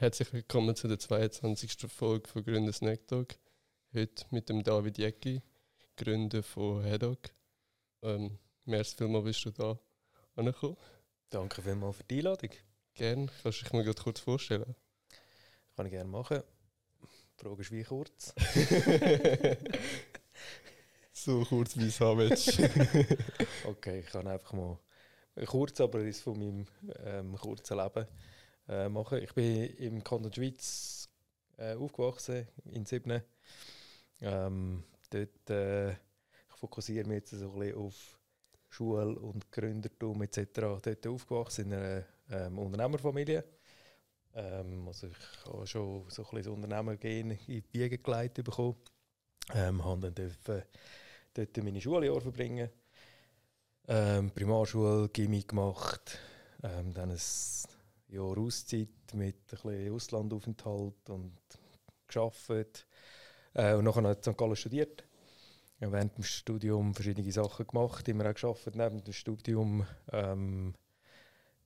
Herzlich 0.00 0.32
willkommen 0.32 0.76
zu 0.76 0.86
der 0.86 1.00
22. 1.00 1.90
Folge 1.90 2.28
von 2.28 2.44
Gründer 2.44 2.72
Snack 2.72 3.08
Talk. 3.08 3.34
Heute 3.92 4.26
mit 4.30 4.48
dem 4.48 4.62
David 4.62 4.96
Jäcki, 4.96 5.42
Gründer 5.96 6.44
von 6.44 6.84
Headog. 6.84 7.18
Ähm, 8.02 8.38
merci 8.64 8.96
vielmals, 8.96 9.24
bist 9.24 9.44
du 9.46 9.50
da 9.50 9.76
angekommen. 10.36 10.76
Danke 11.30 11.62
vielmals 11.62 11.96
für 11.96 12.04
die 12.04 12.18
Einladung. 12.18 12.50
Gerne. 12.94 13.26
Kannst 13.42 13.58
du 13.58 13.64
dich 13.64 13.72
mal 13.72 13.82
gerade 13.82 14.00
kurz 14.00 14.20
vorstellen? 14.20 14.76
Kann 15.74 15.86
ich 15.86 15.90
gerne 15.92 16.08
machen. 16.08 16.44
Die 17.02 17.42
Frage 17.42 17.60
ist 17.62 17.72
wie 17.72 17.82
kurz. 17.82 18.32
so 21.12 21.44
kurz 21.44 21.76
wie 21.76 21.88
es 21.88 22.00
haben 22.00 22.18
willst. 22.20 22.56
okay, 23.64 23.98
ich 23.98 24.06
kann 24.06 24.28
einfach 24.28 24.52
mal 24.52 24.78
kurz, 25.44 25.80
aber 25.80 25.98
ist 26.02 26.22
von 26.22 26.38
meinem 26.38 26.68
ähm, 27.04 27.36
kurzen 27.36 27.78
Leben 27.78 28.06
äh, 28.68 28.88
machen. 28.88 29.22
Ich 29.22 29.32
bin 29.34 29.64
im 29.76 30.04
Kanton 30.04 30.32
Schweiz 30.32 31.08
äh, 31.56 31.74
aufgewachsen, 31.74 32.46
in 32.66 32.84
Sibne. 32.84 33.24
Ähm, 34.20 34.84
dort 35.10 35.50
äh, 35.50 35.90
ich 35.92 36.56
fokussiere 36.56 37.06
mich 37.06 37.16
jetzt 37.16 37.30
so 37.30 37.52
ein 37.52 37.58
bisschen 37.58 37.78
auf 37.78 38.18
Schule 38.68 39.18
und 39.18 39.50
Gründertum 39.50 40.22
etc. 40.22 40.48
Dort 40.54 41.06
aufgewachsen 41.06 41.66
in 41.66 41.74
einer 41.74 42.04
ähm, 42.30 42.58
Unternehmerfamilie. 42.58 43.44
Ähm, 44.34 44.86
also 44.86 45.06
ich 45.06 45.46
habe 45.46 45.66
schon 45.66 46.04
so 46.08 46.22
ein 46.22 46.30
bisschen 46.30 46.36
das 46.36 46.46
Unternehmergehen 46.48 47.30
in 47.30 47.38
die 47.46 47.64
Wiege 47.72 47.98
geleitet 47.98 48.44
bekommen. 48.44 48.76
Ähm, 49.54 49.80
dann 49.82 50.14
dürfen, 50.14 50.62
dort 51.34 51.56
meine 51.58 51.80
Schuljahre 51.80 52.20
verbringen. 52.20 52.68
Ähm, 53.86 54.30
Primarschule, 54.30 55.08
Gimmick 55.08 55.48
gemacht, 55.48 56.18
ähm, 56.62 56.92
dann 56.92 57.10
ein 57.10 57.18
Jahr 58.08 58.38
Auszeit 58.38 58.88
mit 59.12 59.36
ein 59.36 59.40
bisschen 59.50 59.92
Auslandaufenthalt 59.92 61.10
und 61.10 61.36
geschafft. 62.06 62.86
Äh, 63.54 63.74
und 63.74 63.84
nachher 63.84 64.04
in 64.04 64.22
St. 64.22 64.36
Gallen 64.36 64.56
studiert. 64.56 65.04
Ja, 65.80 65.92
während 65.92 66.16
dem 66.16 66.24
Studium 66.24 66.94
verschiedene 66.94 67.30
Sachen 67.30 67.66
gemacht, 67.66 68.08
immer 68.08 68.28
auch 68.28 68.34
geschafft 68.34 68.74
neben 68.74 69.04
dem 69.04 69.12
Studium, 69.12 69.86
ähm, 70.12 70.74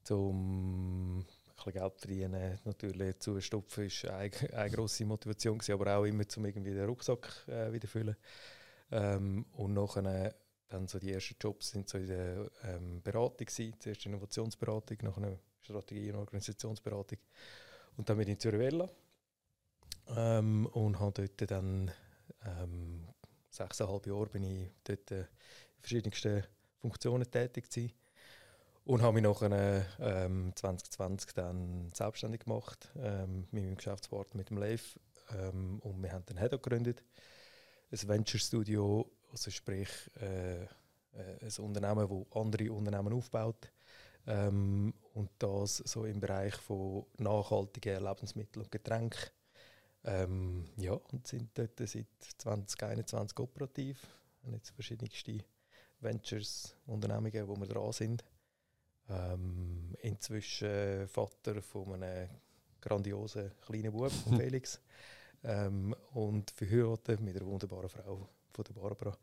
zum 0.02 1.24
ein 1.64 1.72
Geld 1.72 1.98
verdienen, 2.00 2.58
natürlich 2.64 3.18
zustopfen, 3.20 3.84
ist 3.84 4.04
eine, 4.06 4.30
eine 4.52 4.70
grosse 4.70 5.04
Motivation 5.04 5.58
gewesen, 5.58 5.80
aber 5.80 5.96
auch 5.96 6.04
immer 6.04 6.28
zum 6.28 6.44
irgendwie 6.44 6.74
den 6.74 6.86
Rucksack 6.86 7.46
äh, 7.48 7.72
wieder 7.72 7.88
füllen. 7.88 8.16
Ähm, 8.90 9.46
und 9.52 9.72
nachher 9.72 10.34
dann 10.68 10.88
so 10.88 10.98
die 10.98 11.12
ersten 11.12 11.36
Jobs 11.40 11.70
sind 11.70 11.88
so 11.88 11.98
in 11.98 12.08
der 12.08 12.50
ähm, 12.64 13.00
Beratung 13.02 13.46
gewesen, 13.46 13.74
zuerst 13.78 14.06
Innovationsberatung, 14.06 14.98
nachher 15.02 15.38
Strategie- 15.62 16.10
und 16.10 16.18
Organisationsberatung 16.18 17.18
und 17.96 18.08
dann 18.08 18.16
bin 18.16 18.28
ich 18.28 18.34
in 18.34 18.40
Zürich 18.40 18.74
ähm, 20.08 20.66
und 20.66 21.00
habe 21.00 21.28
dort 21.28 21.50
dann 21.50 21.90
ähm, 22.44 23.08
sechseinhalb 23.50 24.06
Jahre 24.06 24.26
bin 24.26 24.44
ich 24.44 24.70
dort 24.84 25.10
äh, 25.10 25.20
in 25.20 25.26
verschiedensten 25.80 26.44
Funktionen 26.80 27.30
tätig 27.30 27.68
gewesen. 27.68 27.92
Und 28.84 29.00
habe 29.02 29.14
mich 29.14 29.22
nachher 29.22 29.86
ähm, 30.00 30.52
2020 30.56 31.34
dann 31.34 31.92
selbstständig 31.94 32.40
gemacht 32.40 32.90
ähm, 32.96 33.46
mit 33.52 33.62
meinem 33.62 33.76
Geschäftspartner, 33.76 34.36
mit 34.36 34.50
dem 34.50 34.56
Leif. 34.56 34.98
Ähm, 35.30 35.78
und 35.80 36.02
wir 36.02 36.12
haben 36.12 36.24
dann 36.26 36.38
Hedo 36.38 36.58
gegründet, 36.58 37.04
ein 37.92 38.08
Venture 38.08 38.40
Studio, 38.40 39.08
also 39.30 39.52
sprich 39.52 39.88
äh, 40.20 40.64
äh, 40.64 40.68
ein 41.12 41.64
Unternehmen, 41.64 42.08
das 42.08 42.36
andere 42.36 42.72
Unternehmen 42.72 43.12
aufbaut. 43.12 43.70
Ähm, 44.26 44.94
und 45.14 45.30
das 45.38 45.78
so 45.78 46.04
im 46.04 46.20
Bereich 46.20 46.54
von 46.56 47.04
nachhaltigen 47.18 48.02
Lebensmitteln 48.02 48.64
und 48.64 48.70
Getränken. 48.70 49.30
Ähm, 50.04 50.64
ja, 50.76 50.92
und 50.92 51.26
sind 51.26 51.50
dort 51.54 51.78
seit 51.78 52.06
2021 52.38 53.38
operativ. 53.38 54.02
Wir 54.40 54.48
haben 54.48 54.54
jetzt 54.56 54.70
verschiedenste 54.70 55.44
Ventures, 56.00 56.74
Unternehmungen, 56.86 57.46
wo 57.46 57.56
wir 57.56 57.66
dran 57.66 57.92
sind. 57.92 58.24
Ähm, 59.08 59.94
inzwischen 60.00 61.06
Vater 61.08 61.62
von 61.62 62.02
einem 62.02 62.28
grandiosen 62.80 63.52
kleinen 63.60 63.92
Bub, 63.92 64.10
Felix. 64.36 64.80
Ähm, 65.44 65.94
und 66.14 66.50
verheiratet 66.50 67.20
mit 67.20 67.36
einer 67.36 67.46
wunderbaren 67.46 67.88
Frau 67.88 68.28
von 68.50 68.64
der 68.64 68.72
Barbara. 68.74 69.16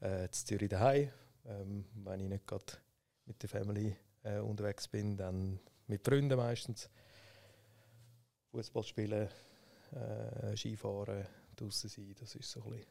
Äh, 0.00 0.26
in 0.26 0.32
Zürich 0.32 0.68
daheim. 0.68 1.10
Ähm, 1.44 1.84
wenn 1.94 2.20
ich 2.20 2.28
nicht 2.28 2.46
gerade 2.46 2.72
mit 3.26 3.42
der 3.42 3.48
Family 3.48 3.96
äh, 4.24 4.38
unterwegs 4.38 4.88
bin, 4.88 5.16
dann 5.16 5.60
mit 5.86 6.04
Freunden 6.04 6.36
meistens. 6.36 6.88
Fußball 8.50 8.84
spielen, 8.84 9.28
äh, 9.92 10.56
Skifahren, 10.56 11.26
draußen 11.56 11.88
sein, 11.88 12.14
das 12.18 12.34
ist 12.34 12.50
so 12.50 12.62
ein 12.64 12.70
bisschen 12.70 12.86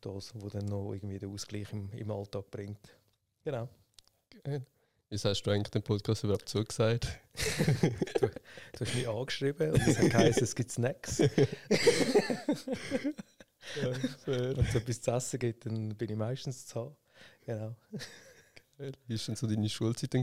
das, 0.00 0.32
was 0.34 0.52
dann 0.52 0.66
noch 0.66 0.92
irgendwie 0.92 1.18
den 1.18 1.32
Ausgleich 1.32 1.72
im, 1.72 1.90
im 1.92 2.10
Alltag 2.10 2.50
bringt. 2.50 2.96
Genau. 3.44 3.68
Geil. 4.42 4.66
Wie 5.10 5.16
hast 5.16 5.42
du 5.42 5.50
eigentlich 5.50 5.70
den 5.70 5.82
Podcast 5.82 6.24
überhaupt 6.24 6.48
zugesagt? 6.48 7.06
du, 8.20 8.28
du 8.28 8.80
hast 8.80 8.94
mich 8.94 9.06
angeschrieben 9.08 9.72
und 9.72 9.86
es 9.86 9.98
heisst, 10.12 10.42
es 10.42 10.54
gibt 10.56 10.72
Snacks. 10.72 11.18
ja, 11.18 11.28
Wenn 14.24 14.58
es 14.58 14.74
etwas 14.74 15.00
zu 15.02 15.10
essen 15.12 15.38
gibt, 15.38 15.66
dann 15.66 15.94
bin 15.96 16.10
ich 16.10 16.16
meistens 16.16 16.66
zu 16.66 16.80
haben. 16.80 16.96
Genau. 17.42 17.76
Wie 18.78 18.84
war 18.84 18.92
denn 19.26 19.36
so 19.36 19.46
deine 19.46 19.68
Schulzeit? 19.68 20.14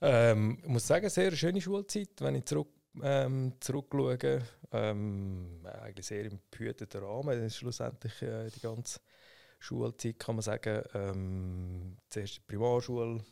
Ähm, 0.00 0.58
ich 0.62 0.68
muss 0.68 0.86
sagen, 0.86 1.08
sehr 1.08 1.32
schöne 1.32 1.60
Schulzeit, 1.60 2.10
wenn 2.20 2.36
ich 2.36 2.44
zurück, 2.44 2.68
ähm, 3.02 3.54
zurückschaue. 3.60 4.42
Ähm, 4.70 5.60
eigentlich 5.64 6.06
sehr 6.06 6.26
im 6.26 6.40
behüteten 6.50 7.02
Rahmen. 7.02 7.28
Das 7.28 7.46
ist 7.46 7.56
schlussendlich 7.56 8.20
äh, 8.22 8.50
die 8.50 8.60
ganze 8.60 9.00
Schulzeit, 9.58 10.18
kann 10.18 10.36
man 10.36 10.42
sagen. 10.42 10.82
Ähm, 10.94 11.96
zuerst 12.10 12.46
Primarschule, 12.46 13.24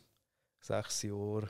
sechs 0.59 1.03
Jahre. 1.03 1.49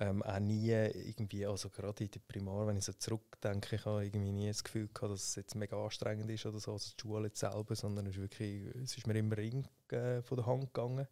Ähm, 0.00 0.22
auch 0.22 0.38
nie 0.38 0.70
irgendwie, 0.70 1.44
also 1.46 1.70
gerade 1.70 2.04
in 2.04 2.10
der 2.10 2.20
Primar, 2.20 2.66
wenn 2.68 2.76
ich 2.76 2.84
so 2.84 2.92
zurückdenke, 2.92 3.76
ich 3.76 3.84
habe 3.84 4.04
irgendwie 4.04 4.30
nie 4.30 4.46
das 4.46 4.62
Gefühl 4.62 4.88
gehabt, 4.94 5.12
dass 5.12 5.30
es 5.30 5.34
jetzt 5.34 5.56
mega 5.56 5.76
anstrengend 5.76 6.30
ist 6.30 6.46
oder 6.46 6.60
so, 6.60 6.72
also 6.72 6.92
die 6.96 7.02
Schule 7.02 7.26
jetzt 7.26 7.40
selber, 7.40 7.74
sondern 7.74 8.06
es 8.06 8.14
ist 8.14 8.20
wirklich, 8.20 8.62
es 8.76 8.96
ist 8.96 9.08
mir 9.08 9.18
immer 9.18 9.36
ring 9.36 9.66
äh, 9.90 10.22
von 10.22 10.36
der 10.36 10.46
Hand 10.46 10.72
gegangen 10.72 11.08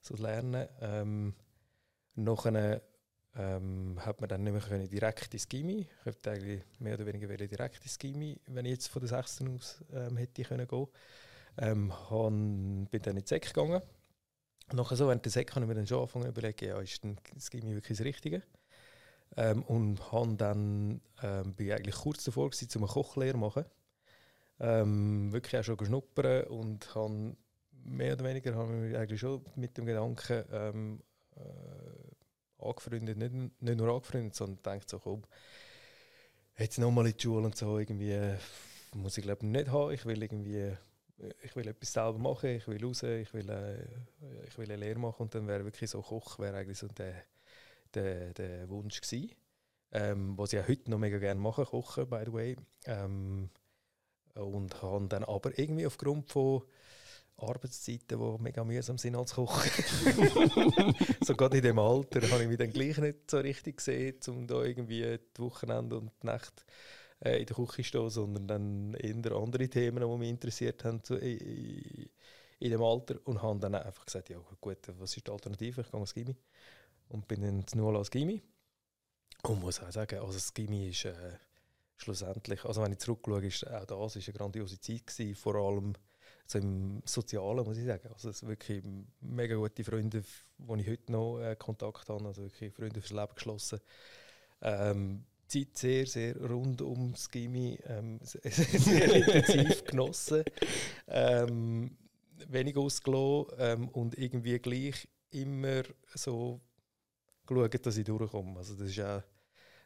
so 0.00 0.16
Lernen. 0.16 0.68
Ähm, 0.80 1.34
nachher 2.14 2.82
ähm, 3.36 3.96
hat 4.04 4.20
man 4.20 4.28
dann 4.28 4.42
nicht 4.42 4.52
mehr 4.52 4.62
können 4.62 4.88
direkt 4.88 5.32
ins 5.32 5.48
Gimmi. 5.48 5.86
Ich 6.00 6.04
hätte 6.04 6.30
eigentlich 6.32 6.62
mehr 6.78 6.94
oder 6.94 7.06
weniger 7.06 7.28
direkt 7.28 7.82
ins 7.82 7.98
Gimmi, 7.98 8.40
wenn 8.46 8.64
ich 8.64 8.72
jetzt 8.72 8.88
von 8.88 9.00
der 9.00 9.08
6. 9.08 9.42
aus 9.42 9.84
ähm, 9.92 10.16
hätte 10.16 10.42
können 10.42 10.66
gehen. 10.66 10.88
Ähm, 11.58 11.92
han, 12.10 12.86
bin 12.90 13.02
dann 13.02 13.16
in 13.16 13.22
die 13.22 13.28
Sek 13.28 13.46
gegangen. 13.46 13.82
Nachher 14.72 14.96
so 14.96 15.06
während 15.08 15.24
der 15.24 15.32
Sek 15.32 15.50
habe 15.54 15.64
ich 15.64 15.68
mir 15.68 15.74
dann 15.74 15.86
schon 15.86 15.98
angefangen 15.98 16.24
zu 16.26 16.30
überlegen, 16.30 16.68
ja, 16.68 16.80
ist 16.80 17.02
denn 17.02 17.18
das 17.34 17.50
Gimmi 17.50 17.74
wirklich 17.74 17.98
das 17.98 18.06
Richtige? 18.06 18.42
Ähm, 19.36 19.62
und 19.64 20.12
han 20.12 20.36
dann 20.36 21.00
ähm, 21.22 21.54
bin 21.54 21.68
ich 21.68 21.74
eigentlich 21.74 21.94
kurz 21.94 22.24
davor 22.24 22.50
gewesen, 22.50 22.68
um 22.76 22.84
eine 22.84 22.92
Kochlehre 22.92 23.32
zu 23.32 23.38
machen. 23.38 23.64
Ähm, 24.58 25.32
wirklich 25.32 25.58
auch 25.58 25.64
schon 25.64 25.76
geschnuppern 25.76 26.44
und 26.48 26.94
habe 26.94 27.36
mehr 27.84 28.14
oder 28.14 28.24
weniger 28.24 28.54
haben 28.54 28.90
wir 28.90 28.98
eigentlich 28.98 29.20
schon 29.20 29.44
mit 29.56 29.76
dem 29.76 29.86
Gedanken 29.86 30.44
ähm, 30.52 31.02
äh, 31.36 32.64
angefreundet, 32.64 33.16
nicht, 33.16 33.62
nicht 33.62 33.78
nur 33.78 33.88
angefreundet, 33.88 34.34
sondern 34.34 34.62
denkt 34.62 34.90
so, 34.90 34.98
komm, 34.98 35.22
jetzt 36.58 36.78
nochmal 36.78 37.06
in 37.06 37.16
die 37.16 37.22
Schule 37.22 37.46
und 37.46 37.56
so, 37.56 37.78
irgendwie 37.78 38.12
äh, 38.12 38.36
muss 38.94 39.18
ich 39.18 39.24
glaube 39.24 39.46
nicht 39.46 39.68
haben, 39.68 39.92
ich 39.92 40.04
will 40.04 40.22
irgendwie, 40.22 40.76
ich 41.42 41.56
will 41.56 41.68
etwas 41.68 41.92
selber 41.92 42.18
machen, 42.18 42.50
ich 42.50 42.66
will 42.68 42.84
raus, 42.84 43.02
ich 43.02 43.32
will, 43.32 43.48
äh, 43.48 43.84
ich 44.46 44.58
will 44.58 44.70
eine 44.70 44.76
Lehre 44.76 44.98
machen 44.98 45.22
und 45.22 45.34
dann 45.34 45.46
wäre 45.46 45.64
wirklich 45.64 45.90
so 45.90 46.02
Koch, 46.02 46.38
wäre 46.38 46.56
eigentlich 46.56 46.78
so 46.78 46.88
der, 46.88 47.24
der, 47.94 48.34
der 48.34 48.68
Wunsch 48.68 49.00
gewesen. 49.00 49.32
Ähm, 49.92 50.38
was 50.38 50.52
ich 50.52 50.60
auch 50.60 50.68
heute 50.68 50.90
noch 50.90 50.98
mega 50.98 51.18
gerne 51.18 51.40
mache, 51.40 51.64
kochen, 51.64 52.08
by 52.08 52.22
the 52.24 52.32
way. 52.32 52.56
Ähm, 52.84 53.50
und 54.34 54.82
habe 54.82 55.08
dann 55.08 55.24
aber 55.24 55.58
irgendwie 55.58 55.86
aufgrund 55.86 56.30
von 56.30 56.62
Arbeitszeiten, 57.40 58.18
die 58.18 58.42
mega 58.42 58.64
mühsam 58.64 58.98
sind 58.98 59.16
als 59.16 59.34
Koch. 59.34 59.64
so 61.24 61.34
gerade 61.34 61.58
in 61.58 61.62
dem 61.62 61.78
Alter 61.78 62.22
habe 62.30 62.42
ich 62.42 62.48
mich 62.48 62.58
dann 62.58 62.72
gleich 62.72 62.98
nicht 62.98 63.30
so 63.30 63.38
richtig 63.38 63.78
gesehen, 63.78 64.16
um 64.28 64.46
da 64.46 64.62
irgendwie 64.62 65.18
die 65.18 65.42
Wochenende 65.42 65.98
und 65.98 66.10
die 66.22 66.26
Nacht 66.26 66.64
äh, 67.24 67.40
in 67.40 67.46
der 67.46 67.56
Küche 67.56 67.82
zu 67.82 67.84
stehen, 67.84 68.10
sondern 68.10 68.46
dann 68.46 68.94
eher 68.94 69.32
andere 69.32 69.68
Themen, 69.68 70.02
die 70.02 70.18
mich 70.18 70.30
interessiert 70.30 70.84
haben 70.84 71.00
in, 71.20 72.70
dem 72.70 72.82
Alter 72.82 73.16
und 73.24 73.42
habe 73.42 73.58
dann 73.58 73.74
einfach 73.74 74.04
gesagt, 74.04 74.30
ja 74.30 74.38
gut, 74.60 74.78
was 74.98 75.16
ist 75.16 75.26
die 75.26 75.30
Alternative? 75.30 75.80
Ich 75.80 75.90
gehe 75.90 76.00
ins 76.00 76.14
Gimmi 76.14 76.36
und 77.08 77.26
bin 77.26 77.42
dann 77.42 77.66
zu 77.66 77.78
Null 77.78 77.96
als 77.96 78.10
Gimmi 78.10 78.42
und 79.42 79.60
muss 79.60 79.80
auch 79.80 79.90
sagen, 79.90 80.20
also 80.20 80.34
das 80.34 80.52
Gimmi 80.52 80.88
ist 80.88 81.06
äh, 81.06 81.38
schlussendlich, 81.96 82.64
also 82.64 82.82
wenn 82.82 82.92
ich 82.92 82.98
zurückschaue, 82.98 83.46
ist 83.46 83.66
auch 83.66 83.84
das 83.84 84.16
ist 84.16 84.28
eine 84.28 84.38
grandiose 84.38 84.80
Zeit 84.80 85.06
gewesen, 85.06 85.34
vor 85.34 85.54
allem 85.56 85.94
so 86.50 86.58
im 86.58 87.02
Sozialen, 87.04 87.64
muss 87.64 87.78
ich 87.78 87.86
sagen. 87.86 88.08
Also 88.12 88.30
es 88.30 88.46
wirklich 88.46 88.82
mega 89.20 89.54
gute 89.54 89.84
Freunde, 89.84 90.22
wo 90.58 90.74
ich 90.76 90.88
heute 90.88 91.12
noch 91.12 91.40
äh, 91.40 91.54
Kontakt 91.56 92.08
habe, 92.08 92.26
also 92.26 92.42
wirklich 92.42 92.72
Freunde 92.74 93.00
fürs 93.00 93.12
Leben 93.12 93.34
geschlossen. 93.34 93.80
Ähm, 94.60 95.24
Zeit 95.46 95.76
sehr, 95.76 96.06
sehr 96.06 96.36
rund 96.36 96.82
ums 96.82 97.30
Gimmi 97.30 97.78
ähm, 97.86 98.18
sehr 98.22 99.14
intensiv 99.14 99.84
genossen. 99.84 100.44
Ähm, 101.06 101.96
wenig 102.48 102.76
ausgelassen 102.76 103.54
ähm, 103.58 103.88
und 103.88 104.18
irgendwie 104.18 104.58
gleich 104.58 105.08
immer 105.30 105.82
so 106.14 106.60
geschaut, 107.46 107.86
dass 107.86 107.96
ich 107.96 108.04
durchkomme. 108.04 108.58
Also 108.58 108.74
das 108.74 108.88
ist 108.88 109.00
auch 109.00 109.22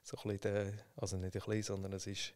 so 0.03 0.17
ein 0.17 0.23
bisschen 0.23 0.41
der, 0.41 0.73
also 0.97 1.17
nicht 1.17 1.35
ein 1.37 1.43
bisschen, 1.43 1.63
sondern 1.63 1.93
es 1.95 2.07
ist 2.07 2.35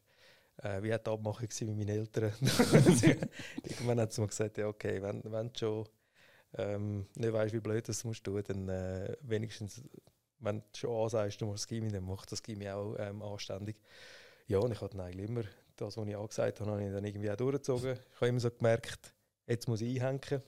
äh, 0.62 0.82
wie 0.82 0.88
die 0.88 0.94
Abmachung 0.94 1.49
mit 1.60 1.76
meinen 1.76 1.88
Eltern. 1.88 2.32
Irgendwann 3.62 4.00
hat 4.00 4.12
sie 4.12 4.20
mir 4.20 4.28
gesagt, 4.28 4.58
ja 4.58 4.66
okay, 4.66 5.02
wenn, 5.02 5.22
wenn 5.25 5.52
du 5.52 5.58
schon 5.58 5.88
ähm, 6.56 7.06
nicht 7.14 7.32
weißt, 7.32 7.55
wie 7.55 7.60
blöd 7.60 7.88
das 7.88 8.05
musst 8.05 8.26
du 8.26 8.40
dann 8.40 8.69
äh, 8.69 9.16
wenigstens, 9.22 9.82
wenn 10.40 10.58
du 10.58 10.64
schon 10.75 11.05
ansagst, 11.05 11.40
du 11.40 11.46
musst 11.46 11.64
das 11.64 11.69
Gimmi, 11.69 11.90
dann 11.90 12.05
mach 12.05 12.26
das 12.26 12.43
Gimmi 12.43 12.69
auch 12.70 12.96
ähm, 12.99 13.22
anständig. 13.22 13.76
Ja, 14.46 14.58
und 14.58 14.72
ich 14.72 14.78
dann 14.78 15.00
eigentlich 15.00 15.28
immer 15.28 15.43
das, 15.76 15.96
was 15.96 16.06
ich 16.06 16.16
angesagt 16.16 16.60
habe, 16.60 16.70
habe 16.70 16.84
ich 16.84 16.93
dann 16.93 17.05
irgendwie 17.05 17.31
auch 17.31 17.37
durchgezogen. 17.37 17.93
Ich 17.93 18.16
habe 18.16 18.28
immer 18.28 18.40
so 18.40 18.50
gemerkt, 18.50 19.14
jetzt 19.46 19.69
muss 19.69 19.81
ich 19.81 20.02
einhängen. 20.02 20.43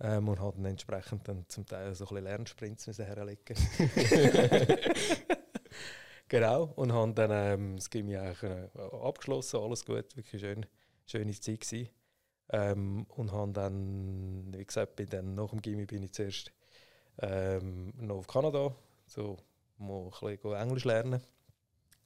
Ähm, 0.00 0.28
und 0.28 0.40
habe 0.40 0.56
dann 0.56 0.66
entsprechend 0.66 1.28
dann 1.28 1.48
zum 1.48 1.66
Teil 1.66 1.94
so 1.94 2.04
ein 2.04 2.08
bisschen 2.08 2.24
Lernsprints 2.24 2.98
herlegen 2.98 3.56
Genau, 6.28 6.72
und 6.76 6.92
habe 6.92 7.12
dann 7.12 7.30
ähm, 7.32 7.76
das 7.76 7.90
Gimmi 7.90 8.14
äh, 8.14 8.34
abgeschlossen, 9.02 9.60
alles 9.60 9.84
gut, 9.84 10.16
wirklich 10.16 10.40
schön, 10.40 10.66
schöne 11.06 11.32
Zeit 11.32 11.60
gewesen. 11.60 11.88
Ähm, 12.50 13.06
und 13.16 13.32
habe 13.32 13.52
dann, 13.52 14.52
wie 14.54 14.64
gesagt, 14.64 14.96
bin 14.96 15.08
dann 15.08 15.34
nach 15.34 15.50
dem 15.50 15.60
Gimmi 15.62 15.86
bin 15.86 16.02
ich 16.02 16.12
zuerst 16.12 16.52
ähm, 17.20 17.92
noch 17.96 18.16
auf 18.18 18.26
Kanada, 18.26 18.74
so 19.06 19.36
mal 19.78 20.04
ein 20.04 20.10
bisschen 20.38 20.54
Englisch 20.54 20.84
lernen. 20.84 21.20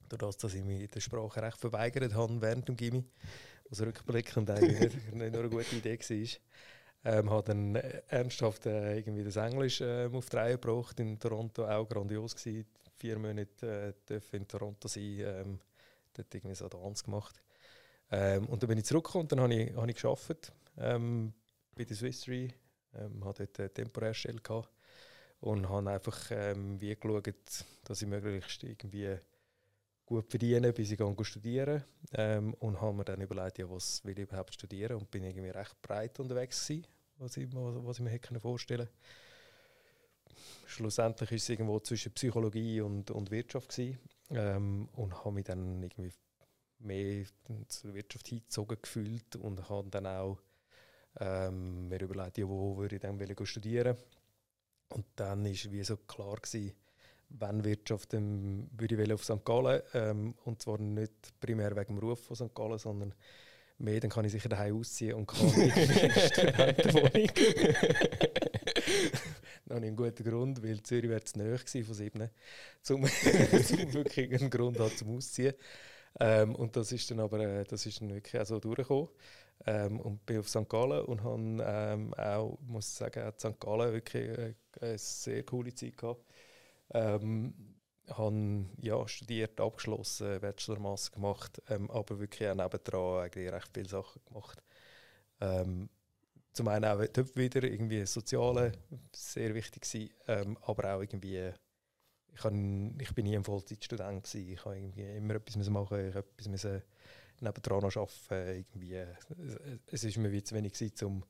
Dadurch, 0.09 0.37
dass 0.37 0.53
ich 0.53 0.63
mich 0.63 0.89
der 0.89 1.01
Sprache 1.01 1.41
recht 1.41 1.57
verweigert 1.57 2.13
habe 2.15 2.41
während 2.41 2.67
dem 2.67 2.75
Gimmi, 2.77 3.05
was 3.69 3.81
rückblickend 3.81 4.49
eigentlich 4.49 4.79
nicht, 4.79 4.95
nicht 5.15 5.33
nur 5.33 5.41
eine 5.41 5.49
gute 5.49 5.75
Idee 5.75 5.99
war. 5.99 7.13
Ähm, 7.13 7.29
habe 7.29 7.43
dann 7.43 7.75
ernsthaft 7.75 8.65
äh, 8.65 8.97
irgendwie 8.97 9.23
das 9.23 9.37
Englisch 9.37 9.81
äh, 9.81 10.09
auf 10.11 10.29
die 10.29 10.35
Reihe 10.35 10.57
gebracht, 10.59 10.99
in 10.99 11.17
Toronto 11.19 11.65
auch 11.65 11.87
grandios 11.87 12.35
gewesen. 12.35 12.65
Vier 12.99 13.17
Monate 13.17 13.95
äh, 14.09 14.35
in 14.35 14.47
Toronto 14.47 14.87
sein, 14.87 15.19
ähm, 15.19 15.59
dort 16.13 16.33
irgendwie 16.33 16.55
so 16.55 16.67
Tanz 16.67 17.03
gemacht. 17.03 17.41
Ähm, 18.11 18.45
und 18.47 18.61
dann 18.61 18.67
bin 18.67 18.77
ich 18.77 18.85
zurückgekommen 18.85 19.23
und 19.23 19.31
dann 19.31 19.41
habe 19.41 19.53
ich, 19.53 20.03
hab 20.03 20.19
ich 20.19 20.51
ähm, 20.77 21.33
bei 21.75 21.85
der 21.85 21.95
Swiss 21.95 22.27
Re, 22.27 22.49
ähm, 22.93 23.23
hatte 23.23 23.45
dort 23.45 23.59
eine 23.59 23.73
temporäre 23.73 24.13
Stelle 24.13 24.41
gehabt 24.41 24.69
und 25.39 25.69
habe 25.69 25.89
einfach 25.89 26.31
ähm, 26.31 26.81
wie 26.81 26.95
geschaut, 26.95 27.33
dass 27.83 28.01
ich 28.01 28.07
möglichst 28.07 28.63
irgendwie 28.63 29.17
gut 30.05 30.29
verdiene, 30.29 30.73
bis 30.73 30.91
ich 30.91 30.97
gehe 30.97 31.25
studieren. 31.25 31.83
Ähm, 32.13 32.53
und 32.55 32.81
habe 32.81 32.93
mir 32.93 33.05
dann 33.05 33.21
überlegt, 33.21 33.59
ja, 33.59 33.69
was 33.69 34.03
will 34.03 34.17
ich 34.17 34.27
überhaupt 34.27 34.53
studieren? 34.53 34.97
Und 34.97 35.11
bin 35.11 35.23
irgendwie 35.23 35.49
recht 35.49 35.81
breit 35.81 36.19
unterwegs 36.19 36.67
gewesen, 36.67 36.87
was 37.17 37.37
ich, 37.37 37.47
was 37.53 37.97
ich 37.97 38.03
mir 38.03 38.09
hätte 38.09 38.39
vorstellen 38.39 38.89
Schlussendlich 40.65 41.31
ist 41.31 41.43
es 41.43 41.49
irgendwo 41.49 41.79
zwischen 41.79 42.13
Psychologie 42.13 42.81
und, 42.81 43.11
und 43.11 43.31
Wirtschaft 43.31 43.69
gewesen, 43.69 43.99
ähm, 44.31 44.89
und 44.93 45.17
habe 45.17 45.31
mich 45.31 45.45
dann 45.45 45.81
irgendwie 45.81 46.11
mehr 46.79 47.25
zur 47.67 47.93
Wirtschaft 47.93 48.27
hingezogen 48.27 48.77
gefühlt 48.81 49.35
und 49.35 49.69
habe 49.69 49.89
dann 49.89 50.05
auch 50.07 50.37
ähm, 51.19 51.87
mir 51.87 52.01
überlegt, 52.01 52.37
ja, 52.37 52.47
wo 52.47 52.77
würde 52.77 52.95
ich 52.95 53.01
dann 53.01 53.19
studieren 53.45 53.97
und 54.89 55.05
dann 55.15 55.45
ist 55.45 55.71
wie 55.71 55.83
so 55.83 55.97
klar 55.97 56.35
gewesen, 56.37 56.73
wenn 57.29 57.63
Wirtschaft, 57.63 58.13
dann 58.13 58.69
würde 58.75 59.01
ich 59.01 59.13
auf 59.13 59.23
St. 59.23 59.45
Gallen. 59.45 59.81
Ähm, 59.93 60.33
und 60.45 60.61
zwar 60.61 60.79
nicht 60.79 61.39
primär 61.39 61.75
wegen 61.75 61.95
dem 61.95 61.99
Ruf 61.99 62.23
von 62.25 62.35
St. 62.35 62.55
Gallen, 62.55 62.79
sondern 62.79 63.13
mehr, 63.77 63.99
dann 63.99 64.09
kann 64.09 64.25
ich 64.25 64.31
sicher 64.31 64.49
daheim 64.49 64.79
ausziehen 64.79 65.13
und 65.13 65.27
kann 65.27 65.47
in 65.53 66.11
Studentenwohnung. 66.11 67.29
dann 69.65 69.77
habe 69.77 69.87
einen 69.87 69.95
guten 69.95 70.23
Grund, 70.23 70.63
weil 70.63 70.81
Zürich 70.83 71.09
wäre 71.09 71.23
zu 71.23 71.39
nahe 71.39 71.57
von 71.57 71.95
sieben, 71.95 72.29
um, 72.89 73.03
wirklich 73.03 74.33
einen 74.33 74.49
Grund 74.49 74.79
hat 74.79 74.97
zum 74.97 75.17
Ausziehen. 75.17 75.53
Ähm, 76.19 76.55
und 76.55 76.75
das 76.75 76.91
ist 76.91 77.09
dann 77.11 77.19
aber 77.19 77.39
äh, 77.39 77.63
das 77.65 77.85
ist 77.85 78.01
dann 78.01 78.13
wirklich 78.13 78.41
auch 78.41 78.45
so 78.45 78.59
durchgekommen. 78.59 79.09
Ähm, 79.65 79.99
und 79.99 80.25
bin 80.25 80.39
auf 80.39 80.47
St. 80.49 80.69
Gallen 80.69 81.03
und 81.05 81.23
habe 81.23 81.63
ähm, 81.67 82.13
auch, 82.13 82.57
muss 82.61 82.95
sagen, 82.95 83.31
St. 83.37 83.59
Gallen 83.59 83.93
wirklich 83.93 84.29
äh, 84.29 84.53
eine 84.79 84.97
sehr 84.97 85.43
coole 85.43 85.73
Zeit 85.73 85.97
gehabt. 85.97 86.23
Ähm, 86.93 87.53
habe 88.09 88.65
ja, 88.81 89.07
studiert, 89.07 89.59
abgeschlossen, 89.59 90.39
Bachelormasse 90.39 91.11
gemacht, 91.11 91.61
ähm, 91.69 91.91
aber 91.91 92.19
wirklich 92.19 92.49
auch 92.49 92.55
nebendran 92.55 93.23
eigentlich 93.23 93.51
recht 93.51 93.69
viele 93.73 93.89
Sachen 93.89 94.21
gemacht. 94.25 94.63
Ähm, 95.41 95.89
zum 96.59 96.67
einen 96.67 96.83
auch 96.83 96.99
wieder 96.99 97.63
irgendwie 97.63 98.05
Soziale, 98.05 98.73
sehr 99.15 99.55
wichtig 99.55 99.83
gewesen, 99.83 100.09
ähm, 100.27 100.57
aber 100.63 100.93
auch 100.93 101.01
irgendwie, 101.01 101.53
ich, 102.33 102.41
kann, 102.41 102.99
ich 102.99 103.15
bin 103.15 103.27
nie 103.27 103.37
ein 103.37 103.45
Vollzeitstudent 103.45 104.25
gewesen, 104.25 104.51
ich 104.51 104.65
habe 104.65 104.75
irgendwie 104.75 105.15
immer 105.15 105.35
etwas 105.35 105.69
machen, 105.69 106.09
ich 106.09 106.15
etwas 106.15 106.47
müssen 106.49 106.81
nebendran 107.39 107.79
noch 107.79 107.95
arbeiten, 107.95 109.17
es 109.87 110.03
ist 110.03 110.17
mir 110.17 110.33
wie 110.33 110.43
zu 110.43 110.53
wenig 110.53 110.73
gewesen, 110.73 111.05
um 111.05 111.23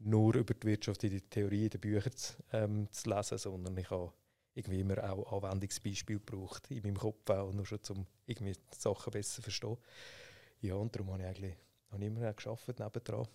nur 0.00 0.34
über 0.34 0.52
die 0.52 0.66
Wirtschaft 0.66 1.04
in 1.04 1.12
der 1.12 1.30
Theorie 1.30 1.66
in 1.66 1.70
den 1.70 1.80
Büchern 1.80 2.16
zu, 2.16 2.34
ähm, 2.52 2.88
zu 2.90 3.08
lesen, 3.08 3.38
sondern 3.38 3.76
ich 3.76 3.88
habe 3.88 4.12
irgendwie 4.54 4.80
immer 4.80 4.98
auch 5.08 5.44
Anwendungsbeispiele 5.44 6.18
braucht 6.18 6.72
in 6.72 6.82
meinem 6.82 6.96
Kopf 6.96 7.30
auch, 7.30 7.52
nur 7.52 7.66
schon 7.66 7.78
um 7.90 8.04
irgendwie 8.26 8.56
Sachen 8.76 9.12
besser 9.12 9.36
zu 9.36 9.42
verstehen. 9.42 9.76
Ja, 10.60 10.74
und 10.74 10.92
darum 10.92 11.12
habe 11.12 11.22
ich 11.22 11.28
eigentlich 11.28 11.56
habe 11.92 12.02
ich 12.02 12.08
immer 12.08 12.32
geschafft 12.32 12.80
nebendran. 12.80 13.28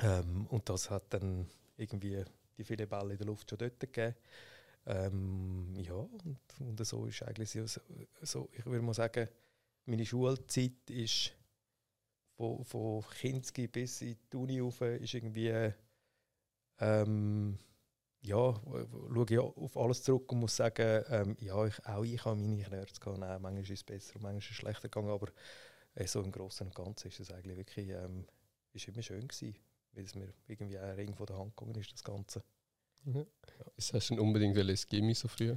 Ähm, 0.00 0.46
und 0.46 0.68
das 0.68 0.90
hat 0.90 1.12
dann 1.12 1.48
irgendwie 1.76 2.24
die 2.56 2.64
vielen 2.64 2.88
Bälle 2.88 3.12
in 3.12 3.18
der 3.18 3.26
Luft 3.26 3.50
schon 3.50 3.58
dort 3.58 3.80
gegeben. 3.80 4.14
Ähm, 4.86 5.74
ja, 5.76 5.94
und, 5.94 6.38
und 6.60 6.86
so 6.86 7.06
ist 7.06 7.22
eigentlich 7.22 7.50
so, 7.50 7.66
so, 8.22 8.48
ich 8.52 8.64
würde 8.64 8.82
mal 8.82 8.94
sagen, 8.94 9.28
meine 9.84 10.06
Schulzeit 10.06 10.88
ist 10.88 11.32
von, 12.36 12.64
von 12.64 13.04
Kinski 13.18 13.66
bis 13.68 14.02
in 14.02 14.16
die 14.32 14.36
Uni 14.36 14.60
rauf, 14.60 14.80
ist 14.80 15.14
irgendwie 15.14 15.72
ähm, 16.80 17.58
ja, 18.20 18.54
schaue 18.54 19.26
ich 19.28 19.38
auf 19.38 19.76
alles 19.76 20.02
zurück 20.02 20.30
und 20.32 20.40
muss 20.40 20.56
sagen, 20.56 21.04
ähm, 21.08 21.36
ja, 21.40 21.66
ich, 21.66 21.86
auch 21.86 22.04
ich 22.04 22.24
habe 22.24 22.36
meine 22.36 22.62
Knörz 22.62 22.98
gehabt. 22.98 23.18
Nein, 23.18 23.40
manchmal 23.40 23.62
ist 23.62 23.70
es 23.70 23.84
besser 23.84 24.14
manchmal 24.14 24.38
ist 24.38 24.50
es 24.50 24.56
schlechter 24.56 24.88
gegangen, 24.88 25.10
aber 25.10 25.28
äh, 25.94 26.06
so 26.06 26.22
im 26.22 26.32
Großen 26.32 26.66
und 26.66 26.74
Ganzen 26.74 27.08
ist 27.08 27.20
es 27.20 27.30
eigentlich 27.30 27.56
wirklich 27.56 27.88
ähm, 27.90 28.26
ist 28.72 28.88
immer 28.88 29.02
schön 29.02 29.26
gewesen, 29.26 29.54
weil 29.92 30.04
es 30.04 30.14
mir 30.14 30.32
irgendwie 30.46 30.78
ein 30.78 30.94
Ring 30.94 31.14
von 31.14 31.26
der 31.26 31.38
Hand 31.38 31.56
gegangen 31.56 31.78
ist, 31.80 31.92
das 31.92 32.02
Ganze. 32.02 32.42
Mhm. 33.04 33.26
Ja. 33.58 33.66
Ist 33.76 33.94
das 33.94 34.08
denn 34.08 34.18
unbedingt 34.18 34.56
ein 34.56 34.78
Gimmi 34.88 35.14
so 35.14 35.28
früh? 35.28 35.54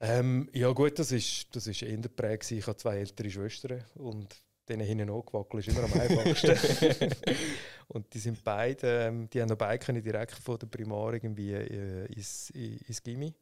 Ähm, 0.00 0.48
ja 0.52 0.70
gut, 0.72 0.98
das 0.98 1.12
ist, 1.12 1.54
das 1.54 1.66
ist 1.66 1.82
eher 1.82 1.96
prägt. 2.08 2.50
Ich 2.50 2.66
habe 2.66 2.76
zwei 2.76 2.98
ältere 2.98 3.30
Schwestern 3.30 3.84
und 3.94 4.34
denen 4.68 4.86
hinten 4.86 5.10
angewackelt 5.10 5.66
ist 5.66 5.76
immer 5.76 5.84
am 5.84 5.92
einfachsten. 5.92 7.10
und 7.88 8.12
die 8.12 8.18
sind 8.18 8.42
beide, 8.42 9.06
ähm, 9.06 9.28
die 9.30 9.40
haben 9.40 9.48
noch 9.48 9.56
beide 9.56 9.84
können 9.84 10.02
direkt 10.02 10.32
von 10.32 10.58
der 10.58 10.66
Primar 10.66 11.14
irgendwie 11.14 11.52
äh, 11.52 12.06
ins, 12.06 12.50
ins 12.50 13.02
Gimmi. 13.02 13.34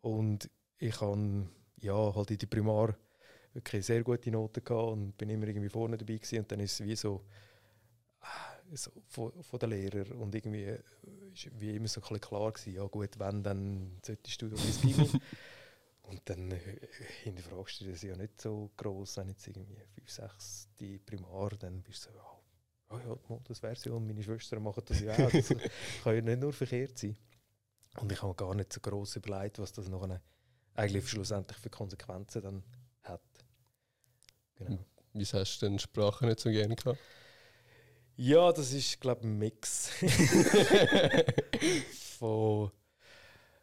Und 0.00 0.50
ich 0.78 1.00
habe 1.00 1.48
ja, 1.80 2.14
halt 2.14 2.30
in 2.30 2.38
der 2.38 2.46
Primar 2.46 2.96
wirklich 3.52 3.86
sehr 3.86 4.02
gute 4.02 4.30
Noten 4.30 4.64
gehabt 4.64 4.92
und 4.92 5.16
bin 5.16 5.30
immer 5.30 5.46
irgendwie 5.46 5.68
vorne 5.68 5.96
dabei 5.96 6.16
gewesen. 6.16 6.40
Und 6.40 6.50
dann 6.50 6.60
ist 6.60 6.80
es 6.80 6.86
wie 6.86 6.96
so, 6.96 7.24
so 8.76 8.90
von, 9.08 9.42
von 9.42 9.58
den 9.58 9.70
Lehrern 9.70 10.12
und 10.12 10.34
irgendwie 10.34 10.76
ist 11.32 11.48
wie 11.60 11.76
immer 11.76 11.88
so 11.88 12.00
ein 12.00 12.02
bisschen 12.02 12.20
klar 12.20 12.52
gewesen, 12.52 12.74
ja 12.74 12.84
gut, 12.86 13.18
wenn, 13.18 13.42
dann 13.42 13.98
solltest 14.04 14.42
du 14.42 14.46
ins 14.46 14.80
Gimmi. 14.82 15.10
Und 16.02 16.20
dann 16.26 16.50
äh, 16.50 16.60
hinterfragst 17.22 17.80
du 17.80 17.90
das 17.90 18.02
ja 18.02 18.14
nicht 18.14 18.40
so 18.40 18.70
groß, 18.76 19.16
wenn 19.16 19.28
jetzt 19.28 19.46
irgendwie 19.46 19.80
5, 19.94 20.10
6 20.10 20.68
die 20.78 20.98
Primar, 20.98 21.50
dann 21.58 21.82
bist 21.82 22.06
du 22.06 22.10
so, 22.10 22.18
oh, 22.90 22.98
ja, 22.98 23.40
das 23.44 23.62
wäre 23.62 23.74
ja, 23.82 23.92
und 23.92 24.06
meine 24.06 24.22
Schwestern 24.22 24.62
machen 24.62 24.82
das 24.86 25.00
ja 25.00 25.14
auch. 25.14 25.30
Das 25.30 25.48
kann 26.04 26.14
ja 26.14 26.20
nicht 26.20 26.40
nur 26.40 26.52
verkehrt 26.52 26.98
sein. 26.98 27.16
Und 28.00 28.12
ich 28.12 28.22
habe 28.22 28.34
gar 28.34 28.54
nicht 28.54 28.72
so 28.72 28.80
groß 28.80 29.16
überlegt, 29.16 29.58
was 29.58 29.72
das 29.72 29.88
noch 29.88 30.06
eigentlich 30.74 31.08
schlussendlich 31.08 31.58
für 31.58 31.70
Konsequenzen 31.70 32.42
dann 32.42 32.64
hat. 33.02 33.22
Genau. 34.56 34.78
Wieso 35.12 35.38
hast 35.38 35.58
du 35.58 35.66
denn 35.66 35.78
Sprache 35.78 36.26
nicht 36.26 36.40
so 36.40 36.50
gerne 36.50 36.74
gehabt? 36.74 36.98
Ja, 38.16 38.52
das 38.52 38.72
ist, 38.72 39.00
glaube 39.00 39.20
ich, 39.22 39.26
ein 39.26 39.38
Mix 39.38 39.90
von 42.18 42.70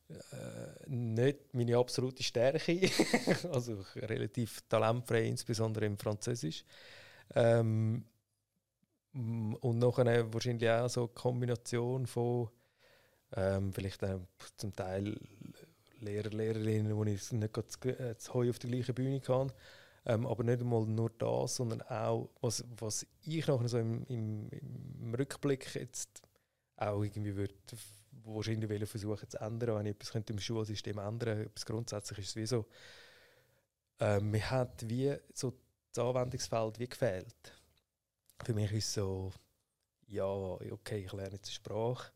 äh, 0.10 0.90
nicht 0.90 1.54
meine 1.54 1.78
absolute 1.78 2.24
Stärke, 2.24 2.90
also 3.52 3.84
relativ 3.96 4.62
talentfrei, 4.68 5.26
insbesondere 5.26 5.86
im 5.86 5.98
Französisch. 5.98 6.66
Ähm, 7.36 8.06
und 9.14 9.80
nachher 9.80 10.34
wahrscheinlich 10.34 10.70
auch 10.70 10.88
so 10.90 11.02
eine 11.02 11.10
Kombination 11.10 12.08
von 12.08 12.50
ähm, 13.36 13.74
vielleicht 13.74 14.02
äh, 14.04 14.20
zum 14.58 14.76
Teil 14.76 15.18
Lehrer, 16.00 16.30
Lehrerinnen, 16.30 16.96
wo 16.96 17.04
ich 17.06 17.32
nicht 17.32 17.54
gerade 17.54 17.90
äh, 18.00 18.16
das 18.16 18.34
Heu 18.34 18.50
auf 18.50 18.60
der 18.60 18.70
gleichen 18.72 18.96
Bühne 18.96 19.22
kann. 19.22 19.52
Ähm, 20.06 20.26
aber 20.26 20.44
nicht 20.44 20.62
einmal 20.62 20.86
nur 20.86 21.12
das, 21.12 21.56
sondern 21.56 21.82
auch, 21.84 22.30
was, 22.42 22.64
was 22.80 23.06
ich 23.22 23.46
nachher 23.46 23.68
so 23.68 23.78
im, 23.78 24.04
im, 24.08 24.50
im 24.50 25.14
Rückblick 25.14 25.76
jetzt 25.76 26.22
auch 26.78 27.04
irgendwie 27.04 27.36
würde 27.36 27.54
wahrscheinlich 28.24 28.90
versuchen 28.90 29.30
zu 29.30 29.38
ändern, 29.40 29.76
wenn 29.76 29.86
ich 29.86 29.96
etwas 29.96 30.12
könnte 30.12 30.34
im 30.34 30.40
Schulsystem 30.40 30.98
ändern 30.98 31.42
etwas 31.42 31.66
grundsätzlich 31.66 32.20
ist 32.20 32.30
es 32.30 32.36
wie 32.36 32.46
so, 32.46 32.66
ähm, 34.00 34.32
mir 34.32 34.50
hat 34.50 34.88
wie 34.90 35.16
so 35.34 35.54
das 35.94 36.04
Anwendungsfeld 36.04 36.80
wie 36.80 36.88
gefehlt. 36.90 37.54
Für 38.44 38.54
mich 38.54 38.72
ist 38.72 38.88
es 38.88 38.94
so, 38.96 39.32
ja, 40.08 40.26
okay, 40.26 41.06
ich 41.06 41.14
lerne 41.14 41.36
jetzt 41.36 41.48
eine 41.50 41.54
Sprache, 41.54 42.12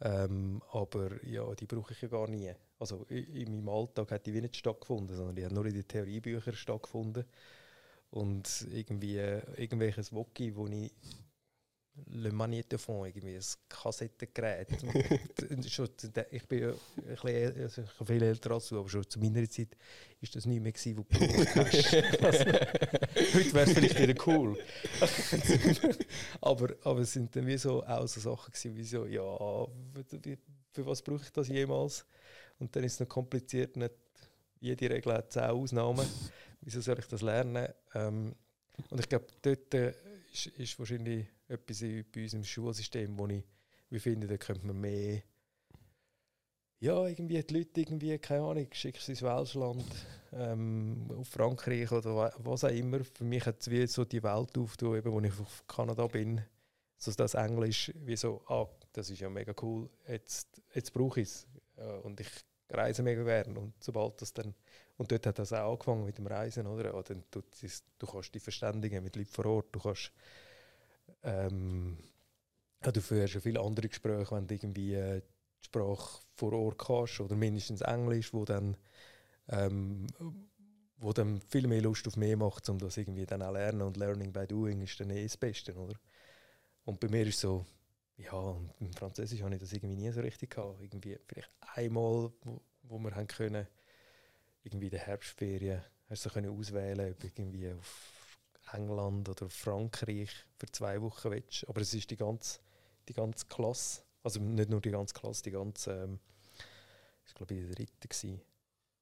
ähm, 0.00 0.62
aber 0.72 1.24
ja, 1.24 1.54
die 1.54 1.66
brauche 1.66 1.92
ich 1.92 2.02
ja 2.02 2.08
gar 2.08 2.28
nie. 2.28 2.52
Also 2.82 3.06
in 3.10 3.44
meinem 3.44 3.68
Alltag 3.68 4.10
hat 4.10 4.26
die 4.26 4.34
wie 4.34 4.40
nicht 4.40 4.56
stattgefunden, 4.56 5.16
sondern 5.16 5.36
die 5.36 5.44
hat 5.44 5.52
nur 5.52 5.64
in 5.66 5.74
den 5.74 5.86
Theoriebüchern 5.86 6.56
stattgefunden. 6.56 7.24
Und 8.10 8.66
irgendwie 8.72 9.18
irgendwelches 9.18 10.12
Woki, 10.12 10.56
wo 10.56 10.66
ich 10.66 10.90
Le 12.06 12.30
Magnétophone, 12.30 13.06
irgendwie 13.06 13.36
ein 13.36 13.44
Kassettengerät. 13.68 14.66
ich 16.32 16.48
bin 16.48 16.58
ja 16.58 16.70
ein 16.70 16.76
bisschen, 17.22 17.62
also 17.62 17.82
ich 17.82 18.06
viel 18.08 18.22
älter 18.22 18.50
als 18.50 18.68
du, 18.68 18.80
aber 18.80 18.88
schon 18.88 19.08
zu 19.08 19.20
meiner 19.20 19.48
Zeit 19.48 19.76
war 20.20 20.28
das 20.32 20.46
nicht 20.46 20.60
mehr, 20.60 20.72
gewesen, 20.72 20.96
wo 20.98 21.02
du 21.02 21.20
hast. 21.20 22.24
also, 22.24 22.44
heute 23.34 23.52
wäre 23.52 23.70
es 23.70 23.72
vielleicht 23.74 24.00
wieder 24.00 24.26
cool. 24.26 24.58
aber, 26.40 26.74
aber 26.82 27.00
es 27.00 27.12
sind 27.12 27.36
dann 27.36 27.46
wie 27.46 27.58
so 27.58 27.84
auch 27.84 28.08
so 28.08 28.18
Sachen 28.18 28.50
gewesen, 28.50 28.76
wie 28.76 28.84
so, 28.84 29.06
ja, 29.06 29.68
für 30.72 30.84
was 30.84 31.00
brauche 31.00 31.22
ich 31.22 31.30
das 31.30 31.46
jemals? 31.46 32.04
Und 32.62 32.76
dann 32.76 32.84
ist 32.84 32.94
es 32.94 33.00
noch 33.00 33.08
kompliziert, 33.08 33.76
nicht 33.76 33.92
jede 34.60 34.88
Regel 34.88 35.14
hat 35.14 35.32
zehn 35.32 35.42
Ausnahmen. 35.42 36.06
Wieso 36.60 36.80
soll 36.80 36.98
ich 37.00 37.06
das 37.06 37.20
lernen? 37.20 37.66
Ähm, 37.94 38.36
und 38.88 39.00
ich 39.00 39.08
glaube, 39.08 39.26
dort 39.42 39.74
äh, 39.74 39.92
ist, 40.32 40.46
ist 40.46 40.78
wahrscheinlich 40.78 41.26
etwas 41.48 41.80
bei 41.80 42.22
uns 42.22 42.34
im 42.34 42.44
Schulsystem, 42.44 43.18
wo 43.18 43.26
ich 43.26 43.42
wie 43.90 43.98
finde, 43.98 44.28
da 44.28 44.36
könnte 44.36 44.64
man 44.64 44.80
mehr 44.80 45.22
ja, 46.78 47.06
irgendwie 47.06 47.42
die 47.42 47.58
Leute 47.58 47.80
irgendwie, 47.80 48.18
keine 48.18 48.42
Ahnung, 48.42 48.68
schickst 48.72 49.08
ins 49.08 49.22
Welschland, 49.22 49.84
ähm, 50.32 51.08
auf 51.16 51.28
Frankreich 51.28 51.90
oder 51.92 52.32
was 52.38 52.64
auch 52.64 52.70
immer. 52.70 53.04
Für 53.04 53.24
mich 53.24 53.44
hat 53.44 53.60
es 53.60 53.70
wie 53.70 53.86
so 53.86 54.04
die 54.04 54.22
Welt 54.22 54.56
aufgetan, 54.56 54.96
eben, 54.96 55.12
wo 55.12 55.20
ich 55.20 55.38
auf 55.38 55.64
Kanada 55.68 56.06
bin, 56.06 56.40
so 56.96 57.12
das 57.12 57.34
Englisch, 57.34 57.92
wie 58.04 58.16
so, 58.16 58.42
ah, 58.48 58.66
das 58.92 59.10
ist 59.10 59.20
ja 59.20 59.28
mega 59.28 59.52
cool, 59.62 59.90
jetzt, 60.08 60.60
jetzt 60.74 60.92
brauche 60.92 61.20
ich 61.20 61.28
es. 61.28 61.46
Ja, 61.76 61.98
und 61.98 62.20
ich 62.20 62.28
reise 62.72 63.02
mega 63.02 63.22
gerne. 63.22 63.58
Und 63.58 63.74
sobald 63.80 64.20
das 64.20 64.32
dann, 64.32 64.54
und 64.96 65.10
dort 65.10 65.26
hat 65.26 65.38
das 65.38 65.52
auch 65.52 65.72
angefangen 65.72 66.04
mit 66.04 66.18
dem 66.18 66.26
Reisen, 66.26 66.66
oder? 66.66 66.94
oder 66.94 67.14
du, 67.30 67.42
du 67.98 68.06
kannst 68.06 68.34
dich 68.34 68.42
verständigen 68.42 69.02
mit 69.02 69.16
Leuten 69.16 69.30
vor 69.30 69.46
Ort, 69.46 69.66
du 69.72 69.80
kannst 69.80 70.12
ähm, 71.22 71.98
ja, 72.84 72.92
du 72.92 73.00
führst 73.00 73.34
ja 73.34 73.40
viele 73.40 73.60
andere 73.60 73.88
Gespräche, 73.88 74.34
wenn 74.34 74.46
du 74.46 74.54
irgendwie 74.54 74.94
äh, 74.94 75.20
die 75.20 75.66
Sprache 75.66 76.20
vor 76.34 76.52
Ort 76.52 76.88
hast 76.88 77.20
oder 77.20 77.36
mindestens 77.36 77.80
Englisch, 77.80 78.32
wo 78.32 78.44
dann, 78.44 78.76
ähm, 79.48 80.06
wo 80.96 81.12
dann 81.12 81.40
viel 81.40 81.66
mehr 81.68 81.82
Lust 81.82 82.06
auf 82.08 82.16
mehr 82.16 82.36
macht, 82.36 82.68
um 82.68 82.78
das 82.78 82.96
irgendwie 82.96 83.26
dann 83.26 83.42
auch 83.42 83.52
lernen 83.52 83.82
und 83.82 83.96
Learning 83.96 84.32
by 84.32 84.46
Doing 84.46 84.82
ist 84.82 84.98
dann 84.98 85.10
eh 85.10 85.22
das 85.22 85.36
Beste, 85.36 85.74
oder? 85.74 85.94
Und 86.84 86.98
bei 86.98 87.08
mir 87.08 87.26
ist 87.26 87.38
so, 87.38 87.64
ja, 88.16 88.32
und 88.32 88.70
im 88.80 88.92
Französisch 88.92 89.42
habe 89.42 89.54
ich 89.54 89.60
das 89.60 89.72
irgendwie 89.72 89.96
nie 89.96 90.10
so 90.10 90.20
richtig 90.20 90.50
gehabt. 90.50 90.80
Irgendwie 90.80 91.18
vielleicht 91.26 91.50
einmal, 91.74 92.32
wo, 92.42 92.60
wo 92.82 92.98
wir 92.98 93.14
haben 93.14 93.26
können, 93.26 93.66
irgendwie 94.62 94.86
in 94.86 94.92
der 94.92 95.00
Herbstferien, 95.00 95.82
hast 96.08 96.24
du 96.24 96.28
so 96.28 96.34
können 96.34 96.56
auswählen, 96.56 97.12
ob 97.12 97.24
irgendwie 97.24 97.72
auf 97.72 98.38
England 98.72 99.28
oder 99.28 99.48
Frankreich 99.48 100.30
für 100.58 100.66
zwei 100.70 101.00
Wochen 101.00 101.30
willst. 101.30 101.68
Aber 101.68 101.80
es 101.80 101.94
ist 101.94 102.10
die 102.10 102.16
ganze, 102.16 102.60
die 103.08 103.14
ganze 103.14 103.46
Klasse, 103.46 104.02
also 104.22 104.40
nicht 104.40 104.70
nur 104.70 104.80
die 104.80 104.90
ganze 104.90 105.14
Klasse, 105.14 105.42
die 105.42 105.50
ganze, 105.50 106.04
ähm, 106.04 106.18
ich 107.26 107.34
glaube, 107.34 107.54
die 107.54 107.68
dritte 107.68 108.08
gewesen, 108.08 108.40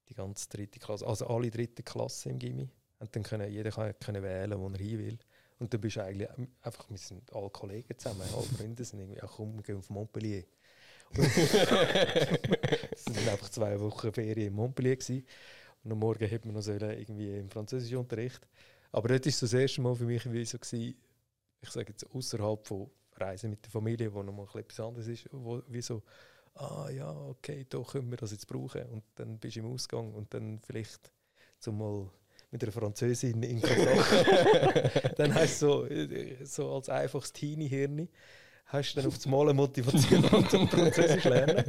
die 0.09 0.14
ganze 0.14 0.49
dritte 0.49 0.79
Klasse, 0.79 1.07
also 1.07 1.26
alle 1.26 1.50
dritte 1.50 1.83
Klasse 1.83 2.31
im 2.31 2.38
Gimmi. 2.38 2.71
Und 2.99 3.17
dann 3.17 3.23
können 3.23 3.50
jeder 3.50 3.71
können 3.95 4.23
wählen, 4.23 4.59
wo 4.59 4.69
er 4.69 4.79
hin 4.79 4.99
will. 4.99 5.19
Und 5.61 5.73
dann 5.75 5.81
bist 5.81 5.97
du 5.97 6.02
eigentlich 6.02 6.29
einfach, 6.62 6.88
wir 6.88 6.97
sind 6.97 7.33
alle 7.35 7.50
Kollegen 7.50 7.97
zusammen, 7.99 8.23
alle 8.35 8.43
Freunde 8.43 8.83
sind 8.83 9.00
irgendwie, 9.00 9.23
ach 9.23 9.33
komm, 9.37 9.57
wir 9.57 9.62
gehen 9.62 9.76
auf 9.76 9.90
Montpellier. 9.90 10.45
es 11.12 13.05
sind 13.05 13.29
einfach 13.29 13.50
zwei 13.50 13.79
Wochen 13.79 14.11
Ferien 14.12 14.49
in 14.49 14.55
Montpellier 14.55 14.97
gewesen. 14.97 15.26
Und 15.85 15.93
am 15.93 15.99
Morgen 15.99 16.31
hat 16.31 16.45
man 16.47 16.55
noch 16.55 16.67
irgendwie 16.67 17.38
im 17.38 17.50
Französischunterricht. 17.50 18.40
Aber 18.90 19.09
dort 19.09 19.26
war 19.26 19.33
das 19.33 19.52
erste 19.52 19.83
Mal 19.83 19.95
für 19.95 20.05
mich 20.05 20.33
wie 20.33 20.45
so, 20.47 20.59
gewesen, 20.59 20.95
ich 21.61 21.71
sage 21.71 21.90
jetzt 21.90 22.11
außerhalb 22.11 22.67
von 22.67 22.90
Reisen 23.17 23.50
mit 23.50 23.62
der 23.62 23.71
Familie, 23.71 24.14
wo 24.14 24.23
nochmal 24.23 24.47
etwas 24.55 24.81
anderes 24.81 25.09
ist, 25.09 25.29
wo 25.31 25.62
wie 25.69 25.83
so, 25.83 26.02
ah 26.55 26.88
ja, 26.90 27.12
okay, 27.12 27.67
da 27.69 27.83
können 27.83 28.11
wir 28.11 28.17
das 28.17 28.33
jetzt 28.33 28.47
brauchen. 28.47 28.87
Und 28.87 29.05
dann 29.17 29.38
bist 29.38 29.57
du 29.57 29.61
im 29.61 29.67
Ausgang 29.67 30.14
und 30.14 30.33
dann 30.33 30.59
vielleicht 30.61 31.12
zumal 31.59 32.11
mit 32.50 32.62
einer 32.62 32.73
Französin 32.73 33.42
in 33.42 33.61
Kontakt. 33.61 35.19
dann 35.19 35.35
hast 35.35 35.62
du 35.62 35.66
so, 35.66 35.87
so 36.45 36.75
als 36.75 36.88
einfaches 36.88 37.33
Teenie-Hirn, 37.33 38.09
hast 38.66 38.92
du 38.92 39.00
dann 39.00 39.09
auf 39.09 39.16
das 39.16 39.26
Mal 39.26 39.42
eine 39.42 39.54
Motivation 39.54 40.49
zum 40.49 40.69
Französisch 40.69 41.25
lernen. 41.25 41.64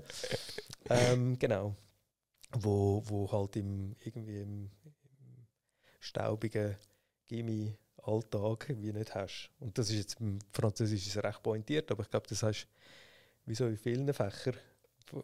Ähm, 0.89 1.38
genau. 1.38 1.75
Wo, 2.53 3.01
wo 3.05 3.31
halt 3.31 3.55
im, 3.55 3.95
irgendwie 4.03 4.41
im, 4.41 4.69
im 4.93 5.47
staubigen 6.00 6.75
Gimmi 7.27 7.77
Alltag 8.03 8.67
wie 8.69 8.91
nicht 8.91 9.15
hast. 9.15 9.51
Und 9.59 9.77
das 9.77 9.89
ist 9.89 9.97
jetzt 9.97 10.19
im 10.19 10.39
Französischen 10.51 11.21
recht 11.21 11.43
pointiert, 11.43 11.91
aber 11.91 12.03
ich 12.03 12.09
glaube, 12.09 12.27
das 12.27 12.43
hast 12.43 12.67
wie 13.45 13.55
so 13.55 13.67
in 13.67 13.77
vielen 13.77 14.13
Fächern, 14.13 14.57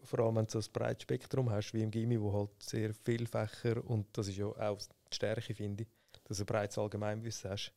vor 0.03 0.19
allem 0.19 0.35
wenn 0.37 0.45
du 0.45 0.51
so 0.51 0.59
ein 0.59 0.73
breites 0.73 1.03
Spektrum 1.03 1.49
hast, 1.49 1.73
wie 1.73 1.83
im 1.83 1.91
Gimmi, 1.91 2.19
wo 2.19 2.33
halt 2.33 2.49
sehr 2.61 2.93
viele 2.93 3.25
Fächer 3.25 3.83
und 3.85 4.05
das 4.13 4.27
ist 4.27 4.37
ja 4.37 4.45
auch 4.45 4.79
die 5.11 5.15
Stärke, 5.15 5.53
finde 5.53 5.83
ich, 5.83 5.89
dass 6.23 6.37
du 6.37 6.43
ein 6.43 6.47
breites 6.47 6.77
Allgemeinwissen 6.77 7.51
hast. 7.51 7.73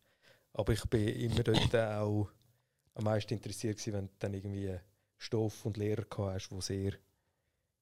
Aber 0.52 0.72
ich 0.72 0.84
bin 0.86 1.08
immer 1.08 1.42
dort 1.42 1.76
auch 1.76 2.28
am 2.94 3.04
meisten 3.04 3.34
interessiert 3.34 3.78
gewesen, 3.78 3.94
wenn 3.94 4.06
du 4.06 4.12
dann 4.18 4.34
irgendwie 4.34 4.78
Stoff 5.16 5.64
und 5.64 5.76
Lehrer 5.76 6.04
gehabt 6.04 6.34
hast, 6.34 6.48
die 6.48 6.60
sehr 6.60 6.92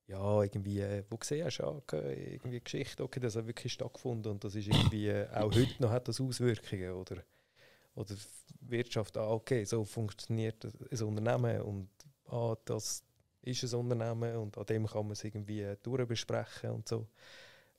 ja, 0.08 0.42
irgendwie, 0.42 0.80
äh, 0.80 1.04
wo 1.10 1.18
gesehen 1.18 1.44
hast, 1.44 1.58
ja, 1.58 1.66
okay, 1.68 2.32
irgendwie 2.32 2.60
Geschichte, 2.60 3.02
okay, 3.02 3.20
das 3.20 3.36
hat 3.36 3.46
wirklich 3.46 3.74
stattgefunden 3.74 4.32
und 4.32 4.42
das 4.42 4.54
ist 4.54 4.68
irgendwie, 4.68 5.08
äh, 5.08 5.28
auch 5.34 5.54
heute 5.54 5.82
noch 5.82 5.90
hat 5.90 6.08
das 6.08 6.20
Auswirkungen 6.20 6.92
oder, 6.92 7.22
oder 7.94 8.14
Wirtschaft, 8.60 9.18
ah, 9.18 9.30
okay, 9.30 9.64
so 9.64 9.84
funktioniert 9.84 10.64
ein 10.64 11.02
Unternehmen 11.02 11.60
und 11.60 11.90
ah, 12.30 12.56
das 12.64 13.04
ist 13.42 13.62
ein 13.64 13.80
Unternehmen 13.80 14.36
und 14.36 14.56
an 14.56 14.64
dem 14.64 14.86
kann 14.86 15.04
man 15.04 15.12
es 15.12 15.24
irgendwie 15.24 15.60
äh, 15.60 15.76
durchbesprechen 15.82 16.70
und 16.70 16.88
so. 16.88 17.06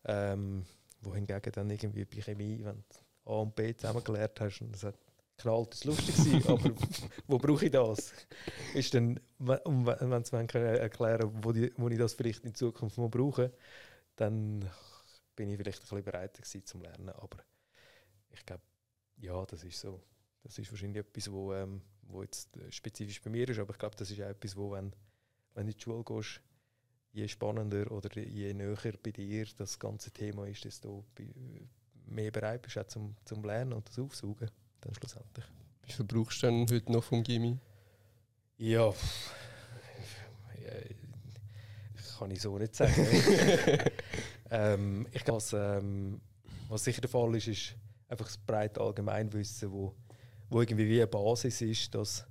Ähm, 0.06 0.66
wohingegen 1.02 1.52
dann 1.52 1.70
irgendwie 1.70 2.06
bei 2.06 2.22
Chemie, 2.22 2.64
wenn 2.64 2.84
du 3.24 3.32
A 3.32 3.42
und 3.42 3.56
B 3.56 3.76
zusammen 3.76 4.04
gelernt 4.04 4.40
hast 4.40 4.62
und 4.62 4.74
das 4.74 4.84
hat 4.84 4.96
knallt, 5.38 5.74
es 5.74 5.84
lustig 5.86 6.16
sein, 6.16 6.44
aber 6.48 6.72
wo 7.28 7.38
brauche 7.38 7.66
ich 7.66 7.72
das? 7.72 8.14
Ist 8.74 8.94
dann, 8.94 9.20
wenn 9.38 10.24
sie 10.24 10.36
erklären 10.36 11.32
wo, 11.44 11.52
die, 11.52 11.72
wo 11.78 11.88
ich 11.90 11.98
das 11.98 12.14
vielleicht 12.14 12.44
in 12.46 12.54
Zukunft 12.54 12.98
mal 12.98 13.10
brauche, 13.10 13.54
dann 14.16 14.70
bin 15.36 15.50
ich 15.50 15.58
vielleicht 15.58 15.80
ein 15.80 15.84
bisschen 15.84 16.04
bereiter 16.04 16.42
gewesen 16.42 16.66
zum 16.66 16.82
Lernen, 16.82 17.10
aber 17.10 17.38
ich 18.32 18.46
glaube, 18.46 18.64
ja, 19.18 19.46
das 19.46 19.64
ist 19.64 19.80
so. 19.80 20.02
Das 20.44 20.58
ist 20.58 20.72
wahrscheinlich 20.72 21.06
etwas, 21.06 21.32
wo, 21.32 21.54
ähm, 21.54 21.82
wo 22.04 22.22
jetzt 22.22 22.50
spezifisch 22.70 23.22
bei 23.22 23.30
mir 23.30 23.48
ist, 23.48 23.60
aber 23.60 23.74
ich 23.74 23.80
glaube, 23.80 23.96
das 23.96 24.10
ist 24.12 24.22
auch 24.22 24.28
etwas, 24.28 24.56
wo, 24.56 24.72
wenn, 24.72 24.94
wenn 25.54 25.66
du 25.66 25.72
in 25.72 25.78
die 25.78 25.82
Schule 25.82 26.04
gehst, 26.04 26.42
je 27.12 27.28
spannender 27.28 27.92
oder 27.92 28.18
je 28.20 28.54
näher 28.54 28.94
bei 29.04 29.12
dir 29.12 29.48
das 29.58 29.78
ganze 29.80 30.12
Thema 30.12 30.48
ist, 30.48 30.66
desto 30.66 31.04
mehr 32.06 32.32
bereit 32.32 32.62
bist, 32.62 32.78
auch 32.78 32.88
zum, 32.88 33.16
zum 33.26 33.44
Lernen 33.44 33.74
und 33.74 33.88
das 33.88 34.00
Aufsaugen 34.00 34.50
dann 34.82 34.94
schlussendlich. 34.94 35.46
Wie 35.84 35.92
viel 35.92 36.06
brauchst 36.06 36.44
du 36.44 36.48
denn 36.48 36.68
heute 36.70 36.92
noch 36.92 37.04
vom 37.04 37.24
Gimmi? 37.24 37.58
Ja, 38.58 38.94
kann 42.20 42.32
ich 42.32 42.42
so 42.42 42.58
nicht 42.58 42.76
sagen. 42.76 42.94
ähm, 44.52 45.08
ich 45.12 45.24
glaube, 45.24 45.38
was, 45.38 45.54
ähm, 45.54 46.20
was 46.68 46.84
sicher 46.84 47.02
der 47.02 47.10
Fall 47.10 47.34
ist, 47.36 47.48
ist 47.48 47.76
einfach 48.10 48.26
das 48.26 48.38
breite 48.38 48.82
Allgemeinwissen, 48.82 49.72
wo, 49.72 49.96
wo 50.50 50.62
irgendwie 50.62 50.88
wie 50.88 50.98
eine 50.98 51.08
Basis 51.08 51.62
ist. 51.62 51.96
Dass, 51.96 52.28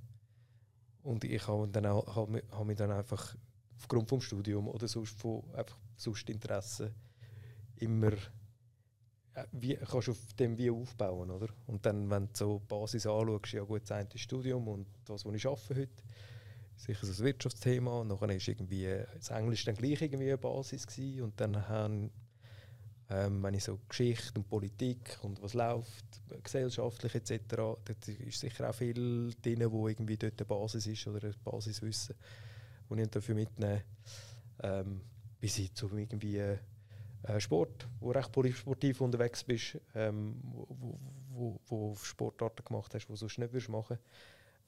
und 1.01 1.23
ich 1.23 1.45
habe 1.47 1.67
dann 1.67 1.87
auch, 1.87 2.15
hab, 2.15 2.29
hab 2.51 2.65
mich 2.65 2.77
dann 2.77 2.91
einfach 2.91 3.35
aufgrund 3.79 4.09
vom 4.09 4.21
Studium 4.21 4.67
oder 4.67 4.87
sonst 4.87 5.17
von 5.19 5.43
einfach 5.53 5.77
sonst 5.95 6.29
Interesse 6.29 6.93
immer 7.77 8.13
äh, 9.33 9.45
wie, 9.51 9.75
kannst 9.75 10.07
du 10.07 10.11
auf 10.11 10.33
dem 10.37 10.57
wie 10.57 10.69
aufbauen, 10.69 11.31
oder? 11.31 11.47
Und 11.67 11.85
dann, 11.85 12.09
wenn 12.09 12.27
du 12.27 12.31
so 12.33 12.59
die 12.59 12.67
Basis 12.67 13.05
anschaust, 13.05 13.53
ja 13.53 13.63
gut, 13.63 13.83
das 13.83 13.91
eine 13.91 14.07
Studium 14.15 14.67
und 14.67 14.87
das, 15.05 15.25
was 15.25 15.33
ich 15.33 15.45
arbeite 15.45 15.75
heute, 15.75 16.03
sicher 16.75 17.05
so 17.05 17.11
das 17.11 17.23
Wirtschaftsthema. 17.23 18.01
Und 18.01 18.07
nachher 18.07 18.29
ist 18.35 18.47
irgendwie 18.47 19.03
das 19.15 19.29
Englisch 19.29 19.65
dann 19.65 19.75
gleich 19.75 20.01
irgendwie 20.01 20.27
eine 20.27 20.37
Basis 20.37 20.87
gewesen. 20.87 21.23
Und 21.23 21.39
dann 21.39 21.67
haben, 21.67 22.11
ähm, 23.09 23.43
wenn 23.43 23.53
ich 23.53 23.63
so 23.63 23.79
Geschichte 23.87 24.39
und 24.39 24.49
Politik 24.49 25.17
und 25.21 25.41
was 25.41 25.53
läuft, 25.53 26.05
gesellschaftlich 26.43 27.15
etc., 27.15 27.41
dort 27.55 28.07
ist 28.07 28.39
sicher 28.39 28.69
auch 28.69 28.75
viel 28.75 29.33
drin, 29.41 29.71
wo 29.71 29.87
irgendwie 29.87 30.17
dort 30.17 30.39
eine 30.39 30.45
Basis 30.45 30.87
ist 30.87 31.07
oder 31.07 31.27
ein 31.27 31.35
Basiswissen, 31.43 32.15
wo 32.89 32.95
ich 32.95 33.07
dafür 33.07 33.35
mitnehme. 33.35 33.83
Ähm, 34.61 35.01
bis 35.39 35.55
hin 35.55 35.69
zu 35.73 35.87
irgendwie 35.95 36.37
äh, 36.37 37.39
Sport, 37.39 37.87
wo 37.99 38.11
recht 38.11 38.31
sportiv 38.57 39.01
unterwegs 39.01 39.43
bist, 39.43 39.77
ähm, 39.95 40.39
wo, 40.43 40.99
wo, 41.29 41.59
wo 41.67 41.95
Sportarten 41.95 42.63
gemacht 42.65 42.93
hast, 42.93 43.05
die 43.05 43.11
du 43.11 43.15
sonst 43.15 43.37
nicht 43.37 43.53
würdest 43.53 43.69
machen 43.69 43.97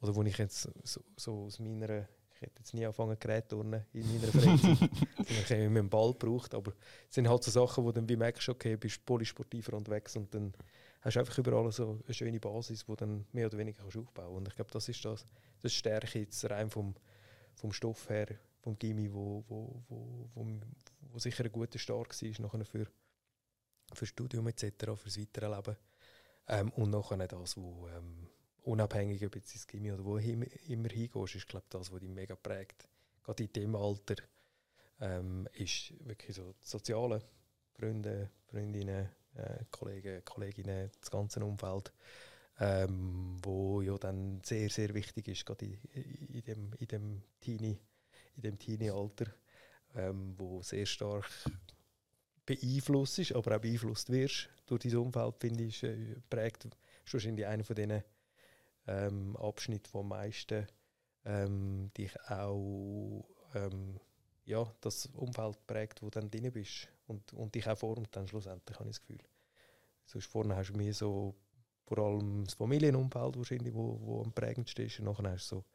Oder 0.02 0.16
wo 0.16 0.24
ich 0.24 0.38
jetzt 0.38 0.70
so, 0.84 1.02
so 1.16 1.46
aus 1.46 1.60
meiner, 1.60 2.08
ich 2.36 2.42
hätte 2.42 2.60
jetzt 2.60 2.74
nie 2.74 2.86
angefangen 2.86 3.18
Gerätturnen 3.20 3.86
in 3.94 4.08
meiner 4.14 4.28
Freizeit, 4.32 4.62
sondern 4.62 5.26
ich 5.28 5.52
habe 5.52 5.62
immer 5.64 5.80
einen 5.80 5.90
Ball 5.90 6.14
gebraucht, 6.14 6.54
aber 6.54 6.74
es 7.10 7.16
sind 7.16 7.28
halt 7.28 7.44
so 7.44 7.52
Sachen, 7.52 7.84
wo 7.84 7.92
du 7.92 8.00
dann 8.00 8.10
wie 8.10 8.16
merkst, 8.16 8.50
okay, 8.50 8.76
bist 8.76 9.06
polysportiver 9.06 9.74
unterwegs 9.74 10.16
und 10.16 10.34
dann 10.34 10.54
hast 11.02 11.16
du 11.16 11.20
einfach 11.20 11.38
überall 11.38 11.72
so 11.72 12.00
eine 12.06 12.14
schöne 12.14 12.40
Basis, 12.40 12.86
die 12.86 12.96
dann 12.96 13.26
mehr 13.32 13.48
oder 13.48 13.58
weniger 13.58 13.82
kannst 13.82 13.98
aufbauen. 13.98 14.38
Und 14.38 14.48
ich 14.48 14.56
glaube, 14.56 14.72
das 14.72 14.88
ist 14.88 15.04
das, 15.04 15.26
das 15.62 15.72
ist 15.72 15.78
Stärke 15.78 16.20
jetzt 16.20 16.50
rein 16.50 16.70
vom, 16.70 16.96
vom 17.56 17.72
Stoff 17.72 18.10
her, 18.10 18.28
vom 18.62 18.78
Gimmi, 18.78 19.12
wo, 19.12 19.44
wo, 19.48 19.84
wo, 19.90 20.30
wo, 20.34 21.20
sicher 21.20 21.46
ein 21.46 21.52
guter 21.52 21.80
Start 21.80 22.22
war 22.22 22.42
nachher 22.42 22.66
für, 22.66 22.88
für 23.94 24.06
Studium 24.06 24.48
etc., 24.48 24.96
fürs 24.96 25.20
weitere 25.20 25.54
Leben. 25.56 25.76
Ähm, 26.48 26.70
und 26.72 26.90
nachher 26.90 27.28
das, 27.28 27.58
wo 27.58 27.88
ähm, 27.88 28.28
unabhängig 28.64 29.26
ob 29.26 29.36
jetzt 29.36 29.54
ins 29.54 29.68
Gimmi 29.68 29.92
oder 29.92 30.06
wo 30.06 30.18
immer, 30.18 30.46
immer 30.68 30.90
hingehst, 30.90 31.36
ist 31.36 31.48
glaube 31.48 31.66
das, 31.70 31.92
was 31.92 32.00
dich 32.00 32.10
mega 32.10 32.36
prägt. 32.36 32.88
Gerade 33.24 33.44
in 33.44 33.54
dem 33.54 33.76
Alter 33.76 34.16
ähm, 35.00 35.48
ist 35.54 35.94
wirklich 36.06 36.36
so 36.36 36.54
soziale 36.62 37.22
Freunde, 37.74 38.30
Freundinnen, 38.46 39.10
äh, 39.36 39.66
Kollegen, 39.72 40.24
Kolleginnen, 40.26 40.92
das 41.00 41.10
ganze 41.10 41.44
Umfeld, 41.44 41.92
ähm, 42.62 43.38
wo 43.42 43.82
ja 43.82 43.98
dann 43.98 44.40
sehr, 44.44 44.70
sehr 44.70 44.94
wichtig 44.94 45.28
ist, 45.28 45.46
gerade 45.46 45.66
in, 45.66 45.80
in, 46.30 46.44
dem, 46.44 46.74
in 46.80 46.88
dem 46.88 47.24
Teenie 47.42 47.78
in 48.36 48.44
dem 48.44 48.60
Teenie-Alter, 48.60 49.26
ähm, 49.96 50.36
wo 50.38 50.62
sehr 50.62 50.86
stark 50.86 51.30
beeinflusst 52.46 53.20
ist, 53.20 53.34
aber 53.34 53.58
auch 53.58 53.62
beeinflusst 53.62 54.10
wirst 54.10 54.50
durch 54.66 54.84
dein 54.84 54.96
Umfeld, 54.98 55.36
finde 55.40 55.64
ich, 55.66 55.84
äh, 55.84 56.16
prägt, 56.30 56.66
ist 56.66 57.14
wahrscheinlich 57.14 57.46
einer 57.46 57.64
von 57.64 57.76
diesen 57.76 58.04
ähm, 58.88 59.36
Abschnitten, 59.38 59.90
die 59.92 59.98
am 59.98 60.08
meisten 60.08 60.68
ähm, 61.26 61.92
dich 61.98 62.20
auch 62.30 63.26
ähm, 63.54 64.00
ja, 64.46 64.72
das 64.82 65.08
Umfeld 65.08 65.66
prägt, 65.68 66.02
wo 66.02 66.10
du 66.10 66.20
dann 66.20 66.32
drin 66.32 66.52
bist 66.52 66.88
und, 67.08 67.34
und 67.34 67.54
dich 67.54 67.68
auch 67.68 67.78
formt 67.78 68.16
dann 68.16 68.28
schlussendlich, 68.28 68.80
habe 68.80 68.90
ich 68.90 68.96
das 68.98 69.02
Gefühl. 69.02 69.24
Sonst 70.06 70.26
vorne 70.26 70.56
hast 70.56 70.70
du 70.70 70.78
mir 70.78 70.94
so 70.94 71.36
vor 71.86 71.98
allem 72.00 72.46
das 72.46 72.54
Familienumfeld 72.54 73.38
wahrscheinlich, 73.38 73.74
wo, 73.74 74.00
wo 74.02 74.22
am 74.24 74.32
prägendsten 74.32 74.86
ist 74.86 75.00
und 75.00 75.06
nachher 75.06 75.32
hast 75.32 75.52
du 75.52 75.56
so 75.58 75.66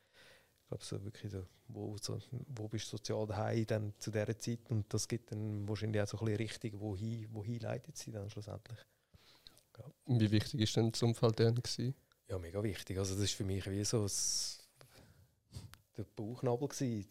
ich 0.67 0.69
glaube, 0.69 0.85
so 0.85 1.05
wirklich 1.05 1.33
so, 1.33 1.47
wo, 1.69 1.97
so, 2.01 2.19
wo 2.49 2.67
bist 2.67 2.87
du 2.87 2.97
sozial 2.97 3.25
daheim 3.27 3.67
dann 3.67 3.93
zu 3.99 4.11
dieser 4.11 4.37
Zeit 4.37 4.69
und 4.69 4.93
das 4.93 5.07
gibt 5.07 5.31
dann 5.31 5.69
wahrscheinlich 5.69 6.03
auch 6.03 6.09
so 6.09 6.19
ein 6.19 6.25
bisschen 6.25 6.39
Richtung, 6.39 6.81
wohin, 6.81 7.29
wohin 7.33 7.61
leitet 7.61 7.97
sie 7.97 8.11
dann 8.11 8.29
schlussendlich. 8.29 8.79
Ja. 9.79 9.85
Wie 10.07 10.31
wichtig 10.31 10.61
ist 10.61 10.77
denn 10.77 10.91
das 10.91 11.03
Umfeld 11.03 11.39
dann 11.39 11.55
gewesen? 11.55 11.95
Ja, 12.29 12.39
mega 12.39 12.61
wichtig. 12.65 12.99
Also 12.99 13.15
das 13.15 13.25
ist 13.25 13.35
für 13.35 13.45
mich 13.45 13.65
wie 13.71 13.85
so 13.85 14.03
das, 14.03 14.67
der 15.97 16.03
Bauchnabel 16.03 16.67
gewesen. 16.67 17.07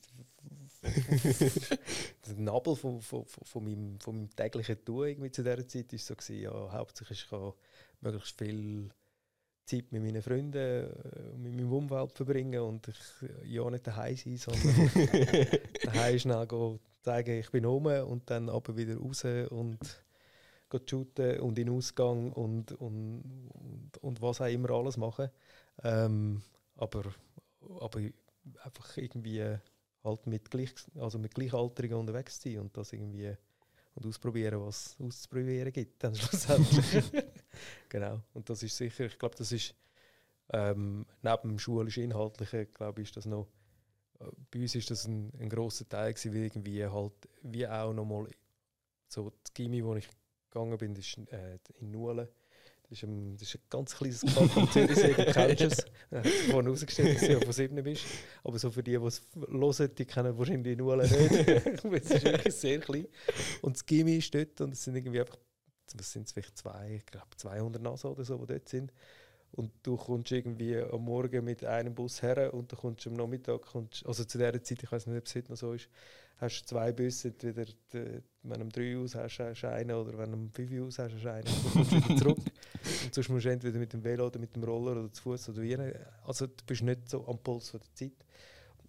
der 2.28 2.36
Nabel 2.38 2.76
von, 2.76 3.02
von, 3.02 3.26
von, 3.26 3.44
von, 3.46 3.64
meinem, 3.64 4.00
von 4.00 4.16
meinem 4.16 4.36
täglichen 4.36 4.84
Tun 4.84 5.08
irgendwie 5.08 5.32
zu 5.32 5.44
dieser 5.44 5.68
Zeit 5.68 5.92
war 5.92 6.00
so 6.00 6.16
gewesen, 6.16 6.42
ja, 6.42 6.72
hauptsächlich 6.72 7.24
ich 7.24 7.30
kann 7.30 7.54
möglichst 8.02 8.38
viel 8.38 8.90
Zeit 9.66 9.92
mit 9.92 10.04
meinen 10.04 10.22
Freunden 10.22 10.56
äh, 10.56 11.32
und 11.34 11.42
mit 11.42 11.56
meinem 11.56 11.74
Umfeld 11.74 12.12
verbringen 12.12 12.62
und 12.62 12.88
ich 12.88 12.98
ja 13.46 13.70
nicht 13.70 13.88
daheim 13.88 14.16
sein, 14.16 14.38
sondern 14.38 14.92
daheim 15.84 16.20
schnell 16.20 16.48
gehen, 16.48 16.80
sagen, 17.02 17.40
ich 17.40 17.50
bin 17.52 17.66
rum 17.66 17.86
und 17.86 18.30
dann 18.30 18.50
aber 18.50 18.78
wieder 18.78 18.98
raus 18.98 19.26
und 19.50 19.80
shooten 20.88 21.40
und 21.40 21.58
in 21.58 21.68
den 21.68 21.76
Ausgang 21.76 22.34
und, 22.34 22.74
und, 22.74 23.24
und, 23.50 23.98
und, 24.02 24.22
was 24.22 24.42
auch 24.42 24.48
immer 24.48 24.72
alles 24.72 24.98
machen. 24.98 25.30
Ähm, 25.84 26.42
aber, 26.76 27.04
aber 27.80 28.02
einfach 28.64 28.98
irgendwie 28.98 29.58
halt 30.06 30.28
mit, 30.28 30.50
gleich, 30.50 30.74
also 30.96 31.20
mit 31.20 31.34
Gleichaltrigen 31.34 31.98
unterwegs 31.98 32.42
sein 32.42 32.60
und 32.60 32.78
das 32.78 32.94
irgendwie 32.94 33.36
und 33.96 34.06
ausprobieren, 34.06 34.62
was 34.62 34.98
es 35.00 35.06
auszuprobieren 35.06 35.72
gibt, 35.72 36.04
dann 36.04 36.16
schlussendlich. 36.16 37.04
genau. 37.90 38.22
Und 38.34 38.50
das 38.50 38.62
ist 38.62 38.76
sicher, 38.76 39.06
ich 39.06 39.18
glaube, 39.18 39.36
das 39.38 39.52
ist 39.52 39.74
ähm, 40.52 41.06
neben 41.22 41.50
dem 41.50 41.60
schulisch-inhaltlichen, 41.60 42.72
glaube 42.72 43.02
ich, 43.02 43.08
ist 43.08 43.18
das 43.18 43.26
noch, 43.26 43.48
äh, 44.20 44.26
bei 44.52 44.60
uns 44.60 44.76
ist 44.76 44.92
das 44.92 45.08
ein, 45.08 45.32
ein 45.40 45.50
grosser 45.50 45.88
Teil 45.88 46.14
gewesen, 46.14 46.34
wie 46.34 46.46
irgendwie 46.46 46.86
halt, 46.86 47.14
wie 47.42 47.68
auch 47.68 47.94
nochmal 47.94 48.28
so 49.08 49.32
das 49.44 49.54
Gimmi, 49.54 49.84
wo 49.84 49.96
ich 49.96 50.10
gegangen 50.52 50.78
bin, 50.78 50.96
ist 50.96 51.18
äh, 51.32 51.58
in 51.80 51.92
Nulen, 51.92 52.28
das 52.90 53.00
ist, 53.00 53.04
ein, 53.04 53.38
das 53.38 53.48
ist 53.48 53.56
ein 53.56 53.62
ganz 53.70 53.96
kleines 53.96 54.22
Kaff 54.22 54.58
am 54.58 54.72
Zürichsee, 54.72 55.14
du 55.14 55.26
kennst 55.32 55.62
es. 55.62 55.86
Vorhin 56.50 56.68
rausgestellt, 56.70 57.16
dass 57.16 57.28
du 57.28 57.42
von 57.42 57.54
sieben 57.54 57.84
bist. 57.84 58.06
Aber 58.44 58.60
so 58.60 58.70
für 58.70 58.84
die, 58.84 58.98
die 58.98 59.06
es 59.06 59.22
hören, 59.34 59.96
die 59.98 60.06
kennen 60.06 60.38
wahrscheinlich 60.38 60.64
die 60.64 60.76
Null 60.76 60.98
nicht. 60.98 61.14
es 61.14 62.12
ist 62.12 62.24
wirklich 62.24 62.54
sehr 62.54 62.80
klein. 62.80 63.08
Und 63.62 63.76
das 63.76 63.86
Gimmi 63.86 64.18
ist 64.18 64.34
dort 64.34 64.62
und 64.62 64.74
es 64.74 64.84
sind 64.84 64.96
irgendwie 64.96 65.20
einfach, 65.20 65.38
was 65.96 66.12
sind 66.12 66.28
es 66.28 66.34
vielleicht 66.34 66.58
zwei, 66.58 66.96
ich 66.98 67.06
glaube 67.06 67.28
200 67.36 67.82
Nasen 67.82 68.12
oder 68.12 68.24
so, 68.24 68.38
die 68.38 68.46
dort 68.46 68.70
sind. 68.70 68.94
Und 69.56 69.72
du 69.84 69.96
kommst 69.96 70.32
irgendwie 70.34 70.78
am 70.78 71.06
Morgen 71.06 71.46
mit 71.46 71.64
einem 71.64 71.96
Bus 71.96 72.22
her 72.22 72.54
und 72.54 72.72
dann 72.72 72.80
kommst 72.80 73.06
du 73.06 73.10
am 73.10 73.16
Nachmittag, 73.16 73.62
kommst, 73.62 74.06
also 74.06 74.26
zu 74.26 74.38
dieser 74.38 74.62
Zeit, 74.62 74.84
ich 74.84 74.92
weiß 74.92 75.08
nicht, 75.08 75.18
ob 75.18 75.26
es 75.26 75.36
heute 75.36 75.50
noch 75.50 75.58
so 75.58 75.72
ist, 75.72 75.88
hast 76.38 76.62
du 76.62 76.66
zwei 76.66 76.92
Busse, 76.92 77.30
entweder 77.30 77.64
die, 77.66 78.22
wenn 78.44 78.60
du 78.60 78.66
um 78.66 78.70
drei 78.70 78.98
aus 78.98 79.16
hast, 79.16 79.40
hast 79.40 79.62
du 79.62 79.70
einen 79.70 79.92
oder 79.92 80.18
wenn 80.18 80.32
du 80.32 80.38
um 80.38 80.52
fünf 80.52 80.72
aus 80.82 81.00
hast, 81.00 81.14
hast 81.14 81.24
du 81.24 81.32
einen. 81.32 81.46
Dann 81.46 81.72
kommst 81.72 81.92
du 81.92 81.96
wieder 81.96 82.18
zurück. 82.18 82.38
Und 83.06 83.14
sonst 83.16 83.30
musst 83.30 83.46
du 83.46 83.50
entweder 83.50 83.80
mit 83.80 83.94
dem 83.94 84.04
Velo 84.04 84.28
oder 84.28 84.40
mit 84.40 84.56
dem 84.56 84.64
Roller 84.64 84.92
oder 84.92 85.12
zu 85.12 85.24
Fuß 85.24 85.50
oder 85.50 85.62
wie. 85.62 85.78
Also 86.26 86.48
du 86.48 86.66
bist 86.66 86.84
nicht 86.84 87.10
so 87.10 87.26
am 87.26 87.40
Puls 87.40 87.70
von 87.70 87.80
der 87.80 87.94
Zeit. 87.94 88.26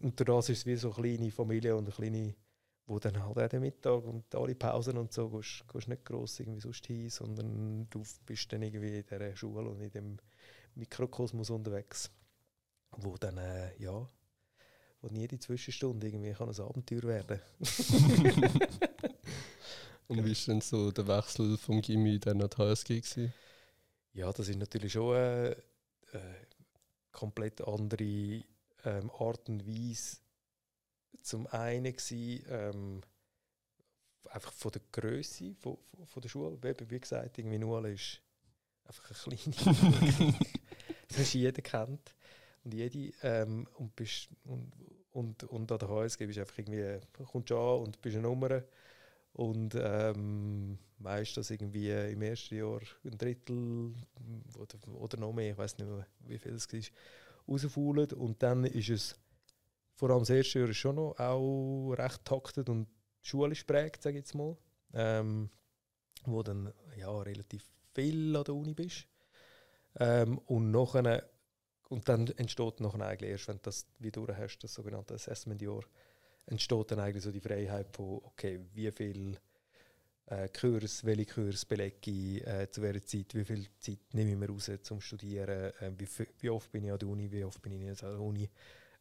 Und 0.00 0.20
dadurch 0.20 0.50
ist 0.50 0.58
es 0.58 0.66
wie 0.66 0.76
so 0.76 0.92
eine 0.92 1.16
kleine 1.16 1.30
Familie 1.30 1.76
und 1.76 1.84
eine 1.84 1.92
kleine, 1.92 2.34
wo 2.86 2.98
dann 2.98 3.24
halt 3.24 3.38
auch 3.38 3.48
den 3.48 3.60
Mittag 3.60 4.04
und 4.04 4.34
alle 4.34 4.54
Pausen 4.54 4.98
und 4.98 5.12
so 5.12 5.30
gehst, 5.30 5.64
gehst 5.72 5.88
nicht 5.88 6.04
gross 6.04 6.40
irgendwie 6.40 6.60
sonst 6.60 6.86
hin, 6.86 7.08
sondern 7.08 7.86
du 7.88 8.02
bist 8.26 8.52
dann 8.52 8.62
irgendwie 8.62 8.98
in 8.98 9.04
dieser 9.08 9.36
Schule 9.36 9.70
und 9.70 9.80
in 9.80 9.90
dem 9.90 10.16
Mikrokosmos 10.76 11.50
unterwegs, 11.50 12.10
wo 12.90 13.16
dann, 13.16 13.38
äh, 13.38 13.76
ja, 13.78 14.08
wo 15.00 15.08
nie 15.08 15.26
die 15.26 15.38
Zwischenstunde 15.38 16.06
irgendwie 16.06 16.32
kann 16.32 16.48
ein 16.48 16.60
Abenteuer 16.60 17.02
werden 17.02 17.40
Und 20.08 20.24
wie 20.24 20.36
war 20.36 20.44
denn 20.46 20.60
so 20.60 20.92
der 20.92 21.08
Wechsel 21.08 21.58
vom 21.58 21.80
Gimmi 21.82 22.20
dann 22.20 22.36
nach 22.36 22.56
HSG? 22.56 23.00
Gewesen? 23.00 23.34
Ja, 24.12 24.32
das 24.32 24.48
ist 24.48 24.58
natürlich 24.58 24.92
schon 24.92 25.16
eine, 25.16 25.56
eine 26.12 26.36
komplett 27.10 27.60
andere 27.60 28.44
ähm, 28.84 29.10
Art 29.18 29.48
und 29.48 29.66
Weise. 29.66 30.18
Zum 31.22 31.48
einen 31.48 31.92
war 31.92 32.72
ähm, 32.72 33.00
einfach 34.30 34.52
von 34.52 34.70
der 34.70 34.82
Größe 34.92 35.54
von, 35.56 35.76
von, 35.90 36.06
von 36.06 36.22
der 36.22 36.28
Schule. 36.28 36.58
Wie 36.62 37.00
gesagt, 37.00 37.38
irgendwie 37.38 37.58
Null 37.58 37.86
ist 37.86 38.20
einfach 38.84 39.26
eine 39.26 39.36
kleine. 39.36 40.34
das 41.16 41.32
jeder 41.32 41.62
kennt 41.62 42.14
und 42.64 42.74
jede. 42.74 43.12
Ähm, 43.22 43.66
und, 43.74 43.94
bist, 43.96 44.28
und, 44.44 44.72
und, 45.12 45.44
und 45.44 45.72
an 45.72 45.78
der 45.78 45.88
HSG 45.88 46.26
bist 46.26 46.36
du 46.36 46.40
einfach 46.42 46.58
irgendwie, 46.58 47.00
kommst 47.24 47.52
an 47.52 47.80
und 47.80 48.00
bist 48.00 48.16
eine 48.16 48.22
Nummer. 48.22 48.62
Und 49.32 49.74
ähm, 49.78 50.78
meistens 50.98 51.50
irgendwie 51.50 51.90
im 51.90 52.22
ersten 52.22 52.56
Jahr 52.56 52.80
ein 53.04 53.18
Drittel 53.18 53.92
oder, 54.58 54.94
oder 54.94 55.18
noch 55.18 55.34
mehr, 55.34 55.52
ich 55.52 55.58
weiß 55.58 55.76
nicht 55.76 55.86
mehr, 55.88 56.06
wie 56.20 56.38
viel 56.38 56.54
es 56.54 56.72
war, 56.72 56.80
rausfaulen. 57.46 58.12
Und 58.12 58.42
dann 58.42 58.64
ist 58.64 58.88
es, 58.88 59.16
vor 59.94 60.10
allem 60.10 60.20
das 60.20 60.30
erste 60.30 60.60
Jahr, 60.60 60.72
schon 60.72 60.96
noch 60.96 61.18
auch 61.18 61.92
recht 61.92 62.24
taktet 62.24 62.70
und 62.70 62.88
schulisch 63.20 63.64
prägt, 63.64 64.02
sage 64.02 64.16
ich 64.16 64.24
jetzt 64.24 64.34
mal. 64.34 64.56
Ähm, 64.94 65.50
wo 66.24 66.42
dann 66.42 66.72
ja, 66.96 67.10
relativ 67.20 67.64
viel 67.94 68.36
an 68.36 68.44
der 68.44 68.54
Uni 68.54 68.74
bist. 68.74 69.06
Ähm, 69.98 70.38
und, 70.46 70.70
nachher, 70.70 71.28
und 71.88 72.08
dann 72.08 72.26
entsteht 72.36 72.80
nachher 72.80 73.06
eigentlich 73.06 73.30
erst, 73.30 73.48
wenn 73.48 73.56
du 73.56 73.62
das 73.62 73.86
wie 73.98 74.10
hast, 74.10 74.58
das 74.58 74.74
sogenannte 74.74 75.14
Assessment-Jahr, 75.14 75.82
entsteht 76.46 76.90
dann 76.90 77.00
eigentlich 77.00 77.24
so 77.24 77.32
die 77.32 77.40
Freiheit 77.40 77.88
von, 77.94 78.20
okay, 78.24 78.60
wie 78.74 78.90
viel 78.92 79.38
äh, 80.26 80.48
Kurs, 80.48 81.04
welche 81.04 81.26
Kurs 81.26 81.64
belege 81.64 82.10
ich 82.10 82.46
äh, 82.46 82.70
zu 82.70 82.82
welcher 82.82 83.04
Zeit, 83.04 83.34
wie 83.34 83.44
viel 83.44 83.66
Zeit 83.78 83.98
nehme 84.12 84.32
ich 84.32 84.36
mir 84.36 84.48
raus 84.48 84.70
zum 84.82 85.00
Studieren, 85.00 85.72
äh, 85.80 85.92
wie, 85.96 86.08
wie, 86.40 86.50
oft 86.50 86.70
bin 86.70 86.84
ich 86.84 86.92
an 86.92 86.98
der 86.98 87.08
Uni, 87.08 87.30
wie 87.30 87.44
oft 87.44 87.62
bin 87.62 87.72
ich 87.72 87.80
nicht 87.80 88.02
an 88.02 88.10
der 88.12 88.20
Uni. 88.20 88.50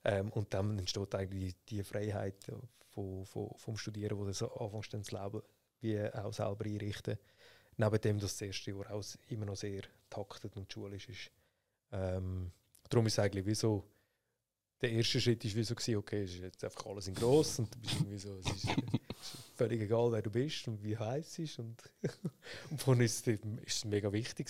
Ähm, 0.03 0.31
und 0.31 0.53
dann 0.53 0.77
entsteht 0.77 1.15
eigentlich 1.15 1.55
die, 1.67 1.83
Freiheit 1.83 2.35
von, 2.89 3.25
von, 3.25 3.49
vom 3.57 3.77
Studieren, 3.77 4.17
wo 4.17 4.25
du 4.25 4.33
so 4.33 4.51
anfängst 4.53 4.93
das 4.93 5.11
Leben 5.11 5.41
wie 5.81 5.99
auch 6.13 6.33
selber 6.33 6.65
einrichten. 6.65 7.17
Neben 7.77 8.01
dem, 8.01 8.19
dass 8.19 8.37
das 8.37 8.41
erste 8.41 8.71
Jahr 8.71 8.91
auch 8.91 9.03
immer 9.29 9.45
noch 9.45 9.57
sehr 9.57 9.83
taktet 10.09 10.55
und 10.55 10.71
schulisch 10.71 11.09
ist. 11.09 11.31
Ähm, 11.91 12.51
darum 12.89 13.05
ist 13.07 13.13
es 13.13 13.19
eigentlich 13.19 13.45
wie 13.45 13.81
der 14.81 14.91
erste 14.91 15.21
Schritt 15.21 15.43
war 15.43 15.55
wie 15.55 15.63
so, 15.63 15.75
gewesen, 15.75 15.95
okay, 15.95 16.23
ist 16.25 16.35
jetzt 16.35 16.63
einfach 16.63 16.85
alles 16.85 17.07
in 17.07 17.15
gross 17.15 17.59
und 17.59 17.73
du 17.73 17.79
bist 17.79 17.95
irgendwie 17.95 18.17
so, 18.17 18.37
es 18.37 18.63
ist, 18.63 18.67
völlig 19.55 19.81
egal, 19.81 20.11
wer 20.11 20.21
du 20.21 20.29
bist 20.29 20.67
und 20.67 20.83
wie 20.83 20.97
heiß 20.97 21.27
es 21.27 21.39
ist. 21.39 21.59
Und, 21.59 21.77
und 22.69 22.81
von 22.81 22.99
ist 23.01 23.27
es, 23.27 23.39
ist 23.39 23.77
es 23.77 23.85
mega 23.85 24.11
wichtig 24.11 24.49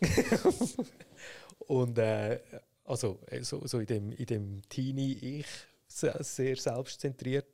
und 1.58 1.98
äh, 1.98 2.40
also 2.84 3.20
äh, 3.26 3.42
so, 3.42 3.66
so 3.66 3.80
in 3.80 3.86
dem, 3.86 4.12
in 4.12 4.26
dem 4.26 4.62
Teenie-Ich 4.68 5.46
sehr 5.86 6.56
selbstzentriert. 6.56 7.46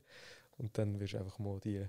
Und 0.59 0.77
dann 0.79 1.01
wirst 1.01 1.15
du 1.15 1.19
einfach 1.19 1.39
mal 1.39 1.59
die, 1.61 1.85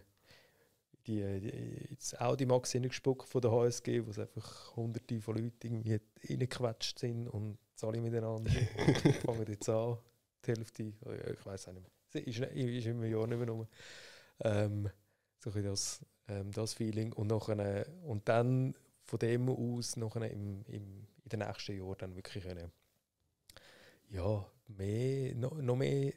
die, 1.07 1.39
die 1.39 1.95
das 1.95 2.19
Audimax 2.19 2.71
hineingespuckt 2.71 3.29
von 3.29 3.41
der 3.41 3.51
HSG, 3.51 4.05
wo 4.05 4.09
es 4.09 4.19
einfach 4.19 4.75
hunderte 4.75 5.21
von 5.21 5.35
Leuten 5.35 5.57
irgendwie 5.61 5.99
reingequetscht 6.29 6.99
sind 6.99 7.27
und 7.27 7.57
alle 7.81 8.01
miteinander 8.01 8.51
fangen 9.25 9.45
jetzt 9.47 9.69
an. 9.69 9.97
Die 10.45 10.51
Hälfte, 10.51 10.93
oh 11.05 11.11
ich 11.11 11.45
weiß 11.45 11.67
auch 11.67 11.73
nicht 11.73 11.83
mehr. 11.83 12.27
Ist, 12.27 12.39
ist 12.39 12.87
immer 12.87 13.05
Jahr 13.05 13.27
nicht 13.27 13.37
mehr 13.37 13.49
rum. 13.49 13.67
Ähm, 14.43 14.89
so 15.39 15.51
ein 15.51 15.63
das, 15.63 16.05
ähm, 16.27 16.51
das 16.51 16.73
Feeling. 16.73 17.13
Und, 17.13 17.27
nachher, 17.27 17.85
und 18.03 18.27
dann 18.29 18.75
von 19.03 19.19
dem 19.19 19.49
aus 19.49 19.97
nachher 19.97 20.31
im, 20.31 20.63
im, 20.67 21.07
in 21.23 21.29
den 21.29 21.39
nächsten 21.39 21.77
Jahren 21.77 21.95
dann 21.97 22.15
wirklich 22.15 22.43
können, 22.43 22.71
ja, 24.09 24.45
mehr, 24.67 25.35
noch, 25.35 25.55
noch 25.55 25.75
mehr 25.75 26.13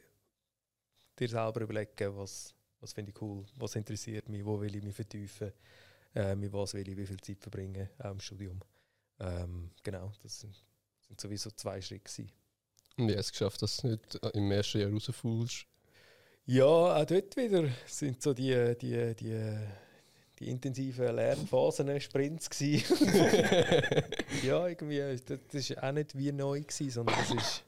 dir 1.19 1.27
selber 1.27 1.61
überlegen, 1.61 2.15
was, 2.15 2.55
was 2.81 2.93
finde 2.93 3.11
ich 3.11 3.21
cool, 3.21 3.45
was 3.55 3.75
interessiert 3.75 4.29
mich, 4.29 4.45
wo 4.45 4.59
will 4.59 4.75
ich 4.75 4.83
mich 4.83 4.95
vertiefen, 4.95 5.51
äh, 6.15 6.35
mit 6.35 6.51
was 6.53 6.73
will 6.73 6.87
ich 6.87 6.97
wie 6.97 7.05
viel 7.05 7.19
Zeit 7.19 7.39
verbringen, 7.39 7.89
auch 7.99 8.11
im 8.11 8.19
Studium. 8.19 8.59
Ähm, 9.19 9.71
genau, 9.83 10.11
das 10.23 10.39
sind, 10.39 10.55
sind 11.07 11.19
sowieso 11.19 11.51
zwei 11.51 11.81
Schritte 11.81 12.09
gewesen. 12.09 12.31
Und 12.97 13.07
wie 13.07 13.15
hast 13.15 13.17
du 13.17 13.19
es 13.19 13.31
geschafft, 13.31 13.61
dass 13.61 13.77
du 13.77 13.87
nicht 13.89 14.15
im 14.33 14.51
ersten 14.51 14.79
Jahr 14.79 14.91
rausfällst? 14.91 15.65
Ja, 16.45 16.65
auch 16.65 17.05
dort 17.05 17.37
wieder 17.37 17.69
sind 17.85 18.21
so 18.21 18.33
die, 18.33 18.75
die, 18.81 19.15
die, 19.15 19.57
die 20.39 20.49
intensiven 20.49 21.15
Lernphasen 21.15 21.99
Sprints 22.01 22.49
ja, 24.43 24.67
irgendwie, 24.67 25.21
das 25.51 25.69
war 25.69 25.83
auch 25.83 25.91
nicht 25.91 26.17
wie 26.17 26.31
neu 26.31 26.61
gewesen, 26.61 26.89
sondern 26.89 27.15
das 27.17 27.31
ist 27.31 27.63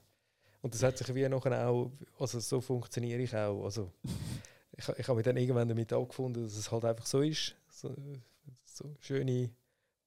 und 0.62 0.74
das 0.74 0.84
hat 0.84 0.98
sich 0.98 1.14
wie 1.14 1.28
nachher 1.28 1.68
auch, 1.68 1.92
also 2.20 2.40
so 2.40 2.62
funktioniere 2.62 3.22
ich 3.22 3.36
auch. 3.36 3.64
Also 3.64 3.92
ich, 4.82 5.00
ich 5.00 5.08
habe 5.08 5.18
mich 5.18 5.26
dann 5.26 5.38
irgendwann 5.38 5.68
damit 5.68 5.94
angefunden, 5.94 6.44
dass 6.44 6.58
es 6.58 6.72
halt 6.72 6.86
einfach 6.86 7.06
so 7.06 7.22
ist. 7.22 7.56
So, 7.70 7.94
so 8.66 8.96
schöne 9.00 9.50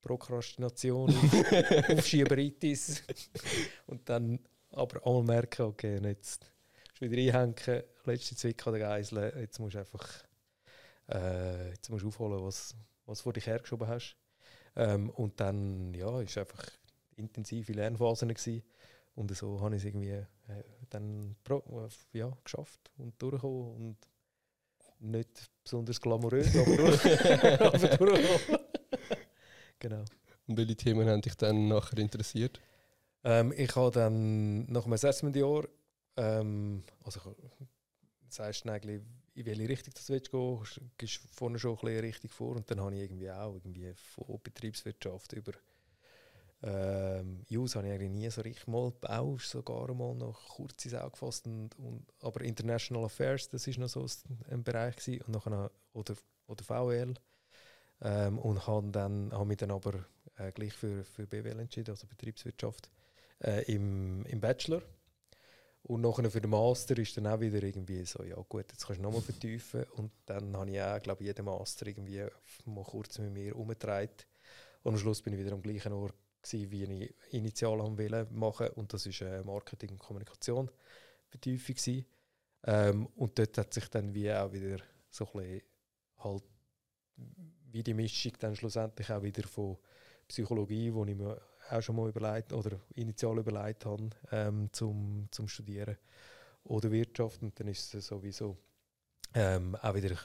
Prokrastination, 0.01 1.09
Aufschieberitis. 1.89 3.03
und 3.87 4.07
dann 4.09 4.39
aber 4.71 5.05
einmal 5.05 5.23
merken, 5.23 5.63
okay, 5.63 5.99
jetzt 6.03 6.51
wieder 6.99 7.17
einhängen, 7.17 7.83
letzte 8.05 8.35
Zwick 8.35 8.65
an 8.67 8.73
der 8.73 8.81
Geisel, 8.81 9.33
jetzt 9.37 9.59
musst 9.59 9.75
du 9.75 9.79
einfach 9.79 10.25
äh, 11.09 11.69
jetzt 11.69 11.89
musst 11.89 12.03
du 12.03 12.07
aufholen, 12.07 12.43
was, 12.43 12.75
was 13.05 13.19
du 13.19 13.23
vor 13.23 13.33
dich 13.33 13.47
hergeschoben 13.47 13.87
hast. 13.87 14.17
Ähm, 14.75 15.09
und 15.11 15.39
dann, 15.39 15.93
ja, 15.93 16.21
ist 16.21 16.37
einfach 16.37 16.65
intensive 17.15 17.73
Lernphasen 17.73 18.29
gewesen. 18.29 18.63
Und 19.15 19.35
so 19.35 19.61
habe 19.61 19.75
ich 19.75 19.81
es 19.81 19.85
irgendwie 19.85 20.09
äh, 20.09 20.25
dann 20.89 21.35
ja, 22.11 22.37
geschafft 22.43 22.91
und 22.97 23.21
durchgekommen 23.21 23.75
und 23.75 23.97
nicht 24.99 25.29
besonders 25.63 25.99
glamourös, 25.99 26.55
aber, 26.55 26.77
durch, 26.77 27.05
aber 27.61 28.19
genau. 29.79 30.03
Und 30.47 30.57
welche 30.57 30.75
Themen 30.75 31.07
haben 31.09 31.21
dich 31.21 31.35
dann 31.35 31.67
nachher 31.67 31.97
interessiert? 31.97 32.59
Ähm, 33.23 33.53
ich 33.55 33.75
habe 33.75 33.91
dann 33.91 34.71
nach 34.71 34.83
dem 34.83 34.93
Assessment-Jahr 34.93 35.67
ähm, 36.17 36.83
also 37.03 37.35
sagst 38.29 38.65
du 38.65 38.71
eigentlich, 38.71 39.01
in 39.33 39.45
welche 39.45 39.67
Richtung 39.67 39.93
das 39.93 40.09
willst 40.09 40.31
du 40.31 40.57
gehen, 40.57 40.91
gehst 40.97 41.19
vorne 41.33 41.59
schon 41.59 41.71
ein 41.71 41.77
bisschen 41.81 41.99
richtig 41.99 42.31
vor 42.31 42.55
und 42.55 42.69
dann 42.69 42.79
habe 42.79 42.95
ich 42.95 43.01
irgendwie 43.01 43.29
auch 43.29 43.53
irgendwie 43.53 43.93
von 43.93 44.39
Betriebswirtschaft 44.41 45.33
über 45.33 45.51
ähm, 46.63 47.43
Jus 47.47 47.75
habe 47.75 47.87
ich 47.87 47.93
eigentlich 47.93 48.11
nie 48.11 48.29
so 48.29 48.41
richtig 48.41 48.67
mal 48.67 48.91
Bau 49.01 49.37
sogar 49.37 49.93
mal 49.93 50.15
noch 50.15 50.47
kurz 50.49 50.85
ins 50.85 50.95
Auge 50.95 51.11
gefasst 51.11 51.45
und, 51.47 51.77
und, 51.77 52.05
aber 52.21 52.41
International 52.41 53.05
Affairs 53.05 53.49
das 53.49 53.67
ist 53.67 53.77
noch 53.77 53.89
so 53.89 54.05
ein 54.49 54.63
Bereich 54.63 54.95
gewesen. 54.95 55.21
und 55.23 55.33
nachher 55.33 55.71
oder 55.93 56.15
oder 56.47 56.63
VWL 56.63 57.13
ähm, 58.01 58.39
und 58.39 58.67
habe 58.67 58.89
dann 58.91 59.31
habe 59.31 59.45
mich 59.45 59.57
dann 59.57 59.71
aber 59.71 60.05
äh, 60.37 60.51
gleich 60.51 60.73
für, 60.73 61.03
für 61.03 61.27
BWL 61.27 61.59
entschieden 61.59 61.91
also 61.91 62.07
Betriebswirtschaft 62.07 62.89
äh, 63.43 63.63
im, 63.71 64.25
im 64.25 64.39
Bachelor 64.39 64.81
und 65.87 66.01
nachher 66.01 66.31
für 66.31 66.41
den 66.41 66.49
Master 66.49 66.97
ist 66.97 67.15
dann 67.15 67.27
auch 67.27 67.39
wieder 67.39 67.61
irgendwie 67.61 68.03
so, 68.05 68.23
ja 68.23 68.37
gut, 68.49 68.71
jetzt 68.71 68.87
kannst 68.87 68.99
du 68.99 69.03
nochmal 69.03 69.21
vertiefen. 69.21 69.83
Und 69.95 70.11
dann 70.25 70.57
habe 70.57 70.71
ich 70.71 70.81
auch, 70.81 70.99
glaube 70.99 71.21
ich, 71.21 71.27
jeden 71.27 71.45
Master 71.45 71.85
irgendwie 71.85 72.25
mal 72.65 72.83
kurz 72.83 73.19
mit 73.19 73.31
mir 73.31 73.55
umgetragen. 73.55 74.09
Und 74.81 74.93
am 74.93 74.97
Schluss 74.97 75.21
bin 75.21 75.33
ich 75.33 75.39
wieder 75.39 75.51
am 75.51 75.61
gleichen 75.61 75.93
Ort 75.93 76.15
gewesen, 76.51 76.71
wie 76.71 76.83
ich 76.83 77.15
initial 77.33 77.79
wollte 77.79 78.27
machen. 78.31 78.69
Und 78.69 78.93
das 78.93 79.05
ist 79.05 79.21
äh, 79.21 79.43
Marketing 79.43 79.91
und 79.91 79.99
Kommunikation 79.99 80.69
Vertiefung 81.29 81.75
Ähm, 82.63 83.07
und 83.15 83.37
dort 83.37 83.57
hat 83.57 83.73
sich 83.73 83.89
dann 83.89 84.13
wie 84.13 84.31
auch 84.31 84.51
wieder 84.51 84.77
so 85.09 85.27
ein 85.33 85.61
halt 86.17 86.43
wie 87.71 87.83
die 87.83 87.93
Mischung 87.93 88.31
dann 88.39 88.55
schlussendlich 88.55 89.11
auch 89.11 89.21
wieder 89.21 89.45
von 89.47 89.77
Psychologie, 90.27 90.93
wo 90.93 91.05
ich 91.05 91.15
mir 91.15 91.41
auch 91.69 91.81
schon 91.81 91.95
mal 91.95 92.09
überlegt 92.09 92.53
oder 92.53 92.79
initial 92.93 93.37
überlegt 93.37 93.85
habe 93.85 94.09
ähm, 94.31 94.69
zum, 94.71 95.27
zum 95.31 95.47
Studieren 95.47 95.97
oder 96.63 96.91
Wirtschaft 96.91 97.41
und 97.41 97.59
dann 97.59 97.67
ist 97.67 97.93
es 97.93 98.07
sowieso 98.07 98.57
ähm, 99.33 99.75
auch 99.75 99.93
wieder 99.93 100.15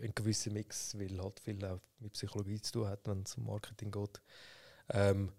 ein 0.00 0.12
gewisser 0.14 0.50
Mix, 0.50 0.98
weil 0.98 1.20
halt 1.20 1.40
viel 1.40 1.64
auch 1.64 1.80
mit 1.98 2.12
Psychologie 2.12 2.60
zu 2.60 2.72
tun 2.72 2.88
hat, 2.88 3.06
wenn 3.08 3.22
es 3.22 3.36
um 3.36 3.46
Marketing 3.46 3.90
geht. 3.90 4.20
Ähm, 4.90 5.32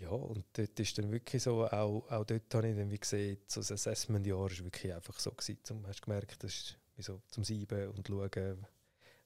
ja, 0.00 0.08
und 0.10 0.44
dort 0.54 0.80
ist 0.80 0.98
dann 0.98 1.12
wirklich 1.12 1.42
so, 1.42 1.66
auch, 1.66 2.10
auch 2.10 2.24
dort 2.24 2.54
habe 2.54 2.68
ich 2.68 2.76
dann 2.76 2.90
wie 2.90 2.98
gesehen, 2.98 3.38
so 3.46 3.60
das 3.60 3.70
Assessment-Jahr 3.70 4.38
war 4.38 4.58
wirklich 4.64 4.94
einfach 4.94 5.18
so 5.20 5.30
gewesen, 5.30 5.58
zum, 5.62 5.86
hast 5.86 6.02
gemerkt, 6.02 6.42
das 6.42 6.54
ist 6.54 6.78
wie 6.96 7.02
so 7.02 7.20
zum 7.28 7.44
Sieben 7.44 7.88
und 7.88 8.06
schauen, 8.06 8.66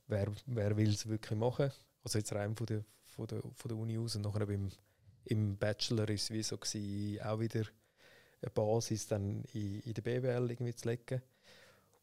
wer, 0.08 0.32
wer 0.46 0.76
will 0.76 0.90
es 0.90 1.08
wirklich 1.08 1.38
machen. 1.38 1.70
Also 2.02 2.18
jetzt 2.18 2.32
rein 2.32 2.56
von 2.56 2.66
der, 2.66 2.84
von 3.02 3.26
der, 3.26 3.40
von 3.40 3.68
der 3.68 3.76
Uni 3.76 3.98
aus 3.98 4.16
und 4.16 4.22
nachher 4.22 4.46
beim 4.46 4.70
im 5.26 5.56
Bachelor 5.56 6.08
ist 6.10 6.24
es 6.24 6.30
wie 6.30 6.42
so 6.42 6.58
gewesen, 6.58 7.22
auch 7.22 7.40
wieder 7.40 7.64
eine 8.42 8.50
Basis 8.50 9.06
dann 9.06 9.42
in, 9.52 9.80
in 9.80 9.94
der 9.94 10.02
BWL 10.02 10.50
irgendwie 10.50 10.74
zu 10.74 10.88
legen. 10.88 11.22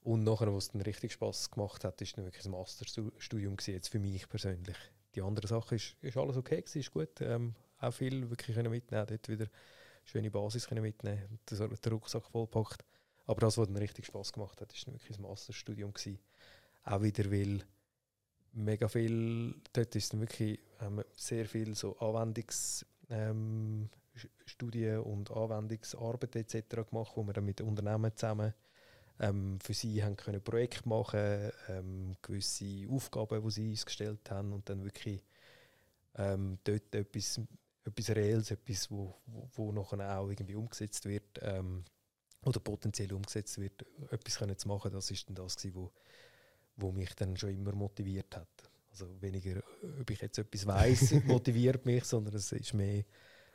Und 0.03 0.23
nachher, 0.23 0.51
was 0.51 0.71
dann 0.71 0.81
richtig 0.81 1.12
Spaß 1.13 1.51
gemacht 1.51 1.84
hat, 1.84 2.01
ist 2.01 2.17
dann 2.17 2.25
wirklich 2.25 2.45
ein 2.45 2.51
Masterstudium 2.51 3.55
gewesen, 3.55 3.75
jetzt 3.75 3.89
für 3.89 3.99
mich 3.99 4.27
persönlich. 4.27 4.77
Die 5.13 5.21
andere 5.21 5.47
Sache 5.47 5.75
ist, 5.75 5.95
ist 6.01 6.17
alles 6.17 6.38
okay 6.38 6.62
gewesen, 6.62 6.79
ist 6.79 6.91
gut. 6.91 7.21
Ähm, 7.21 7.53
auch 7.82 7.91
viel 7.91 8.30
wirklich 8.30 8.56
können 8.56 8.72
mitnehmen, 8.72 9.06
dort 9.08 9.30
wieder 9.30 9.46
eine 9.46 9.52
schöne 10.06 10.32
Basis 10.32 10.67
können 10.67 10.82
mitnehmen, 10.82 11.39
den 11.50 11.94
Rucksack 11.94 12.26
vollpackt. 12.30 12.84
Aber 13.26 13.41
das, 13.41 13.58
was 13.58 13.67
dann 13.67 13.78
richtig 13.78 14.06
Spaß 14.06 14.34
gemacht 14.34 14.60
hat, 14.62 14.74
dann 14.86 14.94
wirklich 14.94 15.17
ein 15.17 15.24
Masterstudium 15.24 15.94
gewesen. 15.94 16.20
Auch 16.84 17.02
wieder, 17.02 17.30
weil 17.32 17.63
mega 18.54 18.88
viel, 18.88 19.56
dort 19.74 19.96
ist 19.96 20.20
wirklich 20.20 20.60
ähm, 20.82 21.04
sehr 21.15 21.46
viel 21.46 21.76
so 21.76 21.98
Anwendungs- 22.00 22.86
ähm, 23.10 23.89
und 25.04 25.32
Anwendungsarbeit 25.32 26.36
etc. 26.36 26.89
gemacht, 26.89 27.13
wo 27.15 27.24
wir 27.24 27.34
dann 27.34 27.46
mit 27.46 27.62
Unternehmen 27.62 28.15
zusammen 28.15 28.54
ähm, 29.20 29.60
für 29.62 29.74
sie 29.74 30.04
haben 30.04 30.17
können 30.17 30.41
Projekte 30.41 30.88
machen, 30.89 31.52
ähm, 31.70 32.15
gewisse 32.22 32.88
Aufgaben, 32.89 33.41
die 33.44 33.52
sie 33.52 33.70
uns 33.70 33.86
gestellt 33.86 34.30
haben 34.30 34.52
und 34.52 34.67
dann 34.70 34.84
wirklich 34.84 35.24
ähm, 36.15 36.58
dort 36.63 36.94
etwas, 36.94 37.39
etwas 37.84 38.10
Reelles, 38.10 38.52
etwas, 38.52 38.89
wo, 38.91 39.15
wo, 39.26 39.50
wo 39.54 39.72
nachher 39.72 40.20
auch 40.20 40.30
irgendwie 40.30 40.56
umgesetzt 40.56 41.06
wird 41.06 41.39
ähm, 41.41 41.84
oder 42.44 42.60
potenziell 42.60 43.13
umgesetzt 43.13 43.60
wird, 43.60 43.86
etwas 44.12 44.38
können 44.38 44.58
zu 44.58 44.67
machen, 44.67 44.91
das 44.91 45.12
ist 45.12 45.28
dann 45.28 45.36
das 45.36 45.56
gewesen, 45.56 45.76
wo, 45.76 45.91
wo 46.76 46.91
mich 46.91 47.13
dann 47.15 47.36
schon 47.38 47.52
immer 47.52 47.74
motiviert 47.74 48.36
hat. 48.36 48.72
Also 48.89 49.22
weniger, 49.22 49.62
ob 50.00 50.10
ich 50.10 50.22
jetzt 50.22 50.38
etwas 50.38 50.65
weiß, 50.65 51.12
motiviert 51.26 51.86
mich, 51.86 52.04
sondern 52.04 52.36
es 52.36 52.52
ist 52.52 52.74
mehr 52.74 53.06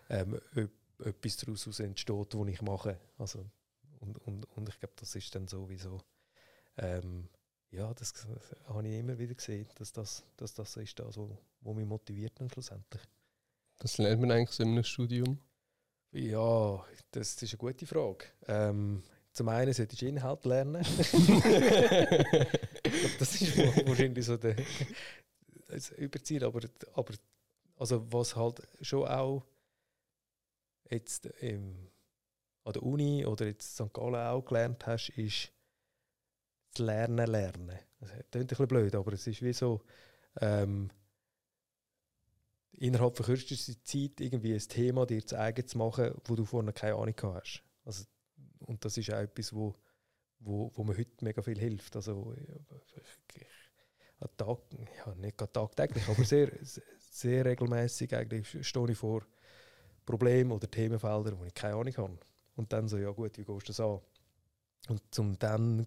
ähm, 0.09 0.41
ob 0.57 1.07
etwas 1.07 1.37
daraus 1.37 1.81
entsteht, 1.81 2.35
was 2.35 2.49
ich 2.49 2.63
mache. 2.63 2.99
Also, 3.19 3.45
und, 4.01 4.19
und, 4.19 4.45
und 4.57 4.69
ich 4.69 4.79
glaube, 4.79 4.95
das 4.97 5.15
ist 5.15 5.35
dann 5.35 5.47
sowieso, 5.47 6.01
ähm, 6.77 7.29
ja, 7.71 7.93
das, 7.95 8.13
das 8.13 8.27
habe 8.67 8.89
ich 8.89 8.99
immer 8.99 9.19
wieder 9.19 9.35
gesehen, 9.35 9.69
dass 9.77 9.93
das, 9.93 10.25
dass 10.37 10.55
das 10.55 10.77
ist 10.77 10.99
das, 10.99 11.17
was, 11.17 11.77
mich 11.77 11.87
motiviert 11.87 12.41
dann 12.41 12.51
schlussendlich. 12.51 13.03
Das 13.79 13.99
lernt 13.99 14.21
man 14.21 14.31
eigentlich 14.31 14.51
so 14.51 14.63
in 14.63 14.71
einem 14.71 14.85
Studium? 14.85 15.39
Ja, 16.13 16.85
das 17.11 17.43
ist 17.43 17.53
eine 17.53 17.59
gute 17.59 17.87
Frage. 17.87 18.25
Ähm, 18.49 19.03
zum 19.33 19.49
einen 19.49 19.73
solltest 19.73 20.01
du 20.01 20.07
Inhalt 20.07 20.45
lernen. 20.45 20.83
das 23.19 23.41
ist 23.41 23.57
wahrscheinlich 23.87 24.25
so 24.25 24.37
der 24.37 24.57
das 25.69 25.91
Überziehen, 25.91 26.45
aber, 26.45 26.61
aber 26.95 27.15
also 27.77 28.11
was 28.13 28.37
halt 28.37 28.63
schon 28.81 29.07
auch 29.07 29.45
jetzt 30.91 31.27
im, 31.27 31.91
an 32.65 32.73
der 32.73 32.83
Uni 32.83 33.27
oder 33.27 33.47
jetzt 33.47 33.79
in 33.79 33.87
St. 33.87 33.93
Gallen 33.95 34.15
auch 34.15 34.45
gelernt 34.45 34.87
hast, 34.87 35.11
ist 35.11 35.53
das 36.73 36.79
Lernen 36.79 37.27
lernen. 37.27 37.79
Das 37.99 38.11
klingt 38.11 38.35
ein 38.35 38.47
bisschen 38.47 38.69
blöd, 38.69 38.95
aber 38.95 39.13
es 39.13 39.27
ist 39.27 39.43
wie 39.43 39.53
so, 39.53 39.83
ähm, 40.41 40.91
innerhalb 42.77 43.17
von 43.17 43.27
kürzester 43.27 43.75
Zeit 43.83 44.21
irgendwie 44.21 44.55
ein 44.55 44.61
Thema 44.61 45.07
dir 45.07 45.25
zu 45.25 45.39
eigen 45.39 45.67
zu 45.67 45.79
machen, 45.79 46.15
wo 46.25 46.35
du 46.35 46.45
vorher 46.45 46.73
keine 46.73 46.97
Ahnung 46.97 47.15
hast. 47.23 47.63
Also, 47.85 48.05
und 48.61 48.85
das 48.85 48.97
ist 48.97 49.11
auch 49.13 49.21
etwas, 49.21 49.55
wo, 49.55 49.75
wo, 50.41 50.71
wo 50.75 50.85
mir 50.85 50.97
heute 50.97 51.25
mega 51.25 51.43
viel 51.43 51.59
hilft. 51.59 51.97
Also, 51.97 52.35
ich, 52.37 53.41
ich, 53.41 53.47
Tag, 54.37 54.59
ja, 55.07 55.15
nicht 55.17 55.37
tagtäglich, 55.37 56.09
aber 56.09 56.25
sehr, 56.25 56.51
sehr 56.99 57.45
regelmäßig 57.45 58.15
eigentlich 58.15 58.67
stehe 58.67 58.91
ich 58.91 58.97
vor 58.97 59.27
Problemen 60.07 60.53
oder 60.53 60.71
Themenfeldern, 60.71 61.39
wo 61.39 61.45
ich 61.45 61.55
keine 61.55 61.75
Ahnung 61.75 61.97
habe. 61.97 62.19
Und 62.57 62.73
dann 62.73 62.89
so, 62.89 62.97
ja 62.97 63.11
gut, 63.11 63.37
wie 63.37 63.45
gehst 63.45 63.69
du 63.69 63.73
das 63.73 63.81
an? 63.81 64.01
Und 64.89 65.03
zum 65.11 65.39
dann 65.39 65.87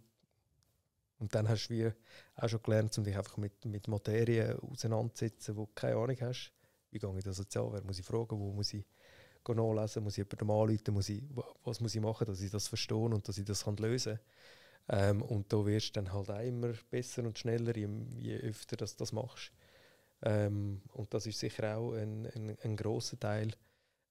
und 1.19 1.35
dann 1.35 1.49
hast 1.49 1.67
du 1.67 1.73
wie 1.73 1.91
auch 2.35 2.47
schon 2.47 2.63
gelernt, 2.63 2.97
um 2.97 3.03
dich 3.03 3.17
einfach 3.17 3.37
mit, 3.37 3.65
mit 3.65 3.87
Materien 3.87 4.57
auseinanderzusetzen, 4.59 5.57
wo 5.57 5.65
du 5.65 5.71
keine 5.75 5.97
Ahnung 5.97 6.17
hast. 6.21 6.53
Wie 6.91 6.99
gehe 6.99 7.17
ich 7.17 7.23
das 7.23 7.37
jetzt 7.37 7.55
an? 7.57 7.71
Wer 7.71 7.83
muss 7.83 7.99
ich 7.99 8.05
fragen? 8.05 8.39
Wo 8.39 8.51
muss 8.51 8.73
ich 8.73 8.85
nachlesen? 9.47 10.03
Muss 10.03 10.17
ich 10.17 10.25
jemandem 10.25 10.51
anrufen? 10.51 10.93
Muss 10.93 11.09
ich, 11.09 11.23
was 11.63 11.79
muss 11.79 11.95
ich 11.95 12.01
machen, 12.01 12.25
dass 12.25 12.41
ich 12.41 12.51
das 12.51 12.67
verstehe 12.67 12.97
und 12.97 13.27
dass 13.27 13.37
ich 13.37 13.45
das 13.45 13.63
kann 13.63 13.77
lösen 13.77 14.17
kann? 14.17 14.25
Ähm, 14.89 15.21
und 15.21 15.53
da 15.53 15.65
wirst 15.65 15.89
du 15.89 16.01
dann 16.01 16.11
halt 16.11 16.31
auch 16.31 16.39
immer 16.39 16.73
besser 16.89 17.23
und 17.23 17.37
schneller, 17.37 17.75
je, 17.75 17.87
je 18.17 18.37
öfter 18.37 18.75
du 18.75 18.85
das 18.85 19.11
machst. 19.11 19.51
Ähm, 20.23 20.81
und 20.93 21.13
das 21.13 21.27
ist 21.27 21.39
sicher 21.39 21.77
auch 21.77 21.93
ein, 21.93 22.25
ein, 22.25 22.57
ein 22.61 22.75
grosser 22.75 23.19
Teil. 23.19 23.51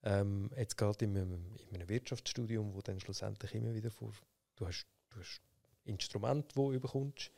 Ähm, 0.05 0.51
jetzt 0.57 0.77
gerade 0.77 1.05
in 1.05 1.17
einem, 1.17 1.57
in 1.69 1.75
einem 1.75 1.89
Wirtschaftsstudium, 1.89 2.75
wo 2.75 2.81
dann 2.81 3.01
schlussendlich 3.01 3.55
immer 3.55 3.75
wieder 3.75 3.91
vor, 3.91 4.13
du 4.57 4.67
hast, 4.67 4.87
du 5.11 5.19
hast 5.19 5.41
Instrument, 5.85 6.55
wo 6.55 6.71
du 6.71 6.79
bekommst, 6.79 7.33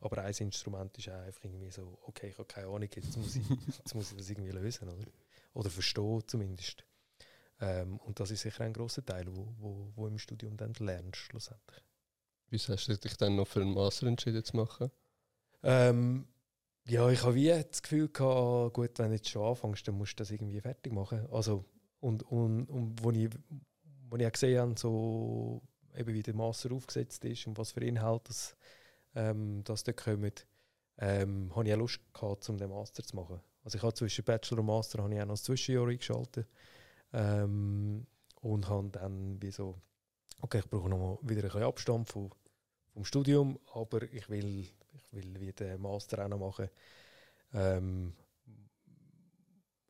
aber 0.00 0.22
ein 0.22 0.34
Instrument 0.34 0.96
ist 0.98 1.08
auch 1.08 1.22
einfach 1.22 1.44
irgendwie 1.44 1.70
so, 1.70 1.98
okay, 2.02 2.28
ich 2.28 2.38
habe 2.38 2.46
keine 2.46 2.66
Ahnung, 2.68 2.88
jetzt 2.94 3.16
muss 3.16 3.36
ich, 3.36 3.48
jetzt 3.78 3.94
muss 3.94 4.10
ich 4.10 4.18
das 4.18 4.30
irgendwie 4.30 4.50
lösen, 4.50 4.88
oder? 4.88 5.06
Oder 5.54 5.70
verstehen 5.70 6.22
zumindest. 6.26 6.84
Ähm, 7.60 7.98
und 8.00 8.20
das 8.20 8.30
ist 8.30 8.42
sicher 8.42 8.64
ein 8.64 8.72
großer 8.72 9.04
Teil, 9.04 9.26
wo, 9.34 9.48
wo, 9.58 9.92
wo 9.94 10.06
im 10.06 10.18
Studium 10.18 10.56
dann 10.56 10.74
lernst, 10.74 11.16
schlussendlich. 11.16 11.82
Wieso 12.50 12.72
hast 12.72 12.86
du 12.86 12.96
dich 12.96 13.16
dann 13.16 13.36
noch 13.36 13.48
für 13.48 13.62
einen 13.62 13.72
Master 13.72 14.06
entschieden 14.06 14.44
zu 14.44 14.56
machen? 14.56 14.90
Ähm, 15.62 16.28
ja, 16.86 17.08
ich 17.10 17.22
habe 17.22 17.34
wie 17.34 17.48
das 17.48 17.82
Gefühl 17.82 18.08
gehabt, 18.08 18.74
gut, 18.74 18.98
wenn 18.98 19.08
du 19.08 19.16
jetzt 19.16 19.28
schon 19.28 19.44
anfängst, 19.44 19.88
dann 19.88 19.96
musst 19.96 20.12
du 20.12 20.16
das 20.22 20.30
irgendwie 20.30 20.60
fertig 20.60 20.92
machen. 20.92 21.26
Also, 21.32 21.64
und, 22.00 22.22
und, 22.24 22.66
und 22.66 23.02
wo 23.02 23.10
ich, 23.10 23.30
wo 24.08 24.16
ich 24.16 24.26
auch 24.26 24.32
gesehen 24.32 24.60
habe, 24.60 24.78
so, 24.78 25.62
eben 25.96 26.14
wie 26.14 26.22
der 26.22 26.34
Master 26.34 26.72
aufgesetzt 26.72 27.24
ist 27.24 27.46
und 27.46 27.58
was 27.58 27.72
für 27.72 27.80
Inhalte 27.80 28.28
das, 28.28 28.56
ähm, 29.16 29.64
das 29.64 29.82
dort 29.82 29.96
kommen, 29.96 30.32
ähm, 30.98 31.50
habe 31.54 31.66
ich 31.66 31.74
auch 31.74 31.78
Lust 31.78 32.00
gehabt, 32.14 32.48
um 32.48 32.58
den 32.58 32.70
Master 32.70 33.02
zu 33.02 33.16
machen. 33.16 33.40
Also 33.64 33.78
ich 33.78 33.82
habe 33.82 33.94
zwischen 33.94 34.24
Bachelor 34.24 34.60
und 34.60 34.66
Master 34.66 35.02
habe 35.02 35.12
ich 35.12 35.20
auch 35.20 35.26
noch 35.26 35.32
das 35.34 35.42
Zwischenjahr 35.42 35.88
eingeschaltet 35.88 36.46
ähm, 37.12 38.06
und 38.40 38.68
habe 38.68 38.88
dann 38.90 39.42
wie 39.42 39.50
so, 39.50 39.74
okay, 40.40 40.60
ich 40.60 40.70
brauche 40.70 40.88
noch 40.88 40.98
mal 40.98 41.18
wieder 41.22 41.40
ein 41.40 41.48
bisschen 41.48 41.64
Abstand 41.64 42.08
vom, 42.08 42.30
vom 42.92 43.04
Studium, 43.04 43.58
aber 43.74 44.02
ich 44.04 44.28
will 44.30 44.68
ich 44.92 45.12
will 45.12 45.40
wieder 45.40 45.52
den 45.52 45.80
Master 45.80 46.24
auch 46.24 46.28
noch 46.28 46.38
machen. 46.38 46.68
Ähm, 47.52 48.14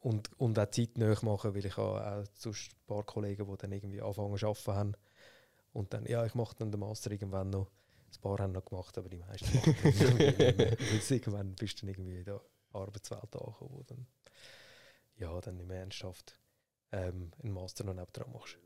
und, 0.00 0.30
und 0.38 0.58
auch 0.58 0.70
zeitnah 0.70 1.16
machen, 1.22 1.54
weil 1.54 1.66
ich 1.66 1.76
habe 1.76 2.06
auch 2.06 2.24
sonst 2.34 2.72
ein 2.72 2.86
paar 2.86 3.02
Kollegen, 3.02 3.46
die 3.46 3.56
dann 3.56 3.72
irgendwie 3.72 4.00
anfangen 4.00 4.36
zu 4.38 4.46
arbeiten 4.46 4.72
haben. 4.72 4.92
Und 5.72 5.92
dann, 5.92 6.06
ja, 6.06 6.24
ich 6.24 6.34
mache 6.34 6.54
dann 6.56 6.70
den 6.70 6.80
Master 6.80 7.10
irgendwann 7.10 7.50
noch. 7.50 7.70
Ein 8.16 8.20
paar 8.22 8.38
haben 8.38 8.52
noch 8.52 8.64
gemacht, 8.64 8.96
aber 8.98 9.08
die 9.08 9.18
meisten 9.18 9.54
machen 9.56 9.76
nicht 9.84 11.10
irgendwann 11.10 11.54
bist 11.54 11.82
du 11.82 11.86
dann 11.86 11.94
irgendwie 11.94 12.18
in 12.18 12.24
der 12.24 12.40
Arbeitswelt 12.72 13.22
angekommen, 13.22 13.70
wo 13.72 13.82
dann, 13.82 14.06
ja, 15.16 15.40
dann 15.40 15.56
nicht 15.56 15.68
mehr 15.68 15.80
ernsthaft 15.80 16.38
ähm, 16.92 17.30
einen 17.42 17.52
Master 17.52 17.84
noch 17.84 17.94
nebenan 17.94 18.32
machst. 18.32 18.58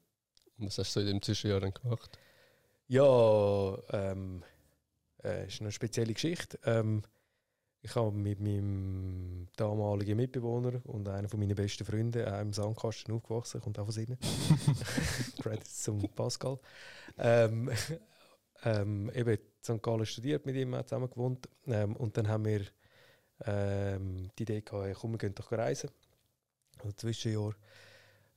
Und 0.58 0.66
was 0.66 0.78
hast 0.78 0.94
du 0.96 1.00
in 1.00 1.06
dem 1.06 1.22
Zwischenjahr 1.22 1.60
gemacht? 1.60 2.18
Ja, 2.86 3.78
ähm, 3.92 4.42
äh, 5.22 5.46
ist 5.46 5.60
eine 5.60 5.72
spezielle 5.72 6.12
Geschichte. 6.12 6.58
Ähm, 6.64 7.02
ich 7.82 7.94
habe 7.94 8.12
mit 8.12 8.40
meinem 8.40 9.48
damaligen 9.56 10.16
Mitbewohner 10.16 10.82
und 10.84 11.08
einer 11.08 11.28
von 11.28 11.40
meinen 11.40 11.54
besten 11.54 11.84
Freunden 11.84 12.28
auch 12.28 12.40
im 12.40 12.52
Sandkasten 12.52 13.14
aufgewachsen, 13.14 13.60
kommt 13.60 13.78
auch 13.78 13.90
von 13.90 14.02
Ihnen. 14.02 14.18
Credits 15.40 15.82
zum 15.82 16.00
Pascal. 16.10 16.58
Ähm, 17.16 17.70
ähm, 18.64 19.10
eben 19.14 19.30
in 19.30 19.38
St. 19.62 19.82
Gallen 19.82 20.06
studiert 20.06 20.46
mit 20.46 20.56
ihm, 20.56 20.74
zusammen 20.84 21.10
gewohnt. 21.10 21.48
Ähm, 21.66 21.96
und 21.96 22.16
dann 22.16 22.28
haben 22.28 22.44
wir 22.44 22.62
ähm, 23.46 24.30
die 24.38 24.42
Idee 24.42 24.60
gehabt, 24.60 24.96
komm, 25.00 25.12
wir 25.12 25.18
gehen 25.18 25.34
doch 25.34 25.52
reisen. 25.52 25.90
Also 26.78 26.92
Zwischenjahr 26.92 27.54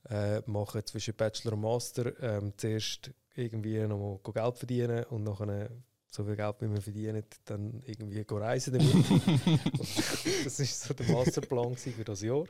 äh, 0.08 0.40
machen 0.46 0.84
zwischen 0.86 1.14
Bachelor 1.14 1.54
und 1.54 1.60
Master. 1.60 2.12
Ähm, 2.22 2.52
zuerst 2.56 3.10
irgendwie 3.34 3.80
noch 3.86 4.20
mal 4.24 4.32
Geld 4.32 4.58
verdienen 4.58 5.04
und 5.04 5.24
nachher 5.24 5.70
so 6.06 6.24
viel 6.24 6.36
Geld, 6.36 6.56
wie 6.60 6.70
wir 6.70 6.80
verdienen, 6.80 7.24
dann 7.44 7.82
irgendwie 7.86 8.24
reisen 8.28 8.78
damit. 8.78 8.94
das 10.44 10.58
war 10.58 10.66
so 10.66 10.94
der 10.94 11.10
Masterplan 11.10 11.76
für 11.76 12.04
das 12.04 12.22
Jahr. 12.22 12.44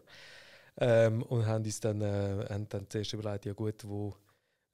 Ähm, 0.77 1.23
und 1.23 1.47
haben 1.47 1.65
uns 1.65 1.81
dann, 1.81 2.01
äh, 2.01 2.47
haben 2.51 2.69
dann 2.69 2.91
zuerst 2.91 3.13
überlegt, 3.13 3.47
ja 3.47 3.53
gut, 3.53 3.87
wo, 3.87 4.15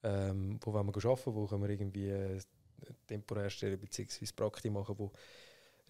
ähm, 0.03 0.59
wo 0.63 0.73
wollen 0.73 0.87
wir 0.87 1.05
arbeiten, 1.05 1.35
wo 1.35 1.47
können 1.47 1.63
wir 1.63 1.71
irgendwie 1.71 2.41
temporär 3.07 3.51
stellen 3.51 3.79
bzw. 3.79 4.27
Praktik 4.35 4.73
machen, 4.73 4.95
wo 4.99 5.12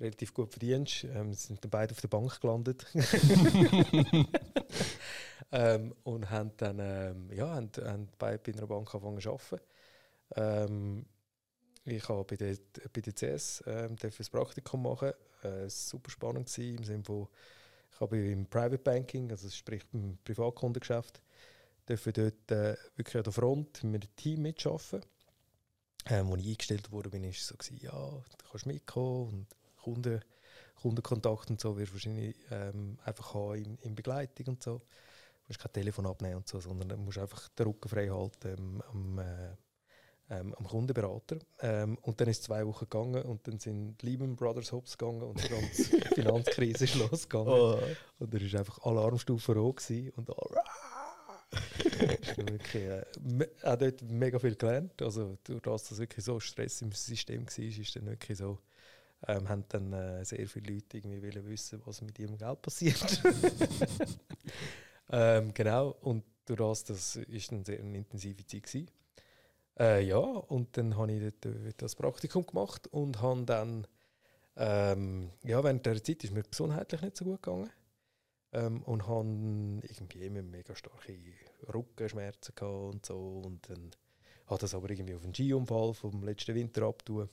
relativ 0.01 0.33
gut 0.35 0.51
verdienst. 0.51 1.05
Ähm, 1.05 1.33
sind 1.35 1.63
dann 1.63 1.71
beide 1.71 1.93
auf 1.93 2.01
der 2.01 2.09
Bank 2.09 2.41
gelandet. 2.41 2.87
ähm, 5.53 5.95
und 6.03 6.31
haben 6.31 6.53
dann 6.57 6.79
ähm, 6.81 7.31
ja, 7.33 7.55
haben, 7.55 7.71
haben 7.83 8.09
beide 8.19 8.39
bei 8.39 8.53
einer 8.53 8.67
Bank 8.67 8.95
angefangen 8.95 9.21
zu 9.21 9.31
arbeiten. 9.31 9.61
Ähm, 10.37 11.07
ich 11.85 12.09
habe 12.09 12.25
bei 12.25 12.37
der, 12.37 12.57
bei 12.93 13.01
der 13.01 13.15
CS 13.15 13.63
ähm, 13.67 13.97
das 13.97 14.31
Praktikum 14.31 14.83
machen. 14.83 15.13
Äh, 15.43 15.69
super 15.69 16.11
spannend 16.11 16.53
gewesen, 16.53 16.79
im 16.79 16.85
Sinne 16.85 17.05
von, 17.05 17.29
ich 17.93 18.01
habe 18.01 18.19
im 18.19 18.47
Private 18.47 18.79
Banking, 18.79 19.31
also 19.31 19.49
sprich 19.49 19.83
im 19.93 20.19
Privatkundengeschäft, 20.25 21.21
dürfen 21.89 22.13
dort 22.13 22.51
äh, 22.51 22.77
wirklich 22.97 23.17
an 23.17 23.25
der 23.25 23.33
Front 23.33 23.85
mit 23.85 24.05
einem 24.05 24.17
Team 24.17 24.43
mitarbeiten. 24.43 25.03
Ähm, 26.07 26.33
als 26.33 26.43
ich 26.43 26.49
eingestellt 26.49 26.91
wurde, 26.91 27.11
bin 27.11 27.25
ich 27.25 27.43
so 27.43 27.57
gewesen, 27.57 27.79
ja, 27.83 27.93
du 27.93 28.51
kannst 28.51 28.67
mitkommen 28.67 29.29
und 29.29 29.47
Kunden, 29.83 30.21
Kundenkontakt 30.77 31.51
und 31.51 31.61
so 31.61 31.77
wirst 31.77 31.91
du 31.91 31.95
wahrscheinlich 31.95 32.37
ähm, 32.51 32.99
einfach 33.05 33.35
haben 33.35 33.55
in, 33.57 33.79
in, 33.79 33.95
Begleitung 33.95 34.55
und 34.55 34.63
so. 34.63 34.79
Du 34.79 35.49
musst 35.49 35.61
kein 35.61 35.73
Telefon 35.73 36.07
abnehmen 36.07 36.37
und 36.37 36.49
so, 36.49 36.61
sondern 36.61 36.89
du 36.89 36.97
musst 36.97 37.19
einfach 37.19 37.49
den 37.51 37.67
Rücken 37.67 37.89
frei 37.89 38.09
halten 38.09 38.83
am, 38.91 39.19
äh, 39.19 39.51
ähm, 40.31 40.55
am 40.55 40.67
Kundenberater. 40.67 41.39
Ähm, 41.61 41.99
und 42.03 42.21
dann 42.21 42.29
ist 42.29 42.39
es 42.39 42.45
zwei 42.45 42.67
Wochen 42.67 42.87
gegangen 42.89 43.23
und 43.23 43.47
dann 43.47 43.59
sind 43.59 44.03
Lehman 44.03 44.37
Brothers 44.37 44.73
Hops 44.73 44.97
gegangen 44.97 45.23
und 45.23 45.43
die 45.43 45.49
ganze 45.49 45.85
Finanzkrise 46.15 46.85
ist 46.85 46.95
losgegangen. 46.95 47.49
Oh. 47.49 47.79
Und 48.19 48.33
da 48.33 48.41
war 48.41 48.59
einfach 48.61 48.79
Alarmstufe 48.83 49.53
rot 49.55 49.77
gewesen 49.77 50.11
und 50.17 50.31
alle 50.31 50.63
wirklich, 52.37 52.85
äh, 52.85 53.05
auch 53.63 53.77
dort 53.77 54.03
mega 54.03 54.39
viel 54.39 54.57
gelernt. 54.57 55.01
Also 55.03 55.39
durch 55.45 55.63
das, 55.63 55.89
dass 55.89 55.99
wirklich 55.99 56.25
so 56.25 56.41
Stress 56.41 56.83
im 56.83 56.93
System 56.93 57.47
war, 57.47 57.65
ist 57.65 57.97
dann 57.97 58.07
wirklich 58.07 58.39
so, 58.39 58.59
ähm, 59.29 59.49
haben 59.49 59.65
dann 59.69 59.93
äh, 59.93 60.25
sehr 60.25 60.47
viele 60.49 60.75
Leute 60.75 60.99
irgendwie 60.99 61.23
wollen 61.23 61.49
wissen, 61.49 61.81
was 61.85 62.01
mit 62.03 62.19
ihrem 62.19 62.39
Geld 62.39 62.63
passiert. 62.63 63.23
ähm, 65.11 65.53
genau, 65.55 65.97
und 66.01 66.25
durch 66.47 66.59
das, 66.59 66.85
das 66.85 67.17
ist 67.17 67.53
eine 67.53 67.65
sehr 67.65 67.81
intensive 67.81 68.47
Zeit 68.47 68.63
gewesen. 68.65 68.91
Äh, 69.79 70.05
ja, 70.05 70.19
und 70.19 70.77
dann 70.77 70.97
habe 70.97 71.13
ich 71.13 71.21
dort, 71.21 71.47
äh, 71.47 71.73
das 71.77 71.95
Praktikum 71.95 72.47
gemacht 72.47 72.87
und 72.89 73.21
habe 73.23 73.45
dann, 73.45 73.87
ähm, 74.57 75.31
ja, 75.43 75.63
während 75.63 75.87
der 75.87 76.03
Zeit 76.03 76.25
ist 76.25 76.33
mir 76.33 76.43
gesundheitlich 76.43 77.01
nicht 77.03 77.17
so 77.17 77.25
gut 77.25 77.43
gegangen. 77.43 77.71
Ähm, 78.53 78.83
und 78.83 79.07
habe 79.07 79.29
irgendwie 79.83 80.25
immer 80.25 80.43
mega 80.43 80.75
starke 80.75 81.13
Rückenschmerzen 81.73 82.55
gehabt 82.55 82.95
und 82.95 83.07
so. 83.07 83.43
Und 83.45 83.69
dann 83.69 83.91
hat 84.47 84.63
das 84.63 84.75
aber 84.75 84.91
irgendwie 84.91 85.15
auf 85.15 85.25
einen 85.25 85.35
Skiunfall 85.35 85.95
vom 85.95 86.23
letzten 86.23 86.55
Winter 86.55 86.83
abgetan. 86.83 87.29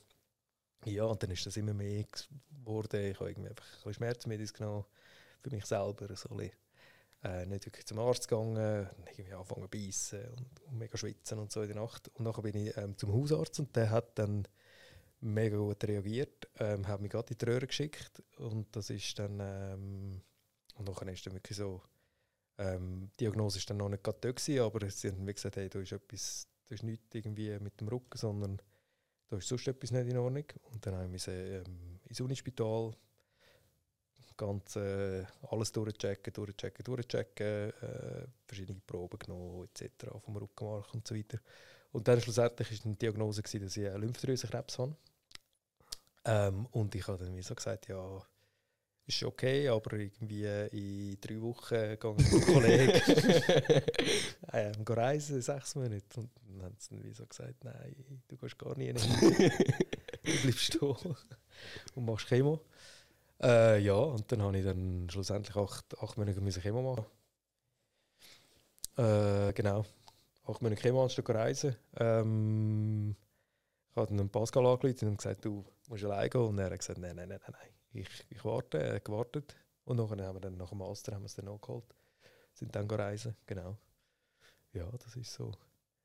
Ja, 0.84 1.04
und 1.04 1.22
dann 1.22 1.30
ist 1.30 1.44
das 1.44 1.56
immer 1.56 1.74
mehr 1.74 2.04
geworden. 2.50 3.10
Ich 3.10 3.18
habe 3.18 3.30
irgendwie 3.30 3.50
einfach 3.50 3.86
ein 3.86 3.94
Schmerzmittel 3.94 4.46
genommen 4.48 4.84
für 5.40 5.50
mich 5.50 5.66
selber. 5.66 6.14
So 6.14 6.36
ein 6.36 6.50
äh, 7.24 7.46
nicht 7.46 7.66
wirklich 7.66 7.86
zum 7.86 7.98
Arzt 7.98 8.28
gegangen, 8.28 8.88
irgendwie 9.16 9.32
angefangen 9.32 9.62
zu 9.62 9.68
beißen 9.68 10.24
und, 10.30 10.62
und, 10.62 10.78
mega 10.78 10.96
schwitzen 10.96 11.38
und 11.38 11.50
so 11.50 11.62
in 11.62 11.68
der 11.68 11.82
Nacht. 11.82 12.08
Und 12.14 12.24
nachher 12.24 12.42
bin 12.42 12.54
ich 12.54 12.76
ähm, 12.76 12.96
zum 12.96 13.12
Hausarzt 13.12 13.58
und 13.58 13.74
der 13.74 13.90
hat 13.90 14.18
dann 14.18 14.46
mega 15.20 15.56
gut 15.56 15.82
reagiert, 15.82 16.48
ähm, 16.60 16.86
hat 16.86 17.00
mich 17.00 17.10
gerade 17.10 17.32
in 17.32 17.38
die 17.38 17.44
Röhre 17.44 17.66
geschickt 17.66 18.22
und 18.36 18.74
das 18.76 18.90
ist 18.90 19.18
dann, 19.18 19.38
ähm, 19.40 20.22
und 20.76 20.88
nachher 20.88 21.08
ist 21.08 21.26
dann 21.26 21.34
wirklich 21.34 21.58
so, 21.58 21.82
ähm, 22.58 23.10
die 23.18 23.24
Diagnose 23.24 23.58
ist 23.58 23.70
dann 23.70 23.78
noch 23.78 23.88
nicht 23.88 24.02
gerade 24.02 24.18
da 24.20 24.64
aber 24.64 24.90
sie 24.90 25.10
haben 25.10 25.24
mir 25.24 25.34
gesagt, 25.34 25.56
hey, 25.56 25.68
da 25.68 25.78
ist 25.78 25.92
etwas, 25.92 26.48
da 26.66 26.74
ist 26.74 26.82
nichts 26.82 27.14
irgendwie 27.14 27.58
mit 27.60 27.80
dem 27.80 27.88
Rücken, 27.88 28.18
sondern 28.18 28.60
da 29.28 29.36
ist 29.36 29.48
sonst 29.48 29.68
etwas 29.68 29.90
nicht 29.90 30.08
in 30.08 30.16
Ordnung. 30.18 30.44
Und 30.72 30.84
dann 30.84 30.94
haben 30.96 31.12
wir 31.12 31.28
ähm, 31.28 32.00
ins 32.04 32.20
Unispital 32.20 32.92
ganz 34.36 34.76
äh, 34.76 35.24
alles 35.50 35.72
durchchecken, 35.72 36.32
durchchecken, 36.32 36.84
durchchecken, 36.84 37.72
äh, 37.82 38.26
verschiedene 38.46 38.80
Proben 38.86 39.18
genommen 39.18 39.68
etc. 39.68 40.06
vom 40.24 40.36
Rückenmark 40.36 40.94
und 40.94 41.06
so 41.06 41.14
weiter. 41.14 41.38
Und 41.92 42.06
dann 42.08 42.20
schlussendlich 42.20 42.70
war 42.70 42.92
die 42.92 42.98
Diagnose, 42.98 43.42
gewesen, 43.42 43.64
dass 43.64 43.76
ich 43.76 43.84
Lymphdrüsenkrebs 43.84 44.78
habe. 44.78 44.96
Ähm, 46.24 46.66
und 46.66 46.94
ich 46.94 47.06
habe 47.08 47.24
dann 47.24 47.36
wie 47.36 47.42
so 47.42 47.54
gesagt, 47.54 47.88
ja, 47.88 48.22
ist 49.08 49.22
okay, 49.22 49.68
aber 49.68 49.94
irgendwie 49.94 50.44
in 50.44 51.18
drei 51.20 51.40
Wochen 51.40 51.74
gehe 51.74 51.94
ich 51.94 52.04
mit 52.04 52.32
einem 52.32 52.54
Kollegen 52.54 52.92
ähm, 54.52 54.84
reisen, 54.86 55.40
sechs 55.40 55.74
Monate. 55.74 56.04
Und 56.16 56.30
dann 56.46 56.62
haben 56.62 56.76
sie 56.78 57.00
dann 57.00 57.14
so 57.14 57.26
gesagt, 57.26 57.64
nein, 57.64 57.96
du 58.28 58.36
gehst 58.36 58.58
gar 58.58 58.76
nie 58.76 58.86
hin. 58.86 58.96
du 60.24 60.42
bleibst 60.42 60.78
da 60.80 60.86
und 61.94 62.04
machst 62.04 62.28
Chemo. 62.28 62.60
Äh, 63.40 63.80
ja, 63.80 63.94
und 63.94 64.30
dann 64.30 64.42
habe 64.42 64.58
ich 64.58 64.64
dann 64.64 65.08
schlussendlich 65.10 65.56
acht, 65.56 65.98
acht 65.98 66.18
Monate 66.18 66.40
müssen 66.42 66.62
Chemo 66.62 66.82
machen. 66.82 67.06
Äh, 68.98 69.52
genau. 69.54 69.86
Acht 70.46 70.60
Monate 70.60 70.82
Chemo 70.82 71.02
anstatt 71.02 71.30
reisen. 71.30 71.76
Ähm, 71.98 73.16
ich 73.90 73.96
habe 73.96 74.14
dann 74.14 74.28
Pascal 74.28 74.66
angerufen 74.66 75.08
und 75.08 75.16
gesagt, 75.16 75.46
du 75.46 75.64
musst 75.88 76.04
alleine 76.04 76.28
gehen. 76.28 76.42
Und 76.42 76.58
er 76.58 76.70
hat 76.70 76.78
gesagt, 76.78 76.98
nein, 76.98 77.16
nein, 77.16 77.28
nein, 77.30 77.40
nein, 77.42 77.70
ich, 78.02 78.26
ich 78.30 78.44
warte. 78.44 78.94
Hat 78.94 79.04
gewartet. 79.04 79.56
Und 79.84 79.96
nachher 79.96 80.26
haben 80.26 80.36
wir 80.36 80.40
dann 80.40 80.56
nach 80.56 80.70
dem 80.70 80.78
Master 80.78 81.14
haben 81.14 81.22
wir 81.22 81.26
es 81.26 81.34
dann 81.34 81.46
nachgeholt. 81.46 81.94
Sind 82.52 82.74
dann 82.74 82.90
reisen, 82.90 83.36
genau. 83.46 83.78
Ja, 84.72 84.90
das 84.98 85.16
ist 85.16 85.32
so. 85.32 85.52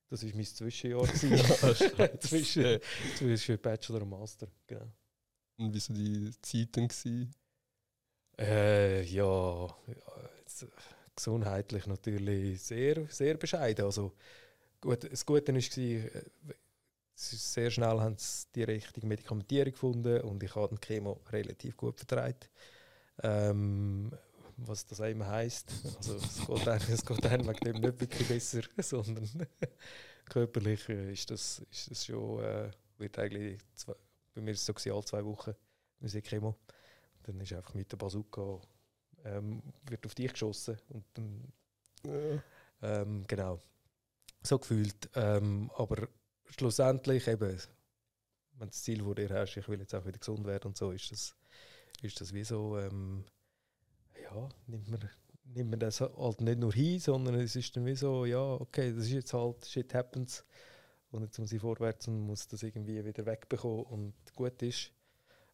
Das 0.10 0.24
war 0.24 0.32
mein 0.36 0.46
Zwischenjahr. 0.46 1.04
zwischen, 2.20 2.80
zwischen 3.18 3.60
Bachelor 3.60 4.04
und 4.04 4.10
Master, 4.10 4.48
genau. 4.68 4.92
Und 5.58 5.74
wie 5.74 5.80
so 5.80 5.94
die 5.94 6.32
Zeiten 6.42 6.88
gewesen? 6.88 7.34
Äh, 8.38 9.04
ja, 9.04 9.66
ja 9.66 10.30
gesundheitlich 11.16 11.88
natürlich 11.88 12.62
sehr, 12.62 13.06
sehr 13.10 13.36
bescheiden. 13.38 13.86
Also, 13.86 14.14
gut, 14.82 15.12
das 15.12 15.26
Gute 15.26 15.54
war, 15.54 15.60
äh, 15.60 16.10
sehr 17.16 17.72
schnell 17.72 18.00
haben 18.00 18.16
sie 18.18 18.48
die 18.56 18.64
richtige 18.64 19.06
Medikamentierung 19.06 19.72
gefunden 19.72 20.22
und 20.22 20.42
ich 20.44 20.56
habe 20.56 20.76
die 20.76 20.86
Chemo 20.86 21.22
relativ 21.32 21.78
gut 21.78 21.98
vertreibt. 21.98 22.50
Ähm, 23.22 24.12
was 24.58 24.86
das 24.86 25.00
immer 25.00 25.28
heisst. 25.28 25.72
Also, 25.98 26.16
es 26.16 26.46
geht 26.46 26.68
einem, 26.68 26.94
es 26.94 27.06
geht 27.06 27.26
einem 27.26 27.48
wegen 27.48 27.60
dem 27.60 27.82
nicht 27.82 28.00
wirklich 28.00 28.28
besser, 28.28 28.62
sondern 28.78 29.30
körperlich 30.26 30.88
ist 30.90 31.32
das, 31.32 31.66
ist 31.72 31.92
das 31.92 32.06
schon, 32.06 32.44
äh, 32.44 32.72
wird 32.98 33.18
eigentlich 33.20 33.60
zwei, 33.76 33.94
bei 34.34 34.42
mir 34.42 34.52
ist 34.52 34.68
es 34.68 34.84
so 34.84 34.94
alle 34.94 35.06
zwei 35.06 35.24
Wochen 35.26 35.54
Musik 36.00 36.26
Chemo. 36.26 36.56
Dann 37.24 37.40
ist 37.40 37.54
einfach 37.54 37.74
mit 37.74 37.92
der 37.92 37.98
Bazooka 37.98 38.60
ähm, 39.26 39.62
wird 39.88 40.06
auf 40.06 40.16
dich 40.16 40.32
geschossen 40.32 40.78
und 40.90 41.06
dann, 41.14 41.54
ja. 42.06 42.44
ähm, 42.82 43.24
genau 43.28 43.62
so 44.46 44.60
gefühlt. 44.60 45.10
Ähm, 45.16 45.72
aber 45.76 46.08
schlussendlich 46.54 47.28
eben, 47.28 47.58
wenn 48.58 48.68
das 48.70 48.84
Ziel 48.84 49.04
vor 49.04 49.16
dir 49.16 49.30
hast, 49.30 49.58
ich 49.58 49.68
will 49.68 49.80
jetzt 49.80 49.94
auch 49.96 50.06
wieder 50.06 50.20
gesund 50.20 50.46
werden 50.46 50.68
und 50.68 50.78
so, 50.78 50.92
ist 50.92 51.12
das, 51.12 51.36
ist 52.02 52.22
das 52.22 52.34
wie 52.34 52.44
so, 52.44 52.78
ähm, 52.78 53.24
ja, 54.22 54.50
nimmt 54.68 54.90
man, 54.90 55.10
nimmt 55.46 55.72
man 55.72 55.80
das 55.80 56.02
halt 56.02 56.42
nicht 56.42 56.60
nur 56.60 56.74
hin, 56.74 57.00
sondern 57.00 57.36
es 57.36 57.56
ist 57.56 57.76
dann 57.76 57.86
wie 57.86 57.96
so, 57.96 58.26
ja, 58.26 58.42
okay, 58.42 58.94
das 58.94 59.06
ist 59.06 59.12
jetzt 59.12 59.34
halt, 59.34 59.66
shit 59.66 59.94
happens 59.94 60.46
und 61.12 61.24
jetzt 61.24 61.38
muss 61.40 61.52
ich 61.52 61.62
vorwärts 61.62 62.08
und 62.08 62.20
muss 62.22 62.48
das 62.48 62.64
irgendwie 62.64 63.04
wieder 63.06 63.26
wegbekommen 63.26 63.86
und 63.86 64.14
gut 64.36 64.62
ist. 64.62 64.92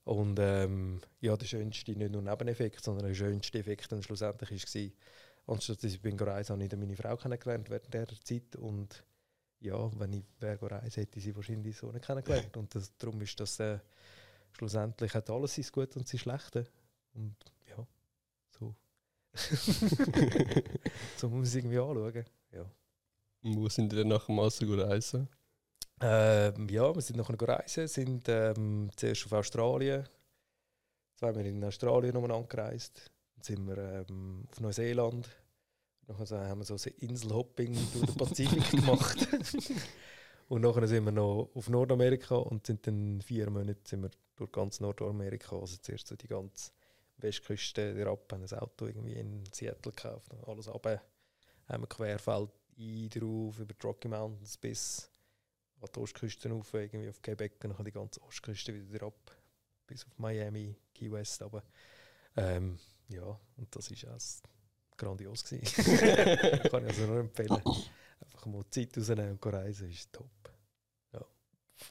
Und 0.06 0.40
ähm, 0.40 1.02
ja, 1.20 1.36
der 1.36 1.46
schönste, 1.46 1.92
nicht 1.92 2.12
nur 2.12 2.22
Nebeneffekt, 2.22 2.84
sondern 2.84 3.08
der 3.08 3.14
schönste 3.14 3.60
Effekt 3.60 3.92
dann 3.92 4.02
schlussendlich 4.02 4.50
war, 4.52 5.54
anstatt 5.54 5.84
dass 5.84 5.94
ich 5.94 6.02
bin 6.02 6.18
gereist, 6.18 6.50
habe 6.50 6.64
ich 6.64 6.70
dann 6.70 6.80
meine 6.80 6.96
Frau 6.96 7.16
kennengelernt 7.18 7.70
während 7.70 7.94
dieser 7.94 8.22
Zeit 8.22 8.56
und 8.56 9.04
ja, 9.62 10.00
wenn 10.00 10.14
ich 10.14 10.24
wäre 10.40 10.58
gereist, 10.58 10.98
hätte 10.98 11.18
ich 11.18 11.24
sie 11.26 11.36
wahrscheinlich 11.36 11.78
so 11.78 11.92
nicht 11.92 12.06
kennengelernt. 12.06 12.56
Und 12.58 12.74
das, 12.76 12.96
darum 12.98 13.22
ist 13.22 13.40
das 13.40 13.60
äh, 13.60 13.80
schlussendlich 14.54 15.14
hat 15.14 15.30
alles 15.30 15.56
sein 15.56 15.66
Gute 15.72 16.00
und 16.00 16.08
sein 16.08 16.20
Schlechte. 16.20 16.66
Und 17.14 17.36
ja, 17.68 17.86
so. 18.58 18.76
so 21.18 21.30
muss 21.30 21.32
man 21.32 21.44
es 21.44 21.56
irgendwie 21.56 21.80
anschauen. 21.80 22.26
Ja. 22.52 22.66
Und 23.44 23.58
wo 23.58 23.70
sind 23.70 23.94
ihr 23.94 24.06
nach 24.06 24.26
dem 24.26 24.36
Master 24.36 24.68
reisen? 24.88 25.30
Ähm, 26.02 26.70
ja, 26.70 26.96
wir 26.96 27.02
sind 27.02 27.18
nachher 27.18 27.36
reisen, 27.42 27.88
sind 27.88 28.30
ähm, 28.30 28.90
zuerst 28.96 29.26
auf 29.26 29.34
Australien, 29.34 30.08
zweimal 31.16 31.46
in 31.46 31.64
Australien 31.64 32.16
umeinander 32.16 32.48
gereist, 32.48 33.12
dann 33.36 33.44
sind 33.44 33.68
wir 33.68 33.78
ähm, 33.78 34.46
auf 34.50 34.62
Neuseeland, 34.62 35.30
nachher 36.10 36.48
haben 36.48 36.60
wir 36.60 36.66
so 36.66 36.76
ein 36.76 36.94
Inselhopping 36.98 37.78
durch 37.94 38.06
den 38.06 38.16
Pazifik 38.16 38.72
gemacht 38.72 39.28
und 40.48 40.62
nachher 40.62 40.88
sind 40.88 41.06
wir 41.06 41.12
noch 41.12 41.50
auf 41.54 41.70
Nordamerika 41.70 42.36
und 42.36 42.66
sind 42.66 42.86
dann 42.88 43.22
vier 43.22 43.50
Monate 43.50 43.80
sind 43.84 44.04
wir 44.04 44.12
durch 44.36 44.52
ganz 44.52 44.80
Nordamerika, 44.80 45.58
also 45.58 45.78
zuerst 45.78 46.08
so 46.08 46.16
die 46.16 46.28
ganze 46.28 46.72
Westküste 47.18 47.94
der 47.94 48.08
ab, 48.08 48.32
haben 48.32 48.44
ein 48.44 48.60
Auto 48.60 48.88
irgendwie 48.88 49.14
in 49.14 49.44
Seattle 49.54 49.92
gekauft, 49.92 50.32
alles 50.48 50.68
runter, 50.68 51.02
haben 51.68 51.84
wir 51.84 51.88
Querfeld 51.88 52.50
ein 52.80 53.10
drauf, 53.10 53.60
über 53.60 53.74
die 53.74 53.86
Rocky 53.86 54.08
Mountains 54.08 54.58
bis 54.58 55.12
an 55.82 55.90
die 55.96 56.00
Ostküste 56.00 56.50
rauf, 56.50 56.74
irgendwie 56.74 57.10
auf 57.10 57.22
Quebec 57.22 57.64
und 57.64 57.78
dann 57.78 57.86
die 57.86 57.92
ganze 57.92 58.22
Ostküste 58.22 58.74
wieder 58.74 59.08
ab, 59.08 59.32
bis 59.88 60.06
auf 60.06 60.18
Miami, 60.18 60.76
Key 60.94 61.12
West. 61.12 61.42
Aber 61.42 61.64
ähm, 62.36 62.80
ja, 63.10 63.40
und 63.58 63.76
das 63.76 63.92
war 63.92 64.16
auch 64.16 64.20
grandios. 65.00 65.44
Kann 65.44 65.60
ich 65.60 66.90
also 66.90 67.06
nur 67.08 67.20
empfehlen. 67.20 67.52
Einfach 67.52 68.46
mal 68.46 68.64
Zeit 68.70 68.98
rausnehmen 68.98 69.40
und 69.42 69.54
reisen, 69.54 69.90
ist 69.90 70.12
top. 70.14 70.30
Ja. 71.14 71.26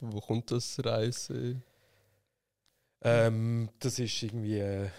Wo 0.01 0.21
kommt 0.21 0.51
das 0.51 0.79
Reisen? 0.83 1.63
Ähm, 3.01 3.69
das 3.79 3.99
ist 3.99 4.23
irgendwie, 4.23 4.59
äh, 4.59 4.89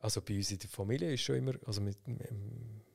also 0.00 0.20
bei 0.22 0.36
uns 0.36 0.50
in 0.50 0.58
der 0.58 0.68
Familie 0.68 1.12
ist 1.12 1.22
schon 1.22 1.36
immer, 1.36 1.54
also 1.66 1.84
wir, 1.84 1.94
wir, 2.06 2.30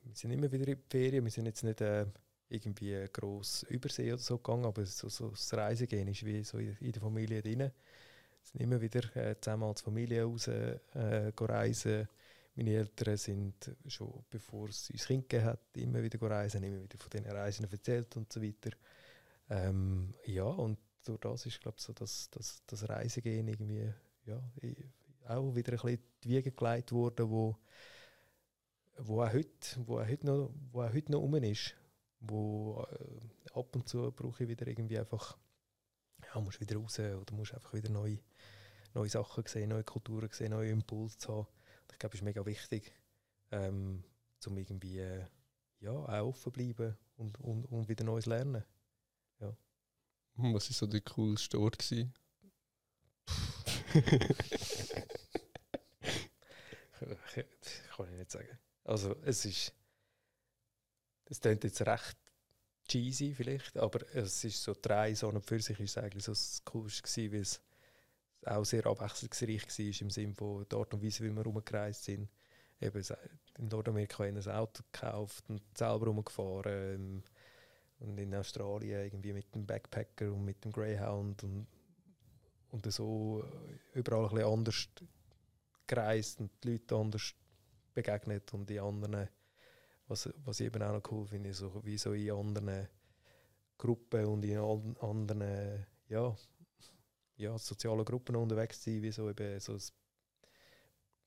wir 0.04 0.14
sind 0.14 0.30
immer 0.32 0.50
wieder 0.50 0.68
in 0.68 0.76
die 0.76 0.82
Ferien, 0.88 1.24
wir 1.24 1.30
sind 1.30 1.46
jetzt 1.46 1.64
nicht... 1.64 1.80
Äh, 1.80 2.06
irgendwie 2.48 3.06
gross 3.12 3.64
Übersee 3.64 4.12
oder 4.12 4.22
so 4.22 4.38
gegangen, 4.38 4.64
aber 4.64 4.84
so, 4.86 5.08
so 5.08 5.28
das 5.28 5.52
Reisegehen 5.52 6.08
ist 6.08 6.24
wie 6.24 6.42
so 6.44 6.58
in, 6.58 6.76
in 6.80 6.92
der 6.92 7.02
Familie 7.02 7.42
drin. 7.42 7.58
Wir 7.58 7.72
sind 8.42 8.60
immer 8.60 8.80
wieder 8.80 9.16
äh, 9.16 9.38
zusammen 9.40 9.64
als 9.64 9.82
Familie 9.82 10.24
raus 10.24 10.48
äh, 10.48 10.78
reisen. 11.38 12.08
Meine 12.58 12.74
Eltern 12.74 13.16
sind 13.16 13.70
schon, 13.86 14.24
bevor 14.30 14.68
es 14.68 14.90
uns 14.90 15.06
Kind 15.06 15.28
gegeben 15.28 15.46
hat, 15.46 15.60
immer 15.76 16.02
wieder 16.02 16.20
reisen, 16.20 16.62
immer 16.64 16.82
wieder 16.82 16.98
von 16.98 17.08
diesen 17.08 17.30
Reisen 17.30 17.70
erzählt 17.70 18.16
und 18.16 18.32
so 18.32 18.42
weiter. 18.42 18.70
Ähm, 19.48 20.12
ja, 20.24 20.42
und 20.42 20.76
durch 21.04 21.20
das 21.20 21.46
ist, 21.46 21.60
glaube 21.60 21.76
ich, 21.78 21.84
so 21.84 21.92
das, 21.92 22.28
das, 22.30 22.62
das 22.66 22.88
Reisegehen 22.88 23.46
irgendwie 23.46 23.92
ja, 24.26 24.42
auch 25.28 25.54
wieder 25.54 25.72
ein 25.72 25.78
bisschen 25.78 26.02
die 26.24 26.28
Wiege 26.30 26.50
gelegt 26.50 26.90
worden, 26.90 27.30
wo, 27.30 27.56
wo 28.96 29.22
auch 29.22 29.32
heute, 29.32 29.86
wo 29.86 30.00
auch 30.00 30.08
heute 30.08 30.26
noch, 30.26 30.50
wo 30.72 30.82
auch 30.82 30.92
heute 30.92 31.12
noch 31.12 31.20
rum 31.20 31.36
ist 31.36 31.76
wo 32.20 32.84
äh, 32.90 33.58
ab 33.58 33.74
und 33.76 33.88
zu 33.88 34.10
brauche 34.10 34.42
ich 34.42 34.48
wieder 34.48 34.66
irgendwie 34.66 34.98
einfach, 34.98 35.38
ja, 36.34 36.40
musst 36.40 36.60
wieder 36.60 36.76
raus 36.76 36.98
oder 36.98 37.32
musst 37.32 37.54
einfach 37.54 37.72
wieder 37.74 37.90
neue, 37.90 38.18
neue 38.94 39.08
Sachen 39.08 39.44
sehen, 39.46 39.68
neue 39.68 39.84
Kulturen 39.84 40.28
sehen, 40.32 40.50
neue 40.50 40.70
Impulse 40.70 41.28
haben. 41.28 41.46
Ich 41.92 41.98
glaube, 41.98 42.14
es 42.14 42.20
ist 42.20 42.24
mega 42.24 42.44
wichtig, 42.44 42.92
ähm, 43.50 44.04
um 44.46 44.56
irgendwie 44.56 44.98
äh, 45.00 45.24
ja, 45.80 45.90
auch 45.90 46.28
offen 46.28 46.52
bleiben 46.52 46.96
und, 47.16 47.40
und, 47.40 47.64
und 47.66 47.88
wieder 47.88 48.04
Neues 48.04 48.26
lernen. 48.26 48.64
Ja. 49.40 49.56
Was 50.36 50.70
war 50.70 50.74
so 50.74 50.86
der 50.86 51.00
coolste 51.00 51.58
Ort? 51.58 51.78
Gewesen? 51.78 52.14
kann 57.98 58.12
ich 58.12 58.18
nicht 58.18 58.30
sagen. 58.30 58.58
Also 58.84 59.16
es 59.22 59.44
ist 59.44 59.74
das 61.26 61.40
klingt 61.40 61.64
jetzt 61.64 61.82
recht 61.82 62.16
cheesy 62.88 63.34
vielleicht, 63.34 63.76
aber 63.76 64.00
es 64.14 64.44
ist 64.44 64.62
so 64.62 64.74
drei 64.80 65.14
so 65.14 65.28
und 65.28 65.44
für 65.44 65.60
sich 65.60 65.78
ist 65.78 65.90
es 65.90 66.02
eigentlich 66.02 66.24
so 66.24 66.32
das 66.32 66.62
Coolste 66.64 67.02
gewesen, 67.02 67.32
weil 67.32 67.40
es 67.40 67.60
auch 68.44 68.64
sehr 68.64 68.86
abwechslungsreich 68.86 69.62
war 69.62 70.02
im 70.02 70.10
Sinne 70.10 70.34
von 70.34 70.66
der 70.68 70.78
Art 70.78 70.94
und 70.94 71.02
Weise, 71.02 71.24
wie 71.24 71.30
wir 71.30 71.42
rumgereist 71.42 72.04
sind. 72.04 72.28
eben 72.80 73.02
in 73.58 73.68
Nordamerika 73.68 74.22
ein 74.22 74.38
Auto 74.48 74.82
gekauft 74.92 75.44
und 75.48 75.62
selber 75.76 76.06
rumgefahren. 76.06 76.94
Ähm, 76.94 77.22
und 78.00 78.18
in 78.18 78.34
Australien 78.34 79.04
irgendwie 79.04 79.32
mit 79.32 79.54
dem 79.54 79.66
Backpacker 79.66 80.32
und 80.32 80.44
mit 80.44 80.64
dem 80.64 80.72
Greyhound 80.72 81.42
und, 81.42 81.66
und 82.70 82.92
so 82.92 83.42
äh, 83.94 83.98
überall 83.98 84.26
ein 84.26 84.34
bisschen 84.34 84.52
anders 84.52 84.88
gereist 85.86 86.40
und 86.40 86.50
die 86.62 86.72
Leute 86.72 86.94
anders 86.94 87.34
begegnet 87.94 88.52
und 88.54 88.70
in 88.70 88.78
anderen, 88.78 89.28
was, 90.06 90.28
was 90.44 90.60
ich 90.60 90.66
eben 90.66 90.82
auch 90.82 90.92
noch 90.92 91.10
cool 91.10 91.26
finde, 91.26 91.52
so, 91.52 91.84
wie 91.84 91.98
so 91.98 92.12
in 92.12 92.30
anderen 92.30 92.88
Gruppen 93.76 94.26
und 94.26 94.44
in 94.44 94.58
anderen 94.58 95.86
ja, 96.08 96.36
ja, 97.38 97.56
sozialen 97.58 98.04
Gruppen 98.04 98.36
unterwegs 98.36 98.84
sein, 98.84 99.02
wie 99.02 99.10
so 99.10 99.30
eben 99.30 99.58
so 99.60 99.72
das, 99.72 99.94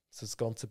so 0.10 0.26
das 0.26 0.38
ganze 0.38 0.70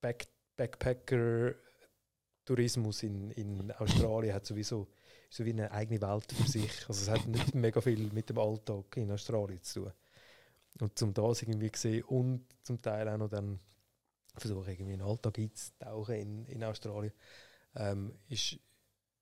Back 0.00 0.28
Backpacker-Tourismus 0.56 3.02
in, 3.02 3.30
in 3.32 3.72
Australien 3.78 4.34
hat 4.34 4.46
sowieso 4.46 4.88
so 5.28 5.44
wie 5.44 5.50
eine 5.50 5.70
eigene 5.70 6.00
Welt 6.00 6.32
für 6.32 6.48
sich. 6.48 6.88
Also 6.88 7.02
es 7.02 7.10
hat 7.10 7.26
nicht 7.26 7.54
mega 7.54 7.78
viel 7.80 8.10
mit 8.12 8.30
dem 8.30 8.38
Alltag 8.38 8.96
in 8.96 9.12
Australien 9.12 9.62
zu 9.62 9.82
tun. 9.82 9.92
Und 10.80 10.98
zum 10.98 11.14
das 11.14 11.42
irgendwie 11.42 11.70
gesehen 11.70 12.02
und 12.04 12.46
zum 12.62 12.80
Teil 12.80 13.06
auch 13.08 13.18
noch 13.18 13.28
dann 13.28 13.60
versuchen 14.36 14.70
irgendwie 14.70 14.94
in 14.94 14.98
den 14.98 15.08
Alltag 15.08 15.38
einzutauchen 15.38 16.14
in, 16.14 16.46
in 16.46 16.64
Australien, 16.64 17.12
ähm, 17.74 18.18
ist, 18.28 18.58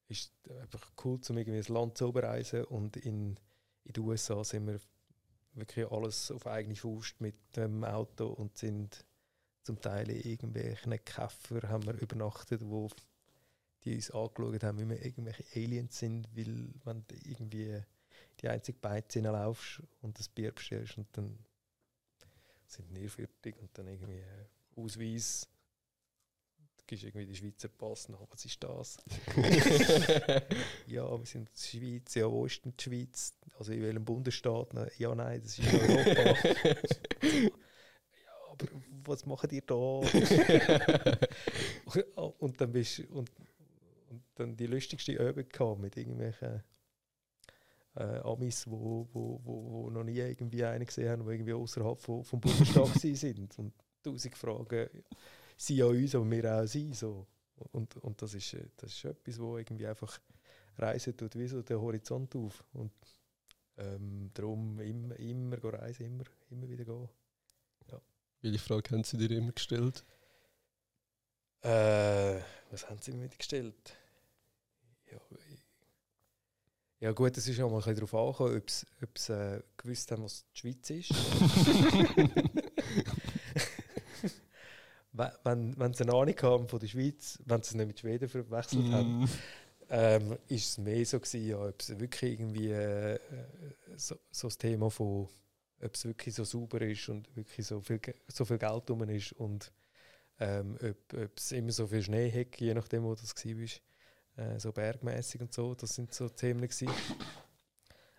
ist 0.09 0.33
einfach 0.61 0.93
cool, 1.05 1.19
um 1.29 1.39
irgendwie 1.39 1.59
das 1.59 1.69
Land 1.69 1.99
zu 1.99 2.13
bereisen 2.13 2.65
und 2.65 2.97
in, 2.97 3.39
in 3.85 3.93
den 3.93 4.05
USA 4.05 4.43
sind 4.45 4.67
wir 4.67 4.81
wirklich 5.55 5.91
alles 5.91 6.31
auf 6.31 6.47
eigene 6.47 6.77
Faust 6.77 7.21
mit 7.21 7.35
dem 7.57 7.85
Auto 7.85 8.27
und 8.27 8.57
sind 8.59 9.05
zum 9.63 9.81
Teil 9.81 10.11
in 10.11 10.21
irgendwelchen 10.21 10.93
Käfer 11.05 11.69
haben 11.69 11.87
wir 11.87 11.95
übernachtet, 11.95 12.63
wo 12.65 12.91
die 13.85 13.95
uns 13.95 14.11
angeschaut 14.11 14.63
haben, 14.63 14.79
wie 14.79 14.89
wir 14.89 15.05
irgendwelche 15.05 15.45
Aliens 15.55 15.99
sind, 15.99 16.29
weil 16.37 16.69
wenn 16.85 17.05
du 17.07 17.15
irgendwie 17.25 17.83
die 18.41 18.49
einzige 18.49 18.79
Beize 18.79 19.21
laufst 19.21 19.83
und 20.03 20.19
das 20.19 20.29
Bier 20.29 20.53
bestellst 20.53 20.99
und 20.99 21.07
dann 21.13 21.39
sind 22.67 22.95
wir 22.95 23.09
fertig 23.09 23.57
und 23.59 23.71
dann 23.79 23.87
irgendwie 23.87 24.23
Ausweis 24.77 25.49
gibst 26.87 27.05
irgendwie 27.05 27.27
die 27.27 27.35
Schweizer 27.35 27.69
Pass 27.69 28.09
nach, 28.09 28.21
was 28.31 28.45
ist 28.45 28.63
das? 28.63 28.99
ja, 30.87 31.11
wir 31.11 31.27
sind 31.27 31.43
in 31.43 31.49
der 31.55 31.61
Schweiz, 31.61 32.15
ja, 32.15 32.31
wo 32.31 32.47
ist 32.47 32.65
denn 32.65 32.75
die 32.79 32.83
Schweiz? 32.83 33.35
Also 33.59 33.73
in 33.73 33.83
welchem 33.83 34.05
Bundesstaat? 34.05 34.69
Ja, 34.99 35.13
nein, 35.15 35.41
das 35.43 35.59
ist 35.59 35.73
in 35.73 35.81
Europa. 35.81 36.37
ja, 37.23 37.51
aber 38.51 38.67
was 39.05 39.27
macht 39.27 39.53
ihr 39.53 39.63
da? 39.63 39.75
und 42.39 42.61
dann 42.61 42.73
bist 42.73 43.01
und 43.11 43.31
und 44.15 44.23
dann 44.37 44.57
die 44.57 44.67
lustigste 44.67 45.13
Übung 45.13 45.49
gehabt 45.49 45.81
mit 45.81 45.97
irgendwelchen 45.97 46.63
äh, 47.97 48.19
Amis, 48.21 48.67
wo, 48.69 49.09
wo, 49.13 49.41
wo, 49.45 49.71
wo 49.71 49.91
noch 49.91 50.05
nie 50.05 50.19
irgendwie 50.19 50.65
einen 50.65 50.87
gesehen 50.87 51.11
haben, 51.11 51.27
die 51.27 51.33
irgendwie 51.33 51.53
außerhalb 51.53 52.01
vom, 52.01 52.25
vom 52.25 52.41
Bundesstaat 52.41 53.01
sind. 53.01 53.59
Und 53.59 53.73
tausend 54.03 54.37
Fragen 54.37 54.89
sind 55.57 55.77
ja 55.77 55.87
uns, 55.87 56.15
aber 56.15 56.31
wir 56.31 56.63
auch 56.63 56.67
sie. 56.67 56.93
So. 56.93 57.27
Und, 57.73 57.97
und 57.99 58.21
das, 58.21 58.35
ist, 58.35 58.57
das 58.77 58.93
ist 58.93 59.05
etwas, 59.05 59.39
wo 59.39 59.57
irgendwie 59.59 59.87
einfach 59.87 60.21
reisen 60.79 61.17
tut, 61.17 61.37
wie 61.37 61.47
so 61.47 61.63
den 61.63 61.81
Horizont 61.81 62.35
auf. 62.37 62.65
Und 62.73 62.93
ähm, 63.77 64.31
darum 64.35 64.79
immer, 64.81 65.19
immer 65.19 65.63
reisen, 65.63 66.07
immer, 66.07 66.25
immer 66.51 66.69
wieder 66.69 66.85
gehen. 66.85 67.09
Ja. 67.91 68.01
Welche 68.43 68.59
Frage 68.59 68.91
haben 68.91 69.05
Sie 69.05 69.17
dir 69.17 69.31
immer 69.31 69.53
gestellt? 69.53 70.05
Äh, 71.63 72.41
was 72.71 72.89
haben 72.89 73.01
Sie 73.01 73.13
mir 73.13 73.29
gestellt? 73.29 73.97
Ja, 75.11 75.21
ja 77.01 77.13
gut, 77.13 77.37
es 77.37 77.49
ist 77.49 77.61
auch 77.61 77.71
mal 77.71 77.77
ein 77.77 77.95
bisschen 77.95 78.07
darauf 78.07 78.15
angekommen, 78.15 78.63
ob 79.03 79.19
sie 79.19 79.33
äh, 79.33 79.63
gewusst 79.77 80.11
haben, 80.11 80.25
was 80.25 80.45
die 80.55 80.59
Schweiz 80.59 80.91
ist. 80.91 81.13
wenn, 85.15 85.79
wenn 85.79 85.95
sie 85.95 86.03
eine 86.03 86.13
Ahnung 86.13 86.35
haben 86.43 86.69
von 86.69 86.81
der 86.81 86.89
Schweiz, 86.89 87.39
wenn 87.47 87.63
sie 87.63 87.69
es 87.69 87.75
nicht 87.75 87.87
mit 87.87 88.01
Schweden 88.01 88.29
verwechselt 88.29 88.85
mm. 88.85 88.93
haben, 88.93 89.31
ähm, 89.91 90.39
ist 90.49 90.71
es 90.71 90.79
mehr 90.79 91.05
so 91.07 91.21
gewesen, 91.21 91.47
ja, 91.47 91.59
ob 91.59 91.81
es 91.81 91.99
wirklich 91.99 92.33
irgendwie 92.33 92.71
äh, 92.71 93.19
so, 93.97 94.17
so 94.31 94.49
das 94.49 94.59
Thema 94.59 94.91
von, 94.91 95.29
ob 95.83 95.95
es 95.95 96.05
wirklich 96.05 96.35
so 96.35 96.45
sauber 96.45 96.81
ist 96.83 97.09
und 97.09 97.35
wirklich 97.37 97.67
so 97.67 97.81
viel, 97.81 98.01
so 98.29 98.45
viel 98.45 98.59
Geld 98.59 98.89
drum 98.89 99.09
ist 99.09 99.33
und 99.33 99.73
ähm, 100.41 100.77
ob, 100.83 101.15
ob 101.15 101.39
es 101.39 101.53
immer 101.53 101.71
so 101.71 101.87
viel 101.87 102.03
Schnee 102.03 102.31
hat, 102.31 102.59
je 102.61 102.75
nachdem, 102.75 103.05
wo 103.05 103.15
das 103.15 103.35
war, 103.37 104.45
äh, 104.45 104.59
so 104.59 104.73
bergmäßig 104.73 105.41
und 105.43 105.53
so, 105.53 105.75
das 105.75 105.95
sind 105.95 106.13
so 106.13 106.29
Themen 106.29 106.63
gewesen. 106.63 106.89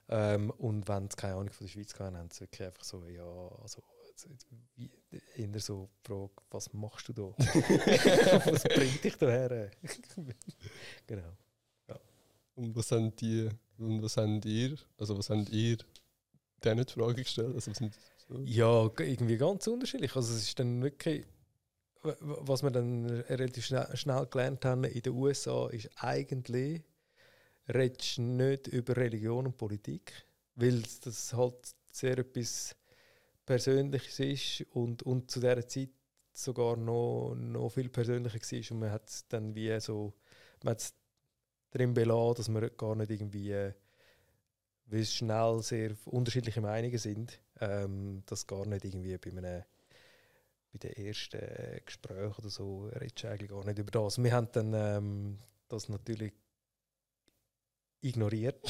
Ähm, 0.07 0.51
und 0.51 0.87
wenn 0.87 1.09
sie 1.09 1.17
keine 1.17 1.33
Ahnung 1.33 1.51
von 1.51 1.65
der 1.65 1.71
Schweiz 1.71 1.97
hatten, 1.99 2.15
haben 2.15 2.29
sie 2.29 2.41
wirklich 2.41 2.67
einfach 2.67 2.83
so, 2.83 3.07
ja, 3.07 3.25
also 3.61 3.81
eher 5.35 5.59
so 5.59 5.89
die 6.03 6.07
Frage, 6.07 6.31
was 6.49 6.73
machst 6.73 7.07
du 7.09 7.13
da? 7.13 7.23
was 7.37 8.63
bringt 8.63 9.03
dich 9.03 9.15
daher? 9.17 9.71
genau. 11.07 11.37
Ja. 11.87 11.99
Und 12.55 12.75
was 12.75 12.91
haben 12.91 13.15
die, 13.15 13.49
und 13.77 14.01
was 14.01 14.17
haben 14.17 14.41
ihr, 14.43 14.77
also 14.97 15.17
was 15.17 15.29
haben 15.29 15.45
ihr 15.51 15.77
denen 16.63 16.85
die 16.85 16.93
Frage 16.93 17.23
gestellt? 17.23 17.55
Also 17.55 17.71
so? 18.27 18.39
Ja, 18.43 18.89
irgendwie 18.99 19.37
ganz 19.37 19.67
unterschiedlich. 19.67 20.15
Also 20.15 20.33
es 20.33 20.43
ist 20.43 20.59
dann 20.59 20.81
wirklich, 20.81 21.25
was 22.01 22.63
wir 22.63 22.71
dann 22.71 23.05
relativ 23.05 23.65
schnell, 23.65 23.87
schnell 23.95 24.25
gelernt 24.27 24.65
haben 24.65 24.83
in 24.83 25.01
den 25.01 25.13
USA, 25.13 25.67
ist 25.69 25.89
eigentlich, 25.97 26.83
redest 27.67 28.19
nicht 28.19 28.67
über 28.67 28.95
Religion 28.95 29.47
und 29.47 29.57
Politik, 29.57 30.13
weil 30.55 30.83
das 31.03 31.33
halt 31.33 31.75
sehr 31.91 32.17
etwas 32.17 32.75
Persönliches 33.45 34.19
ist 34.19 34.65
und, 34.73 35.03
und 35.03 35.29
zu 35.29 35.39
dieser 35.39 35.67
Zeit 35.67 35.89
sogar 36.33 36.75
noch, 36.75 37.35
noch 37.35 37.69
viel 37.69 37.89
persönlicher 37.89 38.39
war 38.39 38.71
und 38.71 38.79
man 38.79 38.91
hat 38.91 39.09
es 39.09 39.27
dann 39.27 39.55
wie 39.55 39.79
so, 39.79 40.13
man 40.63 40.71
hat 40.71 40.93
drin 41.71 41.93
belassen, 41.93 42.35
dass 42.35 42.49
man 42.49 42.69
gar 42.77 42.95
nicht 42.95 43.11
irgendwie, 43.11 43.51
weil 43.51 44.99
es 44.99 45.13
schnell 45.13 45.61
sehr 45.61 45.95
unterschiedliche 46.05 46.61
Meinungen 46.61 46.97
sind, 46.97 47.39
ähm, 47.61 48.23
dass 48.25 48.47
gar 48.47 48.65
nicht 48.65 48.85
irgendwie 48.85 49.17
bei 49.17 49.31
einem 49.31 49.63
bei 50.73 50.89
den 50.89 51.05
ersten 51.07 51.85
Gesprächen 51.85 52.35
oder 52.37 52.49
so 52.49 52.87
redest 52.87 53.23
du 53.23 53.27
eigentlich 53.29 53.49
gar 53.49 53.65
nicht 53.65 53.79
über 53.79 53.91
das. 53.91 54.21
Wir 54.21 54.33
haben 54.33 54.49
dann 54.51 54.73
ähm, 54.73 55.39
das 55.69 55.87
natürlich 55.87 56.33
ignoriert. 58.05 58.63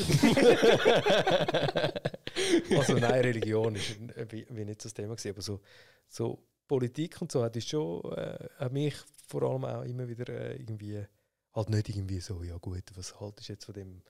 also 2.77 2.93
nein, 2.93 3.21
Religion 3.21 3.75
ist 3.75 3.99
wie, 4.31 4.45
wie 4.49 4.65
nicht 4.65 4.81
so 4.81 4.87
das 4.87 4.93
Thema 4.93 5.15
gewesen, 5.15 5.31
aber 5.31 5.41
so, 5.41 5.61
so 6.07 6.43
Politik 6.67 7.21
und 7.21 7.31
so 7.31 7.43
hat 7.43 7.61
schon 7.61 8.03
äh, 8.13 8.47
hat 8.57 8.71
mich 8.71 8.95
vor 9.27 9.43
allem 9.43 9.65
auch 9.65 9.83
immer 9.83 10.07
wieder 10.07 10.29
äh, 10.29 10.55
irgendwie 10.55 11.03
halt 11.53 11.69
nicht 11.69 11.89
irgendwie 11.89 12.19
so 12.19 12.43
ja 12.43 12.57
gut, 12.57 12.83
was 12.95 13.19
haltest 13.19 13.49
du 13.49 13.53
jetzt 13.53 13.65
von 13.65 13.73
dem 13.73 14.01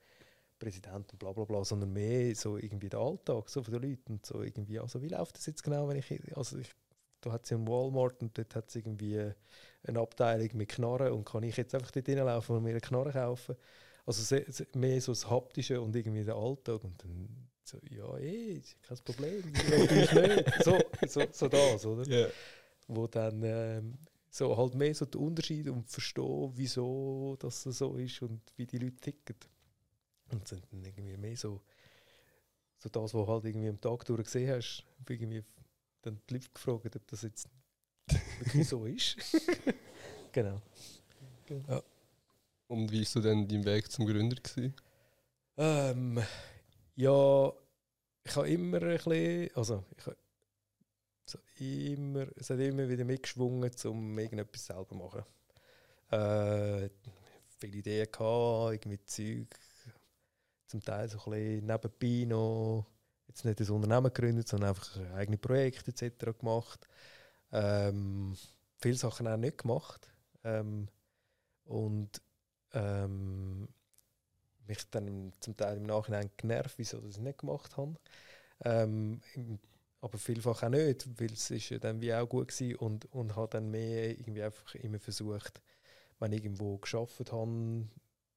Präsidenten 0.59 1.17
bla 1.17 1.34
bla 1.34 1.45
bla, 1.45 1.65
sondern 1.65 1.91
mehr 1.91 2.36
so 2.36 2.57
irgendwie 2.57 2.89
der 2.89 2.99
Alltag 2.99 3.49
so 3.49 3.63
von 3.63 3.73
den 3.73 3.89
Leuten 3.89 4.13
und 4.13 4.26
so 4.26 4.41
irgendwie 4.41 4.80
also 4.80 5.01
wie 5.01 5.09
läuft 5.09 5.38
das 5.38 5.45
jetzt 5.45 5.63
genau, 5.63 5.88
wenn 5.88 5.97
ich 5.97 6.38
also 6.38 6.57
ich 6.57 6.69
da 7.21 7.32
hat 7.32 7.45
es 7.45 7.49
ja 7.49 7.57
Walmart 7.57 8.21
und 8.21 8.38
dort 8.38 8.55
hat 8.55 8.69
es 8.69 8.76
irgendwie 8.76 9.32
eine 9.84 9.99
Abteilung 9.99 10.49
mit 10.53 10.69
Knarren 10.69 11.11
und 11.11 11.26
kann 11.26 11.43
ich 11.43 11.57
jetzt 11.57 11.73
einfach 11.73 11.91
dort 11.91 12.07
reinlaufen 12.07 12.55
und 12.55 12.63
mir 12.63 12.69
eine 12.71 12.82
Knarre 12.82 13.11
kaufen 13.11 13.55
also 14.06 14.22
sehr, 14.22 14.51
sehr, 14.51 14.68
mehr 14.74 15.01
so 15.01 15.12
das 15.12 15.30
Haptische 15.30 15.82
und 15.82 15.95
irgendwie 15.95 16.24
der 16.24 16.36
Alltag. 16.36 16.84
Und 16.84 17.03
dann 17.03 17.28
so, 17.64 17.80
ja, 17.89 18.18
eh, 18.18 18.62
kein 18.84 18.97
Problem, 18.99 19.51
nicht. 19.51 20.64
So, 20.64 20.80
so, 21.08 21.24
so 21.32 21.47
das, 21.47 21.86
oder? 21.86 22.08
Yeah. 22.08 22.30
Wo 22.88 23.08
dann 23.08 23.41
ähm, 23.43 23.97
so 24.30 24.56
halt 24.56 24.76
mehr 24.76 24.93
so 24.93 25.06
der 25.06 25.20
Unterschied 25.20 25.68
und 25.70 25.89
verstehen, 25.89 26.51
wieso 26.53 27.36
das 27.39 27.64
so 27.64 27.95
ist 27.95 28.22
und 28.22 28.41
wie 28.58 28.68
die 28.68 28.78
Leute 28.78 28.97
ticken. 28.97 29.38
Und 30.32 30.47
sind 30.47 30.64
dann 30.72 30.84
irgendwie 30.84 31.18
mehr 31.18 31.38
so, 31.38 31.62
so 32.78 32.89
das, 32.89 33.14
was 33.14 33.26
du 33.26 33.28
halt 33.28 33.45
irgendwie 33.45 33.70
am 33.70 33.82
Tag 33.82 34.06
durch 34.06 34.24
gesehen 34.24 34.56
hast, 34.56 34.84
irgendwie 35.10 35.43
dann 36.01 36.20
die 36.30 36.34
Leute 36.36 36.49
gefragt, 36.53 36.95
ob 36.95 37.08
das 37.08 37.24
jetzt 37.24 37.47
wirklich 38.39 38.68
so 38.68 38.86
ist. 38.86 39.18
genau. 40.32 40.62
Ja. 41.68 41.82
Und 42.68 42.91
wie 42.91 43.03
du 43.03 43.22
denn 43.22 43.47
dein 43.47 43.66
Weg 43.66 43.91
zum 43.91 44.05
Gründer? 44.07 44.38
Ähm, 45.57 46.22
ja, 46.95 47.53
ich 48.24 48.36
habe 48.36 48.49
immer 48.49 48.82
ein 48.82 48.97
bisschen, 48.97 49.49
also 49.55 49.84
ich 49.95 50.05
habe 50.05 50.18
so 51.26 51.39
immer, 51.57 52.28
es 52.36 52.49
hat 52.49 52.59
immer 52.59 52.89
wieder 52.89 53.05
mitgeschwungen, 53.05 53.72
um 53.86 54.20
irgendetwas 54.20 54.66
selber 54.66 54.88
zu 54.88 54.95
machen. 54.95 55.24
Äh, 56.11 56.89
viele 57.59 57.78
Ideen 57.78 58.07
gehabt, 58.11 58.74
irgendwie 58.74 59.03
Zeug, 59.05 59.55
zum 60.68 60.82
Teil 60.82 61.09
so 61.09 61.20
ein 61.20 61.32
bisschen 61.32 61.66
nebenbei 61.66 62.26
noch, 62.28 62.86
jetzt 63.28 63.45
nicht 63.45 63.59
ein 63.59 63.70
Unternehmen 63.70 64.11
gegründet, 64.13 64.47
sondern 64.47 64.70
einfach 64.70 64.99
eigene 65.13 65.38
Projekte 65.38 65.91
etc. 65.91 66.38
gemacht. 66.38 66.88
Ähm, 67.51 68.36
viele 68.78 68.97
Sachen 68.97 69.28
auch 69.28 69.38
nicht 69.38 69.59
gemacht. 69.59 70.11
Ähm, 70.43 70.88
und 71.66 72.22
ähm, 72.76 73.67
mich 74.67 74.89
dann 74.91 75.34
zum 75.39 75.55
Teil 75.57 75.78
im 75.78 75.84
Nachhinein 75.84 76.30
genervt, 76.38 76.78
wieso 76.78 76.97
ich 76.99 77.05
das 77.05 77.17
nicht 77.19 77.39
gemacht 77.39 77.78
habe. 77.78 77.95
Ähm, 78.63 79.21
aber 80.01 80.17
vielfach 80.17 80.63
auch 80.63 80.69
nicht, 80.69 81.07
weil 81.19 81.34
es 81.34 81.49
ist 81.49 81.69
ja 81.69 81.80
dann 81.80 82.01
wie 82.01 82.13
auch 82.13 82.28
gut 82.28 82.59
war 82.59 82.82
und, 82.82 83.11
und 83.11 83.36
habe 83.36 83.49
dann 83.49 83.71
mehr 83.71 84.11
irgendwie 84.11 84.43
einfach 84.43 84.76
immer 84.76 84.99
versucht, 84.99 85.61
wenn 86.19 86.32
ich 86.32 86.43
irgendwo 86.43 86.78
geschafft 86.78 87.32
habe, 87.32 87.88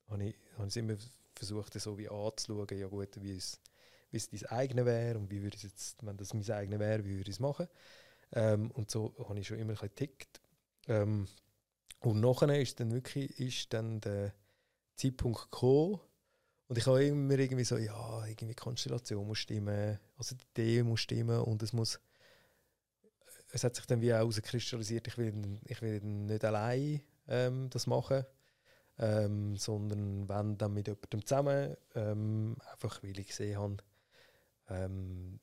habe 0.08 0.24
ich, 0.24 0.34
habe 0.56 0.68
ich 0.68 0.76
immer 0.76 0.96
versucht, 1.34 1.74
so 1.74 1.98
wie 1.98 2.08
anzuschauen, 2.08 2.78
ja 2.78 2.86
gut, 2.88 3.22
wie 3.22 3.36
es, 3.36 3.60
wie 4.10 4.16
es 4.16 4.30
dein 4.30 4.46
eigene 4.46 4.86
wäre 4.86 5.18
und 5.18 5.30
wie 5.30 5.42
würde 5.42 5.56
es 5.56 5.62
jetzt, 5.62 6.04
wenn 6.04 6.16
das 6.16 6.34
mein 6.34 6.50
eigenes 6.50 6.80
wäre, 6.80 7.04
wie 7.04 7.16
würde 7.16 7.30
ich 7.30 7.36
es 7.36 7.40
machen. 7.40 7.68
Ähm, 8.32 8.70
und 8.72 8.90
so 8.90 9.14
habe 9.28 9.38
ich 9.38 9.46
schon 9.46 9.58
immer 9.58 9.72
ein 9.72 9.74
bisschen 9.74 9.88
getickt. 9.88 10.40
Ähm, 10.88 11.28
und 12.00 12.20
nachher 12.20 12.60
ist 12.60 12.80
dann 12.80 12.92
wirklich 12.92 13.38
ist 13.38 13.72
dann 13.72 14.00
der 14.00 14.34
Zeitpunkt 14.96 15.50
gekommen, 15.50 16.00
und 16.68 16.76
ich 16.76 16.86
habe 16.86 17.02
immer 17.02 17.38
irgendwie 17.38 17.64
so, 17.64 17.78
ja, 17.78 18.26
irgendwie 18.26 18.54
Konstellation 18.54 19.26
muss 19.26 19.38
stimmen, 19.38 19.98
also 20.18 20.36
die 20.36 20.44
Idee 20.50 20.82
muss 20.82 21.00
stimmen 21.00 21.40
und 21.40 21.62
es 21.62 21.72
muss, 21.72 21.98
es 23.50 23.64
hat 23.64 23.74
sich 23.74 23.86
dann 23.86 24.02
wie 24.02 24.12
auch 24.12 24.18
herauskristallisiert, 24.18 25.08
ich 25.08 25.16
will, 25.16 25.60
ich 25.64 25.80
will 25.80 26.00
nicht 26.02 26.44
allein 26.44 27.00
ähm, 27.26 27.70
das 27.70 27.86
machen, 27.86 28.26
ähm, 28.98 29.56
sondern 29.56 30.28
wenn 30.28 30.58
dann 30.58 30.74
mit 30.74 30.88
jemandem 30.88 31.24
zusammen, 31.24 31.76
ähm, 31.94 32.56
einfach 32.70 33.02
weil 33.02 33.18
ich 33.18 33.28
gesehen 33.28 33.58
habe, 33.58 33.76
ähm, 34.68 35.40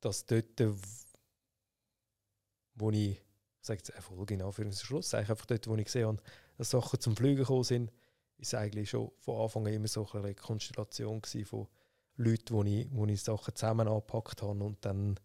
dass 0.00 0.24
dort, 0.24 0.62
wo 2.76 2.90
ich, 2.92 3.20
ich 3.60 3.66
sage 3.66 3.78
jetzt 3.78 3.90
Erfolg 3.90 4.30
in 4.30 4.42
Anführungszeichen, 4.42 5.30
einfach 5.30 5.46
dort, 5.46 5.66
wo 5.66 5.76
ich 5.76 5.84
gesehen 5.84 6.06
habe, 6.06 6.22
dass 6.56 6.70
Sachen 6.70 7.00
zum 7.00 7.16
Fliegen 7.16 7.38
gekommen 7.38 7.64
sind, 7.64 7.92
ist 8.38 8.54
eigentlich 8.54 8.90
schon 8.90 9.10
von 9.18 9.40
Anfang 9.42 9.66
an 9.66 9.72
immer 9.72 9.88
so 9.88 10.08
eine 10.12 10.34
Konstellation 10.34 11.22
von 11.44 11.66
Leuten, 12.16 12.54
wo 12.54 12.62
ich, 12.62 12.88
wo 12.90 13.06
ich 13.06 13.22
Sachen 13.22 13.54
zusammen 13.54 13.88
angepackt 13.88 14.42
habe 14.42 14.62
und 14.64 14.84
dann 14.84 15.18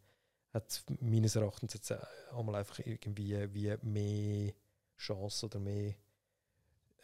hat 0.53 0.69
es 0.69 0.83
meines 0.99 1.35
Erachtens 1.35 1.73
jetzt 1.73 1.93
einmal 2.31 2.55
einfach 2.55 2.79
irgendwie 2.79 3.53
wie 3.53 3.75
mehr 3.81 4.53
Chance 4.97 5.47
oder 5.47 5.59
mehr 5.59 5.95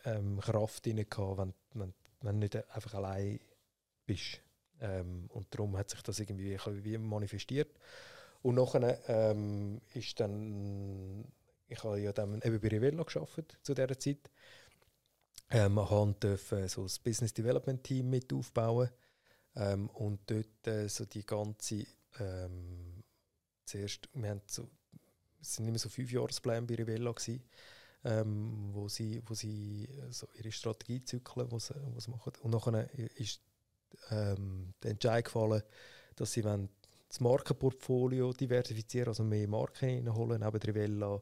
ähm, 0.06 0.40
Kraft 0.40 0.86
drin 0.86 1.06
gehabt, 1.10 1.38
wenn, 1.38 1.54
wenn, 1.74 1.94
wenn 2.22 2.36
du 2.36 2.40
nicht 2.40 2.56
einfach 2.56 2.94
allein 2.94 3.40
bist. 4.06 4.42
Ähm, 4.82 5.30
und 5.34 5.48
darum 5.54 5.78
hat 5.78 5.90
sich 5.90 6.02
das 6.04 6.20
irgendwie 6.20 6.58
wie 6.84 6.98
manifestiert. 6.98 7.78
Und 8.42 8.56
nachher 8.56 9.00
ähm, 9.10 9.82
ist 9.94 10.20
dann, 10.20 11.26
ich 11.68 11.84
habe 11.84 12.00
ja 12.00 12.14
dann 12.14 12.42
eben 12.42 12.60
bei 12.60 12.68
Rivella 12.70 13.04
gearbeitet 13.04 13.58
zu 13.64 13.74
dieser 13.74 14.00
Zeit 14.00 14.30
ähm, 15.52 15.76
wir 15.76 16.16
dürfen 16.22 16.68
so 16.68 16.84
das 16.84 17.00
Business 17.00 17.34
Development 17.34 17.84
Team 17.84 18.10
mit 18.10 18.32
aufbauen 18.32 18.90
ähm, 19.56 19.90
und 19.90 20.20
dort 20.28 20.68
äh, 20.68 20.88
so 20.88 21.06
die 21.06 21.26
ganze 21.26 21.86
ähm, 22.20 23.04
zuerst, 23.66 24.10
wir 24.14 24.30
haben 24.30 24.42
so, 24.48 24.70
es 25.42 25.56
sind 25.56 25.68
immer 25.68 25.80
so 25.80 25.90
fünf 25.90 26.12
Jahrespläne 26.12 26.68
bei 26.68 26.76
Rivella 26.76 27.12
gewesen, 27.12 27.44
ähm, 28.04 28.70
wo 28.74 28.88
sie, 28.88 29.22
wo 29.26 29.34
sie 29.34 29.86
äh, 29.86 30.12
so 30.12 30.28
ihre 30.36 30.52
Strategie 30.52 31.04
zyklen, 31.04 31.50
sie, 31.60 31.74
was 31.96 32.04
sie 32.04 32.12
machen. 32.12 32.34
Und 32.42 32.52
nachher 32.52 32.88
ist 33.18 33.42
ähm, 34.12 34.74
der 34.84 34.92
Entscheid 34.92 35.26
gefallen, 35.26 35.64
dass 36.16 36.34
sie 36.34 36.42
das 37.10 37.20
Markenportfolio 37.20 38.32
diversifizieren, 38.34 39.10
also 39.10 39.24
mehr 39.24 39.48
Marken 39.48 40.06
reinholen, 40.06 40.42
neben 40.42 40.62
Rivella, 40.62 41.22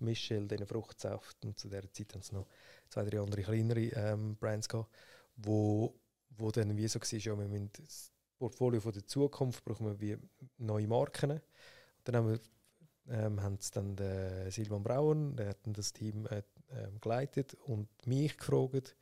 Michel, 0.00 0.46
den 0.48 0.66
Fruchtsaft. 0.66 1.44
Und 1.44 1.58
zu 1.58 1.68
der 1.68 1.92
Zeit 1.92 2.14
haben 2.14 2.22
sie 2.22 2.34
noch 2.34 2.46
zwei, 2.88 3.04
drei 3.04 3.20
andere 3.20 3.42
kleinere 3.42 3.80
ähm, 3.80 4.36
Brands 4.36 4.68
gehabt, 4.68 4.88
wo, 5.36 5.94
wo 6.30 6.50
dann 6.50 6.76
wie 6.76 6.88
so 6.88 7.00
war, 7.00 7.18
ja, 7.18 7.38
wir 7.38 7.48
müssen 7.48 7.70
das 7.72 8.12
Portfolio 8.38 8.80
von 8.80 8.92
der 8.92 9.06
Zukunft 9.06 9.64
brauchen 9.64 9.86
wir 9.86 10.00
wie 10.00 10.16
neue 10.58 10.86
Marken. 10.86 11.32
Und 11.32 11.42
dann 12.04 12.16
haben 12.16 12.30
wir 12.30 12.40
ähm, 13.08 13.42
haben 13.42 13.58
dann 13.72 13.96
den 13.96 14.50
Silvan 14.50 14.82
Braun, 14.82 15.36
der 15.36 15.48
hat 15.50 15.58
das 15.64 15.92
Team 15.92 16.26
äh, 16.26 16.38
äh, 16.38 16.88
geleitet 17.00 17.54
und 17.66 17.88
mich 18.06 18.36
gefragt, 18.36 18.96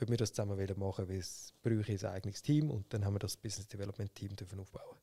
ob 0.00 0.08
wir 0.08 0.16
das 0.16 0.32
zusammen 0.32 0.56
machen 0.56 0.80
wollen, 0.80 1.08
weil 1.08 1.18
es 1.18 1.52
bräuchte 1.62 2.08
ein 2.08 2.14
eigenes 2.14 2.42
Team. 2.42 2.70
Und 2.70 2.92
dann 2.94 3.04
haben 3.04 3.14
wir 3.14 3.18
das 3.18 3.36
Business 3.36 3.68
Development 3.68 4.14
Team 4.14 4.30
aufbauen 4.58 4.96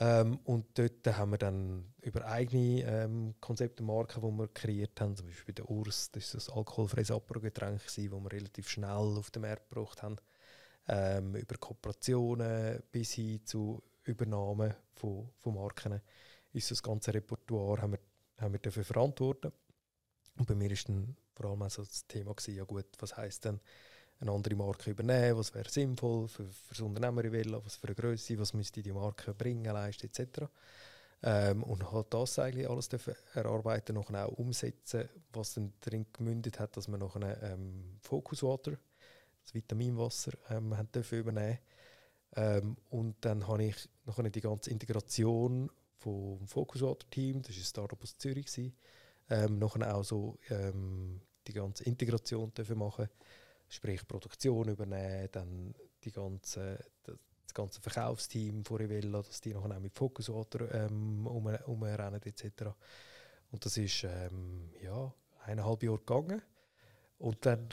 ähm, 0.00 0.38
und 0.44 0.78
dort 0.78 1.06
haben 1.06 1.32
wir 1.32 1.38
dann 1.38 1.92
über 2.02 2.24
eigene 2.24 2.82
ähm, 2.84 3.34
Konzepte, 3.40 3.82
Marken, 3.82 4.20
die 4.20 4.38
wir 4.38 4.48
kreiert 4.48 5.00
haben, 5.00 5.16
zum 5.16 5.26
Beispiel 5.26 5.54
der 5.54 5.68
Urs, 5.68 6.10
das 6.12 6.24
ist 6.24 6.34
das 6.34 6.50
alkoholfreies 6.50 7.10
Apero-Getränk, 7.10 7.82
das 7.82 7.96
wir 7.96 8.32
relativ 8.32 8.68
schnell 8.68 9.16
auf 9.18 9.30
den 9.30 9.42
Markt 9.42 9.68
gebracht 9.68 10.02
haben, 10.02 10.16
ähm, 10.86 11.34
über 11.34 11.56
Kooperationen 11.56 12.80
bis 12.92 13.12
hin 13.12 13.44
zu 13.44 13.82
Übernahmen 14.04 14.72
von, 14.94 15.30
von 15.36 15.54
Marken, 15.54 16.00
ist 16.52 16.70
das 16.70 16.82
ganze 16.82 17.12
Repertoire 17.12 17.82
haben 17.82 17.92
wir, 17.92 18.00
haben 18.38 18.52
wir 18.52 18.60
dafür 18.60 18.84
verantworten. 18.84 19.52
Und 20.38 20.46
bei 20.46 20.54
mir 20.54 20.70
ist 20.70 20.88
dann 20.88 21.16
vor 21.34 21.50
allem 21.50 21.62
auch 21.62 21.70
so 21.70 21.82
das 21.82 22.06
Thema 22.06 22.34
gewesen, 22.34 22.56
ja 22.56 22.64
gut, 22.64 22.86
was 23.00 23.16
heißt 23.16 23.46
denn 23.46 23.60
eine 24.20 24.32
andere 24.32 24.56
Marke 24.56 24.90
übernehmen, 24.90 25.38
was 25.38 25.54
wäre 25.54 25.68
sinnvoll 25.68 26.28
für, 26.28 26.44
für 26.44 26.74
das 26.74 26.80
Unternehmer 26.80 27.22
was 27.64 27.76
für 27.76 27.86
eine 27.86 27.94
Größe, 27.94 28.38
was 28.38 28.52
müsste 28.52 28.82
die 28.82 28.92
Marke 28.92 29.32
bringen, 29.32 29.64
leisten 29.64 30.06
etc. 30.06 30.46
Ähm, 31.22 31.62
und 31.62 31.90
hat 31.92 32.14
das 32.14 32.38
eigentlich 32.38 32.68
alles 32.68 32.88
erarbeiten, 33.34 33.94
noch 33.94 34.10
auch 34.12 34.38
umsetzen, 34.38 35.08
was 35.32 35.54
dann 35.54 35.72
darin 35.80 36.06
gemündet 36.12 36.58
hat, 36.58 36.76
dass 36.76 36.88
wir 36.88 36.98
noch 36.98 37.16
einen 37.16 37.36
ähm, 37.42 37.98
Focus 38.00 38.42
Water, 38.42 38.72
das 39.44 39.54
Vitaminwasser, 39.54 40.32
ähm, 40.50 40.76
haben 40.76 40.90
dürfen 40.92 41.18
übernehmen. 41.18 41.58
Ähm, 42.36 42.76
und 42.90 43.16
dann 43.20 43.46
habe 43.46 43.64
ich 43.64 43.88
noch 44.04 44.22
die 44.22 44.40
ganze 44.40 44.70
Integration 44.70 45.70
vom 45.96 46.46
Focus 46.46 46.82
Water 46.82 47.08
Team, 47.10 47.42
das 47.42 47.52
war 47.52 47.62
ein 47.62 47.64
Startup 47.64 48.02
aus 48.02 48.18
Zürich, 48.18 48.72
ähm, 49.30 49.58
noch 49.58 49.76
auch 49.80 50.04
so 50.04 50.38
ähm, 50.50 51.20
die 51.46 51.52
ganze 51.52 51.84
Integration 51.84 52.52
dürfen 52.54 52.78
machen 52.78 53.08
sprich 53.68 54.06
Produktion 54.06 54.68
übernehmen, 54.68 55.28
dann 55.32 55.74
die 56.04 56.12
ganze, 56.12 56.84
das 57.02 57.54
ganze 57.54 57.80
Verkaufsteam 57.80 58.64
von 58.64 58.78
Rivella, 58.78 59.22
dass 59.22 59.40
die 59.40 59.52
nachher 59.52 59.76
auch 59.76 59.80
mit 59.80 59.94
Focus 59.94 60.28
Water 60.28 60.72
ähm, 60.74 61.26
um, 61.26 61.46
umrennen 61.66 62.22
etc. 62.22 62.64
Und 63.50 63.64
das 63.64 63.76
ist 63.76 64.04
ähm, 64.04 64.70
ja, 64.82 65.12
eineinhalb 65.44 65.82
Jahre 65.82 65.98
gegangen. 65.98 66.42
Und 67.18 67.44
dann 67.44 67.68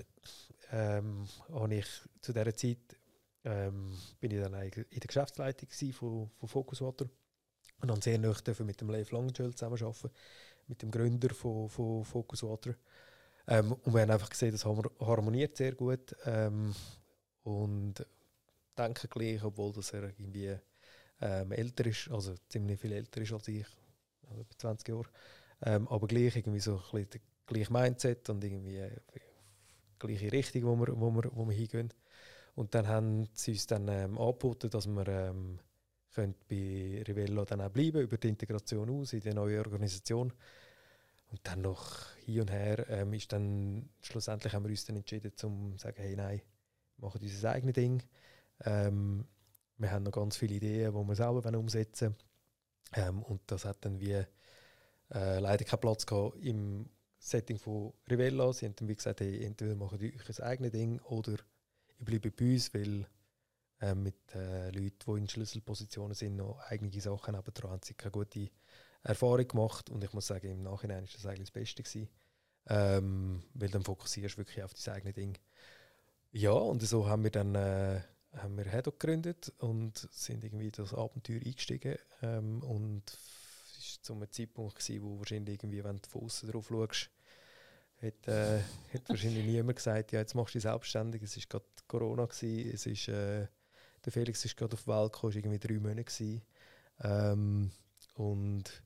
ähm, 0.71 1.27
habe 1.51 1.75
ich 1.75 1.87
zu 2.21 2.33
dieser 2.33 2.55
Zeit 2.55 2.97
ähm, 3.43 3.95
bin 4.19 4.31
ich 4.31 4.41
dann 4.41 4.53
in 4.55 4.71
der 4.71 5.07
Geschäftsleitung 5.07 5.69
von, 5.93 6.29
von 6.31 6.49
Focus 6.49 6.81
Water 6.81 7.05
und 7.81 7.89
dann 7.89 8.01
sehr 8.01 8.17
nah 8.17 8.33
mit 8.59 8.81
dem 8.81 8.89
Leif 8.89 9.11
Langengel 9.11 9.53
zusammenarbeiten, 9.53 10.09
mit 10.67 10.81
dem 10.81 10.89
Gründer 10.89 11.33
von, 11.33 11.69
von 11.69 12.03
Focus 12.03 12.41
Water. 12.43 12.73
Ähm, 13.47 13.73
und 13.73 13.93
wir 13.93 14.01
haben 14.01 14.11
einfach 14.11 14.29
gesehen, 14.29 14.51
das 14.51 14.65
harmoniert 14.65 15.57
sehr 15.57 15.73
gut. 15.73 16.15
Ähm, 16.25 16.73
und 17.43 18.05
denken 18.77 19.09
gleich, 19.09 19.43
obwohl 19.43 19.73
dass 19.73 19.93
er 19.93 20.03
irgendwie 20.03 20.57
ähm, 21.21 21.51
älter 21.51 21.85
ist, 21.85 22.09
also 22.11 22.35
ziemlich 22.49 22.79
viel 22.79 22.91
älter 22.91 23.21
ist 23.21 23.33
als 23.33 23.47
ich, 23.47 23.65
also 24.29 24.41
über 24.41 24.57
20 24.57 24.87
Jahre. 24.87 25.09
Ähm, 25.61 25.87
aber 25.87 26.07
gleich 26.07 26.35
irgendwie 26.35 26.59
so 26.59 26.81
ein 26.91 27.07
gleiche 27.45 27.71
Mindset 27.71 28.29
und 28.29 28.43
irgendwie 28.43 28.77
äh, 28.77 28.91
gleiche 29.99 30.31
Richtung, 30.31 30.63
wo 30.65 30.75
wir, 30.75 30.99
wo, 30.99 31.11
wir, 31.11 31.31
wo 31.33 31.47
wir 31.47 31.55
hingehen. 31.55 31.93
Und 32.55 32.73
dann 32.73 32.87
haben 32.87 33.27
sie 33.33 33.51
uns 33.51 33.67
dann 33.67 33.87
ähm, 33.87 34.17
angeboten, 34.17 34.69
dass 34.69 34.87
wir 34.87 35.07
ähm, 35.07 35.59
bei 36.15 37.03
Rivello 37.05 37.43
dann 37.43 37.61
auch 37.61 37.69
bleiben 37.69 38.01
über 38.01 38.17
die 38.17 38.29
Integration 38.29 38.89
aus 38.89 39.13
in 39.13 39.19
die 39.19 39.33
neue 39.33 39.59
Organisation. 39.59 40.31
Und 41.35 41.41
dann 41.43 41.63
noch 41.63 42.15
hin 42.25 42.39
und 42.39 42.51
her 42.51 42.89
ähm, 42.89 43.11
ist 43.11 43.33
dann 43.33 43.89
schlussendlich 43.99 44.53
haben 44.53 44.63
wir 44.63 44.69
uns 44.69 44.85
dann 44.85 44.95
entschieden, 44.95 45.35
zu 45.35 45.73
sagen, 45.75 45.97
hey 45.97 46.15
nein, 46.15 46.41
wir 46.95 47.07
machen 47.07 47.19
unser 47.21 47.51
eigenes 47.51 47.73
Ding. 47.73 48.01
Ähm, 48.63 49.27
wir 49.77 49.91
haben 49.91 50.03
noch 50.03 50.13
ganz 50.13 50.37
viele 50.37 50.55
Ideen, 50.55 50.93
die 50.93 51.07
wir 51.07 51.15
selber 51.15 51.59
umsetzen 51.59 52.15
wollen. 52.95 53.07
Ähm, 53.09 53.21
und 53.23 53.41
das 53.47 53.65
hat 53.65 53.83
dann 53.83 53.99
wie 53.99 54.13
äh, 54.13 54.25
leider 55.09 55.65
keinen 55.65 55.81
Platz 55.81 56.05
gehabt 56.05 56.37
im 56.37 56.89
Setting 57.19 57.59
von 57.59 57.91
Rivella. 58.09 58.53
Sie 58.53 58.65
haben 58.65 58.77
dann 58.77 58.87
wie 58.87 58.95
gesagt, 58.95 59.19
hey, 59.19 59.43
entweder 59.43 59.75
machen 59.75 59.99
wir 59.99 60.13
euch 60.13 60.39
ein 60.39 60.45
eigenes 60.45 60.71
Ding 60.71 61.01
oder 61.01 61.33
ich 61.33 62.05
bleibe 62.05 62.31
bei 62.31 62.53
uns, 62.53 62.73
weil 62.73 63.07
äh, 63.81 63.93
mit 63.93 64.33
äh, 64.33 64.69
Leuten, 64.69 64.95
die 65.05 65.19
in 65.19 65.27
Schlüsselpositionen 65.27 66.15
sind, 66.15 66.37
noch 66.37 66.59
eigene 66.69 67.01
Sachen 67.01 67.35
aber 67.35 67.51
haben 67.69 67.81
sie 67.83 67.93
keine 67.93 68.11
gute 68.11 68.49
Erfahrung 69.05 69.47
gemacht 69.47 69.89
und 69.89 70.03
ich 70.03 70.13
muss 70.13 70.27
sagen, 70.27 70.49
im 70.49 70.63
Nachhinein 70.63 71.03
ist 71.03 71.15
das 71.15 71.25
eigentlich 71.25 71.49
das 71.49 71.51
Beste 71.51 71.83
gewesen, 71.83 72.09
ähm, 72.67 73.43
weil 73.53 73.69
dann 73.69 73.83
fokussierst 73.83 74.35
du 74.35 74.39
wirklich 74.39 74.63
auf 74.63 74.73
dein 74.73 74.95
eigenes 74.95 75.13
Ding. 75.13 75.37
Ja, 76.31 76.51
und 76.51 76.81
so 76.81 77.07
haben 77.07 77.23
wir 77.23 77.31
dann 77.31 77.55
äh, 77.55 78.01
haben 78.37 78.57
wir 78.57 78.65
Head 78.65 78.85
gegründet 78.85 79.53
und 79.59 79.97
sind 80.11 80.43
irgendwie 80.43 80.71
das 80.71 80.93
Abenteuer 80.93 81.41
eingestiegen 81.45 81.97
ähm, 82.21 82.61
und 82.63 83.03
es 83.77 84.01
zu 84.01 84.13
einem 84.13 84.31
Zeitpunkt 84.31 84.75
gewesen, 84.75 85.03
wo 85.03 85.19
wahrscheinlich 85.19 85.55
irgendwie, 85.55 85.83
wenn 85.83 85.97
du 85.97 86.09
von 86.09 86.23
außen 86.23 86.51
drauf 86.51 86.67
schaust, 86.67 87.09
hat, 88.01 88.27
äh, 88.27 88.61
hat 88.93 89.07
wahrscheinlich 89.09 89.45
niemand 89.45 89.77
gesagt, 89.77 90.11
ja, 90.11 90.19
jetzt 90.19 90.35
machst 90.35 90.55
du 90.55 90.57
dich 90.57 90.63
selbstständig. 90.63 91.21
Es 91.21 91.37
war 91.37 91.43
gerade 91.47 91.65
Corona, 91.87 92.25
gewesen, 92.25 92.71
es 92.73 92.85
ist, 92.85 93.07
äh, 93.07 93.47
der 94.03 94.11
Felix 94.11 94.43
ist 94.43 94.57
gerade 94.57 94.73
auf 94.73 94.83
die 94.83 94.87
Welt 94.87 95.13
gekommen, 95.13 95.29
es 95.31 95.35
war 95.35 95.45
irgendwie 95.45 95.67
drei 95.67 95.79
Monate. 95.79 96.41
Ähm, 97.01 97.71
und 98.15 98.83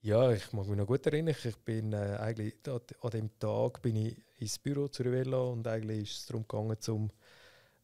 ja, 0.00 0.30
ich 0.32 0.52
mag 0.52 0.66
mich 0.66 0.76
noch 0.76 0.86
gut 0.86 1.06
erinnern, 1.06 1.34
ich 1.42 1.56
bin 1.58 1.92
äh, 1.92 2.16
eigentlich 2.20 2.54
an, 2.66 3.10
dem 3.10 3.38
Tag 3.38 3.82
bin 3.82 3.96
ich 3.96 4.16
ins 4.38 4.58
Büro 4.58 4.88
zu 4.88 5.02
Rivella 5.02 5.38
und 5.38 5.66
eigentlich 5.66 6.10
ist 6.10 6.18
es 6.20 6.26
darum 6.26 6.46
gegangen, 6.46 6.76
zum 6.80 7.10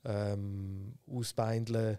ähm, 0.05 0.95
ausbeindeln, 1.07 1.99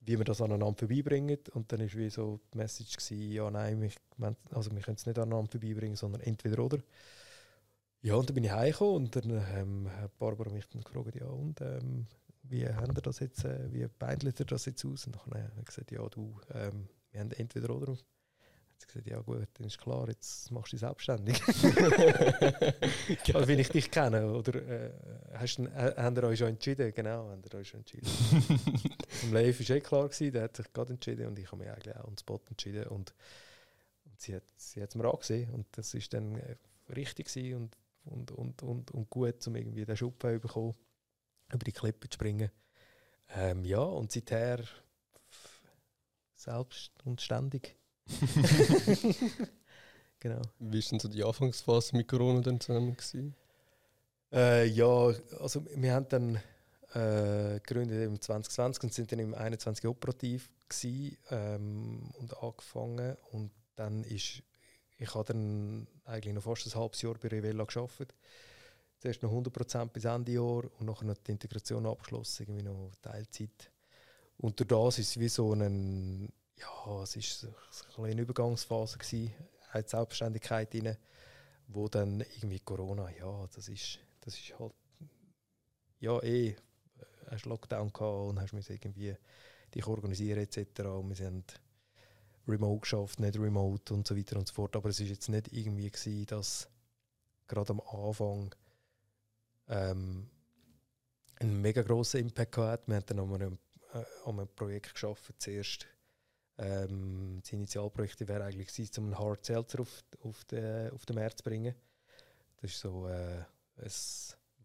wie 0.00 0.18
wir 0.18 0.24
das 0.24 0.40
aneinander 0.40 0.78
vorbeibringen. 0.78 1.38
Und 1.54 1.72
dann 1.72 1.80
war 1.80 1.92
wie 1.94 2.10
so 2.10 2.40
die 2.52 2.58
Message, 2.58 2.96
gewesen, 2.96 3.32
ja 3.32 3.50
nein, 3.50 3.80
wir, 3.80 4.36
also 4.50 4.70
wir 4.70 4.82
können 4.82 4.96
es 4.96 5.06
nicht 5.06 5.18
aneinander 5.18 5.50
vorbeibringen, 5.50 5.96
sondern 5.96 6.20
entweder 6.22 6.62
oder. 6.62 6.78
Ja, 8.02 8.14
und 8.14 8.28
dann 8.28 8.34
bin 8.34 8.44
ich 8.44 8.52
heimgekommen 8.52 9.06
und 9.06 9.16
dann 9.16 9.30
ähm, 9.54 9.90
hat 9.90 10.16
Barbara 10.18 10.50
mich 10.50 10.68
dann 10.68 10.82
gefragt, 10.82 11.16
ja 11.16 11.26
und 11.26 11.60
ähm, 11.60 12.06
wie 12.42 12.68
haben 12.68 12.94
ihr 12.94 13.02
das 13.02 13.18
jetzt, 13.18 13.44
äh, 13.44 13.72
wie 13.72 13.86
beindelt 13.98 14.38
ihr 14.40 14.46
das 14.46 14.66
jetzt 14.66 14.84
aus? 14.84 15.06
Und 15.06 15.16
dann 15.16 15.42
habe 15.42 15.52
ich 15.58 15.64
gesagt, 15.64 15.90
ja 15.90 16.06
du, 16.08 16.38
ähm, 16.54 16.88
wir 17.10 17.20
haben 17.20 17.30
entweder 17.32 17.70
oder. 17.70 17.96
Hat 18.78 18.82
sie 18.82 18.86
gesagt, 18.86 19.06
ja 19.08 19.20
gut, 19.20 19.48
dann 19.54 19.66
ist 19.66 19.78
klar, 19.78 20.08
jetzt 20.08 20.52
machst 20.52 20.72
du 20.72 20.76
dich 20.76 20.80
selbstständig. 20.80 21.42
also, 23.34 23.48
wenn 23.48 23.58
ich 23.58 23.70
dich 23.70 23.90
kenne, 23.90 24.30
oder 24.32 24.54
äh, 24.54 24.92
hast, 25.34 25.58
äh, 25.58 25.94
habt 25.96 26.16
ihr 26.16 26.22
euch 26.24 26.38
schon 26.38 26.48
entschieden? 26.48 26.92
Genau, 26.94 27.28
habt 27.28 27.52
ihr 27.52 27.58
euch 27.58 27.68
schon 27.68 27.80
entschieden. 27.80 28.06
Im 29.24 29.32
Leif 29.32 29.68
war 29.68 29.76
eh 29.76 29.80
klar, 29.80 30.08
gewesen, 30.08 30.32
der 30.32 30.44
hat 30.44 30.56
sich 30.56 30.72
gerade 30.72 30.92
entschieden 30.92 31.26
und 31.26 31.38
ich 31.38 31.50
habe 31.50 31.56
mich 31.62 31.70
eigentlich 31.70 31.96
auch 31.96 32.06
on 32.06 32.16
Spot 32.16 32.40
entschieden 32.48 32.84
und, 32.84 33.14
und 34.04 34.20
sie 34.20 34.36
hat 34.36 34.44
sie 34.56 34.80
es 34.80 34.94
mir 34.94 35.10
angesehen 35.10 35.50
und 35.50 35.66
das 35.72 35.92
ist 35.94 36.14
dann 36.14 36.36
äh, 36.36 36.56
richtig 36.94 37.54
und 37.54 37.76
und, 38.04 38.30
und, 38.30 38.62
und, 38.62 38.90
und 38.90 39.10
gut, 39.10 39.46
um 39.46 39.56
irgendwie 39.56 39.84
den 39.84 39.96
Schub 39.96 40.20
zu 40.20 40.38
bekommen, 40.38 40.74
über 41.52 41.64
die 41.64 41.72
Klippe 41.72 42.08
zu 42.08 42.14
springen. 42.14 42.50
Ähm, 43.30 43.64
ja, 43.64 43.80
und 43.80 44.12
seither 44.12 44.64
selbst 46.34 46.92
und 47.04 47.20
ständig. 47.20 47.76
genau. 50.20 50.42
Wie 50.58 50.82
war 50.82 50.88
denn 50.90 51.00
so 51.00 51.08
die 51.08 51.24
Anfangsphase 51.24 51.96
mit 51.96 52.08
Corona 52.08 52.40
dann 52.40 52.60
zusammen? 52.60 52.96
Äh, 54.32 54.66
ja, 54.66 55.12
also 55.40 55.64
wir 55.74 55.94
haben 55.94 56.08
dann 56.08 56.36
äh, 56.94 57.60
gegründet 57.60 58.06
im 58.06 58.20
2020 58.20 58.82
und 58.84 58.94
sind 58.94 59.12
dann 59.12 59.18
im 59.18 59.34
21 59.34 59.86
operativ 59.86 60.50
gewesen, 60.68 61.16
ähm, 61.30 62.10
und 62.18 62.36
angefangen 62.42 63.16
und 63.32 63.50
dann 63.76 64.04
ist 64.04 64.42
ich 64.98 65.14
habe 65.14 65.32
dann 65.32 65.86
eigentlich 66.04 66.34
noch 66.34 66.42
fast 66.42 66.66
ein 66.66 66.74
halbes 66.74 67.02
Jahr 67.02 67.14
bei 67.14 67.28
Revella 67.28 67.64
gearbeitet. 67.64 68.14
Zuerst 68.98 69.22
noch 69.22 69.30
100% 69.30 69.86
bis 69.90 70.04
Ende 70.04 70.32
Jahr 70.32 70.64
und 70.64 70.86
nachher 70.86 71.04
noch 71.04 71.16
die 71.18 71.30
Integration 71.30 71.86
abgeschlossen, 71.86 72.42
irgendwie 72.42 72.64
noch 72.64 72.90
Teilzeit. 73.00 73.70
Und 74.38 74.58
durch 74.58 74.68
das 74.68 74.98
ist 74.98 75.10
es 75.10 75.20
wie 75.20 75.28
so 75.28 75.52
ein, 75.52 76.32
ja, 76.60 77.02
es 77.02 77.46
so 77.90 78.02
eine 78.02 78.20
Übergangsphase 78.20 78.98
gewesen, 78.98 79.32
eine 79.72 79.86
Selbstständigkeit 79.86 80.74
rein, 80.74 80.96
wo 81.68 81.88
dann 81.88 82.20
irgendwie 82.20 82.60
Corona, 82.60 83.10
ja, 83.10 83.46
das 83.54 83.68
ist, 83.68 83.98
das 84.20 84.34
ist 84.34 84.58
halt, 84.58 84.72
ja, 86.00 86.20
eh, 86.22 86.56
hast 87.30 87.46
Lockdown 87.46 87.92
gehabt 87.92 88.28
und 88.28 88.40
hast 88.40 88.52
irgendwie 88.70 89.14
dich 89.74 89.86
organisieren 89.86 90.40
etc. 90.40 90.80
Und 90.80 91.10
wir 91.10 91.16
sind 91.16 91.60
remote 92.46 92.80
geschafft, 92.80 93.20
nicht 93.20 93.38
remote 93.38 93.92
und 93.92 94.06
so 94.06 94.16
weiter 94.16 94.36
und 94.36 94.48
so 94.48 94.54
fort. 94.54 94.74
Aber 94.76 94.88
es 94.88 95.00
ist 95.00 95.10
jetzt 95.10 95.28
nicht 95.28 95.52
irgendwie 95.52 95.90
gewesen, 95.90 96.26
dass 96.26 96.68
gerade 97.46 97.70
am 97.70 97.80
Anfang 97.80 98.54
ähm, 99.68 100.30
einen 101.40 101.60
mega 101.60 101.82
grossen 101.82 102.20
Impact 102.20 102.56
hat. 102.56 102.88
Wir 102.88 102.96
haben 102.96 103.06
dann 103.06 103.18
an 103.20 103.34
einem, 103.34 103.58
äh, 103.92 104.04
an 104.24 104.38
einem 104.38 104.48
Projekt 104.48 104.94
geschafft, 104.94 105.34
zuerst 105.38 105.86
ähm, 106.58 107.38
das 107.42 107.52
Initialprojekt 107.52 108.26
wäre 108.26 108.44
eigentlich 108.44 108.68
gewesen, 108.68 108.92
um 108.98 109.04
einen 109.06 109.18
Hard 109.18 109.44
Seltzer 109.44 109.80
auf, 109.80 110.02
auf, 110.22 110.44
den, 110.44 110.90
auf 110.90 111.06
den 111.06 111.16
Markt 111.16 111.38
zu 111.38 111.44
bringen. 111.44 111.74
Das 112.60 112.72
ist 112.72 112.80
so 112.80 113.06
äh, 113.06 113.44
ein 113.76 113.92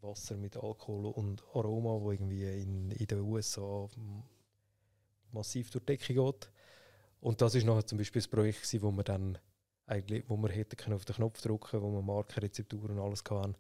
Wasser 0.02 0.36
mit 0.36 0.58
Alkohol 0.58 1.06
und 1.06 1.44
Aroma, 1.54 2.02
wo 2.02 2.12
irgendwie 2.12 2.62
in, 2.62 2.92
in 2.92 3.08
den 3.08 3.20
USA 3.22 3.88
massiv 5.32 5.70
durch 5.70 5.86
die 5.86 5.98
Decke 5.98 6.14
geht. 6.14 6.50
Und 7.20 7.42
das 7.42 7.56
ist 7.56 7.66
nachher 7.66 7.86
zum 7.86 7.98
Beispiel 8.00 8.22
das 8.22 8.28
Projekt, 8.28 8.64
gewesen, 8.64 8.82
wo 8.82 8.92
wir 8.92 9.04
dann 9.04 9.38
eigentlich, 9.86 10.24
wo 10.28 10.38
wir 10.38 10.50
hätten 10.50 10.94
auf 10.94 11.06
den 11.06 11.16
Knopf 11.16 11.42
drücken 11.42 11.82
wo 11.82 11.92
wir 11.92 12.02
Markenrezepturen 12.02 12.98
und 12.98 13.06
alles 13.06 13.24
hatten. 13.30 13.56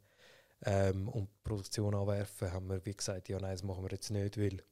Ähm, 0.65 1.09
und 1.09 1.29
Produktion 1.43 1.93
anwerfen, 1.93 2.51
haben 2.51 2.69
wir 2.69 2.85
wie 2.85 2.95
gesagt, 2.95 3.29
ja 3.29 3.37
nein, 3.39 3.51
das 3.51 3.63
machen 3.63 3.83
wir 3.83 3.91
jetzt 3.91 4.09
nicht, 4.11 4.37
weil 4.37 4.63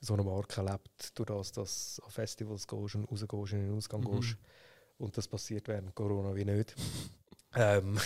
so 0.00 0.14
eine 0.14 0.22
Marke 0.22 0.62
lebt 0.62 1.18
durch 1.18 1.26
das, 1.26 1.52
dass 1.52 1.96
du 1.96 2.04
an 2.04 2.10
Festivals 2.10 2.66
gehst 2.66 2.94
und 2.94 3.04
rausgehst 3.04 3.32
und 3.32 3.52
in 3.52 3.66
den 3.66 3.76
Ausgang 3.76 4.00
mhm. 4.00 4.20
gehst. 4.20 4.36
Und 4.98 5.16
das 5.16 5.28
passiert 5.28 5.68
während 5.68 5.94
Corona 5.94 6.34
wie 6.34 6.44
nicht. 6.44 6.74
ähm, 7.54 7.98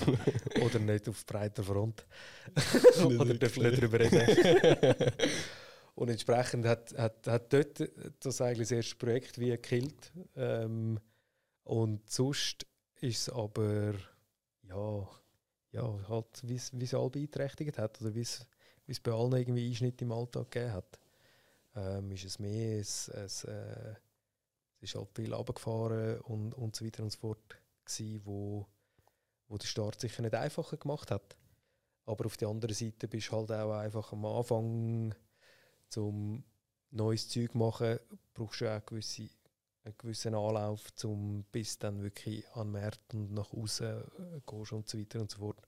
oder 0.64 0.78
nicht 0.78 1.08
auf 1.08 1.24
breiter 1.26 1.62
Front. 1.62 2.06
oder 3.04 3.34
dürfen 3.34 3.62
nicht 3.64 3.82
darüber 3.82 4.00
reden. 4.00 5.12
Und 5.94 6.10
entsprechend 6.10 6.64
hat, 6.64 6.96
hat, 6.96 7.26
hat 7.26 7.52
dort 7.52 7.90
das 8.20 8.40
eigentlich 8.40 8.68
das 8.68 8.76
erste 8.76 8.94
Projekt 8.96 9.38
wie 9.40 9.50
gekillt. 9.50 10.12
Ähm, 10.36 11.00
und 11.64 12.08
sonst 12.08 12.66
ist 13.00 13.28
es 13.28 13.34
aber, 13.34 13.94
ja, 14.62 15.08
ja 15.72 16.08
halt, 16.08 16.40
wie 16.44 16.54
es 16.54 16.94
alle 16.94 17.10
beeinträchtigt 17.10 17.78
hat 17.78 18.00
oder 18.00 18.14
wie 18.14 18.20
es 18.20 19.00
bei 19.02 19.10
allen 19.10 19.32
irgendwie 19.32 19.68
Einschnitte 19.68 20.04
im 20.04 20.12
Alltag 20.12 20.52
gegeben 20.52 20.72
hat. 20.72 21.00
Ähm, 21.78 22.10
ist 22.10 22.24
es 22.24 22.38
mehr, 22.38 22.80
es, 22.80 23.08
es, 23.08 23.44
äh, 23.44 23.94
es 24.80 24.90
ist 24.90 24.94
halt 24.94 25.08
viel 25.14 25.32
runtergefahren 25.32 26.20
und, 26.22 26.54
und 26.54 26.74
so 26.74 26.84
weiter 26.84 27.02
und 27.02 27.12
so 27.12 27.18
fort 27.18 27.60
gewesen, 27.84 28.20
wo, 28.24 28.66
wo 29.48 29.56
der 29.56 29.66
Start 29.66 30.00
sicher 30.00 30.22
nicht 30.22 30.34
einfacher 30.34 30.76
gemacht 30.76 31.10
hat. 31.10 31.36
Aber 32.06 32.26
auf 32.26 32.36
der 32.36 32.48
anderen 32.48 32.74
Seite 32.74 33.06
bist 33.06 33.28
du 33.28 33.36
halt 33.36 33.52
auch 33.52 33.72
einfach 33.72 34.12
am 34.12 34.24
Anfang 34.24 35.14
um 35.96 36.44
neues 36.90 37.28
Zeug 37.28 37.52
zu 37.52 37.58
machen, 37.58 37.98
brauchst 38.34 38.60
du 38.60 38.74
auch 38.74 38.84
gewisse, 38.84 39.28
einen 39.84 39.94
gewissen 39.96 40.34
Anlauf, 40.34 40.84
um 41.04 41.44
bis 41.52 41.78
dann 41.78 42.02
wirklich 42.02 42.48
an 42.54 42.72
Märkte 42.72 43.16
und 43.16 43.32
nach 43.32 43.52
außen 43.52 43.86
äh, 43.86 44.40
gehst 44.46 44.72
und 44.72 44.88
so 44.88 44.98
weiter 44.98 45.20
und 45.20 45.30
so 45.30 45.38
fort. 45.38 45.60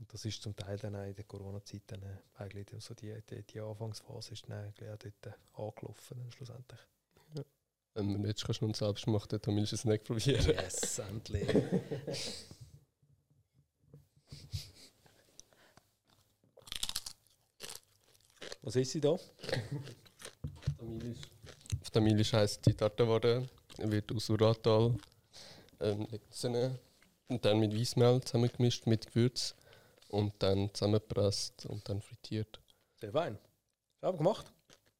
Und 0.00 0.12
das 0.14 0.24
ist 0.24 0.42
zum 0.42 0.56
Teil 0.56 0.78
dann 0.78 0.96
auch 0.96 1.04
in 1.04 1.14
der 1.14 1.24
Corona-Zeit 1.24 1.82
dann 1.88 2.02
äh, 2.02 2.16
eigentlich 2.38 2.68
so 2.78 2.94
die, 2.94 3.14
die, 3.28 3.42
die 3.42 3.60
Anfangsphase 3.60 4.32
ist 4.32 4.48
dann 4.48 4.64
eigentlich 4.64 4.88
auch 4.88 4.96
dort 4.96 5.26
äh, 5.26 5.32
angelaufen 5.52 6.18
dann 6.18 6.32
schlussendlich. 6.32 6.80
Ja. 7.34 7.44
Wenn 7.94 8.22
du 8.22 8.26
jetzt 8.26 8.42
kannst 8.42 8.62
du 8.62 8.64
uns 8.64 8.78
selbst 8.78 9.06
machen, 9.06 9.38
dann 9.42 9.56
willst 9.56 9.72
du 9.72 9.76
es 9.76 9.84
nicht 9.84 10.04
probieren. 10.04 10.42
Yes, 10.46 11.00
endlich. 11.00 11.46
Was 18.62 18.76
ist 18.76 18.92
sie 18.92 19.00
da? 19.02 19.10
Auf 19.10 19.20
der 21.92 22.00
Milisch 22.00 22.32
heisst 22.32 22.64
die 22.64 22.72
Tartaware, 22.74 23.46
wird 23.76 24.10
aus 24.12 24.30
Uratal 24.30 24.96
ähm, 25.80 26.06
und 27.28 27.44
dann 27.44 27.58
mit 27.58 27.74
Weissmehl 27.74 28.22
zusammengemischt 28.22 28.86
mit 28.86 29.06
Gewürz 29.06 29.54
und 30.10 30.34
dann 30.38 30.72
zusammengepresst 30.74 31.66
und 31.66 31.88
dann 31.88 32.00
frittiert. 32.00 32.60
Sehr 33.00 33.12
fein. 33.12 33.38
Selber 34.00 34.18
gemacht? 34.18 34.52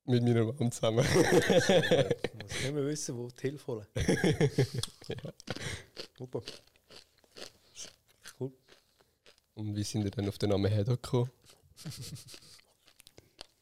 Mit 0.05 0.23
meiner 0.23 0.45
Mom 0.45 0.73
zusammen. 0.73 1.05
ich 1.05 1.23
muss 1.23 2.63
nicht 2.63 2.75
mehr 2.75 2.87
wissen, 2.87 3.17
wo 3.17 3.29
die 3.29 3.41
Hilfe 3.43 3.67
holen. 3.67 3.87
ja. 3.95 5.33
Super. 6.17 6.43
Cool. 8.39 8.53
Und 9.55 9.77
wie 9.77 9.85
sind 9.85 10.05
ihr 10.05 10.11
dann 10.11 10.29
auf 10.29 10.39
den 10.39 10.51
Namen 10.51 10.71
Hedok 10.71 11.03
gekommen? 11.03 11.31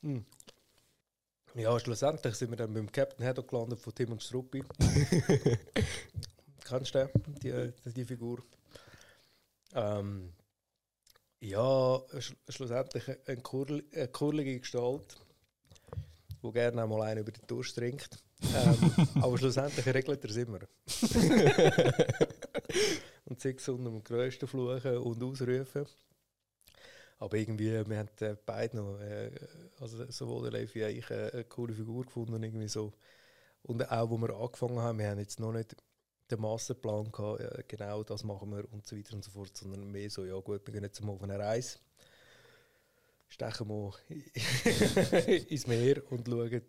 Hm. 0.02 0.24
Ja, 1.54 1.78
schlussendlich 1.80 2.34
sind 2.36 2.50
wir 2.50 2.56
dann 2.56 2.72
beim 2.72 2.90
Captain 2.90 3.26
Haddock 3.26 3.48
gelandet 3.48 3.80
von 3.80 3.94
Tim 3.94 4.12
und 4.12 4.22
Struppi. 4.22 4.62
Kennst 6.64 6.94
du 6.94 7.10
den, 7.42 7.74
die, 7.84 7.92
die 7.92 8.04
Figur? 8.04 8.44
Ähm, 9.74 10.32
ja, 11.40 12.00
sch 12.18 12.34
schlussendlich 12.48 13.04
eine, 13.26 13.42
kurl 13.42 13.84
eine 13.94 14.08
kurlige 14.08 14.58
Gestalt, 14.58 15.16
die 16.42 16.52
gerne 16.52 16.82
einmal 16.82 17.02
einen 17.02 17.20
über 17.20 17.32
die 17.32 17.46
Durst 17.46 17.76
trinkt. 17.76 18.18
Ähm, 18.54 18.92
aber 19.22 19.38
schlussendlich 19.38 19.86
regelt 19.86 20.24
er 20.24 20.30
es 20.30 20.36
immer. 20.36 20.58
und 23.24 23.40
sei 23.40 23.54
es 23.56 23.68
unter 23.68 23.90
dem 23.90 24.02
grössten 24.02 24.46
Fluchen 24.46 24.98
und 24.98 25.22
Ausrufen. 25.22 25.86
Aber 27.20 27.36
irgendwie, 27.36 27.72
wir 27.72 27.98
haben 27.98 28.08
äh, 28.20 28.36
beide 28.46 28.76
noch, 28.76 29.00
äh, 29.00 29.30
also 29.80 30.08
sowohl 30.10 30.50
der 30.50 30.60
Leif 30.60 30.74
wie 30.74 30.84
ich, 30.84 31.10
äh, 31.10 31.30
eine 31.32 31.44
coole 31.44 31.74
Figur 31.74 32.04
gefunden. 32.04 32.42
Irgendwie 32.42 32.68
so. 32.68 32.92
Und 33.62 33.90
auch, 33.90 34.10
wo 34.10 34.18
wir 34.18 34.36
angefangen 34.36 34.78
haben, 34.78 34.98
wir 34.98 35.10
haben 35.10 35.18
jetzt 35.18 35.40
noch 35.40 35.52
nicht 35.52 35.74
den 36.30 36.40
Masterplan 36.40 37.10
gehabt, 37.10 37.40
ja, 37.40 37.50
genau 37.66 38.02
das 38.02 38.24
machen 38.24 38.50
wir 38.50 38.70
und 38.72 38.86
so 38.86 38.96
weiter 38.96 39.14
und 39.14 39.24
so 39.24 39.30
fort, 39.30 39.56
sondern 39.56 39.90
mehr 39.90 40.10
so, 40.10 40.24
ja 40.24 40.38
gut, 40.40 40.66
wir 40.66 40.72
gehen 40.72 40.84
jetzt 40.84 41.02
mal 41.02 41.12
auf 41.12 41.22
eine 41.22 41.38
Reise, 41.38 41.78
stechen 43.28 43.68
wir 43.68 43.94
ins 45.50 45.66
Meer 45.66 46.02
und 46.10 46.28
schauen, 46.28 46.62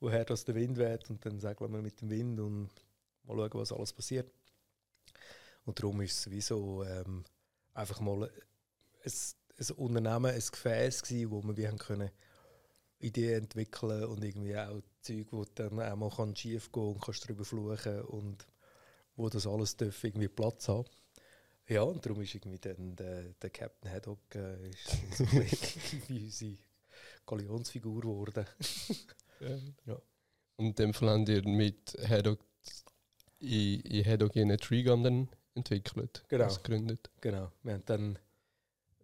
woher 0.00 0.24
das 0.24 0.44
der 0.44 0.54
Wind 0.54 0.78
weht 0.78 1.08
und 1.10 1.24
dann 1.24 1.40
segeln 1.40 1.72
wir 1.72 1.82
mit 1.82 2.00
dem 2.00 2.10
Wind 2.10 2.40
und 2.40 2.70
mal 3.24 3.36
schauen, 3.36 3.60
was 3.60 3.72
alles 3.72 3.92
passiert. 3.92 4.30
Und 5.64 5.78
darum 5.78 6.00
ist 6.00 6.12
es 6.12 6.22
sowieso 6.22 6.82
ähm, 6.84 7.24
einfach 7.74 8.00
mal 8.00 8.24
ein, 8.24 9.12
ein 9.58 9.76
Unternehmen, 9.76 10.34
ein 10.34 10.40
Gefäß 10.40 11.02
gewesen, 11.02 11.30
wo 11.30 11.42
wir 11.42 11.56
wie 11.56 11.68
haben 11.68 11.78
können 11.78 12.10
Ideen 12.98 13.44
entwickeln 13.44 14.04
und 14.04 14.22
irgendwie 14.24 14.56
auch 14.56 14.80
Zeug, 15.00 15.28
wo 15.30 15.44
dann 15.54 15.80
auch 15.80 15.96
mal 15.96 16.36
schief 16.36 16.70
gehen 16.70 16.82
und 16.82 17.00
kannst 17.00 17.24
darüber 17.24 17.44
fluchen 17.44 18.02
und 18.02 18.46
wo 19.16 19.28
das 19.28 19.46
alles 19.46 19.76
darf 19.76 20.02
irgendwie 20.04 20.28
Platz 20.28 20.68
haben. 20.68 20.88
Ja, 21.68 21.82
und 21.82 22.04
darum 22.04 22.20
ist 22.22 22.34
irgendwie 22.34 22.58
dann 22.58 22.96
der, 22.96 23.22
der 23.34 23.50
Captain 23.50 23.90
Haddock 23.90 24.34
äh, 24.34 24.70
ist 24.70 25.16
so 25.16 25.24
wie 26.08 26.24
unsere 26.24 26.56
Galionsfigur 27.26 28.00
geworden. 28.00 28.46
ja. 29.86 30.00
Und 30.56 30.66
in 30.66 30.74
dem 30.74 30.94
Fall 30.94 31.10
haben 31.10 31.26
wir 31.26 31.46
mit 31.46 31.96
Haddock 32.08 32.40
in, 33.38 33.80
in 33.80 34.04
Haddock 34.04 34.36
einen 34.36 34.58
Trigun 34.58 35.04
dann 35.04 35.28
entwickelt, 35.54 36.24
genau. 36.28 36.48
gegründet. 36.54 37.10
Genau. 37.20 37.52
Wir 37.62 37.74
haben 37.74 37.84
dann 37.86 38.18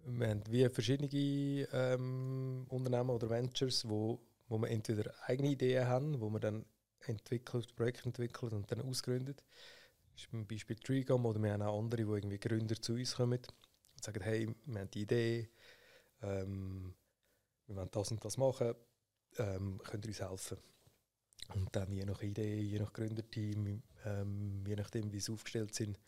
wir 0.07 0.29
haben 0.29 0.43
wie 0.49 0.69
verschiedene 0.69 1.69
ähm, 1.73 2.67
Unternehmen 2.69 3.11
oder 3.11 3.29
Ventures, 3.29 3.89
wo, 3.89 4.21
wo 4.49 4.59
wir 4.59 4.71
entweder 4.71 5.13
eigene 5.27 5.51
Ideen 5.51 5.87
haben, 5.87 6.21
wo 6.21 6.31
wir 6.31 6.39
dann 6.39 6.65
entwickelt, 7.01 7.75
Projekte 7.75 8.07
entwickelt 8.07 8.53
und 8.53 8.71
dann 8.71 8.83
ausgründet. 8.83 9.43
Das 10.17 10.25
ist 10.25 10.31
zum 10.31 10.47
Beispiel 10.47 10.77
Trigam 10.77 11.27
oder 11.27 11.43
wir 11.43 11.53
haben 11.53 11.61
auch 11.61 11.79
andere, 11.79 12.09
wo 12.09 12.15
irgendwie 12.15 12.39
Gründer 12.39 12.81
zu 12.81 12.95
uns 12.95 13.17
kommen 13.17 13.39
und 13.39 14.03
sagen, 14.03 14.23
hey, 14.23 14.49
wir 14.65 14.81
haben 14.81 14.91
die 14.91 15.03
Idee, 15.03 15.51
ähm, 16.23 16.95
wir 17.67 17.77
wollen 17.77 17.91
das 17.91 18.11
und 18.13 18.25
das 18.25 18.39
machen, 18.39 18.75
ähm, 19.37 19.79
könnt 19.85 20.07
ihr 20.07 20.09
uns 20.09 20.21
helfen? 20.23 20.57
Und 21.55 21.77
dann 21.77 21.93
je 21.93 22.07
nach 22.07 22.23
Idee, 22.23 22.59
je 22.61 22.79
nach 22.79 22.95
Gründerteam, 22.95 23.83
ähm, 24.07 24.65
je 24.67 24.75
nachdem, 24.75 25.13
wie 25.13 25.21
sie 25.21 25.33
aufgestellt 25.33 25.75
sind, 25.75 25.99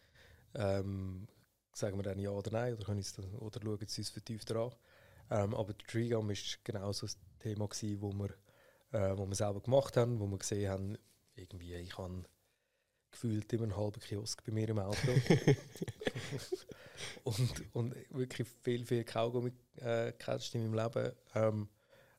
ähm, 0.54 1.28
sagen 1.74 1.98
wir 1.98 2.02
dann 2.02 2.18
ja 2.18 2.30
oder 2.30 2.50
nein 2.50 2.72
oder, 2.72 2.86
können 2.86 3.04
dann, 3.14 3.34
oder 3.34 3.60
schauen 3.62 3.86
sie 3.86 4.00
uns 4.00 4.08
vertieft 4.08 4.50
an. 4.52 4.72
Ähm, 5.30 5.54
aber 5.54 5.76
Treegum 5.76 6.28
war 6.28 6.36
genau 6.64 6.92
so 6.92 7.04
ein 7.04 7.12
Thema, 7.40 7.68
wo, 8.00 8.12
wir, 8.14 8.30
äh, 8.92 9.18
wir 9.18 9.34
selber 9.34 9.60
gemacht 9.60 9.98
haben, 9.98 10.18
wo 10.18 10.26
wir 10.26 10.38
gesehen 10.38 10.70
haben, 10.70 10.98
irgendwie, 11.34 11.74
ich 11.74 11.98
habe 11.98 12.24
gefühlt 13.10 13.52
immer 13.52 13.64
einen 13.64 13.76
halben 13.76 14.00
Kiosk 14.00 14.44
bei 14.44 14.52
mir 14.52 14.68
im 14.68 14.78
Auto. 14.78 14.98
und, 17.24 17.74
und 17.74 17.94
wirklich 18.10 18.48
viel, 18.62 18.84
viel 18.84 19.04
Kaugummi 19.04 19.52
äh, 19.80 20.10
in 20.10 20.70
meinem 20.70 20.74
Leben. 20.74 21.12
Ähm, 21.34 21.68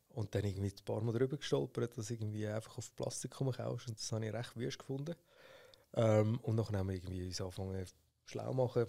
und 0.10 0.34
dann 0.34 0.44
irgendwie 0.44 0.70
ein 0.70 0.86
paar 0.86 1.02
Mal 1.02 1.14
drüber 1.14 1.38
gestolpert, 1.38 1.98
dass 1.98 2.10
irgendwie 2.10 2.48
einfach 2.48 2.78
auf 2.78 2.96
Plastik 2.96 3.32
kaufst. 3.32 3.88
Und 3.88 3.98
das 3.98 4.12
habe 4.12 4.26
ich 4.26 4.34
recht 4.34 4.56
wüst 4.58 4.80
gefunden. 4.80 5.16
Ähm, 5.94 6.40
und 6.42 6.58
dann 6.58 6.76
haben 6.76 6.90
wir 6.90 6.96
irgendwie 6.96 7.26
uns 7.26 7.40
angefangen 7.42 7.86
schlau 8.26 8.54
machen. 8.54 8.88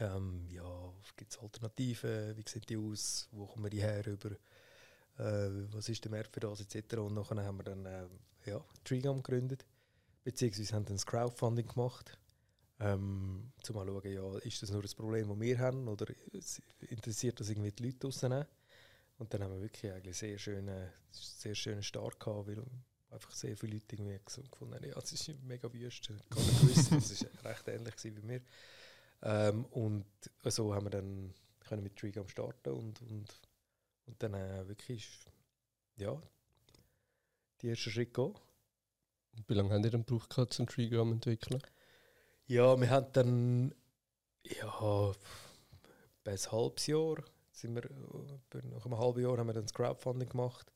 Ähm, 0.00 0.46
ja, 0.50 0.92
gibt 1.16 1.32
es 1.32 1.38
Alternativen? 1.38 2.36
Wie 2.36 2.44
sehen 2.46 2.62
die 2.68 2.76
aus? 2.76 3.28
Wo 3.32 3.46
kommen 3.46 3.70
die 3.70 3.80
her? 3.80 4.06
Über, 4.06 4.30
äh, 5.18 5.50
was 5.72 5.88
ist 5.88 6.04
der 6.04 6.10
Markt 6.10 6.32
für 6.32 6.40
das? 6.40 6.60
Etc. 6.60 6.96
Und 6.96 7.16
dann 7.16 7.40
haben 7.40 7.58
wir 7.58 7.64
dann 7.64 7.86
äh, 7.86 8.06
ja, 8.46 8.64
Trigam 8.84 9.22
gegründet. 9.22 9.64
Beziehungsweise 10.28 10.74
haben 10.74 10.84
dann 10.84 10.96
das 10.96 11.06
Crowdfunding 11.06 11.66
gemacht. 11.66 12.18
Ähm, 12.80 13.50
um 13.66 13.74
mal 13.74 13.86
schauen, 13.86 14.12
ja, 14.12 14.38
ist 14.40 14.62
das 14.62 14.70
nur 14.70 14.82
ein 14.82 14.90
Problem, 14.94 15.26
das 15.26 15.40
wir 15.40 15.58
haben? 15.58 15.88
Oder 15.88 16.06
interessiert 16.90 17.40
das 17.40 17.48
irgendwie 17.48 17.72
die 17.72 17.84
Leute 17.84 17.98
draussen? 18.00 18.44
Und 19.16 19.32
dann 19.32 19.42
haben 19.42 19.54
wir 19.54 19.62
wirklich 19.62 19.90
eigentlich 19.90 20.18
sehr 20.18 20.36
schönen, 20.36 20.92
sehr 21.10 21.54
schönen 21.54 21.82
Start 21.82 22.20
gehabt, 22.20 22.46
weil 22.46 22.62
einfach 23.08 23.30
sehr 23.30 23.56
viele 23.56 23.76
Leute 23.76 23.96
irgendwie 23.96 24.20
gefunden 24.22 24.74
haben, 24.74 24.84
ja, 24.84 24.98
es 24.98 25.12
ist 25.12 25.42
mega 25.44 25.72
wüst. 25.72 26.08
Gar 26.28 26.42
nicht 26.42 26.60
gewusst, 26.60 26.92
das 26.92 27.24
war 27.42 27.50
recht 27.50 27.68
ähnlich 27.68 27.94
wie 28.04 28.10
mir. 28.20 28.42
Ähm, 29.22 29.64
und 29.70 30.04
so 30.44 30.74
haben 30.74 30.84
wir 30.84 30.90
dann 30.90 31.32
können 31.60 31.82
mit 31.82 31.96
Trigam 31.96 32.28
starten 32.28 32.74
und, 32.74 33.00
und, 33.00 33.40
und 34.04 34.22
dann 34.22 34.34
äh, 34.34 34.68
wirklich 34.68 35.08
ja, 35.96 36.20
die 37.62 37.70
ersten 37.70 37.90
Schritte 37.90 38.12
gehen. 38.12 38.34
Wie 39.46 39.54
lange 39.54 39.72
haben 39.72 39.84
ihr 39.84 39.90
dann 39.90 40.04
gebraucht 40.04 40.30
gehabt, 40.30 40.54
zum 40.54 40.66
Trigam 40.66 41.12
entwickeln? 41.12 41.62
Ja, 42.46 42.80
wir 42.80 42.90
haben 42.90 43.12
dann 43.12 43.74
ja, 44.44 45.12
ein 46.24 46.36
halbes 46.52 46.86
Jahr 46.86 47.16
sind 47.52 47.74
wir, 47.74 47.84
äh, 47.84 48.66
nach 48.68 48.84
einem 48.84 48.98
halben 48.98 49.20
Jahr 49.20 49.36
haben 49.36 49.46
wir 49.48 49.54
dann 49.54 49.64
das 49.64 49.74
Crowdfunding 49.74 50.28
gemacht. 50.28 50.72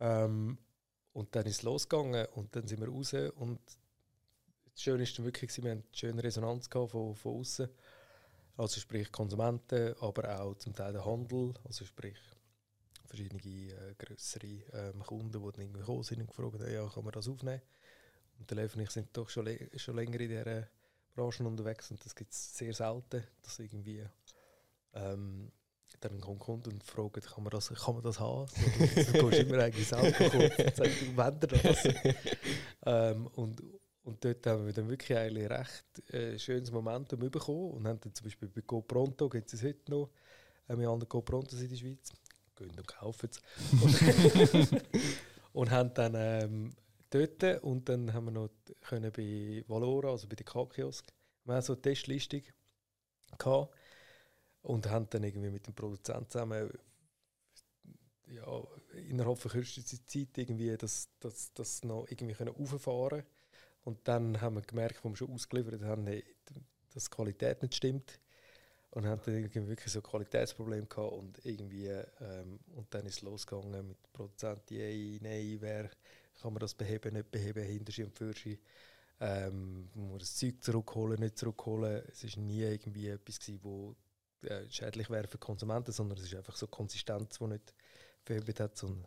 Ähm, 0.00 0.58
und 1.12 1.34
dann 1.34 1.46
ist 1.46 1.56
es 1.56 1.62
losgegangen 1.62 2.26
und 2.34 2.54
dann 2.54 2.66
sind 2.66 2.80
wir 2.80 2.88
raus 2.88 3.14
und 3.36 3.60
das 4.72 4.82
Schöne 4.82 5.04
ist 5.04 5.18
dann 5.18 5.24
wirklich, 5.24 5.56
wir 5.62 5.70
haben 5.70 5.78
eine 5.78 5.96
schöne 5.96 6.22
Resonanz 6.22 6.68
gehabt 6.68 6.90
von, 6.90 7.14
von 7.14 7.40
außen. 7.40 7.68
Also 8.58 8.80
sprich 8.80 9.10
Konsumenten, 9.10 9.94
aber 10.00 10.40
auch 10.40 10.54
zum 10.56 10.74
Teil 10.74 10.92
der 10.92 11.04
Handel, 11.04 11.54
also 11.64 11.84
sprich 11.84 12.18
verschiedene 13.06 13.40
äh, 13.42 13.94
größere 13.98 14.46
ähm, 14.72 15.02
Kunden, 15.02 15.32
die 15.32 15.52
dann 15.52 15.60
irgendwie 15.60 15.80
gekommen 15.80 16.02
sind 16.02 16.20
und 16.20 16.28
gefragt 16.28 16.54
haben, 16.54 16.72
ja, 16.72 16.86
kann 16.88 17.04
man 17.04 17.12
das 17.12 17.28
aufnehmen? 17.28 17.62
Und 18.38 18.50
der 18.50 18.56
Lev 18.56 18.74
und 18.74 18.82
ich 18.82 18.90
sind 18.90 19.08
doch 19.16 19.28
schon, 19.28 19.48
schon 19.76 19.96
länger 19.96 20.20
in 20.20 20.28
dieser 20.28 20.68
Branche 21.14 21.44
unterwegs 21.44 21.90
und 21.90 22.04
das 22.04 22.14
gibt 22.14 22.32
es 22.32 22.56
sehr 22.56 22.74
selten, 22.74 23.24
dass 23.42 23.58
irgendwie 23.58 24.04
ähm, 24.92 25.50
dann 26.00 26.20
kommt 26.20 26.40
Kunde 26.40 26.70
und 26.70 26.84
fragt, 26.84 27.26
kann 27.26 27.44
man 27.44 27.50
das, 27.50 27.68
kann 27.68 27.94
man 27.94 28.02
das 28.02 28.20
haben? 28.20 28.46
So, 28.48 29.12
du 29.12 29.28
gehst 29.30 29.42
immer 29.42 29.58
eigentlich 29.58 29.88
selber 29.88 30.34
und 30.34 30.76
sagst, 30.76 31.02
du 31.02 31.16
wendest 31.16 31.64
das. 31.64 31.94
ähm, 32.86 33.26
und, 33.28 33.62
und 34.04 34.24
dort 34.24 34.46
haben 34.46 34.66
wir 34.66 34.72
dann 34.72 34.88
wirklich 34.88 35.16
ein 35.16 35.36
recht 35.36 36.12
äh, 36.12 36.38
schönes 36.38 36.70
Momentum 36.70 37.18
bekommen 37.30 37.72
und 37.72 37.86
haben 37.86 38.00
dann 38.00 38.14
zum 38.14 38.24
Beispiel 38.24 38.48
bei 38.48 38.60
Go 38.60 38.82
Pronto, 38.82 39.28
gibt 39.28 39.52
es 39.52 39.62
heute 39.62 39.90
noch, 39.90 40.10
äh, 40.68 40.76
wir 40.76 40.88
haben 40.88 41.00
Go 41.08 41.22
Pronto 41.22 41.56
in 41.56 41.68
der 41.68 41.76
Schweiz, 41.76 42.12
gehen 42.56 42.70
und 42.70 42.86
kaufen 42.86 43.30
es. 43.30 43.40
und, 44.52 44.84
und 45.52 45.70
haben 45.70 45.94
dann 45.94 46.14
ähm, 46.14 46.72
dort 47.16 47.62
und 47.62 47.88
dann 47.88 48.12
haben 48.12 48.26
wir 48.26 48.30
noch 48.32 48.50
können 48.80 49.12
bei 49.12 49.64
Valora, 49.68 50.10
also 50.10 50.28
bei 50.28 50.36
der 50.36 50.46
K-Kiosk, 50.46 51.12
wir 51.44 51.62
so 51.62 51.74
eine 51.74 51.82
Testlistung 51.82 52.42
gehabt 53.38 53.74
und 54.62 54.88
haben 54.88 55.08
dann 55.10 55.24
irgendwie 55.24 55.50
mit 55.50 55.66
dem 55.66 55.74
Produzenten 55.74 56.30
zusammen 56.30 56.70
ja, 58.28 58.64
innerhalb 59.08 59.38
von 59.38 59.50
kürzester 59.50 60.04
Zeit 60.04 60.36
irgendwie 60.36 60.76
das, 60.76 61.08
das, 61.20 61.52
das 61.54 61.84
noch 61.84 62.06
irgendwie 62.08 62.34
können 62.34 62.54
auffahren 62.56 63.22
und 63.84 64.08
dann 64.08 64.40
haben 64.40 64.56
wir 64.56 64.62
gemerkt, 64.62 65.04
wo 65.04 65.10
wir 65.10 65.16
schon 65.16 65.30
ausgeliefert 65.30 65.82
haben, 65.82 66.06
hey, 66.06 66.24
dass 66.92 67.04
die 67.04 67.10
Qualität 67.10 67.62
nicht 67.62 67.76
stimmt 67.76 68.18
und 68.90 69.06
haben 69.06 69.20
dann 69.24 69.34
irgendwie 69.34 69.68
wirklich 69.68 69.92
so 69.92 70.00
ein 70.00 70.04
Qualitätsproblem 70.04 70.88
gehabt 70.88 71.12
und 71.12 71.44
irgendwie 71.44 71.88
ähm, 71.88 72.58
und 72.74 72.92
dann 72.92 73.06
ist 73.06 73.16
es 73.16 73.22
losgegangen 73.22 73.88
mit 73.88 74.12
Produzenten, 74.12 75.18
nein, 75.22 75.56
wer 75.60 75.90
kann 76.40 76.52
man 76.52 76.60
das 76.60 76.74
beheben, 76.74 77.14
nicht 77.14 77.30
beheben, 77.30 77.64
hinter 77.64 78.04
und 78.04 78.16
für 78.16 78.34
ähm, 79.20 79.88
muss 79.94 80.10
man 80.10 80.18
das 80.18 80.36
Zeug 80.36 80.62
zurückholen, 80.62 81.20
nicht 81.20 81.38
zurückholen. 81.38 82.02
Es 82.10 82.22
ist 82.24 82.36
nie 82.36 82.62
irgendwie 82.62 83.08
etwas 83.08 83.40
gewesen, 83.40 83.60
wo 83.62 83.96
äh, 84.42 84.68
schädlich 84.70 85.08
wäre 85.08 85.26
für 85.26 85.38
Konsumenten, 85.38 85.92
sondern 85.92 86.18
es 86.18 86.24
ist 86.24 86.34
einfach 86.34 86.56
so 86.56 86.66
Konsistenz, 86.66 87.38
die 87.38 87.46
nicht 87.46 87.74
verhebt 88.24 88.60
hat, 88.60 88.76
sondern 88.76 89.06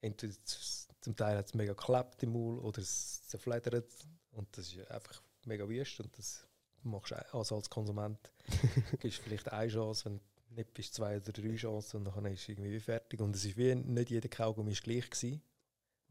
entweder 0.00 0.34
zum 0.44 1.16
Teil 1.16 1.36
hat 1.36 1.46
es 1.46 1.54
mega 1.54 1.72
geklebt 1.72 2.22
im 2.22 2.32
Maul 2.32 2.58
oder 2.58 2.80
es 2.80 3.26
zerfledert 3.26 3.90
und 4.32 4.56
das 4.56 4.72
ist 4.72 4.90
einfach 4.90 5.20
mega 5.44 5.68
wüst 5.68 6.00
und 6.00 6.16
das 6.16 6.46
machst 6.82 7.12
du 7.12 7.34
also 7.34 7.56
als 7.56 7.70
Konsument 7.70 8.32
gibst 9.00 9.20
vielleicht 9.20 9.50
eine 9.50 9.70
Chance, 9.70 10.04
wenn 10.04 10.20
nicht 10.56 10.74
bist 10.74 10.94
zwei 10.94 11.16
oder 11.16 11.32
drei 11.32 11.56
Chancen 11.56 11.98
und 11.98 12.16
dann 12.16 12.26
ist 12.26 12.42
es 12.42 12.48
irgendwie 12.48 12.78
fertig 12.78 13.20
und 13.20 13.34
es 13.34 13.44
ist 13.44 13.56
wie 13.56 13.74
nicht 13.74 14.10
jeder 14.10 14.28
Kaugummi 14.28 14.72
ist 14.72 14.82
gleich 14.82 15.08
gewesen. 15.08 15.42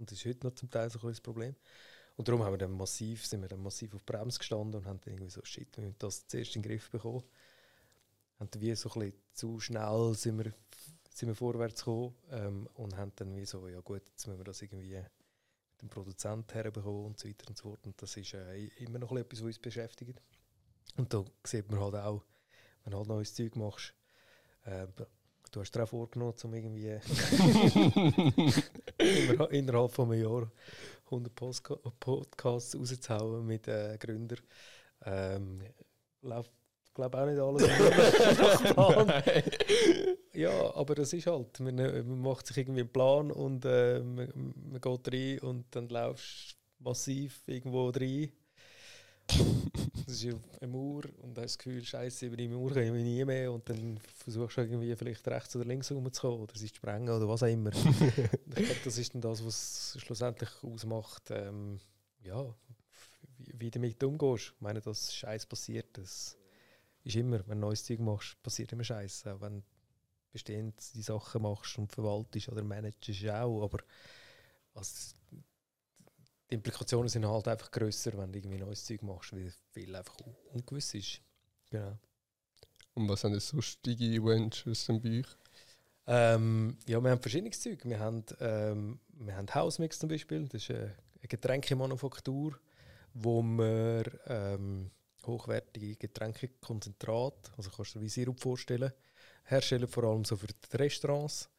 Und 0.02 0.12
das 0.12 0.20
ist 0.20 0.26
heute 0.26 0.48
noch 0.48 0.56
zum 0.56 0.70
Teil 0.70 0.90
so 0.90 1.00
ein 1.08 1.16
Problem 1.24 1.56
und 2.18 2.28
darum 2.28 2.44
haben 2.44 2.54
wir 2.54 2.58
dann 2.58 2.72
massiv, 2.72 3.26
sind 3.26 3.42
wir 3.42 3.48
dann 3.48 3.64
massiv 3.64 3.94
auf 3.96 4.06
Bremse 4.06 4.40
gestanden 4.40 4.82
und 4.82 4.86
haben 4.86 5.00
dann 5.02 5.14
irgendwie 5.14 5.32
so 5.32 5.42
shit, 5.46 5.76
wir 5.78 5.84
müssen 5.84 5.96
das 6.00 6.28
zuerst 6.28 6.56
in 6.56 6.62
den 6.62 6.70
Griff 6.70 6.90
bekommen 6.92 7.24
und 8.40 8.60
wie 8.60 8.74
so 8.76 8.90
ein 8.90 9.00
bisschen 9.00 9.22
zu 9.34 9.60
schnell 9.60 10.14
sind 10.16 10.38
wir, 10.40 10.52
sind 11.14 11.30
wir 11.30 11.36
vorwärts 11.36 11.82
gekommen 11.82 12.16
ähm, 12.32 12.68
und 12.74 12.98
haben 12.98 13.12
dann 13.16 13.36
wie 13.36 13.46
so, 13.46 13.68
ja 13.68 13.80
gut, 13.82 14.02
jetzt 14.10 14.26
müssen 14.26 14.40
wir 14.40 14.46
das 14.46 14.64
irgendwie 14.64 14.96
mit 14.96 15.82
dem 15.82 15.90
Produzenten 15.90 16.52
herbekommen 16.52 17.06
und 17.06 17.20
so 17.20 17.30
weiter 17.30 17.48
und 17.48 17.58
so 17.58 17.70
fort. 17.70 17.86
Und 17.86 18.02
das 18.02 18.18
ist 18.18 18.34
äh, 18.34 18.66
immer 18.80 18.98
noch 18.98 19.12
etwas, 19.12 19.42
was 19.42 19.46
uns 19.46 19.60
beschäftigt. 19.60 20.20
Und 20.98 21.14
da 21.14 21.24
sieht 21.46 21.70
man 21.70 21.82
halt 21.82 21.96
auch, 21.96 22.24
wenn 22.84 22.92
du 22.92 22.98
halt 22.98 23.08
neues 23.08 23.36
Zeug 23.36 23.56
machst, 23.56 23.94
äh, 24.66 24.88
du 25.52 25.60
hast 25.60 25.76
dir 25.76 25.84
auch 25.84 25.90
vorgenommen, 25.90 26.34
um 26.44 26.54
irgendwie 26.54 26.88
innerhalb 29.52 29.92
von 29.92 30.12
einem 30.12 30.24
Jahr 30.24 30.52
100 31.06 31.36
Postka 31.36 31.76
Podcasts 32.00 32.76
rauszuhauen 32.76 33.46
mit 33.46 33.68
äh, 33.68 33.98
Gründern. 34.00 34.40
Ähm, 35.04 35.62
läuft, 36.22 36.52
glaube 36.94 37.18
auch 37.18 37.26
nicht 37.26 37.40
alles 37.40 37.64
ja, 40.34 40.76
aber 40.76 40.96
das 40.96 41.14
ist 41.14 41.28
halt, 41.28 41.60
man, 41.60 41.76
man, 41.76 42.22
macht 42.22 42.48
sich 42.48 42.58
irgendwie 42.58 42.82
einen 42.82 42.92
Plan 42.92 43.32
und 43.32 43.64
äh, 43.66 44.00
man, 44.00 44.54
man 44.56 44.82
geht 44.82 45.14
rein 45.14 45.40
und 45.40 45.66
dann 45.72 45.90
laufst 45.90 46.58
massiv 46.80 47.44
irgendwo 47.48 47.90
rein 47.90 48.32
das 49.94 50.24
ist 50.24 50.36
eine 50.60 50.72
Mauer 50.72 51.04
und 51.22 51.38
hast 51.38 51.46
das 51.46 51.58
Gefühl, 51.58 51.84
Scheiße, 51.84 52.28
über 52.28 52.38
die 52.38 52.48
Mauer 52.48 52.70
komme 52.70 52.98
ich 52.98 53.04
nie 53.04 53.26
mehr 53.26 53.52
und 53.52 53.68
dann 53.70 54.00
versuchst 54.16 54.58
du 54.58 54.62
irgendwie 54.62 54.96
vielleicht 54.96 55.28
rechts 55.28 55.56
oder 55.56 55.66
links 55.66 55.92
rumzukommen 55.92 56.42
oder 56.42 56.58
sie 56.58 56.68
zu 56.68 56.76
sprengen 56.76 57.10
oder 57.10 57.28
was 57.28 57.44
auch 57.44 57.48
immer. 57.48 57.72
ich 57.76 58.56
glaube, 58.56 58.82
das 58.84 58.98
ist 58.98 59.14
dann 59.14 59.22
das, 59.22 59.46
was 59.46 59.98
schlussendlich 60.00 60.50
ausmacht, 60.64 61.30
ähm, 61.32 61.80
ja, 62.24 62.44
wie, 63.38 63.54
wie 63.58 63.72
du 63.72 63.80
damit 63.80 64.04
umgehst. 64.04 64.54
Ich 64.56 64.62
meine, 64.62 64.82
dass 64.82 65.14
Scheiß 65.14 65.46
passiert, 65.46 65.98
das 65.98 66.38
ist 67.04 67.16
immer, 67.16 67.40
wenn 67.48 67.60
du 67.60 67.68
neues 67.68 67.84
Zeug 67.84 68.00
machst, 68.00 68.42
passiert 68.44 68.72
immer 68.72 68.84
Scheiß. 68.84 69.28
Auch 69.28 69.42
wenn 69.42 69.60
du 69.60 69.64
bestehend 70.32 70.76
die 70.94 71.02
Sachen 71.02 71.42
machst 71.42 71.78
und 71.78 71.92
verwaltest 71.92 72.50
oder 72.50 72.64
managest 72.64 73.28
auch, 73.30 73.64
aber 73.64 73.80
also, 74.74 75.16
die 76.52 76.56
Implikationen 76.56 77.08
sind 77.08 77.26
halt 77.26 77.48
einfach 77.48 77.72
grösser, 77.72 78.18
wenn 78.18 78.32
du 78.32 78.40
irgendwie 78.40 78.58
neues 78.58 78.84
Zeug 78.86 79.02
machst, 79.04 79.34
weil 79.34 79.54
viel 79.72 79.96
einfach 79.96 80.18
ungewiss 80.52 80.94
ist. 80.94 81.22
Genau. 81.70 81.98
Und 82.94 83.08
was 83.08 83.22
sind 83.22 83.42
sonstige 83.42 84.24
Ventures 84.24 84.86
bei 84.88 85.20
euch? 85.20 85.28
Ähm, 86.08 86.78
ja, 86.88 87.02
wir 87.02 87.12
haben 87.12 87.22
verschiedenes 87.22 87.62
Zeug. 87.62 87.86
Wir 87.86 88.00
haben, 88.00 88.26
ähm, 88.42 89.00
wir 89.14 89.36
haben 89.38 89.48
Housemix 89.54 89.98
zum 89.98 90.10
Beispiel, 90.10 90.48
das 90.50 90.64
ist 90.64 90.72
eine, 90.72 90.96
Getränkemanufaktur, 91.22 92.60
wo 93.14 93.42
wir 93.44 94.04
ähm, 94.26 94.92
hochwertige 95.26 95.96
Getränkekonzentrat, 95.96 97.52
also 97.56 97.70
kannst 97.70 97.94
du 97.94 98.00
dir 98.00 98.06
wie 98.06 98.10
Sirup 98.10 98.40
vorstellen, 98.40 98.92
herstellen, 99.46 99.88
vor 99.88 100.04
allem 100.04 100.26
so 100.26 100.36
für 100.36 100.48
die 100.48 100.78
Restaurants. 100.78 101.50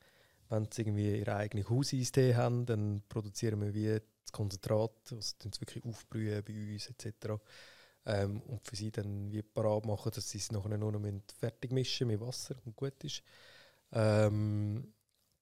Wenn 0.49 0.68
sie 0.70 0.82
irgendwie 0.82 1.18
ihre 1.20 1.36
eigene 1.36 1.66
Hauseistee 1.66 2.34
haben, 2.34 2.66
dann 2.66 3.03
produzieren 3.09 3.61
wir 3.62 3.72
wie 3.72 4.01
das 4.33 4.39
Konzentrat, 4.39 4.93
also 5.11 5.35
es 5.49 5.61
wirklich 5.61 5.85
aufbrühen 5.85 6.43
bei 6.45 6.72
uns 6.72 6.89
etc. 6.89 7.41
Ähm, 8.05 8.41
und 8.43 8.66
für 8.66 8.74
sie 8.74 8.91
dann 8.91 9.30
wie 9.30 9.43
parat 9.43 9.85
machen, 9.85 10.11
dass 10.12 10.30
sie 10.30 10.39
es 10.39 10.51
nachher 10.51 10.76
nur 10.76 10.93
noch 10.93 11.22
fertig 11.39 11.70
mischen 11.70 12.09
mit 12.09 12.20
Wasser 12.20 12.57
und 12.64 12.74
gut 12.74 13.05
ist. 13.05 13.22
Ähm, 13.93 14.93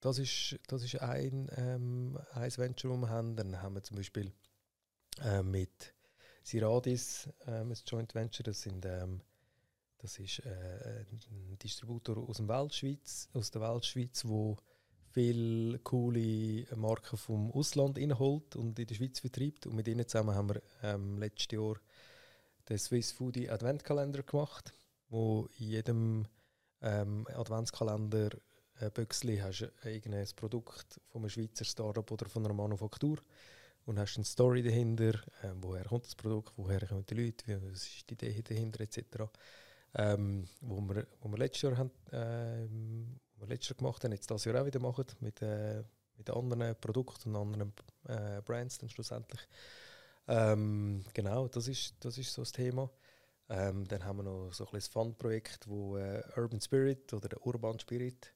das 0.01 0.19
ist, 0.19 0.59
das 0.67 0.83
ist 0.83 1.01
ein, 1.01 1.49
ähm, 1.57 2.19
ein 2.33 2.57
Venture, 2.57 2.91
das 2.93 3.01
wir 3.01 3.09
haben. 3.09 3.37
Dann 3.37 3.63
haben 3.63 3.75
wir 3.75 3.83
zum 3.83 3.97
Beispiel 3.97 4.33
äh, 5.23 5.43
mit 5.43 5.95
Siradis 6.43 7.29
ähm, 7.47 7.71
ein 7.71 7.79
Joint 7.87 8.15
Venture. 8.15 8.45
Das, 8.45 8.63
sind, 8.63 8.85
ähm, 8.85 9.21
das 9.99 10.19
ist 10.19 10.41
äh, 10.41 11.05
ein 11.31 11.59
Distributor 11.59 12.17
aus, 12.29 12.39
dem 12.39 12.49
Weltschweiz, 12.49 13.29
aus 13.33 13.51
der 13.51 13.63
Weltschweiz, 13.63 14.25
wo 14.25 14.57
viele 15.13 15.79
coole 15.81 16.67
Marken 16.77 17.17
vom 17.17 17.51
Ausland 17.53 17.99
inholt 17.99 18.57
und 18.57 18.79
in 18.79 18.87
der 18.87 18.95
Schweiz 18.95 19.19
vertreibt. 19.19 19.67
Und 19.67 19.75
mit 19.75 19.89
ihnen 19.89 20.07
zusammen 20.07 20.35
haben 20.35 20.51
wir 20.51 20.63
ähm, 20.83 21.19
letztes 21.19 21.53
Jahr 21.53 21.77
den 22.69 22.79
Swiss 22.79 23.13
Foodie 23.13 23.51
Adventkalender 23.51 24.23
gemacht, 24.23 24.73
wo 25.09 25.49
in 25.59 25.67
jedem 25.67 26.27
ähm, 26.83 27.27
Adventskalender 27.35 28.31
äh, 28.81 28.91
Büchsli 28.91 29.39
hast 29.39 29.69
irgendein 29.85 30.27
Produkt 30.37 31.01
von 31.09 31.23
einem 31.23 31.31
Schweizer 31.31 31.65
Startup 31.65 32.09
oder 32.11 32.29
von 32.29 32.45
einer 32.45 32.55
Manufaktur 32.55 33.19
und 33.87 33.99
hast 33.99 34.17
eine 34.17 34.25
Story 34.25 34.63
dahinter, 34.63 35.15
äh, 35.43 35.53
woher 35.61 35.85
kommt 35.85 36.07
das 36.07 36.15
Produkt, 36.15 36.53
woher 36.57 36.87
kommen 36.87 37.05
die 37.07 37.15
Leute, 37.15 37.61
was 37.63 37.87
ist 37.87 38.09
die 38.09 38.15
Idee 38.15 38.43
dahinter 38.43 38.81
etc. 38.81 39.03
Ähm, 39.95 40.47
wo, 40.61 40.81
wir, 40.81 41.07
wo 41.21 41.29
wir 41.29 41.39
letztes 41.39 41.63
Jahr 41.63 41.77
haben, 41.77 41.91
ähm, 42.13 43.21
wir 43.41 43.49
letztes 43.49 43.71
Jahr 43.71 43.79
gemacht 43.79 44.05
haben, 44.05 44.13
jetzt 44.13 44.31
das 44.31 44.45
Jahr 44.45 44.61
auch 44.63 44.67
wieder 44.67 44.81
machen, 44.81 45.07
mit, 45.21 45.41
äh, 45.43 45.83
mit 46.17 46.31
anderen 46.31 46.77
Produkten 46.81 47.35
und 47.35 47.55
anderen 47.55 47.73
äh, 48.09 48.41
Brands 48.43 48.79
dann 48.79 48.89
schlussendlich. 48.89 49.41
Ähm, 50.29 51.05
genau, 51.15 51.49
das 51.49 51.67
ist, 51.69 51.95
das 52.01 52.19
ist 52.19 52.33
so 52.33 52.43
das 52.43 52.53
Thema. 52.53 52.91
Ähm, 53.49 53.87
dann 53.89 54.05
haben 54.05 54.19
wir 54.19 54.23
noch 54.23 54.53
so 54.53 54.65
ein 54.65 54.71
kleines 54.71 54.87
Fun-Projekt, 54.87 55.67
wo 55.67 55.97
äh, 55.97 56.23
Urban 56.37 56.61
Spirit 56.61 57.13
oder 57.13 57.29
der 57.29 57.45
Urban 57.45 57.81
Spirit, 57.81 58.33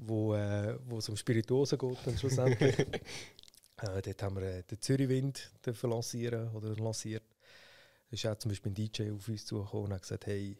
wo, 0.00 0.34
äh, 0.34 0.78
wo 0.84 0.98
es 0.98 1.08
um 1.08 1.16
Spirituosen 1.16 1.78
geht 1.78 1.98
dann 2.04 2.18
schlussendlich. 2.18 2.78
äh, 2.78 4.02
dort 4.02 4.22
haben 4.22 4.36
wir 4.36 4.42
äh, 4.42 4.62
den 4.64 4.78
Zürichwind 4.78 5.50
lancieren 5.82 6.54
oder 6.54 6.76
lanciert. 6.76 7.24
Da 8.10 8.14
ist 8.14 8.26
auch 8.26 8.36
zum 8.36 8.50
Beispiel 8.50 8.72
ein 8.72 8.74
DJ 8.74 9.12
auf 9.12 9.26
uns 9.28 9.46
zugekommen 9.46 9.86
und 9.86 9.94
hat 9.94 10.02
gesagt, 10.02 10.26
hey, 10.26 10.58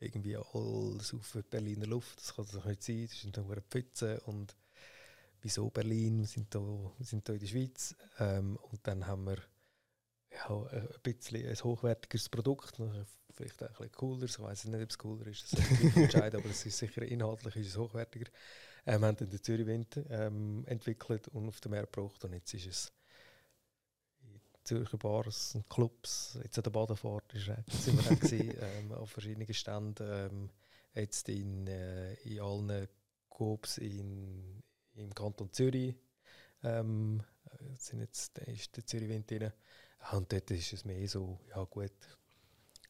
irgendwie 0.00 0.36
alles 0.36 1.14
auf 1.14 1.38
Berliner 1.50 1.86
Luft. 1.86 2.18
Das 2.18 2.34
kann 2.34 2.46
doch 2.52 2.64
nicht 2.64 2.82
sein. 2.82 3.06
Das 3.06 3.24
ist 3.24 3.38
eine 3.38 3.60
Pfütze. 3.62 4.20
Und 4.20 4.56
wieso 5.42 5.70
Berlin? 5.70 6.20
Wir 6.20 6.26
sind 6.26 6.52
hier, 6.52 6.92
wir 6.96 7.06
sind 7.06 7.26
hier 7.26 7.34
in 7.34 7.40
der 7.40 7.46
Schweiz. 7.46 7.94
Ähm, 8.18 8.56
und 8.56 8.86
dann 8.86 9.06
haben 9.06 9.26
wir 9.26 9.38
ja, 10.32 10.66
ein 10.66 10.88
bisschen 11.02 11.46
ein 11.46 11.56
hochwertigeres 11.56 12.28
Produkt. 12.28 12.76
Vielleicht 13.32 13.62
auch 13.62 13.68
ein 13.68 13.72
bisschen 13.76 13.92
cooler. 13.92 14.24
Ich 14.24 14.38
weiß 14.38 14.64
nicht, 14.66 14.82
ob 14.82 14.90
es 14.90 14.98
cooler 14.98 15.26
ist. 15.26 15.52
Das 15.52 15.70
ist 15.70 15.96
entscheiden, 15.96 16.40
aber 16.40 16.50
es 16.50 16.64
ist 16.64 16.78
sicher 16.78 17.02
inhaltlich 17.02 17.56
ist 17.56 17.68
es 17.68 17.76
hochwertiger. 17.76 18.30
Ähm, 18.86 19.00
wir 19.00 19.08
haben 19.08 19.16
dann 19.16 19.30
den 19.30 19.42
Zürich 19.42 19.66
Wind 19.66 20.00
ähm, 20.08 20.64
entwickelt 20.66 21.28
und 21.28 21.48
auf 21.48 21.60
den 21.60 21.72
Markt 21.72 21.92
gebracht. 21.92 22.24
Und 22.24 22.32
jetzt 22.32 22.54
ist 22.54 22.66
es 22.66 22.92
Zürcher 24.70 24.98
Bars 24.98 25.56
und 25.56 25.68
Clubs, 25.68 26.38
jetzt 26.44 26.56
an 26.56 26.62
der 26.62 26.70
Badefahrt 26.70 27.34
ist, 27.34 27.46
sind 27.82 27.96
wir 27.96 28.04
dann 28.04 28.20
gewesen, 28.20 28.54
ähm, 28.78 28.92
auf 28.92 29.10
verschiedenen 29.10 29.52
Ständen, 29.52 30.08
ähm, 30.08 30.50
jetzt 30.94 31.28
in, 31.28 31.66
äh, 31.66 32.14
in 32.22 32.38
allen 32.38 32.86
Cops 33.28 33.78
in, 33.78 34.62
im 34.94 35.12
Kanton 35.12 35.52
Zürich 35.52 35.96
ähm, 36.62 37.20
sind 37.76 37.98
jetzt, 37.98 38.38
da 38.38 38.42
ist 38.42 38.76
der 38.76 38.86
Zürich 38.86 39.08
Wind 39.08 39.28
drin. 39.28 39.50
Und 40.12 40.32
dort 40.32 40.48
ist 40.52 40.72
es 40.72 40.84
mehr 40.84 41.08
so, 41.08 41.40
ja 41.48 41.64
gut, 41.64 41.90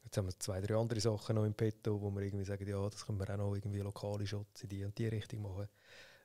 jetzt 0.03 0.17
haben 0.17 0.27
wir 0.27 0.37
zwei, 0.37 0.61
drei 0.61 0.75
andere 0.75 0.99
Sachen 0.99 1.35
noch 1.35 1.45
im 1.45 1.55
Petto, 1.55 1.99
wo 1.99 2.11
wir 2.11 2.21
irgendwie 2.21 2.45
sagen, 2.45 2.67
ja, 2.67 2.87
das 2.87 3.07
können 3.07 3.17
wir 3.17 3.27
auch 3.31 3.37
noch 3.37 3.55
irgendwie 3.55 3.79
lokale 3.79 4.27
Shots 4.27 4.61
in 4.61 4.69
die 4.69 4.85
und 4.85 4.95
die 4.99 5.07
Richtung 5.07 5.41
machen. 5.41 5.67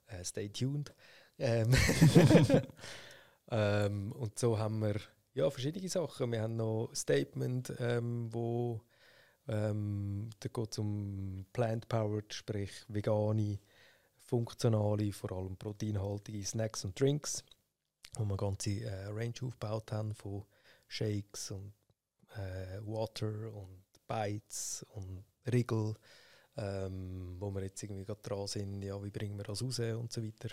Äh, 0.09 0.23
stay 0.23 0.51
tuned. 0.51 0.93
Ähm, 1.39 1.75
ähm, 3.51 4.13
und 4.13 4.39
so 4.39 4.59
haben 4.59 4.81
wir 4.81 5.01
ja, 5.37 5.51
verschiedene 5.51 5.89
Sachen. 5.89 6.33
Wir 6.33 6.41
haben 6.41 6.57
noch 6.57 6.91
Statement, 6.95 7.75
ähm, 7.79 8.33
wo 8.33 8.81
ähm, 9.47 10.31
da 10.41 10.49
geht 10.49 10.73
es 10.73 10.79
um 10.79 11.45
plant-powered, 11.53 12.33
sprich 12.33 12.73
vegane, 12.89 13.59
funktionale, 14.19 15.13
vor 15.13 15.33
allem 15.33 15.57
proteinhaltige 15.59 16.45
Snacks 16.45 16.87
und 16.87 16.99
Drinks, 16.99 17.45
wo 18.15 18.25
wir 18.25 18.31
eine 18.31 18.37
ganze 18.39 18.71
äh, 18.81 19.09
Range 19.09 19.35
aufgebaut 19.43 19.93
haben 19.93 20.15
von 20.15 20.47
Shakes 20.89 21.51
und 21.51 21.75
äh, 22.35 22.81
Water 22.87 23.53
und 23.53 23.85
Bites 24.09 24.87
und 24.95 25.23
Riegel, 25.53 25.97
ähm, 26.57 27.37
wo 27.39 27.51
wir 27.51 27.63
jetzt 27.63 27.83
irgendwie 27.83 28.07
gerade 28.07 28.23
dran 28.23 28.47
sind, 28.47 28.83
ja, 28.83 29.03
wie 29.05 29.11
bringen 29.11 29.37
wir 29.37 29.45
das 29.45 29.63
raus 29.63 29.81
und 29.81 30.11
so 30.11 30.25
weiter. 30.25 30.49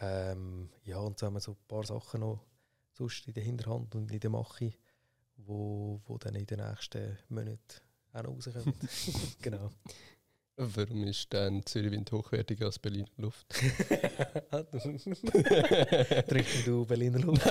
Ähm, 0.00 0.70
ja, 0.84 0.96
und 0.96 1.18
so 1.18 1.26
haben 1.26 1.34
wir 1.34 1.40
so 1.40 1.52
ein 1.52 1.68
paar 1.68 1.84
Sachen 1.84 2.20
noch 2.20 2.40
sonst 2.96 3.28
in 3.28 3.34
der 3.34 3.44
Hinterhand 3.44 3.94
und 3.94 4.10
in 4.10 4.20
der 4.20 4.30
Mache, 4.30 4.72
wo, 5.36 6.00
wo 6.06 6.16
dann 6.18 6.34
in 6.34 6.46
den 6.46 6.60
nächsten 6.60 7.18
Monaten 7.28 7.58
auch 8.12 8.22
noch 8.22 8.36
rauskommen. 8.36 8.74
genau. 9.42 9.70
Warum 10.58 11.04
ist 11.04 11.30
dann 11.34 11.64
Zürichwind 11.66 12.10
hochwertiger 12.10 12.64
als 12.66 12.78
Berliner 12.78 13.10
Luft? 13.18 13.46
Trinkst 16.28 16.66
du 16.66 16.86
Berliner 16.86 17.18
Luft? 17.18 17.44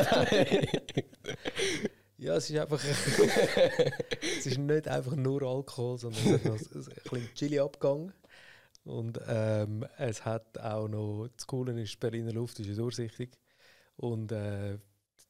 ja, 2.17 2.35
es 2.35 2.49
ist 2.49 2.57
einfach. 2.57 2.83
es 2.83 4.47
ist 4.47 4.57
nicht 4.57 4.87
einfach 4.87 5.15
nur 5.15 5.43
Alkohol, 5.43 5.99
sondern 5.99 6.25
es 6.25 6.33
hat 6.33 6.45
noch 6.45 6.55
ein 6.55 6.59
bisschen 6.67 7.29
Chili-Abgang. 7.35 8.11
Und 8.85 9.19
ähm, 9.27 9.85
es 9.99 10.25
hat 10.25 10.57
auch 10.57 10.87
noch. 10.87 11.27
Das 11.37 11.45
Coole 11.45 11.79
ist, 11.79 11.99
Berliner 11.99 12.33
Luft 12.33 12.59
ist 12.59 12.75
durchsichtig. 12.75 13.37
Und 13.97 14.31
äh, 14.31 14.79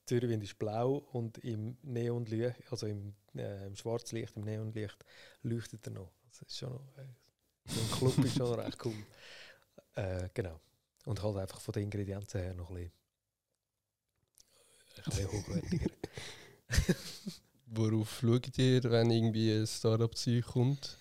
Zürichwind 0.05 0.43
ist 0.43 0.59
blau 0.59 0.97
und 1.11 1.37
im 1.39 1.77
Neonlicht, 1.81 2.71
also 2.71 2.85
im, 2.87 3.15
äh, 3.35 3.67
im 3.67 3.75
Schwarzlicht, 3.75 4.35
im 4.35 4.43
Neonlicht 4.43 5.03
leuchtet 5.41 5.85
er 5.87 5.93
noch. 5.93 6.11
Das 6.29 6.41
ist 6.41 6.57
schon 6.57 6.73
noch, 6.73 6.97
äh, 6.97 7.05
so 7.65 7.81
ein 7.81 7.91
Club 7.91 8.25
ist 8.25 8.37
schon 8.37 8.59
recht 8.59 8.85
cool. 8.85 8.93
Äh, 9.95 10.29
genau. 10.33 10.59
Und 11.05 11.21
halt 11.21 11.37
einfach 11.37 11.59
von 11.59 11.71
den 11.73 11.83
Ingredienzen 11.83 12.41
her 12.41 12.53
noch 12.53 12.69
ein 12.71 12.75
bisschen, 12.75 12.91
ein 14.97 15.03
bisschen 15.05 15.31
hochwertiger. 15.31 15.89
Worauf 17.67 18.19
schaut 18.19 18.57
ihr, 18.57 18.83
wenn 18.83 19.11
irgendwie 19.11 19.51
ein 19.51 19.67
Startup 19.67 20.15
zu 20.15 20.31
euch 20.31 20.45
kommt? 20.45 20.97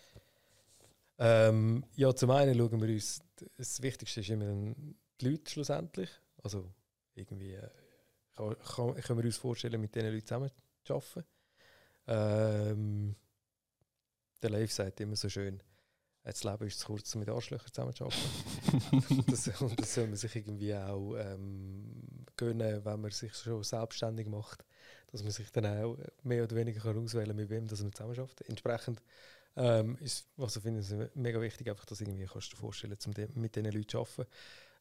Ähm, 1.18 1.84
ja, 1.94 2.14
zum 2.14 2.30
einen 2.30 2.56
schauen 2.56 2.80
wir 2.80 2.88
uns, 2.88 3.20
das 3.56 3.80
Wichtigste 3.82 4.20
ist 4.20 4.30
immer 4.30 4.74
die 5.20 5.28
Leute 5.28 5.50
schlussendlich. 5.50 6.10
Also 6.42 6.70
irgendwie 7.14 7.54
äh, 7.54 7.68
kann, 8.36 8.56
kann, 8.58 8.94
können 8.94 9.18
wir 9.18 9.26
uns 9.26 9.36
vorstellen, 9.36 9.80
mit 9.80 9.94
diesen 9.94 10.10
Leuten 10.10 10.26
zusammen 10.26 10.50
zu 10.84 10.94
arbeiten. 10.94 11.24
Ähm, 12.06 13.16
der 14.42 14.50
Leif 14.50 14.72
sagt 14.72 15.00
immer 15.00 15.16
so 15.16 15.28
schön, 15.28 15.62
das 16.22 16.42
Leben 16.42 16.66
ist 16.66 16.78
zu 16.78 16.86
kurz, 16.86 17.14
um 17.14 17.20
mit 17.20 17.28
Arschlöchern 17.28 17.72
zusammen 17.72 17.94
zu 17.94 18.04
arbeiten. 18.04 19.24
das, 19.30 19.60
und 19.60 19.78
das 19.78 19.94
soll 19.94 20.06
man 20.06 20.16
sich 20.16 20.34
irgendwie 20.34 20.74
auch 20.74 21.16
ähm, 21.16 22.02
gönnen, 22.36 22.84
wenn 22.84 23.00
man 23.00 23.10
sich 23.10 23.34
schon 23.34 23.62
selbstständig 23.62 24.26
macht, 24.26 24.64
dass 25.12 25.22
man 25.22 25.32
sich 25.32 25.50
dann 25.52 25.66
auch 25.66 25.98
mehr 26.22 26.44
oder 26.44 26.56
weniger 26.56 26.80
kann 26.80 26.98
auswählen 26.98 27.28
kann, 27.28 27.36
mit 27.36 27.50
wem 27.50 27.66
das 27.66 27.82
man 27.82 27.92
zusammen 27.92 28.14
schafft. 28.14 28.40
Entsprechend 28.42 29.02
ähm, 29.56 29.96
ist, 30.00 30.26
was 30.36 30.56
ich 30.56 30.62
finde, 30.62 30.80
ist 30.80 30.94
mega 31.14 31.40
wichtig, 31.40 31.68
einfach, 31.68 31.84
dass 31.84 32.00
irgendwie 32.00 32.26
kannst 32.26 32.52
du 32.52 32.56
dir 32.56 32.60
vorstellen, 32.60 32.96
um 33.04 33.40
mit 33.40 33.54
diesen 33.54 33.70
Leuten 33.70 33.88
zu 33.88 34.00
arbeiten. 34.00 34.26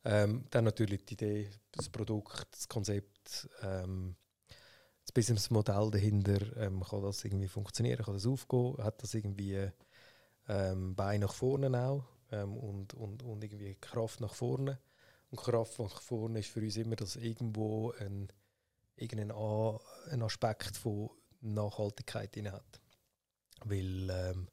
Ähm, 0.05 0.45
dann 0.49 0.65
natürlich 0.65 1.05
die 1.05 1.13
Idee, 1.13 1.49
das 1.71 1.89
Produkt, 1.89 2.47
das 2.51 2.67
Konzept, 2.67 3.49
ähm, 3.61 4.15
das 5.03 5.11
Businessmodell 5.13 5.91
dahinter, 5.91 6.57
ähm, 6.57 6.83
kann 6.83 7.03
das 7.03 7.23
irgendwie 7.23 7.47
funktionieren, 7.47 8.03
kann 8.03 8.13
das 8.13 8.25
aufgehen, 8.25 8.75
hat 8.83 9.01
das 9.01 9.13
irgendwie 9.13 9.69
ähm, 10.47 10.95
Bein 10.95 11.21
nach 11.21 11.33
vorne 11.33 11.77
auch 11.77 12.03
ähm, 12.31 12.57
und, 12.57 12.93
und, 12.93 13.23
und 13.23 13.43
irgendwie 13.43 13.75
Kraft 13.75 14.19
nach 14.19 14.33
vorne. 14.33 14.79
Und 15.29 15.39
Kraft 15.39 15.79
nach 15.79 16.01
vorne 16.01 16.39
ist 16.39 16.49
für 16.49 16.61
uns 16.61 16.77
immer, 16.77 16.95
dass 16.95 17.15
irgendwo 17.15 17.91
ein, 17.93 18.27
irgendein 18.95 19.31
A, 19.31 19.79
ein 20.11 20.21
Aspekt 20.21 20.77
von 20.77 21.09
Nachhaltigkeit 21.41 22.35
drin 22.35 22.51
hat. 22.51 22.81
Weil, 23.65 24.09
ähm, 24.09 24.47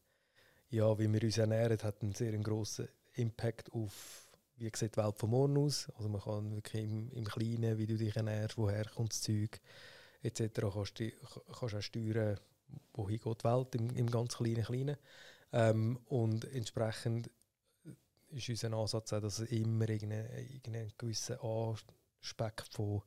ja, 0.68 0.98
wie 0.98 1.12
wir 1.12 1.22
uns 1.22 1.38
ernähren, 1.38 1.82
hat 1.82 2.03
einen 2.03 2.14
sehr 2.14 2.36
grossen 2.38 2.88
Impact 3.14 3.72
auf 3.72 4.30
wie 4.61 4.70
sieht 4.74 4.96
die 4.96 5.00
Welt 5.00 5.18
von 5.18 5.30
morgen 5.30 5.56
aus. 5.58 5.88
Also 5.96 6.08
man 6.08 6.20
kann 6.20 6.54
wirklich 6.54 6.84
im, 6.84 7.11
im 7.12 7.24
Kleinen, 7.24 7.78
wie 7.78 7.86
du 7.86 7.96
dich 7.96 8.14
ernährst, 8.14 8.58
woher 8.58 8.84
kommt 8.84 9.12
das 9.12 9.22
Zeug, 9.22 9.61
etc. 10.22 10.61
kannst 10.72 11.00
du 11.00 11.11
kannst 11.58 11.74
auch 11.74 11.82
steuern, 11.82 12.38
wohin 12.92 13.18
geht 13.18 13.40
die 13.40 13.44
Welt 13.44 13.74
im, 13.74 13.90
im 13.96 14.11
ganz 14.11 14.36
kleinen 14.36 14.64
Kleinen. 14.64 14.96
Ähm, 15.52 15.98
und 16.06 16.44
entsprechend 16.52 17.30
ist 18.30 18.48
unser 18.48 18.72
Ansatz 18.74 19.12
auch, 19.12 19.20
dass 19.20 19.40
es 19.40 19.50
immer 19.50 19.88
irgendeinen 19.88 20.30
irgendeine 20.36 20.92
gewissen 20.96 21.36
Aspekt 21.40 22.68
von 22.72 23.02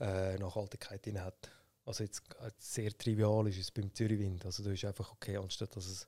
äh, 0.00 0.36
Nachhaltigkeit 0.38 1.04
drin 1.04 1.20
hat. 1.20 1.50
Also 1.84 2.04
jetzt 2.04 2.22
sehr 2.58 2.96
trivial 2.96 3.48
ist 3.48 3.58
es 3.58 3.70
beim 3.70 3.92
Zürichwind. 3.92 4.44
Also 4.44 4.62
du 4.62 4.70
ist 4.70 4.84
einfach 4.84 5.10
okay, 5.12 5.38
anstatt 5.38 5.74
dass 5.74 5.86
es 5.86 6.06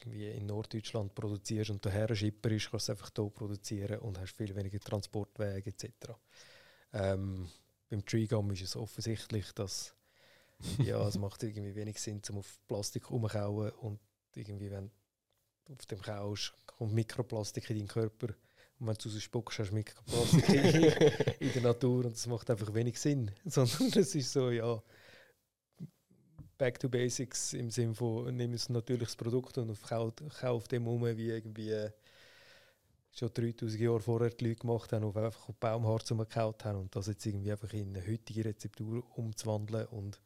irgendwie 0.00 0.28
in 0.28 0.46
Norddeutschland 0.46 1.14
produzierst 1.14 1.70
und 1.70 1.84
daher 1.84 2.14
Schipper 2.14 2.50
ist, 2.50 2.70
kannst 2.70 2.88
du 2.88 2.92
es 2.92 2.98
einfach 2.98 3.10
hier 3.14 3.30
produzieren 3.30 3.98
und 4.00 4.18
hast 4.18 4.36
viel 4.36 4.54
weniger 4.54 4.80
Transportwege 4.80 5.70
etc. 5.70 5.90
Ähm, 6.92 7.48
beim 7.90 8.04
Treegum 8.04 8.50
ist 8.52 8.62
es 8.62 8.76
offensichtlich, 8.76 9.52
dass 9.52 9.94
ja, 10.78 11.06
es 11.06 11.18
macht 11.18 11.42
irgendwie 11.42 11.74
wenig 11.74 12.00
Sinn, 12.00 12.20
um 12.30 12.38
auf 12.38 12.60
Plastik 12.66 13.10
rumzukauen 13.10 13.70
und 13.70 14.00
irgendwie, 14.34 14.70
wenn 14.70 14.90
du 15.64 15.74
auf 15.74 15.86
dem 15.86 16.00
kaust, 16.00 16.54
kommt 16.66 16.94
Mikroplastik 16.94 17.70
in 17.70 17.78
deinen 17.78 17.88
Körper 17.88 18.28
und 18.80 18.86
wenn 18.86 18.94
du 18.94 19.08
rausspuckst, 19.08 19.58
hast 19.58 19.70
du 19.70 19.74
Mikroplastik 19.74 20.48
in, 20.48 20.64
in 21.40 21.52
der 21.52 21.62
Natur 21.62 22.04
und 22.04 22.14
das 22.14 22.26
macht 22.26 22.50
einfach 22.50 22.72
wenig 22.74 22.98
Sinn. 22.98 23.30
Sondern 23.44 23.88
es 23.98 24.14
ist 24.14 24.32
so, 24.32 24.50
ja, 24.50 24.80
back 26.58 26.78
to 26.80 26.88
basics 26.88 27.52
im 27.54 27.70
Sinne 27.70 27.94
von, 27.94 28.36
nimm 28.36 28.52
ein 28.52 28.60
natürliches 28.68 29.16
Produkt 29.16 29.56
und 29.58 29.78
kauf 30.40 30.68
dem 30.68 30.86
um, 30.86 31.04
wie 31.04 31.30
irgendwie 31.30 31.70
äh, 31.70 31.90
schon 33.12 33.32
3000 33.32 33.80
Jahre 33.80 34.00
vorher 34.00 34.30
die 34.30 34.48
Leute 34.48 34.60
gemacht 34.60 34.92
haben 34.92 35.04
und 35.04 35.16
einfach 35.16 35.48
Baumharz 35.60 36.10
umgekaut 36.10 36.64
haben 36.64 36.80
und 36.80 36.94
das 36.94 37.06
jetzt 37.06 37.24
irgendwie 37.24 37.52
einfach 37.52 37.72
in 37.72 37.96
eine 37.96 38.06
heutige 38.06 38.44
Rezeptur 38.44 39.02
umzuwandeln 39.16 39.86
und 39.86 40.20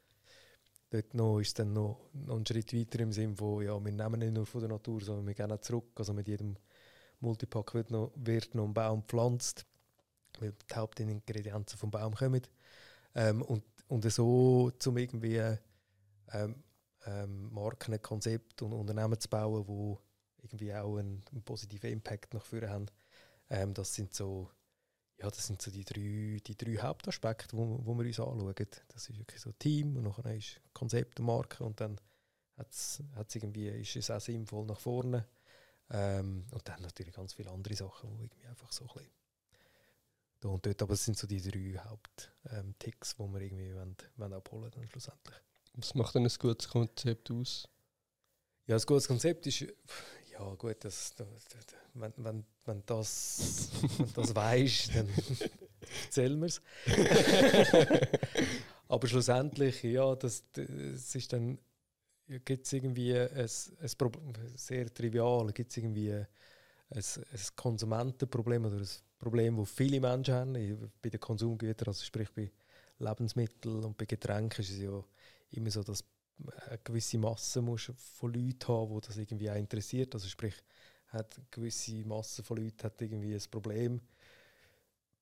dort 0.91 1.14
noch 1.14 1.41
ist 1.41 1.59
dann 1.59 1.72
noch, 1.72 1.99
noch 2.12 2.37
ein 2.37 2.47
Schritt 2.47 2.74
weiter 2.74 3.01
im 3.01 3.12
Sinne 3.12 3.37
von, 3.37 3.62
ja, 3.62 3.83
wir 3.83 3.93
nehmen 3.93 4.20
nicht 4.20 4.35
nur 4.35 4.47
von 4.47 4.61
der 4.61 4.70
Natur, 4.70 5.01
sondern 5.01 5.26
wir 5.26 5.35
gehen 5.35 5.51
auch 5.51 5.61
zurück. 5.61 5.89
Also 5.97 6.12
mit 6.12 6.28
jedem 6.28 6.57
Multipack 7.20 7.74
wird 7.74 7.91
noch, 7.91 8.12
wird 8.14 8.55
noch 8.55 8.64
ein 8.64 8.74
Baum 8.74 9.01
gepflanzt, 9.01 9.64
weil 10.39 10.53
die 10.53 10.74
Hauptingredienzen 10.74 11.78
vom 11.78 11.91
Baum 11.91 12.14
kommen. 12.14 12.43
Ähm, 13.14 13.43
und, 13.43 13.64
und 13.89 14.11
so 14.11 14.70
zum 14.78 14.99
irgendwie 14.99 15.57
ähm, 16.33 16.62
ähm, 17.07 17.53
Marken, 17.53 18.01
Konzept 18.01 18.62
und 18.62 18.72
Unternehmen 18.72 19.18
zu 19.18 19.28
bauen, 19.28 19.64
die 19.66 20.45
irgendwie 20.45 20.74
auch 20.74 20.97
einen, 20.97 21.24
einen 21.33 21.43
positiven 21.43 21.91
Impact 21.91 22.35
nach 22.35 22.45
vorne 22.45 22.70
haben. 22.70 22.87
Ähm, 23.51 23.74
das 23.74 23.95
sind 23.95 24.14
so 24.14 24.51
ja, 25.22 25.30
das 25.30 25.47
sind 25.47 25.62
so 25.62 25.70
die 25.70 25.85
drei, 25.85 26.41
die 26.45 26.57
drei 26.57 26.83
Hauptaspekte, 26.83 27.57
wo, 27.57 27.78
wo 27.85 27.95
wir 27.95 28.07
uns 28.07 28.18
anschauen. 28.18 28.55
Das 28.89 29.09
ist 29.09 29.18
wirklich 29.18 29.41
so 29.41 29.53
Team 29.53 29.97
und 29.97 30.03
nachher 30.03 30.35
ist 30.35 30.61
Konzept 30.72 31.20
und 31.20 31.26
Marke 31.26 31.62
und 31.62 31.80
dann 31.80 32.01
hat's, 32.57 33.03
hat's 33.14 33.35
irgendwie, 33.37 33.68
ist 33.68 33.95
es 33.95 34.11
auch 34.11 34.20
sinnvoll 34.20 34.66
nach 34.66 34.80
vorne. 34.80 35.26
Ähm, 35.91 36.47
und 36.51 36.68
dann 36.68 36.83
natürlich 36.83 37.14
ganz 37.14 37.35
viele 37.35 37.51
andere 37.51 37.76
Sachen, 37.76 38.11
die 38.11 38.24
irgendwie 38.24 38.47
einfach 38.47 38.72
so 38.72 38.85
ein 38.85 38.95
bisschen 38.95 39.11
da 40.41 40.49
und 40.49 40.66
dort, 40.66 40.83
aber 40.83 40.95
es 40.95 41.05
sind 41.05 41.16
so 41.16 41.28
die 41.28 41.41
drei 41.41 41.78
Hauptticks, 41.85 43.14
ähm, 43.18 43.26
die 43.28 43.35
wir 43.35 43.41
irgendwie 43.43 43.74
wollen, 43.74 43.97
wollen 44.16 44.33
abholen 44.33 44.70
dann 44.72 44.89
schlussendlich. 44.89 45.37
Was 45.75 45.95
macht 45.95 46.14
denn 46.14 46.25
ein 46.25 46.33
gutes 46.39 46.68
Konzept 46.68 47.31
aus? 47.31 47.68
Ja, 48.66 48.77
ein 48.77 48.83
gutes 48.83 49.09
Konzept 49.09 49.47
ist, 49.47 49.61
ja 49.61 50.55
gut, 50.55 50.77
das, 50.85 51.14
das, 51.14 51.27
das 51.49 51.66
wenn, 51.95 52.12
wenn, 52.16 52.45
wenn 52.64 52.83
das, 52.87 53.70
wenn 53.99 54.12
das 54.14 54.35
weißt, 54.35 54.95
dann 54.95 55.09
erzählen 56.05 56.41
wir 56.41 56.47
es. 56.47 56.62
Aber 58.89 59.09
schlussendlich, 59.09 59.83
ja, 59.83 60.14
das, 60.14 60.45
das 60.53 61.14
ist 61.14 61.33
dann, 61.33 61.59
gibt 62.45 62.66
es 62.66 62.73
irgendwie 62.73 63.16
ein, 63.16 63.31
ein 63.81 63.91
Problem, 63.99 64.33
sehr 64.55 64.93
trivial, 64.93 65.53
gibt 65.53 65.70
es 65.70 65.77
irgendwie 65.79 66.12
ein, 66.12 66.27
ein 66.91 67.41
Konsumentenproblem 67.57 68.66
oder 68.66 68.77
ein 68.77 68.89
Problem, 69.18 69.57
das 69.57 69.70
viele 69.70 70.01
Menschen 70.01 70.35
haben, 70.35 70.93
bei 71.01 71.11
den 71.11 71.20
Konsumgütern, 71.20 71.89
also 71.89 72.05
sprich 72.05 72.31
bei 72.33 72.51
Lebensmitteln 72.99 73.85
und 73.85 73.97
bei 73.97 74.05
Getränken 74.05 74.61
ist 74.62 74.70
es 74.70 74.79
ja 74.79 75.03
immer 75.53 75.71
so, 75.71 75.83
dass 75.83 76.05
eine 76.69 76.79
gewisse 76.79 77.19
Masse 77.19 77.63
musst 77.63 77.93
von 77.97 78.33
Leuten 78.33 78.69
haben, 78.69 78.95
die 78.95 79.07
das 79.07 79.17
irgendwie 79.17 79.51
auch 79.51 79.57
interessiert. 79.57 80.15
Also 80.15 80.29
sprich, 80.29 80.55
hat 81.09 81.37
eine 81.37 81.47
gewisse 81.51 82.05
Masse 82.05 82.43
von 82.43 82.57
Leuten 82.57 82.83
hat 82.83 83.01
irgendwie 83.01 83.35
ein 83.35 83.51
Problem 83.51 84.01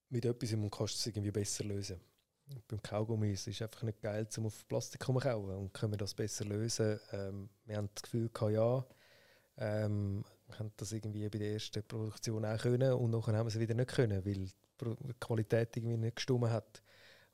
mit 0.08 0.24
etwas 0.24 0.52
und 0.52 0.70
kannst 0.70 0.96
es 0.96 1.06
irgendwie 1.06 1.30
besser 1.30 1.64
lösen. 1.64 2.00
Beim 2.66 2.82
Kaugummi 2.82 3.32
ist 3.32 3.46
es 3.46 3.62
einfach 3.62 3.82
nicht 3.82 4.00
geil, 4.00 4.26
um 4.38 4.46
auf 4.46 4.66
Plastik 4.66 5.04
zu 5.04 5.12
kauen. 5.14 5.56
Und 5.56 5.72
können 5.72 5.92
wir 5.92 5.98
das 5.98 6.14
besser 6.14 6.44
lösen? 6.44 6.98
Ähm, 7.12 7.48
wir 7.64 7.76
haben 7.76 7.88
das 7.94 8.02
Gefühl, 8.02 8.28
gehabt, 8.28 8.52
ja, 8.52 8.84
ähm, 9.58 10.24
haben 10.58 10.72
das 10.76 10.90
irgendwie 10.92 11.28
bei 11.28 11.38
der 11.38 11.52
ersten 11.52 11.82
Produktion 11.84 12.44
auch 12.44 12.58
können 12.58 12.92
und 12.92 13.10
nachher 13.10 13.36
haben 13.36 13.46
wir 13.46 13.54
es 13.54 13.58
wieder 13.58 13.74
nicht 13.74 13.90
können, 13.90 14.24
weil 14.24 14.46
die 14.46 15.14
Qualität 15.20 15.76
irgendwie 15.76 15.96
nicht 15.96 16.16
gestimmt 16.16 16.50
hat. 16.50 16.82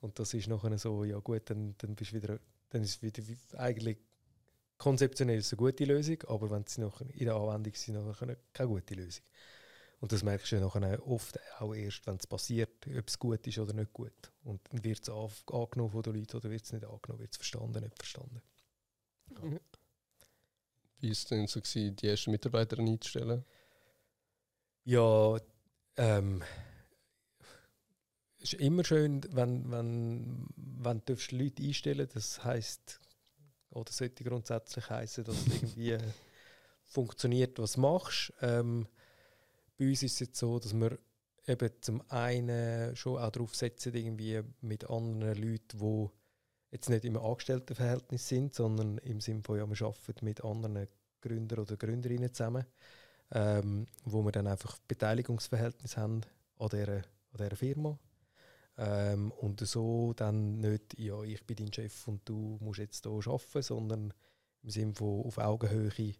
Und 0.00 0.18
das 0.18 0.34
ist 0.34 0.48
nachher 0.48 0.76
so, 0.76 1.04
ja 1.04 1.18
gut, 1.18 1.48
dann, 1.48 1.74
dann 1.78 1.94
bist 1.94 2.12
wieder, 2.12 2.38
dann 2.76 2.84
ist 2.84 3.02
wieder 3.02 3.22
eigentlich 3.58 3.98
konzeptionell 4.78 5.38
es 5.38 5.52
eine 5.52 5.58
gute 5.58 5.84
Lösung, 5.84 6.22
aber 6.28 6.50
wenn 6.50 6.66
sie 6.66 6.82
noch 6.82 7.00
in 7.00 7.24
der 7.24 7.34
Anwendung 7.34 7.74
sind, 7.74 7.94
dann 7.94 8.36
keine 8.52 8.68
gute 8.68 8.94
Lösung. 8.94 9.24
Und 9.98 10.12
das 10.12 10.22
merkst 10.22 10.52
du 10.52 10.60
nachher 10.60 11.06
oft 11.06 11.38
auch 11.58 11.74
erst, 11.74 12.06
wenn 12.06 12.16
es 12.16 12.26
passiert, 12.26 12.86
ob 12.86 13.08
es 13.08 13.18
gut 13.18 13.46
ist 13.46 13.58
oder 13.58 13.72
nicht 13.72 13.94
gut. 13.94 14.30
Und 14.44 14.60
dann 14.70 14.84
wird 14.84 15.02
es 15.02 15.08
angenommen 15.08 15.90
von 15.90 16.02
den 16.02 16.14
Leuten 16.14 16.36
oder 16.36 16.50
wird 16.50 16.64
es 16.64 16.72
nicht 16.72 16.84
angenommen, 16.84 17.20
wird 17.20 17.32
es 17.32 17.38
verstanden, 17.38 17.82
nicht 17.82 17.96
verstanden. 17.96 18.42
Ja. 19.30 19.60
Wie 20.98 21.08
war 21.08 21.12
es 21.12 21.24
denn 21.24 21.46
so, 21.46 21.60
gewesen, 21.60 21.96
die 21.96 22.08
ersten 22.08 22.30
Mitarbeiter 22.30 22.78
einzustellen? 22.78 23.44
Ja, 24.84 25.38
ähm, 25.96 26.42
es 26.42 26.65
ist 28.38 28.54
immer 28.54 28.84
schön, 28.84 29.22
wenn, 29.32 29.70
wenn, 29.70 30.46
wenn 30.56 31.02
du 31.04 31.16
Leute 31.30 31.62
einstellen 31.62 32.08
Das 32.12 32.44
heisst, 32.44 33.00
oder 33.70 33.92
sollte 33.92 34.24
grundsätzlich 34.24 34.88
heißen, 34.88 35.24
dass 35.24 35.46
es 35.46 35.54
irgendwie 35.54 35.98
funktioniert, 36.84 37.58
was 37.58 37.72
du 37.72 37.80
machst. 37.80 38.32
Ähm, 38.40 38.86
bei 39.78 39.88
uns 39.88 40.02
ist 40.02 40.14
es 40.14 40.20
jetzt 40.20 40.38
so, 40.38 40.58
dass 40.58 40.72
wir 40.72 40.98
eben 41.46 41.70
zum 41.80 42.02
einen 42.10 42.96
schon 42.96 43.18
auch 43.18 43.30
darauf 43.30 43.54
setzen, 43.54 43.94
irgendwie 43.94 44.42
mit 44.60 44.88
anderen 44.88 45.40
Leuten, 45.40 45.78
die 45.78 46.08
jetzt 46.70 46.88
nicht 46.88 47.04
im 47.04 47.16
Angestelltenverhältnis 47.16 48.28
sind, 48.28 48.54
sondern 48.54 48.98
im 48.98 49.20
Sinne 49.20 49.42
von, 49.42 49.58
ja, 49.58 49.66
wir 49.66 49.86
arbeiten 49.86 50.24
mit 50.24 50.42
anderen 50.42 50.88
Gründern 51.20 51.60
oder 51.60 51.76
Gründerinnen 51.76 52.32
zusammen, 52.32 52.64
ähm, 53.32 53.86
wo 54.04 54.22
wir 54.22 54.32
dann 54.32 54.46
einfach 54.46 54.78
Beteiligungsverhältnis 54.88 55.96
haben 55.96 56.22
an 56.58 56.68
dieser, 56.68 56.96
an 56.96 57.38
dieser 57.38 57.56
Firma. 57.56 57.98
Ähm, 58.78 59.32
und 59.32 59.60
so 59.66 60.12
dann 60.14 60.58
nicht, 60.60 60.98
ja, 60.98 61.22
ich 61.22 61.44
bin 61.46 61.56
dein 61.56 61.72
Chef 61.72 62.06
und 62.08 62.28
du 62.28 62.58
musst 62.60 62.78
jetzt 62.78 63.04
hier 63.04 63.12
arbeiten, 63.12 63.62
sondern 63.62 64.12
im 64.62 64.70
Sinne 64.70 64.94
von 64.94 65.24
auf 65.24 65.38
Augenhöhe, 65.38 66.14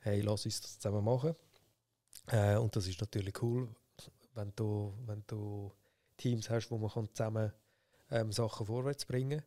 hey, 0.00 0.20
lass 0.20 0.44
uns 0.44 0.60
das 0.60 0.78
zusammen 0.78 1.04
machen. 1.04 1.36
Äh, 2.26 2.56
und 2.56 2.74
das 2.74 2.86
ist 2.86 3.00
natürlich 3.00 3.40
cool, 3.42 3.68
wenn 4.34 4.52
du, 4.56 4.92
wenn 5.06 5.22
du 5.26 5.72
Teams 6.16 6.50
hast, 6.50 6.70
wo 6.70 6.78
man 6.78 6.90
zusammen 7.14 7.52
ähm, 8.10 8.32
Sachen 8.32 8.66
vorwärts 8.66 9.04
bringen 9.04 9.42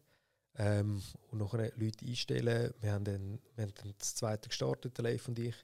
ähm, 0.58 1.02
und 1.32 1.40
nachher 1.40 1.72
Leute 1.76 2.06
einstellen. 2.06 2.74
Wir 2.80 2.94
haben 2.94 3.04
dann, 3.04 3.40
wir 3.56 3.64
haben 3.64 3.74
dann 3.76 3.94
das 3.98 4.16
zweite 4.16 4.50
gestartet, 4.50 4.98
der 4.98 5.04
Leif 5.04 5.28
und 5.28 5.40
ich. 5.40 5.56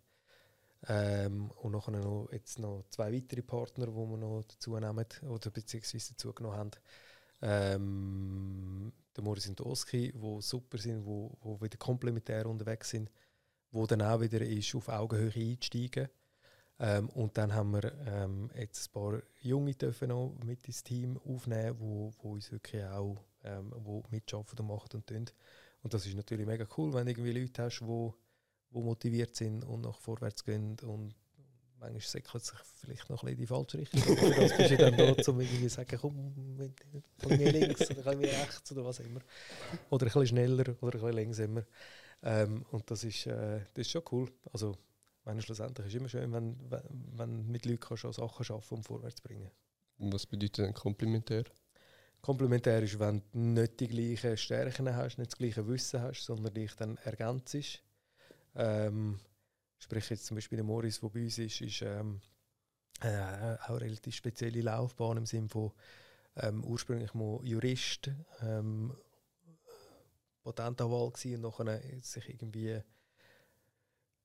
Ähm, 0.88 1.52
und 1.52 1.74
nachher 1.74 1.92
noch, 1.92 2.30
jetzt 2.32 2.60
noch 2.60 2.86
zwei 2.90 3.12
weitere 3.14 3.42
Partner, 3.42 3.88
die 3.88 3.94
wir 3.94 4.18
noch 4.18 4.44
dazu 4.48 4.78
nehmen 4.78 5.06
oder 5.28 5.52
beziehungsweise 5.52 6.14
dazu 6.14 6.34
genommen 6.34 6.58
haben. 6.58 6.72
Ähm, 7.42 8.94
der 9.16 9.24
Moritz 9.24 9.48
und 9.48 9.62
Oski, 9.62 10.14
die 10.14 10.42
super 10.42 10.78
sind, 10.78 11.06
die, 11.06 11.30
die 11.44 11.62
wieder 11.62 11.78
komplementär 11.78 12.46
unterwegs 12.46 12.90
sind, 12.90 13.10
wo 13.72 13.86
dann 13.86 14.02
auch 14.02 14.22
wieder 14.22 14.42
ist, 14.42 14.74
auf 14.76 14.88
Augenhöhe 14.90 15.52
einsteigen. 15.52 16.10
Ähm, 16.80 17.10
und 17.10 17.38
dann 17.38 17.54
haben 17.54 17.72
wir 17.72 17.92
ähm, 18.08 18.50
jetzt 18.56 18.90
ein 18.90 18.94
paar 18.94 19.22
Junge 19.42 19.76
dürfen 19.76 20.10
noch 20.10 20.38
mit 20.46 20.66
ins 20.66 20.84
Team 20.84 21.18
aufnehmen, 21.18 21.78
wo, 21.80 22.14
wo 22.22 22.32
uns 22.32 22.52
wirklich 22.52 22.86
auch 22.86 23.18
ähm, 23.44 23.74
wo 23.76 24.04
mitarbeiten 24.10 24.60
und 24.60 24.68
machen 24.68 24.90
und 24.94 25.08
tun. 25.08 25.26
Und 25.82 25.94
das 25.94 26.06
ist 26.06 26.16
natürlich 26.16 26.46
mega 26.46 26.66
cool, 26.78 26.94
wenn 26.94 27.06
du 27.06 27.12
irgendwie 27.12 27.34
Leute 27.34 27.64
hast, 27.64 27.80
die 27.80 28.14
die 28.72 28.80
motiviert 28.80 29.36
sind 29.36 29.66
und 29.66 29.82
nach 29.82 29.98
vorwärts 30.00 30.44
gehen 30.44 30.78
und 30.84 31.16
manchmal 31.80 32.02
säckelt 32.02 32.44
sich 32.44 32.60
vielleicht 32.82 33.10
noch 33.10 33.24
ein 33.24 33.28
bisschen 33.28 33.38
in 33.38 33.38
die 33.38 33.48
falsche 33.48 33.78
Richtung. 33.78 34.02
Aber 34.02 34.36
das 34.36 34.58
bist 34.58 34.72
du 34.72 34.78
dann 34.78 34.98
da, 34.98 35.32
um 35.32 35.42
irgendwie 35.42 35.68
zu 35.68 35.70
sagen, 35.70 35.98
komm, 36.00 36.18
ein 36.58 36.74
bisschen 37.18 37.52
links 37.52 37.92
oder 37.92 38.12
ein 38.12 38.20
bisschen 38.20 38.42
rechts 38.42 38.72
oder 38.72 38.86
was 38.86 39.00
immer. 39.00 39.22
Oder 39.90 40.06
ein 40.06 40.08
bisschen 40.08 40.28
schneller 40.28 40.76
oder 40.82 41.00
ein 41.00 41.02
bisschen 41.02 41.14
langsamer. 41.14 41.64
Ähm, 42.22 42.66
und 42.72 42.90
das 42.92 43.04
ist, 43.04 43.28
äh, 43.28 43.60
das 43.74 43.86
ist 43.86 43.92
schon 43.92 44.04
cool. 44.12 44.32
Also, 44.52 44.76
meine, 45.24 45.42
schlussendlich 45.42 45.88
ist 45.88 45.94
es 45.94 46.00
immer 46.00 46.10
schön, 46.10 46.32
wenn, 46.34 46.58
wenn, 46.70 46.82
wenn 47.18 47.48
mit 47.48 47.66
Leuten 47.66 47.98
schon 47.98 48.14
Sachen 48.14 48.44
schaffen, 48.44 48.78
um 48.78 48.84
vorwärts 48.84 49.18
zu 49.18 49.24
bringen. 49.24 49.50
Und 50.00 50.14
was 50.14 50.26
bedeutet 50.26 50.66
denn 50.66 50.74
komplementär? 50.74 51.44
Komplementär 52.22 52.84
ist, 52.84 53.00
wenn 53.00 53.22
du 53.32 53.40
nicht 53.40 53.80
die 53.80 53.88
gleichen 53.88 54.36
Stärken 54.36 54.94
hast, 54.94 55.18
nicht 55.18 55.32
das 55.32 55.38
gleiche 55.38 55.66
Wissen 55.68 56.02
hast, 56.02 56.26
sondern 56.26 56.54
dich 56.54 56.74
dann 56.76 56.98
ergänzt. 56.98 57.82
Ähm, 58.60 59.20
sprich 59.78 60.10
jetzt 60.10 60.26
zum 60.26 60.36
Beispiel 60.36 60.58
der 60.58 60.66
Morris, 60.66 61.00
der 61.00 61.10
bei 61.10 61.24
uns 61.24 61.38
ist, 61.38 61.62
ist 61.62 61.82
ähm, 61.82 62.20
äh, 63.02 63.56
auch 63.64 63.70
eine 63.70 63.82
relativ 63.82 64.16
spezielle 64.16 64.62
Laufbahn 64.62 65.16
im 65.16 65.26
Sinne 65.26 65.48
von 65.48 65.72
ähm, 66.36 66.64
ursprünglich 66.66 67.14
mal 67.14 67.40
Jurist, 67.44 68.12
ähm, 68.42 68.94
Patentanwalt 70.44 71.14
gewesen 71.14 71.46
und 71.46 71.60
nachher 71.60 71.82
sich 72.02 72.30
irgendwie 72.30 72.82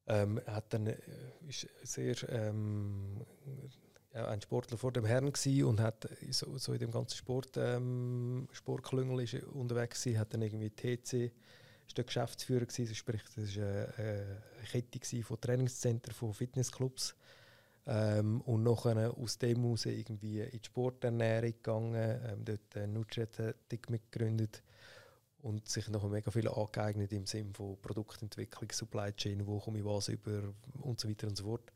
ähm, 0.07 0.41
hat 0.47 0.72
dann 0.72 0.89
äh, 0.89 0.99
ist 1.47 1.68
sehr 1.82 2.16
ähm, 2.28 3.24
ja, 4.12 4.26
ein 4.28 4.41
Sportler 4.41 4.78
vor 4.78 4.93
dem 4.93 5.05
Herrn 5.05 5.32
und 5.64 5.80
hat 5.80 6.09
so, 6.30 6.59
so 6.59 6.72
in 6.72 6.80
dem 6.80 6.91
ganzen 6.91 7.16
Sport 7.16 7.57
ähm, 7.57 8.49
Sportklüngel 8.53 9.22
ist 9.22 9.35
unterwegs 9.45 10.03
gewesen, 10.03 10.18
hat 10.18 10.35
dann 10.35 10.43
irgendwie 10.43 10.70
TC 10.70 11.32
ist 11.87 11.97
der 11.97 12.05
Geschäftsführer 12.05 12.66
gewesen, 12.66 12.95
sprich 12.95 13.22
das 13.37 13.57
war 13.57 13.64
eine, 13.64 14.43
eine 14.59 14.82
Kette 14.82 15.22
von 15.22 15.41
Trainingszentren, 15.41 16.14
von 16.14 16.32
Fitnessclubs 16.32 17.14
ähm, 17.87 18.41
und 18.43 18.62
nachher 18.62 19.16
aus 19.16 19.39
dem 19.39 19.62
heraus 19.62 19.87
irgendwie 19.87 20.41
in 20.41 20.61
die 20.61 20.66
Sporternährung 20.66 21.53
gegangen, 21.53 22.20
ähm, 22.24 22.45
dort 22.45 22.76
eine 22.76 22.89
Nutriathletik 22.89 23.91
mitgegründet 23.91 24.62
und 25.43 25.68
sich 25.68 25.89
noch 25.89 26.09
mega 26.09 26.30
viel 26.30 26.49
angeeignet 26.49 27.12
im 27.12 27.26
Sinne 27.26 27.53
von 27.53 27.78
Produktentwicklung, 27.80 28.72
Supply 28.72 29.12
Chain, 29.12 29.47
wo 29.47 29.59
komme 29.59 29.78
ich 29.78 29.85
was 29.85 30.09
über 30.09 30.55
und 30.80 30.99
so 30.99 31.09
weiter 31.09 31.26
und 31.26 31.37
so 31.37 31.45
fort. 31.45 31.70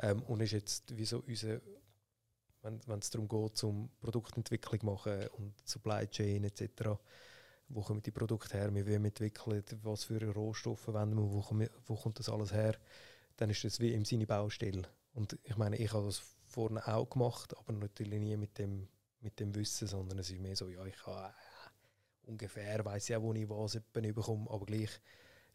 Ähm, 0.00 0.22
und 0.24 0.40
ist 0.40 0.52
jetzt 0.52 0.96
wie 0.96 1.04
so 1.04 1.22
unser, 1.26 1.60
wenn, 2.62 2.80
es 2.98 3.10
darum 3.10 3.28
geht, 3.28 3.56
zum 3.56 3.90
Produktentwicklung 4.00 4.80
machen 4.84 5.28
und 5.38 5.54
Supply 5.64 6.08
Chain 6.08 6.42
etc., 6.42 6.98
wo 7.68 7.82
kommen 7.82 8.02
die 8.02 8.10
Produkte 8.10 8.58
her, 8.58 8.74
wie 8.74 8.86
wir 8.86 8.96
entwickeln, 8.96 9.62
was 9.82 10.04
für 10.04 10.22
Rohstoffe 10.32 10.88
wenden 10.88 11.16
wir, 11.16 11.30
wo, 11.30 11.40
kommt, 11.40 11.70
wo 11.86 11.96
kommt 11.96 12.18
das 12.18 12.28
alles 12.28 12.52
her, 12.52 12.76
dann 13.36 13.50
ist 13.50 13.64
das 13.64 13.80
wie 13.80 13.92
im 13.92 14.04
seine 14.04 14.26
Baustelle. 14.26 14.82
Und 15.14 15.38
ich 15.42 15.56
meine, 15.56 15.76
ich 15.76 15.92
habe 15.92 16.06
das 16.06 16.22
vorne 16.44 16.86
auch 16.86 17.08
gemacht, 17.08 17.56
aber 17.56 17.72
natürlich 17.72 18.20
nie 18.20 18.36
mit 18.36 18.58
dem, 18.58 18.88
mit 19.20 19.40
dem 19.40 19.54
Wissen, 19.54 19.88
sondern 19.88 20.18
es 20.18 20.30
ist 20.30 20.40
mehr 20.40 20.56
so, 20.56 20.68
ja, 20.68 20.84
ich 20.84 21.06
habe 21.06 21.28
äh, 21.28 22.30
ungefähr, 22.30 22.84
weiß 22.84 23.08
ja, 23.08 23.22
wo 23.22 23.32
ich 23.32 23.48
was 23.48 23.78
bekomme, 23.92 24.50
aber 24.50 24.66
gleich 24.66 25.00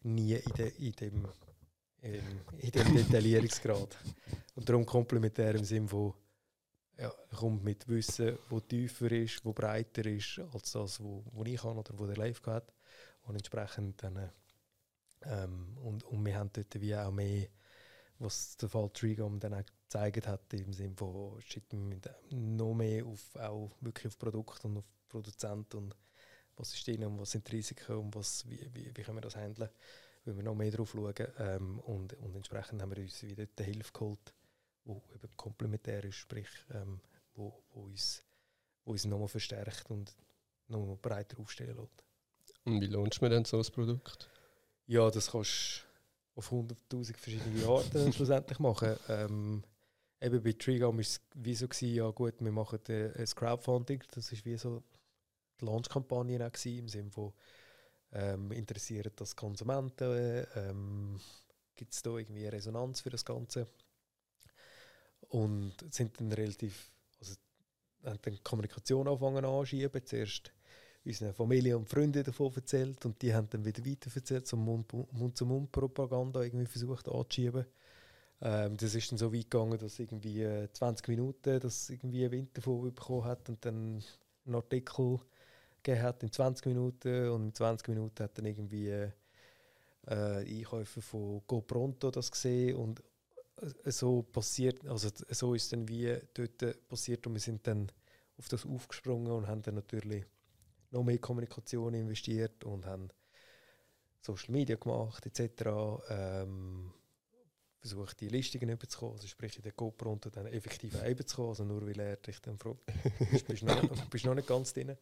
nie 0.02 0.34
in, 0.34 0.52
de, 0.54 0.72
in 0.78 0.92
dem 0.92 1.28
in, 2.02 2.22
in 2.58 2.70
dem 2.70 2.94
Detaillierungsgrad. 2.96 3.96
Und 4.54 4.68
darum 4.68 4.84
komplementär 4.86 5.54
im 5.54 5.64
Sinne 5.64 5.88
von, 5.88 6.14
ja, 7.00 7.12
kommt 7.34 7.64
mit 7.64 7.88
Wissen, 7.88 8.38
wo 8.50 8.60
tiefer 8.60 9.10
ist, 9.12 9.44
wo 9.44 9.52
breiter 9.52 10.04
ist, 10.04 10.40
als 10.52 10.72
das, 10.72 11.02
wo, 11.02 11.24
wo 11.32 11.44
ich 11.44 11.60
kann 11.60 11.78
oder 11.78 11.98
wo 11.98 12.06
der 12.06 12.16
Live 12.16 12.44
hat. 12.46 12.74
Und 13.22 13.36
entsprechend 13.36 14.02
dann, 14.02 14.30
ähm, 15.22 15.78
und, 15.82 16.04
und 16.04 16.24
wir 16.24 16.36
haben 16.36 16.50
dort 16.52 16.80
wie 16.80 16.94
auch 16.94 17.10
mehr, 17.10 17.48
was 18.18 18.56
der 18.58 18.68
Fall 18.68 18.90
Trigam 18.90 19.40
dann 19.40 19.54
auch 19.54 19.64
gezeigt 19.64 20.26
hat, 20.26 20.52
im 20.52 20.72
Sinne 20.74 20.94
von, 20.96 21.40
shit, 21.40 21.64
noch 22.30 22.74
mehr 22.74 23.06
auf, 23.06 23.34
auch 23.36 23.70
wirklich 23.80 24.08
auf 24.08 24.18
Produkt 24.18 24.64
und 24.66 24.76
auf 24.76 24.84
Produzent 25.08 25.74
und 25.74 25.96
was 26.56 26.74
ist 26.74 26.86
drin 26.86 27.04
und 27.04 27.18
was 27.18 27.30
sind 27.30 27.48
die 27.48 27.56
Risiken 27.56 27.96
und 27.96 28.14
was, 28.14 28.46
wie, 28.48 28.68
wie, 28.74 28.94
wie 28.94 29.02
können 29.02 29.16
wir 29.16 29.22
das 29.22 29.36
handeln, 29.36 29.70
wenn 30.24 30.36
wir 30.36 30.44
noch 30.44 30.54
mehr 30.54 30.70
drauf 30.70 30.90
schauen. 30.92 31.14
Ähm, 31.38 31.78
und, 31.80 32.12
und 32.14 32.36
entsprechend 32.36 32.82
haben 32.82 32.94
wir 32.94 33.02
uns 33.02 33.22
wieder 33.22 33.46
die 33.46 33.64
Hilfe 33.64 33.92
geholt 33.92 34.34
wo 34.84 35.02
eben 35.14 35.36
komplementär 35.36 36.04
ist, 36.04 36.16
sprich, 36.16 36.48
ähm, 36.72 37.00
wo, 37.34 37.62
wo 37.72 37.82
uns, 37.82 38.22
wo 38.84 38.92
uns 38.92 39.04
nochmal 39.04 39.28
verstärkt 39.28 39.90
und 39.90 40.14
nochmal 40.68 40.96
breiter 40.96 41.38
aufstellen 41.40 41.76
lässt. 41.76 42.04
Und 42.64 42.80
wie 42.80 42.86
lohnt 42.86 43.20
man 43.20 43.30
denn 43.30 43.44
so 43.44 43.58
ein 43.58 43.72
Produkt? 43.72 44.28
Ja, 44.86 45.10
das 45.10 45.30
kannst 45.30 45.84
du 46.34 46.38
auf 46.38 46.52
100'000 46.52 47.16
verschiedene 47.16 47.66
Arten 47.66 48.12
schlussendlich 48.12 48.58
machen. 48.58 48.96
Ähm, 49.08 49.62
eben 50.20 50.42
bei 50.42 50.52
Trigam 50.52 50.96
war 50.96 51.00
es 51.00 51.20
wie 51.34 51.54
so, 51.54 51.68
gewesen, 51.68 51.94
ja 51.94 52.10
gut, 52.10 52.34
wir 52.40 52.52
machen 52.52 52.80
äh, 52.88 53.12
ein 53.16 53.26
Crowdfunding, 53.26 54.02
das 54.12 54.32
war 54.32 54.38
wie 54.44 54.56
so 54.56 54.82
die 55.60 55.64
Launch-Kampagne 55.64 56.50
im 56.64 56.88
Sinne 56.88 57.10
von 57.10 57.32
ähm, 58.12 58.50
interessiert 58.52 59.12
das 59.20 59.36
Konsumenten, 59.36 60.46
ähm, 60.56 61.20
gibt 61.76 61.92
es 61.92 62.02
da 62.02 62.16
irgendwie 62.16 62.46
Resonanz 62.46 63.00
für 63.00 63.10
das 63.10 63.24
Ganze? 63.24 63.66
Und 65.28 65.74
sind 65.90 66.18
dann 66.18 66.32
relativ, 66.32 66.90
also 67.20 67.34
haben 68.04 68.18
dann 68.22 68.42
Kommunikation 68.42 69.06
angefangen 69.06 69.44
anschieben. 69.44 70.04
Zuerst 70.04 70.52
unsere 71.04 71.32
Familie 71.32 71.76
und 71.78 71.88
Freunde 71.88 72.22
davon 72.22 72.52
erzählt 72.54 73.04
und 73.06 73.20
die 73.22 73.34
haben 73.34 73.48
dann 73.50 73.64
wieder 73.64 73.84
weiter 73.84 74.10
erzählt, 74.14 74.46
so 74.46 74.56
Mund-zu-Mund-Propaganda 74.56 76.42
irgendwie 76.42 76.66
versucht 76.66 77.08
anzuschieben. 77.08 77.64
Ähm, 78.42 78.76
das 78.76 78.94
ist 78.94 79.10
dann 79.10 79.18
so 79.18 79.32
weit 79.32 79.50
gegangen, 79.50 79.78
dass 79.78 79.98
irgendwie 79.98 80.46
20 80.72 81.08
äh, 81.08 81.10
Minuten 81.10 81.60
das 81.60 81.90
irgendwie 81.90 82.24
ein 82.24 82.30
Wind 82.30 82.56
davon 82.56 82.92
bekommen 82.94 83.24
hat 83.24 83.48
und 83.48 83.64
dann 83.64 84.02
einen 84.46 84.54
Artikel 84.54 85.20
gegeben 85.82 86.02
hat 86.02 86.22
in 86.22 86.32
20 86.32 86.66
Minuten 86.66 87.28
und 87.30 87.44
in 87.44 87.54
20 87.54 87.88
Minuten 87.88 88.22
hat 88.22 88.36
dann 88.36 88.46
irgendwie 88.46 88.88
äh, 88.88 89.10
Einkäufer 90.06 91.02
von 91.02 91.42
GoPronto 91.46 92.10
das 92.10 92.30
gesehen 92.30 92.76
und 92.76 93.02
so 93.84 94.22
passiert, 94.22 94.86
also 94.86 95.10
so 95.28 95.54
ist 95.54 95.72
dann 95.72 95.88
wie 95.88 96.16
dort 96.34 96.88
passiert 96.88 97.26
und 97.26 97.34
wir 97.34 97.40
sind 97.40 97.66
dann 97.66 97.90
auf 98.38 98.48
das 98.48 98.64
aufgesprungen 98.64 99.30
und 99.32 99.46
haben 99.46 99.62
dann 99.62 99.74
natürlich 99.74 100.24
noch 100.90 101.04
mehr 101.04 101.18
Kommunikation 101.18 101.94
investiert 101.94 102.64
und 102.64 102.86
haben 102.86 103.08
Social 104.20 104.52
Media 104.52 104.76
gemacht 104.76 105.24
etc. 105.26 105.64
Ähm, 106.08 106.92
versucht 107.80 108.20
die 108.20 108.28
Listungen 108.28 108.68
überzukommen, 108.70 109.16
also 109.16 109.26
sprich 109.26 109.56
in 109.56 109.62
der 109.62 109.72
GoPro 109.72 110.12
und 110.12 110.36
dann 110.36 110.46
effektiv 110.46 110.94
überzukommen, 111.02 111.50
also 111.50 111.64
nur 111.64 111.86
weil 111.86 111.98
er 111.98 112.16
dich 112.16 112.40
dann 112.40 112.58
fragt, 112.58 112.80
bist 113.30 113.48
du 113.48 113.66
noch, 113.66 114.06
bist 114.10 114.24
noch 114.24 114.34
nicht 114.34 114.48
ganz 114.48 114.72
drin. 114.74 114.96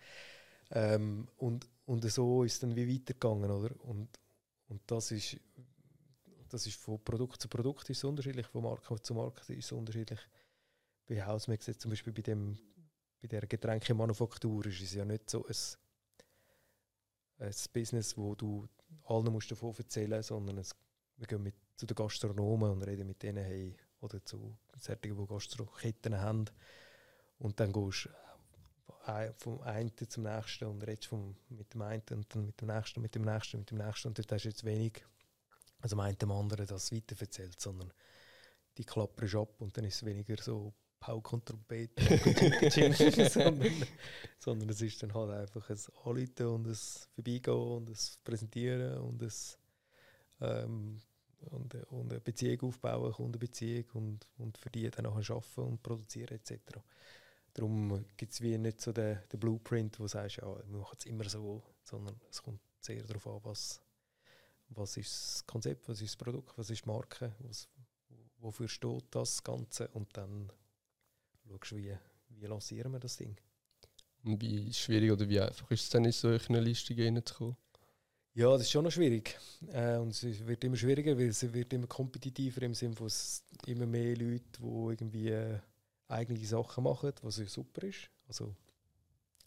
Ähm, 0.71 1.27
und, 1.39 1.67
und 1.87 2.05
so 2.11 2.45
ist 2.45 2.55
es 2.55 2.61
dann 2.61 2.77
wie 2.77 2.95
weitergegangen, 2.95 3.51
oder? 3.51 3.75
Und, 3.85 4.09
und 4.69 4.83
das 4.87 5.11
ist 5.11 5.39
das 6.49 6.67
ist 6.67 6.81
von 6.81 7.03
Produkt 7.03 7.41
zu 7.41 7.49
Produkt 7.49 7.89
ist 7.91 8.05
unterschiedlich, 8.05 8.47
von 8.47 8.63
Marke 8.63 9.01
zu 9.01 9.15
Marke 9.15 9.53
ist 9.53 9.73
unterschiedlich. 9.73 10.21
Bei 11.07 11.25
Hausmix 11.25 11.67
jetzt 11.67 11.81
zum 11.81 11.91
Beispiel 11.91 12.13
bei, 12.13 12.23
dem, 12.23 12.59
bei 13.23 13.29
der 13.29 13.47
Getränkemanufaktur 13.47 14.67
ist 14.67 14.83
es 14.83 14.95
ja 14.95 15.05
nicht 15.05 15.31
so 15.31 15.47
ein, 15.47 15.55
ein 17.47 17.55
Business, 17.73 18.17
wo 18.17 18.35
du 18.35 18.69
allen 19.05 19.33
musst 19.33 19.51
davon 19.51 19.75
erzählen 19.77 20.23
sondern 20.23 20.59
es, 20.59 20.75
wir 21.17 21.27
gehen 21.27 21.43
mit, 21.43 21.55
zu 21.77 21.87
den 21.87 21.95
Gastronomen 21.95 22.71
und 22.71 22.83
reden 22.83 23.07
mit 23.07 23.23
denen 23.23 23.45
hey, 23.45 23.77
oder 24.01 24.25
zu 24.25 24.57
solchen, 24.79 25.01
die 25.03 25.27
Gastroketten 25.27 26.21
haben. 26.21 26.45
Und 27.39 27.61
dann 27.61 27.73
gehst 27.73 28.07
du 28.07 28.11
vom 29.37 29.61
einen 29.63 29.93
zum 29.97 30.25
nächsten 30.25 30.67
und 30.67 30.83
redest 30.83 31.07
vom, 31.07 31.37
mit 31.49 31.73
dem 31.73 31.83
einen 31.83 32.03
und 32.11 32.35
dann 32.35 32.47
mit 32.47 32.61
dem 32.61 32.69
nächsten, 32.69 33.01
mit 33.01 33.15
dem 33.15 33.23
nächsten, 33.23 33.59
mit 33.59 33.71
dem 33.71 33.79
nächsten. 33.79 34.09
Und 34.09 34.19
dort 34.19 34.33
hast 34.33 34.45
du 34.45 34.49
jetzt 34.49 34.65
wenig 34.65 35.05
also 35.81 35.97
meint 35.97 36.21
dem 36.23 36.33
anderen 36.33 36.67
das 36.67 36.93
weiter 36.93 37.17
erzählt, 37.19 37.61
sondern 37.61 37.93
die 38.77 38.85
klappern 38.85 39.35
ab 39.37 39.61
und 39.61 39.77
dann 39.77 39.85
ist 39.85 39.97
es 39.97 40.05
weniger 40.05 40.41
so 40.43 40.73
Pauken 41.01 41.39
und 41.39 41.47
Trompeten, 41.47 42.05
sondern, 43.31 43.73
sondern 44.39 44.69
es 44.69 44.81
ist 44.81 45.03
dann 45.03 45.15
halt 45.15 45.31
einfach 45.31 45.71
ein 45.71 45.79
Anrufen 46.05 46.47
und 46.47 46.67
ein 46.67 46.75
Vorbeigehen 46.75 47.55
und 47.55 47.91
ein 47.91 47.97
Präsentieren 48.25 48.99
und 48.99 49.23
ein 49.23 49.33
ähm, 50.41 51.01
und, 51.51 51.75
und 51.91 52.13
eine 52.13 52.21
Beziehung 52.21 52.61
aufbauen, 52.63 53.13
Kundenbeziehung 53.13 53.85
und, 53.95 54.29
und 54.39 54.59
für 54.59 54.71
die 54.71 54.91
dann 54.91 55.05
nachher 55.05 55.35
arbeiten 55.35 55.61
und 55.61 55.83
produzieren 55.83 56.35
etc. 56.37 56.79
Darum 57.55 58.05
gibt 58.17 58.33
es 58.33 58.41
wie 58.41 58.59
nicht 58.59 58.81
so 58.81 58.93
den, 58.93 59.19
den 59.33 59.41
Blueprint, 59.41 59.99
wo 59.99 60.05
du 60.05 60.09
sagst, 60.09 60.39
ja, 60.39 60.47
wir 60.47 60.79
machen 60.79 60.97
es 60.99 61.07
immer 61.07 61.29
so, 61.29 61.63
sondern 61.85 62.21
es 62.31 62.43
kommt 62.43 62.61
sehr 62.81 63.03
darauf 63.03 63.27
an, 63.27 63.41
was, 63.45 63.81
was 64.71 64.97
ist 64.97 65.13
das 65.13 65.47
Konzept, 65.47 65.89
was 65.89 66.01
ist 66.01 66.11
das 66.11 66.17
Produkt, 66.17 66.57
was 66.57 66.71
ist 66.71 66.85
die 66.85 66.89
Marke, 66.89 67.35
was, 67.41 67.69
wofür 68.39 68.69
steht 68.69 69.05
das 69.11 69.43
Ganze 69.43 69.89
und 69.89 70.17
dann 70.17 70.51
schaust 71.49 71.73
du, 71.73 71.77
wie, 71.77 71.97
wie 72.29 72.47
lancieren 72.47 72.93
wir 72.93 73.01
das 73.01 73.17
Ding. 73.17 73.37
Und 74.25 74.41
wie 74.41 74.73
schwierig 74.73 75.13
oder 75.13 75.29
wie 75.29 75.41
einfach 75.41 75.71
ist 75.71 75.83
es 75.83 75.91
dann 75.91 76.05
in 76.05 76.13
solche 76.13 76.53
Listungen 76.53 77.17
reinzukommen? 77.17 77.57
Ja, 78.35 78.53
das 78.53 78.63
ist 78.63 78.71
schon 78.71 78.85
noch 78.85 78.93
schwierig. 78.93 79.37
Äh, 79.73 79.97
und 79.97 80.11
es 80.11 80.47
wird 80.47 80.63
immer 80.63 80.77
schwieriger, 80.77 81.17
weil 81.19 81.29
es 81.29 81.53
wird 81.53 81.73
immer 81.73 81.87
kompetitiver 81.87 82.63
im 82.63 82.75
Sinne 82.75 82.95
von 82.95 83.11
immer 83.67 83.87
mehr 83.87 84.17
Leute, 84.17 84.45
die 84.61 84.65
irgendwie 84.65 85.31
äh, 85.31 85.59
eigene 86.07 86.45
Sachen 86.45 86.85
machen, 86.85 87.13
was 87.23 87.37
super 87.37 87.83
ist. 87.83 88.11
Also, 88.29 88.55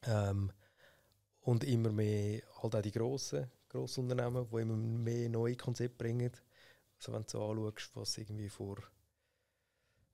ähm, 0.04 0.52
und 1.42 1.64
immer 1.64 1.92
mehr 1.92 2.42
halt 2.62 2.76
auch 2.76 2.82
die 2.82 2.92
grossen, 2.92 3.50
grossen 3.72 4.04
Unternehmen, 4.04 4.48
die 4.52 4.62
immer 4.62 4.76
mehr 4.76 5.30
neue 5.30 5.56
Konzepte 5.56 5.98
bringen. 5.98 6.32
Also 6.98 7.14
wenn 7.14 7.24
du 7.24 7.30
so 7.30 7.44
anschaust, 7.44 7.96
was 7.96 8.18
irgendwie 8.18 8.50
vor 8.50 8.78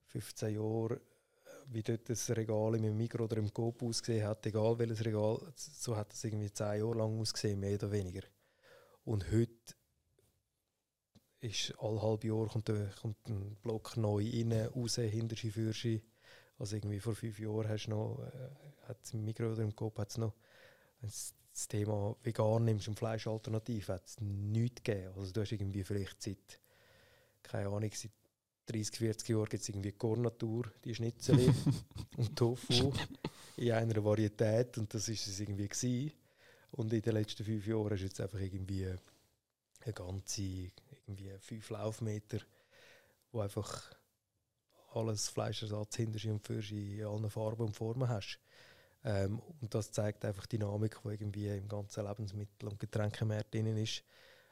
15 0.05 0.55
Jahren 0.55 0.99
wie 1.69 1.83
dort 1.83 2.09
das 2.09 2.29
Regal 2.29 2.75
im 2.75 2.95
Mikro 2.95 3.25
oder 3.25 3.37
im 3.37 3.53
Coop 3.53 3.83
ausgesehen 3.83 4.25
hat, 4.25 4.45
egal 4.45 4.79
welches 4.79 5.03
Regal, 5.03 5.37
so 5.55 5.97
hat 5.97 6.13
es 6.13 6.23
irgendwie 6.23 6.51
10 6.51 6.79
Jahre 6.79 6.95
lang 6.95 7.19
ausgesehen, 7.19 7.59
mehr 7.59 7.75
oder 7.75 7.91
weniger. 7.91 8.21
Und 9.03 9.29
heute 9.31 9.75
ist 11.41 11.73
alle 11.79 12.01
halbe 12.01 12.27
Jahr 12.27 12.47
kommt, 12.47 12.71
kommt 13.01 13.27
ein 13.27 13.57
Block 13.61 13.97
neu 13.97 14.23
rein, 14.23 14.53
raus, 14.53 14.95
hinterschi, 14.95 15.51
fürschi. 15.51 16.03
Also 16.57 16.77
irgendwie 16.77 16.99
vor 16.99 17.15
fünf 17.15 17.37
Jahren 17.37 17.67
hast 17.67 17.87
du 17.87 17.91
noch, 17.91 18.19
äh, 18.19 18.87
hat 18.87 19.13
im 19.13 19.25
Mikro 19.25 19.51
oder 19.51 19.61
im 19.61 19.75
Kopf 19.75 19.97
hat's 19.97 20.17
noch, 20.17 20.33
das 21.57 21.67
Thema 21.67 22.15
vegan 22.21 22.65
nimmst 22.65 22.87
und 22.87 22.99
Fleischalternative, 22.99 23.93
hat 23.93 24.05
es 24.05 24.21
nichts 24.21 24.83
gegeben. 24.83 25.11
Also 25.17 25.33
du 25.33 25.41
hast 25.41 25.51
irgendwie 25.51 25.83
vielleicht 25.83 26.21
seit, 26.21 26.59
keine 27.41 27.69
Ahnung, 27.69 27.89
seit 27.91 28.11
30, 28.67 28.95
40 28.99 29.29
Jahren 29.29 29.49
gibt 29.49 29.63
es 29.63 29.69
irgendwie 29.69 29.91
Kornatur, 29.93 30.71
die 30.85 30.93
Schnitzel 30.93 31.51
und 32.17 32.35
Tofu 32.35 32.93
in 33.55 33.71
einer 33.71 34.03
Varietät 34.03 34.77
und 34.77 34.93
das 34.93 35.09
ist 35.09 35.25
es 35.25 35.39
irgendwie 35.39 35.67
gewesen. 35.67 36.11
Und 36.73 36.93
in 36.93 37.01
den 37.01 37.13
letzten 37.13 37.43
fünf 37.43 37.65
Jahren 37.65 37.93
ist 37.93 38.01
jetzt 38.01 38.21
einfach 38.21 38.39
irgendwie 38.39 38.85
eine 38.85 39.93
ganze 39.93 40.69
irgendwie 41.07 41.31
fünf 41.39 41.71
Laufmeter, 41.71 42.37
wo 43.31 43.39
einfach 43.39 43.95
alles 44.93 45.27
Fleischersatz 45.29 45.95
hinter 45.95 46.19
sich 46.19 46.29
und 46.29 46.45
für 46.45 46.61
in 46.71 47.03
allen 47.03 47.31
Farben 47.31 47.65
und 47.65 47.75
Formen 47.75 48.09
hast. 48.09 48.39
Ähm, 49.07 49.39
und 49.61 49.73
das 49.73 49.91
zeigt 49.91 50.25
einfach 50.25 50.45
die 50.47 50.59
Dynamik, 50.59 50.99
die 51.01 51.09
irgendwie 51.09 51.47
im 51.47 51.69
ganzen 51.69 52.05
Lebensmittel- 52.05 52.67
und 52.67 52.77
Getränkemarkt 52.77 53.53
drin 53.53 53.77
ist. 53.77 54.03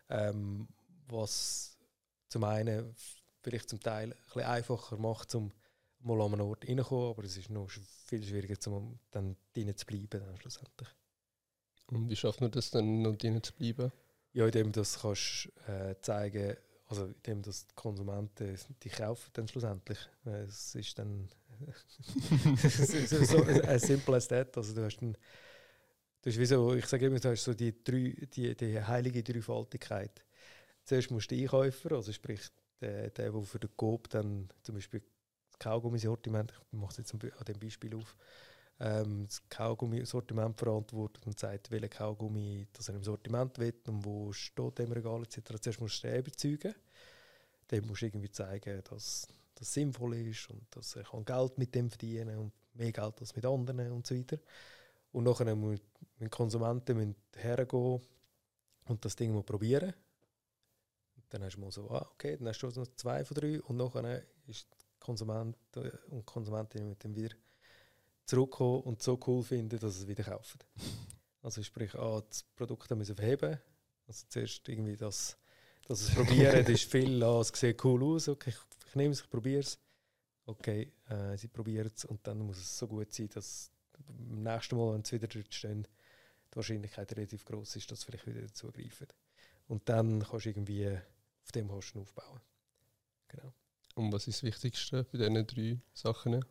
Ähm, 0.10 0.68
was 1.10 1.78
zum 2.30 2.46
einen 2.46 2.96
vielleicht 3.42 3.70
zum 3.70 3.82
Teil 3.82 4.12
ein 4.12 4.18
bisschen 4.26 4.44
einfacher 4.44 4.98
macht, 4.98 5.36
um 5.36 5.52
mal 6.00 6.22
an 6.22 6.34
einen 6.34 6.42
Ort 6.42 6.66
reinzukommen, 6.68 7.10
aber 7.10 7.24
es 7.26 7.36
ist 7.36 7.50
noch 7.50 7.70
viel 7.70 8.24
schwieriger, 8.24 8.56
um 8.72 8.98
dann 9.12 9.36
drinnen 9.54 9.76
zu 9.76 9.86
bleiben 9.86 10.22
dann 10.26 10.38
schlussendlich. 10.38 10.90
Und 11.88 12.10
wie 12.10 12.16
schafft 12.16 12.40
man 12.40 12.52
das 12.52 12.72
dann, 12.72 13.02
noch 13.02 13.16
drinnen 13.18 13.44
zu 13.44 13.54
bleiben? 13.54 13.92
Ja, 14.32 14.46
indem 14.46 14.72
du 14.72 14.80
das 14.80 15.02
kannst 15.02 15.52
äh, 15.68 15.96
zeigen, 16.02 16.56
also 16.88 17.06
indem 17.06 17.42
das 17.42 17.68
die 17.68 17.76
Konsumenten 17.76 18.58
die 18.84 18.90
kaufen 18.90 19.30
dann 19.34 19.48
schlussendlich. 19.50 20.00
Es 20.24 20.76
ist 20.76 20.98
dann 20.98 21.28
so, 23.26 23.44
as 23.44 23.82
simple 23.84 24.16
as 24.16 24.28
that. 24.28 24.56
Also 24.58 24.74
du 24.74 24.84
hast 24.84 24.98
dann, 24.98 25.14
du 26.22 26.30
hast 26.30 26.40
wie 26.40 26.46
so, 26.46 26.74
ich 26.74 26.86
sage 26.86 27.06
immer, 27.08 27.20
du 27.20 27.30
hast 27.30 27.44
so 27.44 27.54
die, 27.54 27.84
drei, 27.84 28.16
die, 28.34 28.56
die 28.56 28.82
heilige 28.82 29.24
Dreifaltigkeit. 29.24 30.24
Zuerst 30.84 31.12
musst 31.12 31.32
du 31.32 31.36
Einkäufer, 31.36 31.94
also 31.94 32.12
sprich 32.12 32.42
der, 32.82 33.10
der, 33.10 33.34
für 33.44 33.60
den 33.60 33.76
Coop 33.76 34.10
dann 34.10 34.50
zum 34.62 34.76
Beispiel 34.76 35.02
das 35.50 35.60
Kaugummi-Sortiment, 35.60 36.52
ich 36.52 36.78
mache 36.78 36.96
jetzt 36.98 37.14
an 37.14 37.20
dem 37.48 37.60
Beispiel 37.60 37.96
auf, 37.96 38.16
ähm, 38.80 39.26
das 39.26 39.42
Kaugummi-Sortiment 39.50 40.58
verantwortet 40.58 41.26
und 41.26 41.40
sagt, 41.40 41.72
welchen 41.72 41.90
Kaugummi 41.90 42.68
das 42.74 42.90
er 42.90 42.96
im 42.96 43.04
Sortiment 43.04 43.58
will 43.58 43.74
und 43.88 44.04
wo 44.04 44.34
steht 44.34 44.80
im 44.80 44.92
Regal 44.92 45.24
etc. 45.24 45.56
Zuerst 45.62 45.80
musst 45.80 46.04
du 46.04 46.08
den 46.08 46.20
überzeugen. 46.20 46.76
Dann 47.68 47.88
musst 47.88 48.02
du 48.02 48.06
irgendwie 48.08 48.30
zeigen, 48.30 48.84
dass 48.90 49.28
das 49.56 49.74
sinnvoll 49.74 50.16
ist 50.16 50.50
und 50.50 50.64
dass 50.72 50.94
kann 50.94 51.26
Geld 51.26 51.58
mit 51.58 51.74
dem 51.74 51.90
verdienen 51.90 52.38
und 52.38 52.52
mehr 52.74 52.92
Geld 52.92 53.20
als 53.20 53.36
mit 53.36 53.46
anderen 53.46 53.92
und 53.92 54.06
so 54.06 54.16
weiter. 54.16 54.38
Und 55.12 55.24
nachher 55.24 55.56
müssen 55.56 55.82
die 56.20 56.30
Konsumenten 56.30 56.98
müssen 56.98 57.16
hergehen 57.36 58.02
und 58.86 59.06
das 59.06 59.16
Ding 59.16 59.34
mal 59.34 59.44
probieren. 59.44 59.94
Und 61.16 61.24
dann 61.30 61.44
hast 61.44 61.56
du 61.56 61.62
mal 61.62 61.72
so, 61.72 61.90
ah, 61.90 62.08
okay, 62.14 62.38
dann 62.38 62.48
hast 62.48 62.60
du 62.60 62.68
noch 62.68 62.88
zwei 62.96 63.24
von 63.24 63.36
drei 63.36 63.62
und 63.62 63.78
nachher 63.78 64.24
ist 64.48 64.68
Konsument 65.00 65.58
und 66.10 66.26
Konsumentin 66.26 66.90
mit 66.90 67.04
dem 67.04 67.16
wieder 67.16 67.36
zurückkommen 68.26 68.82
und 68.82 69.02
so 69.02 69.20
cool 69.28 69.44
finden, 69.44 69.80
dass 69.80 69.96
sie 69.96 70.02
es 70.04 70.08
wieder 70.08 70.24
kaufen. 70.24 70.60
Also 71.42 71.62
sprich, 71.62 71.94
ah, 71.94 72.24
das 72.28 72.42
Produkt 72.42 72.90
müssen 72.90 73.16
verheben. 73.16 73.60
Also 74.08 74.26
zuerst 74.30 74.68
irgendwie 74.68 74.98
das, 74.98 75.38
dass 75.88 76.02
es 76.02 76.16
probieren, 76.16 76.66
ist 76.74 76.90
viel, 76.90 77.22
ah, 77.22 77.40
es 77.40 77.50
sieht 77.50 77.86
cool 77.86 78.04
aus, 78.04 78.28
okay, 78.28 78.50
ich, 78.50 78.58
ich 78.96 78.98
nehme 78.98 79.12
es, 79.12 79.22
ich 79.22 79.30
probiere 79.30 79.60
es. 79.60 79.78
Okay, 80.46 80.90
äh, 81.10 81.38
sie 81.38 81.50
probieren 81.50 81.92
es 81.94 82.06
und 82.06 82.26
dann 82.26 82.40
muss 82.40 82.60
es 82.60 82.78
so 82.78 82.88
gut 82.88 83.14
sein, 83.14 83.28
dass 83.34 83.70
beim 84.08 84.42
nächsten 84.42 84.78
Mal, 84.78 84.94
wenn 84.94 85.04
sie 85.04 85.18
wieder 85.18 85.28
dort 85.28 85.54
stehen, 85.54 85.86
die 86.50 86.56
Wahrscheinlichkeit 86.56 87.12
relativ 87.12 87.44
groß 87.44 87.76
ist, 87.76 87.92
dass 87.92 88.00
sie 88.00 88.06
vielleicht 88.06 88.26
wieder 88.26 88.42
dazugreifen. 88.42 89.08
Und 89.68 89.90
dann 89.90 90.24
kannst 90.24 90.46
du 90.46 90.50
irgendwie 90.50 90.88
auf 91.44 91.52
dem 91.52 91.68
kannst 91.68 91.94
du 91.94 92.00
aufbauen. 92.00 92.40
Genau. 93.28 93.54
Und 93.96 94.14
was 94.14 94.28
ist 94.28 94.38
das 94.38 94.44
Wichtigste 94.44 95.04
bei 95.12 95.18
diesen 95.18 95.46
drei 95.46 95.78
Sachen? 95.94 96.46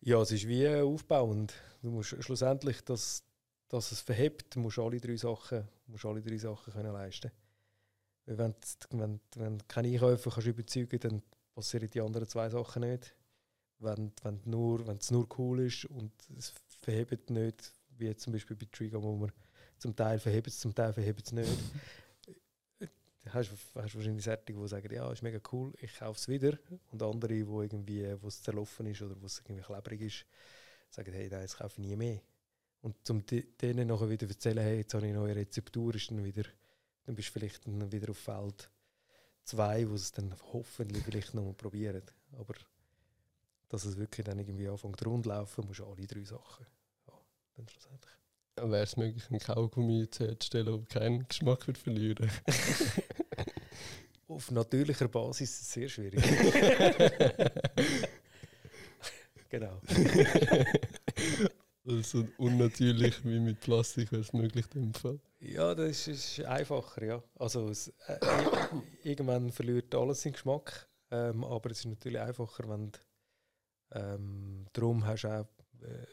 Ja, 0.00 0.22
es 0.22 0.30
ist 0.30 0.48
wie 0.48 0.66
aufbauend. 0.68 1.52
Du 1.82 1.90
musst 1.90 2.16
schlussendlich, 2.24 2.82
dass, 2.82 3.24
dass 3.68 3.92
es 3.92 4.00
verhebt, 4.00 4.56
musst 4.56 4.78
alle 4.78 5.00
drei 5.00 5.16
Sachen, 5.16 5.68
musst 5.86 6.06
alle 6.06 6.22
drei 6.22 6.38
Sachen 6.38 6.72
können 6.72 6.94
leisten. 6.94 7.30
Wenn, 8.24 8.54
wenn, 8.90 9.20
wenn 9.34 9.58
du 9.58 9.64
keine 9.68 9.88
Einkäufer 9.88 10.30
kannst 10.30 10.46
überzeugen 10.46 11.00
dann 11.00 11.22
passieren 11.54 11.90
die 11.90 12.00
anderen 12.00 12.28
zwei 12.28 12.48
Sachen 12.48 12.82
nicht. 12.82 13.14
Wenn, 13.78 14.12
wenn, 14.22 14.40
nur, 14.44 14.86
wenn 14.86 14.98
es 14.98 15.10
nur 15.10 15.26
cool 15.38 15.60
ist 15.60 15.84
und 15.86 16.12
es 16.38 16.52
verhebt 16.80 17.30
nicht, 17.30 17.72
wie 17.98 18.14
zum 18.16 18.32
Beispiel 18.32 18.56
bei 18.56 18.66
Trigger, 18.70 19.02
wo 19.02 19.16
man 19.16 19.32
zum 19.78 19.96
Teil 19.96 20.18
verhebt 20.18 20.46
es, 20.46 20.60
zum 20.60 20.74
Teil 20.74 20.92
verhebt 20.92 21.26
es 21.26 21.32
nicht. 21.32 21.50
hast 23.30 23.50
du 23.50 23.56
wahrscheinlich 23.74 24.24
solche, 24.24 24.42
die 24.46 24.68
sagen, 24.68 24.92
ja, 24.92 25.10
ist 25.12 25.22
mega 25.22 25.40
cool, 25.52 25.72
ich 25.80 25.94
kaufe 25.98 26.18
es 26.18 26.28
wieder. 26.28 26.58
Und 26.90 27.02
andere, 27.02 27.34
die 27.34 27.40
irgendwie, 27.40 28.14
wo 28.20 28.28
es 28.28 28.42
zerlaufen 28.42 28.86
ist 28.86 29.02
oder 29.02 29.20
wo 29.20 29.26
es 29.26 29.40
irgendwie 29.40 29.62
klebrig 29.62 30.00
ist, 30.02 30.26
sagen, 30.90 31.12
hey, 31.12 31.28
nein, 31.28 31.42
das 31.42 31.56
kaufe 31.56 31.80
ich 31.80 31.88
nie 31.88 31.96
mehr. 31.96 32.20
Und 32.80 33.08
um 33.10 33.24
denen 33.26 33.88
nachher 33.88 34.10
wieder 34.10 34.26
zu 34.26 34.34
erzählen, 34.34 34.58
hey, 34.58 34.78
jetzt 34.78 34.94
habe 34.94 35.06
ich 35.06 35.12
eine 35.12 35.20
neue 35.20 35.36
Rezeptur, 35.36 35.94
ist 35.94 36.10
dann 36.10 36.24
wieder, 36.24 36.42
dann 37.04 37.14
bist 37.14 37.28
du 37.28 37.32
vielleicht 37.32 37.66
dann 37.66 37.92
wieder 37.92 38.10
auf 38.10 38.18
Feld 38.18 38.70
2, 39.44 39.88
wo 39.88 39.94
es 39.94 40.12
dann 40.12 40.34
hoffentlich 40.52 41.02
vielleicht 41.04 41.34
noch 41.34 41.44
mal 41.44 41.54
probieren. 41.54 42.02
Aber 42.38 42.54
dass 43.68 43.84
es 43.84 43.96
wirklich 43.96 44.24
dann 44.24 44.38
irgendwie 44.38 44.68
anfängt 44.68 45.04
rundlaufen, 45.04 45.66
musst 45.66 45.80
du 45.80 45.86
alle 45.86 46.06
drei 46.06 46.24
Sachen. 46.24 46.66
Ja, 47.06 47.14
dann 47.56 47.68
schlussendlich. 47.68 48.12
Wäre 48.56 48.82
es 48.82 48.96
möglich, 48.96 49.30
einen 49.30 49.40
Kaugummi 49.40 50.06
herzustellen, 50.16 50.66
der 50.66 51.00
keinen 51.00 51.26
Geschmack 51.26 51.66
wird 51.66 51.78
verlieren 51.78 52.30
Auf 54.28 54.50
natürlicher 54.50 55.08
Basis 55.08 55.50
ist 55.50 55.62
es 55.62 55.72
sehr 55.72 55.88
schwierig. 55.88 56.22
genau. 59.48 59.80
Also 61.84 62.28
unnatürlich 62.38 63.24
wie 63.24 63.40
mit 63.40 63.60
Plastik 63.60 64.12
wäre 64.12 64.22
es 64.22 64.32
möglich 64.32 64.66
in 64.74 64.82
dem 64.82 64.94
Fall. 64.94 65.18
Ja, 65.40 65.74
das 65.74 66.06
ist, 66.06 66.38
ist 66.38 66.46
einfacher, 66.46 67.04
ja. 67.04 67.22
Also 67.34 67.68
es, 67.68 67.88
äh, 68.06 68.18
irgendwann 69.02 69.50
verliert 69.50 69.92
alles 69.94 70.22
seinen 70.22 70.34
Geschmack, 70.34 70.88
ähm, 71.10 71.42
aber 71.42 71.70
es 71.70 71.80
ist 71.80 71.86
natürlich 71.86 72.20
einfacher, 72.20 72.68
wenn 72.68 72.92
du, 72.92 72.98
ähm, 73.90 74.66
darum 74.72 75.04
hast 75.04 75.24
du 75.24 75.28
auch 75.28 75.48
äh, 75.82 76.06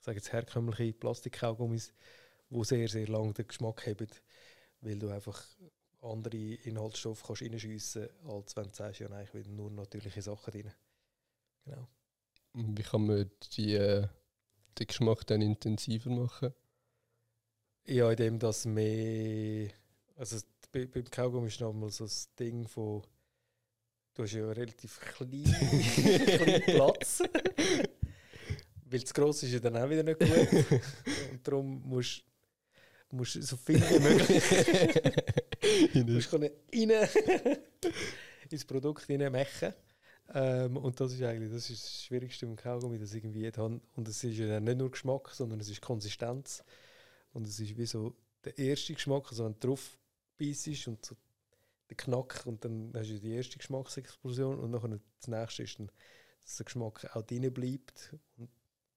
ich 0.00 0.04
sage 0.04 0.16
jetzt 0.16 0.32
herkömmliche 0.32 0.94
Plastikkaugummis, 0.94 1.92
die 2.48 2.64
sehr, 2.64 2.88
sehr 2.88 3.06
lange 3.06 3.34
den 3.34 3.46
Geschmack 3.46 3.86
haben, 3.86 4.08
weil 4.80 4.98
du 4.98 5.10
einfach 5.10 5.44
andere 6.00 6.36
Inhaltsstoffe 6.36 7.22
kannst 7.22 7.42
reinschiessen 7.42 8.08
kannst, 8.08 8.34
als 8.34 8.56
wenn 8.56 8.68
du 8.68 8.74
sagst, 8.74 9.00
ja, 9.00 9.08
nein, 9.10 9.24
ich 9.24 9.34
will 9.34 9.46
nur 9.46 9.70
natürliche 9.70 10.22
Sachen 10.22 10.50
drin. 10.52 10.72
Genau. 11.66 11.86
Wie 12.54 12.82
kann 12.82 13.06
man 13.06 13.30
die, 13.52 13.74
äh, 13.74 14.08
den 14.78 14.86
Geschmack 14.86 15.26
dann 15.26 15.42
intensiver 15.42 16.10
machen? 16.10 16.54
Ja, 17.86 18.10
indem 18.10 18.38
das 18.38 18.66
mehr. 18.66 19.70
Also 20.16 20.38
bei, 20.72 20.86
beim 20.86 21.04
Kaugummi 21.04 21.48
ist 21.48 21.60
nochmal 21.60 21.90
so 21.90 22.04
das 22.04 22.32
Ding 22.34 22.66
von. 22.68 23.02
Du 24.14 24.24
hast 24.24 24.32
ja 24.32 24.50
relativ 24.50 25.00
kleinen, 25.00 25.44
kleinen 26.24 26.62
Platz. 26.62 27.22
Weil 28.84 29.04
zu 29.04 29.14
gross 29.14 29.42
ist 29.44 29.52
ja 29.52 29.60
dann 29.60 29.76
auch 29.76 29.88
wieder 29.88 30.02
nicht 30.02 30.18
gut. 30.18 30.28
Und 31.30 31.46
darum 31.46 31.80
musst 31.88 32.24
du 33.10 33.24
so 33.24 33.56
viel 33.56 33.80
wie 33.80 33.98
möglich 33.98 34.42
musst 36.06 36.32
rein 36.32 36.50
ins 38.50 38.64
Produkt 38.64 39.08
machen. 39.08 39.74
Ähm, 40.32 40.76
und 40.76 41.00
das 41.00 41.12
ist 41.12 41.22
eigentlich 41.22 41.50
das, 41.50 41.70
ist 41.70 41.84
das 41.84 42.02
Schwierigste 42.04 42.46
im 42.46 42.56
Kaugummi, 42.56 42.98
das 42.98 43.14
irgendwie 43.14 43.50
haben. 43.50 43.80
Und 43.96 44.08
es 44.08 44.22
ist 44.22 44.36
ja 44.38 44.60
nicht 44.60 44.78
nur 44.78 44.90
Geschmack, 44.90 45.30
sondern 45.30 45.60
es 45.60 45.68
ist 45.68 45.80
Konsistenz. 45.80 46.64
Und 47.32 47.46
es 47.46 47.58
ist 47.58 47.76
wie 47.76 47.86
so 47.86 48.14
der 48.44 48.56
erste 48.58 48.94
Geschmack, 48.94 49.28
also 49.30 49.44
wenn 49.44 49.54
du 49.58 49.68
drauf 49.68 49.98
beißt 50.38 50.88
und 50.88 51.04
so 51.04 51.16
der 51.88 51.96
Knack 51.96 52.46
und 52.46 52.64
dann 52.64 52.92
hast 52.94 53.10
du 53.10 53.18
die 53.18 53.32
erste 53.32 53.58
Geschmacksexplosion 53.58 54.60
und 54.60 54.70
nachher 54.70 54.88
das 54.88 55.28
nächste 55.28 55.64
ist 55.64 55.78
dann, 55.78 55.90
dass 56.42 56.56
der 56.56 56.64
Geschmack 56.64 57.16
auch 57.16 57.22
drin 57.22 57.52
bleibt 57.52 58.14
und 58.36 58.48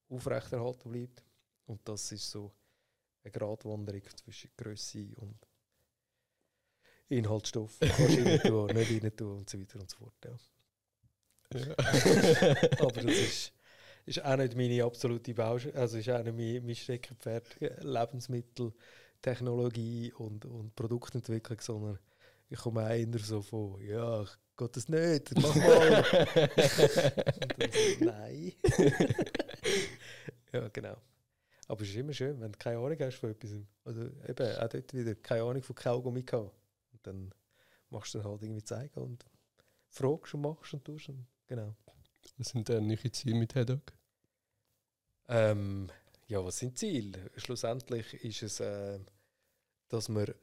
aufrechterhalten 0.08 0.92
bleibt. 0.92 1.24
Und 1.66 1.80
das 1.88 2.12
ist 2.12 2.30
so 2.30 2.52
eine 3.24 3.32
Gratwanderung 3.32 4.02
zwischen 4.16 4.50
Größe 4.56 5.08
und 5.16 5.36
Inhaltsstoff. 7.08 7.78
Du 7.80 7.86
rein 7.86 8.40
tun, 8.40 8.66
nicht 8.74 9.02
rein 9.02 9.16
tun 9.16 9.38
und 9.38 9.50
so 9.50 9.58
weiter 9.60 9.80
und 9.80 9.90
so 9.90 9.96
fort. 9.96 10.14
Ja. 10.24 10.36
Ja. 11.54 11.74
Aber 12.80 13.00
das 13.00 13.04
ist, 13.04 13.52
ist 14.06 14.24
auch 14.24 14.36
nicht 14.36 14.56
meine 14.56 14.84
absolute 14.84 15.34
Baustelle, 15.34 15.74
also 15.74 15.98
ist 15.98 16.10
auch 16.10 16.22
nicht 16.22 16.36
mein, 16.36 16.66
mein 16.66 16.74
Steckenpferd, 16.74 17.60
Lebensmittel, 17.80 18.72
Technologie 19.22 20.12
und, 20.12 20.44
und 20.44 20.74
Produktentwicklung, 20.74 21.60
sondern 21.60 21.98
ich 22.50 22.58
komme 22.58 22.96
eher 22.96 23.18
so 23.18 23.40
von, 23.40 23.80
ja, 23.80 24.24
geht 24.56 24.76
das 24.76 24.88
nicht, 24.88 25.32
mach 25.40 25.54
mal. 25.54 26.04
und 27.40 27.58
dann 27.58 27.70
so, 27.72 28.04
nein. 28.04 28.52
ja, 30.52 30.68
genau. 30.68 30.96
Aber 31.66 31.82
es 31.82 31.88
ist 31.88 31.96
immer 31.96 32.12
schön, 32.12 32.40
wenn 32.40 32.52
du 32.52 32.58
keine 32.58 32.78
Ahnung 32.78 32.98
hast 33.00 33.16
von 33.16 33.30
etwas. 33.30 33.50
Oder 33.84 34.10
eben 34.28 34.56
auch 34.56 34.68
dort 34.68 34.92
wieder 34.92 35.14
keine 35.14 35.42
Ahnung 35.42 35.62
von 35.62 35.74
Kaugummi 35.74 36.22
gehabt. 36.22 36.52
Und 36.92 37.06
dann 37.06 37.34
machst 37.90 38.14
du 38.14 38.18
dann 38.18 38.30
halt 38.30 38.42
irgendwie 38.42 38.64
zeigen 38.64 39.00
und 39.00 39.24
fragst 39.88 40.34
und 40.34 40.42
machst 40.42 40.74
und 40.74 40.84
tust. 40.84 41.08
Und 41.08 41.26
Genau. 41.54 41.74
Was 42.36 42.48
sind 42.48 42.68
denn 42.68 42.88
deine 42.88 43.12
Ziele 43.12 43.36
mit 43.36 43.54
Hedog? 43.54 43.92
Ähm, 45.28 45.88
ja, 46.26 46.44
was 46.44 46.58
sind 46.58 46.76
Ziele? 46.76 47.30
Schlussendlich 47.36 48.12
ist 48.24 48.42
es, 48.42 48.58
äh, 48.58 48.98
dass 49.88 50.08
wir, 50.08 50.34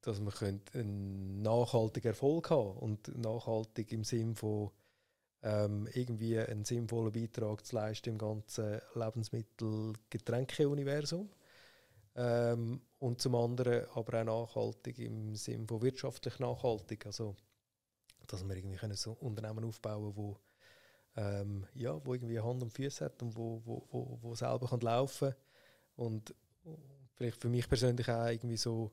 dass 0.00 0.18
wir 0.20 0.32
einen 0.72 1.42
nachhaltigen 1.42 2.08
Erfolg 2.08 2.48
haben 2.48 2.78
und 2.78 3.14
nachhaltig 3.18 3.92
im 3.92 4.02
Sinn 4.02 4.34
von 4.34 4.70
ähm, 5.42 5.86
irgendwie 5.92 6.38
einen 6.38 6.64
sinnvollen 6.64 7.12
Beitrag 7.12 7.66
zu 7.66 7.76
leisten 7.76 8.08
im 8.08 8.18
ganzen 8.18 8.80
Lebensmittel-Getränke-Universum. 8.94 11.28
Ähm, 12.16 12.80
und 12.98 13.20
zum 13.20 13.34
anderen 13.34 13.84
aber 13.92 14.22
auch 14.22 14.24
nachhaltig 14.24 15.00
im 15.00 15.36
Sinn 15.36 15.68
von 15.68 15.82
wirtschaftlich 15.82 16.38
nachhaltig. 16.38 17.04
Also 17.04 17.36
dass 18.32 18.46
wir 18.46 18.56
irgendwie 18.56 18.76
können 18.76 18.94
so 18.94 19.12
Unternehmen 19.12 19.64
aufbauen 19.64 20.14
wo 20.16 20.38
ähm, 21.16 21.66
ja, 21.74 22.00
wo 22.04 22.14
irgendwie 22.14 22.40
Hand 22.40 22.62
und 22.62 22.72
Füße 22.72 23.04
hat 23.04 23.20
und 23.22 23.36
wo, 23.36 23.60
wo, 23.64 23.86
wo, 23.90 24.18
wo 24.22 24.34
selber 24.34 24.68
kann 24.68 24.80
laufen 24.80 25.34
und 25.96 26.34
vielleicht 27.14 27.40
für 27.40 27.48
mich 27.48 27.68
persönlich 27.68 28.08
auch 28.08 28.28
irgendwie 28.28 28.56
so, 28.56 28.92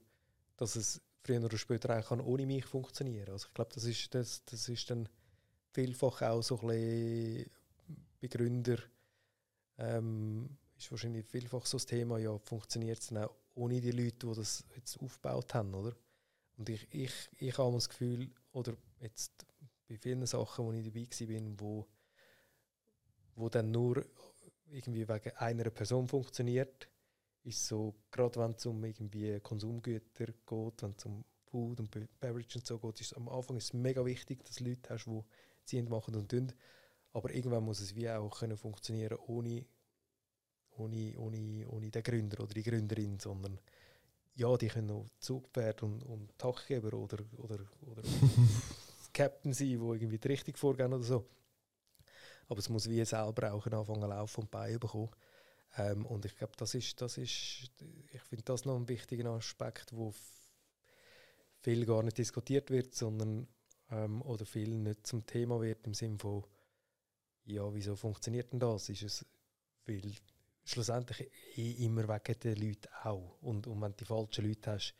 dass 0.57 0.75
es 0.75 1.01
früher 1.21 1.43
oder 1.43 1.57
später 1.57 1.97
auch 1.97 2.07
kann 2.07 2.21
ohne 2.21 2.45
mich 2.45 2.65
funktionieren. 2.65 3.31
Also 3.31 3.47
ich 3.47 3.53
glaube, 3.53 3.71
das 3.73 3.83
ist 3.83 4.13
das, 4.15 4.43
das 4.45 4.67
ist 4.69 4.89
dann 4.89 5.07
vielfach 5.71 6.21
auch 6.23 6.41
so 6.41 6.59
ein 6.61 6.67
bisschen 6.67 7.51
Begründer 8.19 8.77
ähm, 9.77 10.57
ist 10.77 10.91
wahrscheinlich 10.91 11.25
vielfach 11.25 11.65
so 11.65 11.77
das 11.77 11.85
Thema, 11.85 12.17
ja, 12.17 12.37
funktioniert 12.39 12.99
es 12.99 13.07
dann 13.07 13.25
auch 13.25 13.35
ohne 13.55 13.79
die 13.79 13.91
Leute, 13.91 14.27
die 14.27 14.35
das 14.35 14.65
jetzt 14.75 15.01
aufgebaut 15.01 15.53
haben, 15.53 15.73
oder? 15.73 15.95
Und 16.57 16.69
ich, 16.69 16.87
ich, 16.91 17.13
ich 17.37 17.57
habe 17.57 17.73
das 17.73 17.89
Gefühl, 17.89 18.29
oder 18.53 18.75
jetzt 18.99 19.45
bei 19.87 19.97
vielen 19.97 20.25
Sachen, 20.25 20.65
wo 20.65 20.71
ich 20.71 20.85
dabei 20.85 21.35
war, 21.35 21.59
wo, 21.59 21.87
wo 23.35 23.49
dann 23.49 23.71
nur 23.71 24.05
irgendwie 24.71 25.07
wegen 25.07 25.31
einer 25.37 25.69
Person 25.69 26.07
funktioniert, 26.07 26.89
ist 27.43 27.67
so, 27.67 27.93
gerade 28.11 28.39
wenn 28.39 28.51
es 28.51 28.65
um 28.65 28.83
irgendwie 28.83 29.39
Konsumgüter 29.39 30.25
geht, 30.25 30.81
wenn 30.81 30.95
es 30.97 31.05
um 31.05 31.23
Food 31.45 31.79
und 31.79 31.91
Beverage 32.19 32.57
und 32.57 32.65
so 32.65 32.79
geht, 32.79 33.01
ist 33.01 33.15
am 33.15 33.29
Anfang 33.29 33.57
ist 33.57 33.65
es 33.65 33.73
mega 33.73 34.03
wichtig, 34.03 34.43
dass 34.43 34.55
du 34.55 34.65
Leute 34.65 34.89
hast, 34.89 35.05
die 35.05 35.21
ziehen 35.65 35.87
machen 35.87 36.15
und 36.15 36.29
tun. 36.29 36.51
Aber 37.13 37.33
irgendwann 37.33 37.63
muss 37.63 37.79
es 37.79 37.95
wie 37.95 38.09
auch 38.09 38.39
können 38.39 38.57
funktionieren 38.57 39.17
ohne, 39.27 39.65
ohne, 40.71 41.17
ohne, 41.17 41.67
ohne 41.69 41.91
den 41.91 42.03
Gründer 42.03 42.43
oder 42.43 42.53
die 42.53 42.63
Gründerin, 42.63 43.19
sondern 43.19 43.59
ja, 44.33 44.57
die 44.57 44.67
können 44.67 44.91
auch 44.91 45.07
Zugpferd 45.19 45.83
und, 45.83 46.03
und 46.03 46.37
Tachgeber 46.37 46.93
oder, 46.97 47.19
oder, 47.37 47.59
oder 47.83 48.03
Captain 49.15 49.53
sein, 49.53 49.79
wo 49.79 49.93
irgendwie 49.93 50.19
die 50.19 50.27
Richtung 50.27 50.55
vorgehen 50.55 50.93
oder 50.93 51.03
so. 51.03 51.25
Aber 52.47 52.59
es 52.59 52.69
muss 52.69 52.89
wie 52.89 53.03
selber 53.05 53.53
auch 53.53 53.65
anfangen 53.65 54.09
laufen 54.09 54.41
und 54.41 54.51
Beine 54.51 54.77
bekommen. 54.77 55.09
Ähm, 55.77 56.05
und 56.05 56.25
ich 56.25 56.37
glaube, 56.37 56.53
das 56.57 56.75
ist, 56.75 57.01
das 57.01 57.17
ist, 57.17 57.71
ich 58.11 58.21
finde 58.21 58.43
das 58.43 58.65
noch 58.65 58.75
ein 58.75 58.87
wichtiger 58.87 59.29
Aspekt, 59.31 59.95
wo 59.95 60.13
viel 61.61 61.85
gar 61.85 62.03
nicht 62.03 62.17
diskutiert 62.17 62.69
wird, 62.69 62.93
sondern 62.93 63.47
ähm, 63.89 64.21
oder 64.21 64.45
viel 64.45 64.69
nicht 64.69 65.07
zum 65.07 65.25
Thema 65.25 65.59
wird 65.61 65.87
im 65.87 65.93
Sinne 65.93 66.19
von, 66.19 66.43
ja, 67.45 67.73
wieso 67.73 67.95
funktioniert 67.95 68.51
denn 68.51 68.59
das? 68.59 68.89
Ist 68.89 69.03
es, 69.03 69.25
weil 69.85 70.13
schlussendlich 70.63 71.31
immer 71.55 72.07
wegen 72.07 72.39
den 72.39 72.55
Leuten 72.55 72.87
auch. 73.03 73.37
Und, 73.41 73.67
und 73.67 73.81
wenn 73.81 73.91
du 73.91 73.97
die 73.97 74.05
falschen 74.05 74.45
Leute 74.45 74.71
hast, 74.71 74.95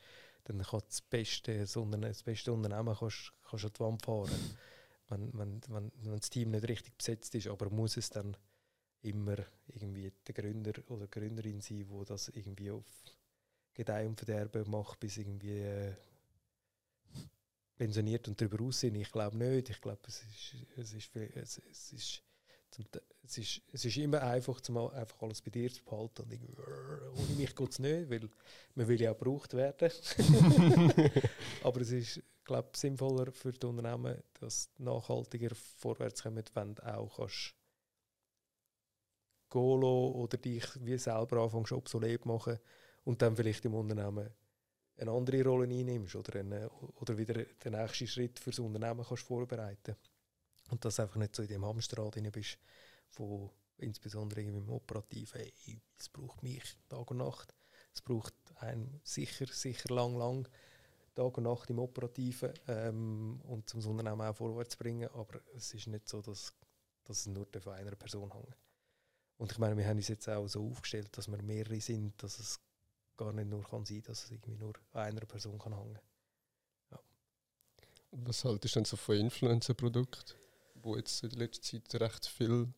dann 0.46 0.62
kann 0.62 0.82
das 0.88 1.02
beste, 1.02 1.60
das 1.60 2.24
beste 2.24 2.54
Unternehmen 2.54 2.96
kannst, 2.98 3.34
kannst 3.50 3.66
an 3.66 3.72
die 3.74 3.80
Wand 3.80 4.06
fahren. 4.06 4.58
wenn, 5.10 5.32
wenn, 5.34 5.62
wenn, 5.68 5.92
wenn 6.02 6.20
das 6.20 6.30
Team 6.30 6.52
nicht 6.52 6.68
richtig 6.68 6.98
besetzt 6.98 7.36
ist, 7.36 7.48
aber 7.48 7.70
muss 7.70 7.98
es 7.98 8.10
dann 8.10 8.36
immer 9.02 9.38
irgendwie 9.68 10.12
der 10.28 10.34
Gründer 10.34 10.74
oder 10.90 11.08
Gründerin 11.08 11.62
sein, 11.62 11.86
wo 11.90 12.04
das 12.04 12.30
irgendwie 12.30 12.72
auf 12.72 12.86
Gedeih 13.74 14.08
und 14.08 14.18
Verderben 14.18 14.70
macht, 14.70 15.00
bis 15.00 15.18
irgendwie 15.18 15.60
äh, 15.60 15.94
pensioniert 17.78 18.28
und 18.28 18.40
darüber 18.40 18.64
aussehen. 18.64 18.96
Ich 18.96 19.12
glaube 19.12 19.38
nicht. 19.38 19.70
Ich 19.70 19.82
glaube, 19.82 20.00
es 20.08 20.24
ist, 20.24 20.56
es 20.78 20.94
ist, 20.94 21.16
es, 21.16 21.62
es 21.70 21.94
ist 21.94 22.24
es 23.24 23.38
ist, 23.38 23.62
es 23.72 23.86
ist 23.86 23.98
immer 23.98 24.22
einfach, 24.22 24.60
zum 24.62 24.78
einfach 24.78 25.22
alles 25.22 25.42
bei 25.42 25.52
dir 25.52 25.72
zu 25.72 25.84
behalten. 25.84 26.24
Und 26.24 26.34
mich 27.36 27.56
geht 27.56 27.72
es 27.72 27.80
nicht, 27.80 28.10
weil 28.10 28.30
man 28.76 28.88
will 28.88 29.02
ja 29.02 29.12
auch 29.12 29.18
gebraucht 29.18 29.54
werden. 29.54 29.92
Aber 31.64 31.82
es 31.82 31.92
ist, 31.92 32.22
glaube 32.44 32.70
ich, 32.74 32.80
sinnvoller 32.80 33.32
für 33.32 33.52
die 33.52 33.66
Unternehmen, 33.66 34.22
dass 34.40 34.70
nachhaltiger 34.78 35.54
vorwärts 35.56 36.24
kommen, 36.24 36.44
wenn 36.54 36.76
du 36.76 36.86
auch 36.86 37.18
kannst 37.18 37.56
Golo 39.50 40.12
oder 40.12 40.38
dich 40.38 40.66
wie 40.82 40.98
selber 40.98 41.44
anfängst 41.44 41.72
obsolet 41.72 42.26
machen 42.26 42.60
und 43.04 43.22
dann 43.22 43.36
vielleicht 43.36 43.64
im 43.66 43.76
Unternehmen 43.76 44.30
eine 44.98 45.12
andere 45.12 45.44
Rolle 45.44 45.66
einnimmst 45.66 46.16
oder, 46.16 46.40
eine, 46.40 46.70
oder 46.70 47.18
wieder 47.18 47.44
den 47.44 47.74
nächsten 47.74 48.08
Schritt 48.08 48.40
für 48.40 48.50
das 48.50 48.60
Unternehmen 48.60 49.06
kannst 49.08 49.24
vorbereiten 49.24 49.96
und 50.70 50.84
dass 50.84 50.96
du 50.96 51.04
einfach 51.04 51.18
nicht 51.18 51.36
so 51.36 51.44
in 51.44 51.50
dem 51.50 51.66
Hamsterrad 51.66 52.16
drin 52.16 52.32
bist, 52.32 52.58
wo 53.16 53.52
insbesondere 53.78 54.42
im 54.42 54.70
Operativen, 54.70 55.42
hey, 55.42 55.82
es 55.98 56.10
braucht 56.10 56.44
mich 56.44 56.64
Tag 56.90 57.12
und 57.12 57.18
Nacht. 57.18 57.54
Es 57.94 58.02
braucht 58.02 58.34
einen 58.58 59.00
sicher, 59.04 59.46
sicher 59.48 59.94
lang, 59.94 60.18
lang 60.18 60.48
Tag 61.16 61.38
und 61.38 61.44
Nacht 61.44 61.70
im 61.70 61.80
Operativen 61.80 62.54
ähm, 62.68 63.42
und 63.44 63.70
zum 63.70 63.86
Unternehmen 63.86 64.22
auch 64.22 64.36
vorwärts 64.36 64.72
zu 64.72 64.78
bringen. 64.78 65.10
Aber 65.10 65.40
es 65.56 65.74
ist 65.74 65.88
nicht 65.88 66.10
so, 66.10 66.22
dass, 66.22 66.54
dass 67.04 67.20
es 67.20 67.28
nur 67.28 67.48
von 67.60 67.74
einer 67.74 67.96
Person 67.96 68.32
hängt. 68.32 68.58
Und 69.38 69.52
ich 69.52 69.58
meine, 69.58 69.78
wir 69.78 69.86
haben 69.88 69.98
uns 69.98 70.08
jetzt 70.08 70.30
auch 70.30 70.48
so 70.48 70.70
aufgestellt, 70.70 71.10
dass 71.18 71.28
wir 71.28 71.42
mehrere 71.42 71.80
sind, 71.82 72.22
dass 72.24 72.40
es 72.40 72.60
gar 73.18 73.32
nicht 73.34 73.50
nur 73.50 73.64
kann 73.64 73.86
sein, 73.86 74.02
dass 74.04 74.26
es 74.26 74.32
irgendwie 74.32 74.56
nur 74.56 74.74
an 74.94 75.04
einer 75.04 75.26
Person 75.26 75.58
kann 75.60 75.78
hängen. 75.78 76.00
Ja. 76.92 77.00
Was 78.12 78.44
haltest 78.46 78.76
du 78.76 78.80
denn 78.80 78.86
so 78.86 78.98
von 78.98 79.16
Influencer-Produkten? 79.16 80.36
wo 80.86 80.96
jetzt 80.96 81.24
in 81.24 81.32
letzter 81.32 81.82
Zeit 81.82 82.02
recht 82.02 82.26
viel 82.28 82.74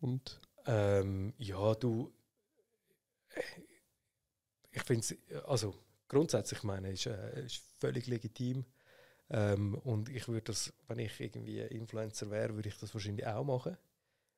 kommt? 0.00 0.40
Ähm, 0.66 1.34
ja, 1.38 1.74
du. 1.74 2.12
Ich 4.70 4.82
finde 4.82 5.00
es, 5.00 5.44
also 5.44 5.74
grundsätzlich 6.08 6.62
meine 6.62 6.92
ich, 6.92 7.06
äh, 7.06 7.44
ist 7.44 7.62
völlig 7.78 8.06
legitim. 8.06 8.64
Ähm, 9.30 9.74
und 9.76 10.08
ich 10.08 10.26
würde 10.28 10.44
das, 10.44 10.72
wenn 10.86 10.98
ich 10.98 11.20
irgendwie 11.20 11.60
Influencer 11.60 12.30
wäre, 12.30 12.54
würde 12.54 12.68
ich 12.68 12.78
das 12.78 12.94
wahrscheinlich 12.94 13.26
auch 13.26 13.44
machen. 13.44 13.76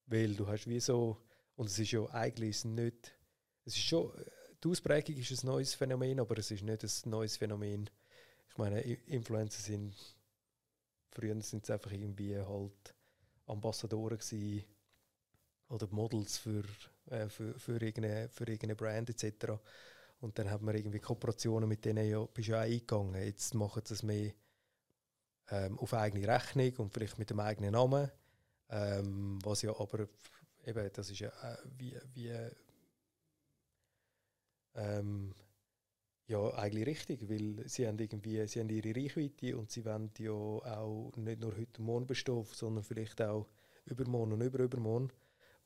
Weil 0.06 0.34
du 0.34 0.46
hast 0.48 0.66
wie 0.66 0.80
so, 0.80 1.18
und 1.56 1.66
es 1.66 1.78
ist 1.78 1.92
ja 1.92 2.04
eigentlich 2.10 2.64
nicht, 2.64 3.12
es 3.64 3.76
ist 3.76 3.84
schon, 3.84 4.12
die 4.62 4.68
Ausprägung 4.68 5.16
ist 5.16 5.30
ein 5.30 5.46
neues 5.46 5.74
Phänomen, 5.74 6.20
aber 6.20 6.38
es 6.38 6.50
ist 6.50 6.62
nicht 6.62 6.82
ein 6.82 7.10
neues 7.10 7.36
Phänomen. 7.36 7.88
Ich 8.48 8.58
meine, 8.58 8.80
Influencer 8.80 9.62
sind, 9.62 9.94
früher 11.12 11.40
sind 11.40 11.64
es 11.64 11.70
einfach 11.70 11.92
irgendwie 11.92 12.36
halt 12.36 12.94
Ambassadoren 13.46 14.18
gewesen, 14.18 14.64
oder 15.70 15.86
Models 15.90 16.36
für, 16.38 16.64
äh, 17.10 17.28
für, 17.28 17.58
für, 17.58 17.80
irgendeine, 17.80 18.28
für 18.28 18.44
irgendeine 18.44 18.76
Brand 18.76 19.10
etc. 19.10 19.52
Und 20.20 20.38
dann 20.38 20.50
hat 20.50 20.62
man 20.62 20.76
irgendwie 20.76 20.98
Kooperationen 20.98 21.68
mit 21.68 21.84
denen 21.84 22.08
ja, 22.08 22.24
bist 22.26 22.48
ja 22.48 22.58
auch 22.58 22.64
eingegangen. 22.64 23.22
Jetzt 23.22 23.54
machen 23.54 23.82
sie 23.84 23.94
es 23.94 24.02
mehr 24.02 24.32
ähm, 25.50 25.78
auf 25.78 25.94
eigene 25.94 26.26
Rechnung 26.28 26.72
und 26.76 26.92
vielleicht 26.92 27.18
mit 27.18 27.30
dem 27.30 27.40
eigenen 27.40 27.72
Namen. 27.72 28.10
Ähm, 28.68 29.38
was 29.42 29.62
ja 29.62 29.70
aber 29.78 30.08
eben, 30.64 30.90
das 30.92 31.10
ist 31.10 31.20
ja 31.20 31.28
äh, 31.28 31.56
wie, 31.78 31.96
wie 32.14 32.32
ähm, 34.74 35.34
ja, 36.26 36.54
eigentlich 36.54 36.86
richtig, 36.86 37.28
weil 37.28 37.68
sie 37.68 37.88
haben 37.88 37.98
irgendwie 37.98 38.46
sie 38.46 38.60
haben 38.60 38.68
ihre 38.68 38.94
Reichweite 38.94 39.56
und 39.56 39.70
sie 39.70 39.84
wollen 39.84 40.10
ja 40.18 40.30
auch 40.30 41.10
nicht 41.16 41.40
nur 41.40 41.56
heute 41.56 41.80
und 41.80 41.86
morgen 41.86 42.06
bestehen, 42.06 42.44
sondern 42.52 42.84
vielleicht 42.84 43.20
auch 43.20 43.48
übermorgen 43.86 44.32
und 44.32 44.42
überübermorgen 44.42 45.10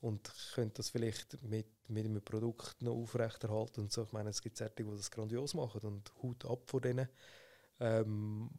und 0.05 0.31
können 0.55 0.71
das 0.75 0.91
vielleicht 0.91 1.43
mit, 1.45 1.67
mit 1.89 2.05
einem 2.05 2.23
Produkt 2.23 2.83
noch 2.83 2.93
aufrechterhalten 2.93 3.81
und 3.81 3.93
so. 3.93 4.03
Ich 4.03 4.13
meine, 4.13 4.31
es 4.31 4.43
gibt 4.43 4.59
solche, 4.59 4.75
die 4.75 4.85
das 4.85 5.11
grandios 5.11 5.55
machen 5.55 5.81
und 5.81 6.13
Hut 6.23 6.45
ab 6.45 6.61
von 6.67 6.83
denen. 6.83 7.09
Ähm, 7.81 8.51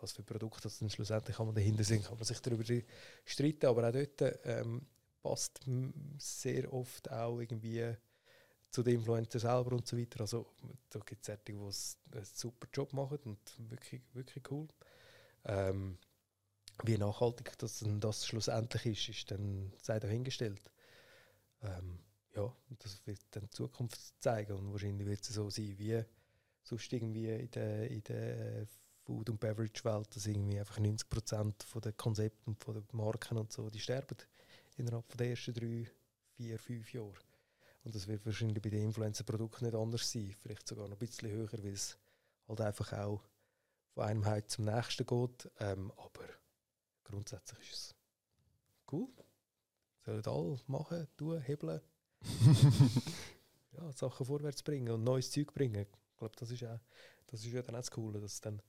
was 0.00 0.12
für 0.12 0.22
Produkte 0.22 0.62
das 0.64 0.78
dann 0.78 0.90
schlussendlich 0.90 1.36
kann 1.36 1.46
man 1.46 1.54
dahinter 1.54 1.84
sind, 1.84 2.04
kann 2.04 2.16
man 2.16 2.24
sich 2.24 2.40
darüber 2.40 2.64
streiten, 3.24 3.66
aber 3.66 3.88
auch 3.88 3.92
dort 3.92 4.40
ähm, 4.44 4.82
passt 5.22 5.60
sehr 6.18 6.72
oft 6.72 7.10
auch 7.10 7.38
irgendwie 7.38 7.94
zu 8.70 8.82
den 8.82 8.96
Influencer 8.96 9.38
selber 9.38 9.72
und 9.72 9.86
so 9.86 9.96
weiter. 9.96 10.20
Also 10.20 10.46
da 10.90 10.98
gibt 11.00 11.22
es 11.22 11.26
solche, 11.26 11.42
die 11.46 11.52
einen 11.52 12.24
super 12.24 12.68
Job 12.72 12.92
machen 12.92 13.18
und 13.24 13.70
wirklich, 13.70 14.02
wirklich 14.12 14.50
cool. 14.50 14.68
Ähm, 15.44 15.96
wie 16.84 16.98
nachhaltig 16.98 17.56
das, 17.58 17.84
das 17.84 18.26
schlussendlich 18.26 18.86
ist, 18.86 19.08
ist 19.08 19.30
dann 19.30 19.72
sei 19.80 19.98
dahingestellt. 20.00 20.70
Ähm, 21.62 21.98
ja, 22.34 22.54
das 22.78 23.04
wird 23.06 23.20
dann 23.32 23.44
die 23.44 23.50
Zukunft 23.50 23.98
zeigen 24.20 24.52
und 24.52 24.72
wahrscheinlich 24.72 25.06
wird 25.06 25.22
es 25.22 25.28
so 25.28 25.50
sein 25.50 25.78
wie 25.78 26.02
sonst 26.62 26.92
irgendwie 26.92 27.28
in 27.28 27.50
der, 27.50 27.90
in 27.90 28.02
der 28.04 28.66
Food- 29.04 29.30
und 29.30 29.40
Beverage-Welt, 29.40 30.14
dass 30.14 30.26
irgendwie 30.26 30.58
einfach 30.58 30.78
90% 30.78 31.64
von 31.64 31.82
den 31.82 31.96
Konzepten 31.96 32.56
und 32.66 32.76
den 32.76 32.96
Marken 32.96 33.38
und 33.38 33.52
so, 33.52 33.68
die 33.70 33.80
sterben 33.80 34.16
innerhalb 34.76 35.16
der 35.16 35.30
ersten 35.30 35.54
drei, 35.54 35.90
vier, 36.36 36.58
fünf 36.58 36.92
Jahre. 36.92 37.14
Und 37.82 37.94
das 37.94 38.06
wird 38.06 38.24
wahrscheinlich 38.26 38.62
bei 38.62 38.70
den 38.70 38.84
Influencer-Produkten 38.84 39.64
nicht 39.64 39.74
anders 39.74 40.10
sein, 40.10 40.34
vielleicht 40.42 40.68
sogar 40.68 40.86
noch 40.86 40.96
ein 40.96 40.98
bisschen 40.98 41.30
höher, 41.30 41.52
weil 41.52 41.72
es 41.72 41.98
halt 42.46 42.60
einfach 42.60 42.92
auch 42.92 43.22
von 43.94 44.04
einem 44.04 44.26
heute 44.26 44.46
zum 44.46 44.66
nächsten 44.66 45.06
geht. 45.06 45.50
Ähm, 45.60 45.90
aber 45.96 46.24
grundsätzlich 47.10 47.70
ist 47.70 47.76
es 47.76 47.94
cool. 48.92 49.08
Sollen 50.04 50.24
alle 50.24 50.58
machen, 50.66 51.06
tun, 51.16 51.40
hebeln. 51.40 51.80
ja, 53.72 53.92
Sachen 53.92 54.26
vorwärts 54.26 54.62
bringen 54.62 54.92
und 54.92 55.04
neues 55.04 55.30
Zeug 55.30 55.52
bringen. 55.52 55.86
Ich 56.12 56.18
glaube, 56.18 56.34
das 56.36 56.50
ist, 56.50 56.64
auch, 56.64 56.78
das 57.26 57.44
ist 57.44 57.52
ja 57.52 57.62
dann 57.62 57.74
auch 57.74 57.80
das 57.80 57.90
Coole, 57.90 58.20
dass 58.20 58.40
dann 58.40 58.60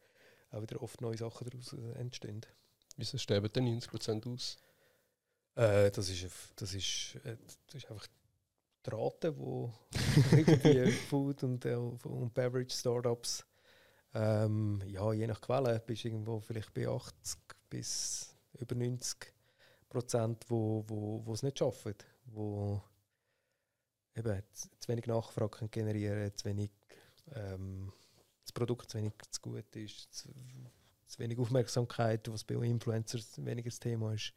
auch 0.52 0.62
wieder 0.62 0.82
oft 0.82 1.02
neue 1.02 1.18
Sachen 1.18 1.50
daraus 1.50 1.74
äh, 1.74 2.00
entstehen. 2.00 2.42
Wieso 2.98 3.18
sterben 3.18 3.52
denn 3.52 3.80
90% 3.80 4.34
aus? 4.34 4.58
Äh, 5.56 5.92
das, 5.92 6.10
ist, 6.10 6.26
das, 6.56 6.74
ist, 6.74 7.16
äh, 7.24 7.38
das 7.68 7.76
ist 7.76 7.90
einfach 7.90 8.08
die 8.86 8.90
Rate, 8.90 9.38
wo 9.38 9.74
irgendwie 10.32 10.92
Food 10.92 11.44
und, 11.44 11.66
äh, 11.66 11.76
und 11.76 12.34
Beverage 12.34 12.76
Startups 12.76 13.46
ähm, 14.14 14.82
ja, 14.88 15.14
je 15.14 15.28
nach 15.28 15.40
Quelle 15.40 15.80
bist 15.80 16.04
du 16.04 16.10
irgendwo 16.10 16.40
vielleicht 16.40 16.74
bei 16.74 16.88
80 16.88 17.40
bis 17.70 18.31
über 18.60 18.76
90 18.76 19.34
Prozent, 19.90 20.46
wo, 20.50 20.84
wo, 20.88 21.26
wo 21.26 21.34
es 21.34 21.44
nicht 21.44 21.60
schaffen, 21.60 21.96
wo 22.26 22.82
eben 24.16 24.44
zu 24.54 24.88
wenig 24.88 25.06
Nachfrage 25.06 25.68
generieren, 25.70 26.32
zu 26.36 26.46
wenig 26.46 26.72
ähm, 27.34 27.92
das 28.44 28.52
Produkt 28.52 28.90
zu 28.90 28.98
wenig 28.98 29.14
zu 29.30 29.42
gut 29.42 29.76
ist, 29.76 30.14
zu, 30.14 30.30
zu 31.08 31.20
wenig 31.20 31.40
Aufmerksamkeit, 31.40 32.30
was 32.32 32.44
bei 32.44 32.56
Influencers 32.56 33.44
weniger 33.44 33.70
das 33.70 33.80
Thema 33.80 34.14
ist, 34.14 34.34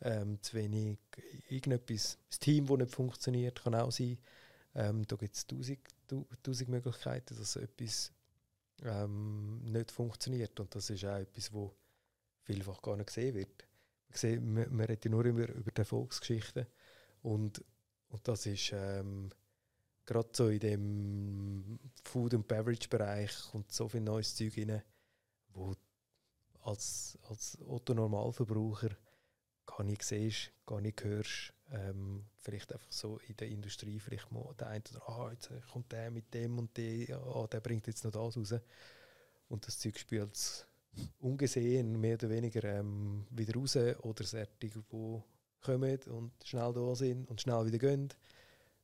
ähm, 0.00 0.40
zu 0.42 0.54
wenig 0.54 0.98
irgendetwas, 1.48 2.18
das 2.28 2.38
Team, 2.38 2.66
das 2.66 2.78
nicht 2.78 2.94
funktioniert, 2.94 3.62
kann 3.62 3.74
auch 3.74 3.92
sein. 3.92 4.18
Ähm, 4.74 5.06
da 5.06 5.16
gibt 5.16 5.34
es 5.34 5.46
tausend, 5.46 5.80
tausend 6.42 6.68
Möglichkeiten, 6.70 7.36
dass 7.36 7.56
etwas 7.56 8.12
ähm, 8.82 9.60
nicht 9.70 9.90
funktioniert. 9.90 10.58
Und 10.60 10.74
das 10.74 10.90
ist 10.90 11.04
auch 11.04 11.18
etwas, 11.18 11.52
wo 11.52 11.74
vielfach 12.42 12.82
gar 12.82 12.96
nicht 12.96 13.06
gesehen 13.06 13.34
wird. 13.34 13.66
Man, 14.08 14.16
sieht, 14.18 14.42
man, 14.42 14.76
man 14.76 14.86
redet 14.86 15.04
ja 15.04 15.10
nur 15.10 15.24
über, 15.24 15.48
über 15.48 15.70
die 15.70 15.78
Erfolgsgeschichten. 15.78 16.66
Und, 17.22 17.64
und 18.08 18.28
das 18.28 18.46
ist 18.46 18.72
ähm, 18.74 19.30
gerade 20.04 20.28
so 20.32 20.48
in 20.48 20.60
dem 20.60 21.78
Food- 22.04 22.34
und 22.34 22.48
Beverage-Bereich 22.48 23.32
kommt 23.50 23.72
so 23.72 23.88
viel 23.88 24.00
neues 24.00 24.34
Zeug 24.34 24.56
rein, 24.58 24.82
wo 25.54 25.74
als, 26.62 27.18
als 27.28 27.58
Otto-Normalverbraucher 27.66 28.90
gar 29.66 29.84
nicht 29.84 30.02
siehst, 30.02 30.52
gar 30.66 30.80
nicht 30.80 31.02
hörst. 31.04 31.52
Ähm, 31.70 32.26
vielleicht 32.38 32.72
einfach 32.72 32.92
so 32.92 33.18
in 33.28 33.36
der 33.36 33.48
Industrie, 33.48 33.98
vielleicht 33.98 34.30
mal 34.30 34.54
der 34.58 34.68
eine 34.68 34.82
oder 34.90 35.08
ah, 35.08 35.30
jetzt 35.32 35.50
kommt 35.72 35.90
der 35.92 36.10
mit 36.10 36.32
dem 36.34 36.58
und 36.58 36.76
der, 36.76 37.16
ah, 37.18 37.46
der 37.46 37.60
bringt 37.60 37.86
jetzt 37.86 38.04
noch 38.04 38.10
das 38.10 38.36
raus. 38.36 38.54
Und 39.48 39.66
das 39.66 39.78
Zeug 39.78 39.98
spielt 39.98 40.66
ungesehen 41.20 42.00
mehr 42.00 42.14
oder 42.14 42.30
weniger 42.30 42.64
ähm, 42.64 43.26
wieder 43.30 43.54
raus 43.54 43.76
oder 43.76 44.24
solche, 44.24 44.50
die 44.60 44.70
kommen 45.60 45.98
und 46.08 46.32
schnell 46.44 46.72
da 46.72 46.94
sind 46.94 47.28
und 47.28 47.40
schnell 47.40 47.64
wieder 47.66 47.78
gehen. 47.78 48.08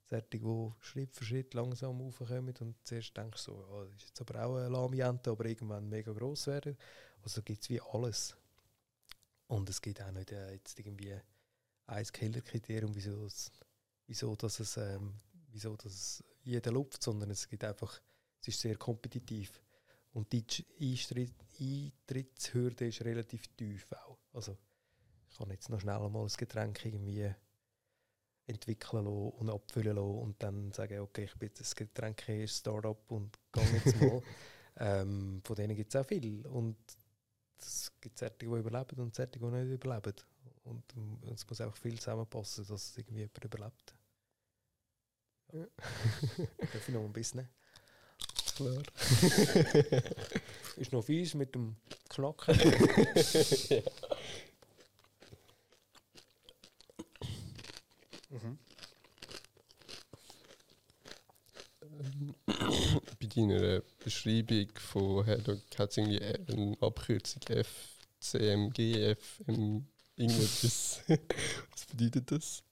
Solche, 0.09 0.27
die 0.31 0.73
Schritt 0.81 1.15
für 1.15 1.25
Schritt 1.25 1.53
langsam 1.53 2.01
raufkommen 2.01 2.55
und 2.61 2.77
zuerst 2.85 3.17
denkst 3.17 3.45
du 3.45 3.53
so, 3.53 3.67
oh, 3.71 3.85
das 3.85 4.03
ist 4.03 4.09
jetzt 4.09 4.21
aber 4.23 4.45
auch 4.47 4.57
ein 4.57 4.73
Lamiente, 4.73 5.31
aber 5.31 5.45
irgendwann 5.45 5.89
mega 5.89 6.13
gross 6.13 6.47
werden. 6.47 6.79
Also 7.23 7.43
gibt 7.43 7.63
es 7.63 7.69
wie 7.69 7.81
alles. 7.81 8.35
Und 9.49 9.69
es 9.69 9.83
gibt 9.83 10.01
auch 10.01 10.11
nicht 10.13 10.33
äh, 10.33 10.53
jetzt 10.53 10.79
irgendwie 10.79 11.15
ein 11.87 12.05
Killerkriterium, 12.05 12.95
wieso, 12.95 13.27
es, 13.27 13.51
wieso, 14.07 14.35
dass 14.37 14.61
es, 14.61 14.77
ähm, 14.77 15.15
wieso 15.51 15.77
dass 15.77 16.23
jeder 16.43 16.71
lupft, 16.71 17.03
sondern 17.03 17.31
es 17.31 17.49
gibt 17.49 17.65
einfach, 17.65 18.01
es 18.41 18.49
ist 18.49 18.61
sehr 18.61 18.77
kompetitiv. 18.77 19.61
Und 20.13 20.33
die 20.33 20.45
Eintrittshürde 21.61 22.89
ist 22.89 23.05
relativ 23.05 23.47
tief 23.57 23.91
auch. 23.93 24.19
Also 24.33 24.57
ich 25.31 25.37
kann 25.37 25.51
jetzt 25.51 25.69
noch 25.69 25.81
schnell 25.81 25.99
mal 26.09 26.23
ein 26.23 26.29
Getränk 26.37 26.85
irgendwie 26.85 27.33
entwickeln 28.47 29.05
lassen 29.05 29.31
und 29.31 29.51
abfüllen 29.51 29.97
lassen 29.97 30.19
und 30.19 30.43
dann 30.43 30.73
sagen, 30.73 31.01
okay, 31.01 31.25
ich 31.25 31.35
bin 31.37 31.49
jetzt 31.49 31.61
ein 31.61 31.87
Getränk 31.87 32.49
Startup 32.49 33.11
und 33.11 33.39
gehe 33.53 33.65
jetzt 33.65 34.01
mal. 34.01 34.23
ähm, 34.77 35.41
von 35.45 35.57
denen 35.57 35.77
gibt 35.77 35.95
es 35.95 36.01
auch 36.01 36.07
viel. 36.07 36.47
Und 36.47 36.77
es 37.59 37.93
gibt 38.01 38.19
solche, 38.19 38.37
die 38.41 38.47
überleben 38.47 39.01
und 39.01 39.15
solche, 39.15 39.33
die 39.33 39.45
nicht 39.45 39.83
überleben. 39.83 40.15
Und, 40.65 40.97
und 40.97 41.25
es 41.33 41.49
muss 41.49 41.61
auch 41.61 41.77
viel 41.77 41.99
zusammenpassen, 41.99 42.67
dass 42.67 42.91
es 42.91 42.99
irgendwie 42.99 43.21
jemand 43.21 43.45
überlebt. 43.45 43.95
Ja. 45.53 45.67
Darf 46.59 46.89
ich 46.89 46.95
noch 46.95 47.05
ein 47.05 47.13
bisschen? 47.13 47.49
Klar. 48.55 48.83
ist 50.79 50.93
noch 50.93 51.05
fies 51.05 51.35
mit 51.35 51.55
dem 51.55 51.77
Knacken. 52.09 52.55
ja. 53.69 53.83
mhm. 58.31 58.59
Bei 62.47 63.27
deiner 63.27 63.83
Beschreibung 64.03 64.69
von 64.77 65.25
Herr 65.25 65.39
hat 65.79 65.91
es 65.91 65.97
irgendwie 65.97 66.21
eine 66.23 66.77
Abkürzung 66.81 67.43
FCMG, 67.43 69.17
FM, 69.17 69.87
irgendetwas. 70.17 71.03
Was 71.71 71.87
bedeutet 71.87 72.31
das? 72.31 72.63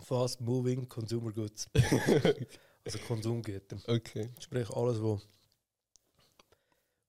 Fast 0.00 0.40
Moving 0.40 0.88
Consumer 0.88 1.32
Goods. 1.32 1.68
also 2.84 2.98
Konsumgüter. 3.06 3.78
Okay. 3.86 4.28
Sprich 4.38 4.68
alles, 4.70 5.00
was 5.00 5.26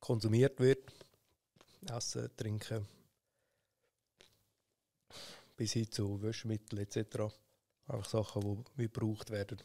konsumiert 0.05 0.59
wird. 0.59 0.93
Essen, 1.89 2.29
Trinken. 2.37 2.85
Bis 5.55 5.73
hin 5.73 5.91
zu 5.91 6.21
Wäschemittel 6.21 6.79
etc. 6.79 7.33
Einfach 7.87 8.09
Sachen, 8.09 8.63
die 8.77 8.83
gebraucht 8.83 9.31
werden. 9.31 9.61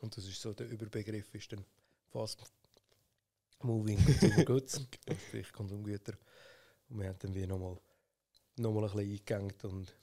Und 0.00 0.14
das 0.16 0.26
ist 0.26 0.42
so 0.42 0.52
der 0.52 0.68
Überbegriff, 0.68 1.34
ist 1.34 1.52
dann 1.52 1.64
Fast 2.10 2.42
Moving 3.62 4.04
Consumer 4.04 4.44
Goods, 4.44 4.82
sprich 5.28 5.50
Konsumgüter. 5.52 6.12
Und 6.90 7.00
wir 7.00 7.08
haben 7.08 7.18
dann 7.18 7.34
wie 7.34 7.46
nochmal 7.46 7.78
nochmal 8.56 8.84
ein 8.84 8.90
bisschen 8.90 9.10
eingegangen 9.10 9.54
und 9.62 9.94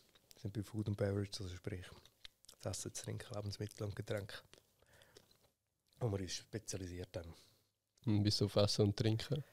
sind 0.42 0.54
bei 0.54 0.64
Food 0.64 0.88
and 0.88 0.98
Beverage, 0.98 1.44
also 1.44 1.56
sprich 1.56 1.86
das 2.62 2.80
Essen, 2.80 2.94
Trinken, 2.94 3.34
Lebensmittel 3.36 3.86
und 3.86 3.96
Getränke, 3.96 4.36
wo 6.00 6.12
wir 6.12 6.20
uns 6.20 6.34
spezialisiert 6.34 7.16
haben. 7.18 7.34
Und 8.06 8.24
wieso 8.24 8.46
auf 8.46 8.56
Essen 8.56 8.84
und 8.84 8.98
Trinken? 8.98 9.44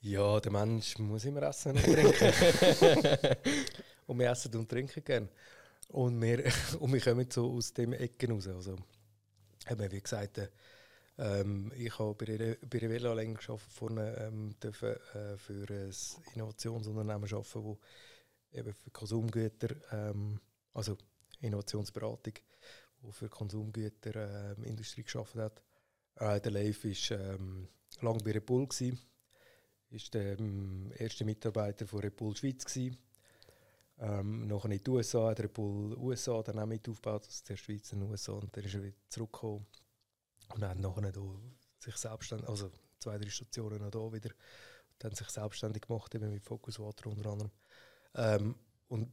Ja, 0.00 0.40
der 0.40 0.50
Mensch 0.50 0.98
muss 0.98 1.24
immer 1.24 1.42
essen 1.42 1.76
und 1.76 1.84
trinken. 1.84 2.32
und 4.06 4.18
wir 4.18 4.30
essen 4.30 4.56
und 4.56 4.68
trinken 4.68 5.04
gerne. 5.04 5.28
Und 5.88 6.20
wir, 6.20 6.44
und 6.80 6.92
wir 6.92 7.00
kommen 7.00 7.30
so 7.30 7.52
aus 7.52 7.72
dem 7.72 7.92
Ecken 7.92 8.32
raus. 8.32 8.48
Also, 8.48 8.76
eben, 9.70 9.92
wie 9.92 10.00
gesagt, 10.00 10.38
äh, 10.38 10.48
ähm, 11.18 11.70
ich 11.76 11.96
habe 11.98 12.14
bei, 12.14 12.36
der, 12.36 12.56
bei 12.68 12.78
länger 12.78 13.38
gearbeitet, 13.38 13.72
vorne 13.72 14.16
ähm, 14.16 14.58
dürfen, 14.60 14.96
äh, 15.14 15.36
für 15.36 15.70
ein 15.70 15.94
Innovationsunternehmen 16.34 17.32
arbeiten, 17.32 17.62
wo 17.62 17.78
eben 18.52 18.72
für 18.72 18.90
Konsumgüter, 18.90 19.76
ähm, 19.92 20.40
also 20.74 20.96
Innovationsberatung, 21.40 22.34
wo 23.02 23.12
für 23.12 23.28
Konsumgüter 23.28 24.56
ähm, 24.56 24.64
Industrie 24.64 25.04
geschaffen 25.04 25.42
hat. 25.42 25.62
Äh, 26.22 26.40
der 26.40 26.52
Leif 26.52 26.84
war 26.84 27.18
ähm, 27.18 27.66
lange 28.00 28.22
bei 28.22 28.30
Repul, 28.30 28.68
gewesen, 28.68 28.96
ist 29.90 30.14
der 30.14 30.38
ähm, 30.38 30.92
erste 30.96 31.24
Mitarbeiter 31.24 31.84
von 31.84 31.98
Repul 31.98 32.36
Schweiz 32.36 32.64
gewesen. 32.64 32.96
Ähm, 33.98 34.46
nachher 34.46 34.70
in 34.70 34.82
die 34.82 34.90
USA, 34.90 35.30
hat 35.30 35.40
Repul 35.40 35.96
USA 35.96 36.40
dann 36.42 36.60
auch 36.60 36.66
mit 36.66 36.88
aufgebaut, 36.88 37.24
also 37.26 37.44
der 37.48 37.56
Schweiz 37.56 37.92
in 37.92 38.00
den 38.00 38.10
USA, 38.10 38.34
und 38.34 38.56
dann 38.56 38.64
ist 38.64 38.74
er 38.74 38.84
wieder 38.84 38.96
zurückgekommen 39.08 39.66
und 40.54 40.62
hat 40.62 40.78
nachher 40.78 41.10
da 41.10 41.22
sich 41.80 41.96
selbstständig, 41.96 42.48
also 42.48 42.70
zwei, 43.00 43.18
drei 43.18 43.28
Stationen 43.28 43.82
noch 43.82 43.90
da 43.90 44.12
wieder, 44.12 44.30
dann 45.00 45.14
sich 45.16 45.28
selbstständig 45.28 45.82
gemacht, 45.82 46.14
eben 46.14 46.30
mit 46.30 46.44
Focus 46.44 46.78
Water 46.78 47.10
unter 47.10 47.30
anderem. 47.30 47.50
Ähm, 48.14 48.54
und 48.86 49.12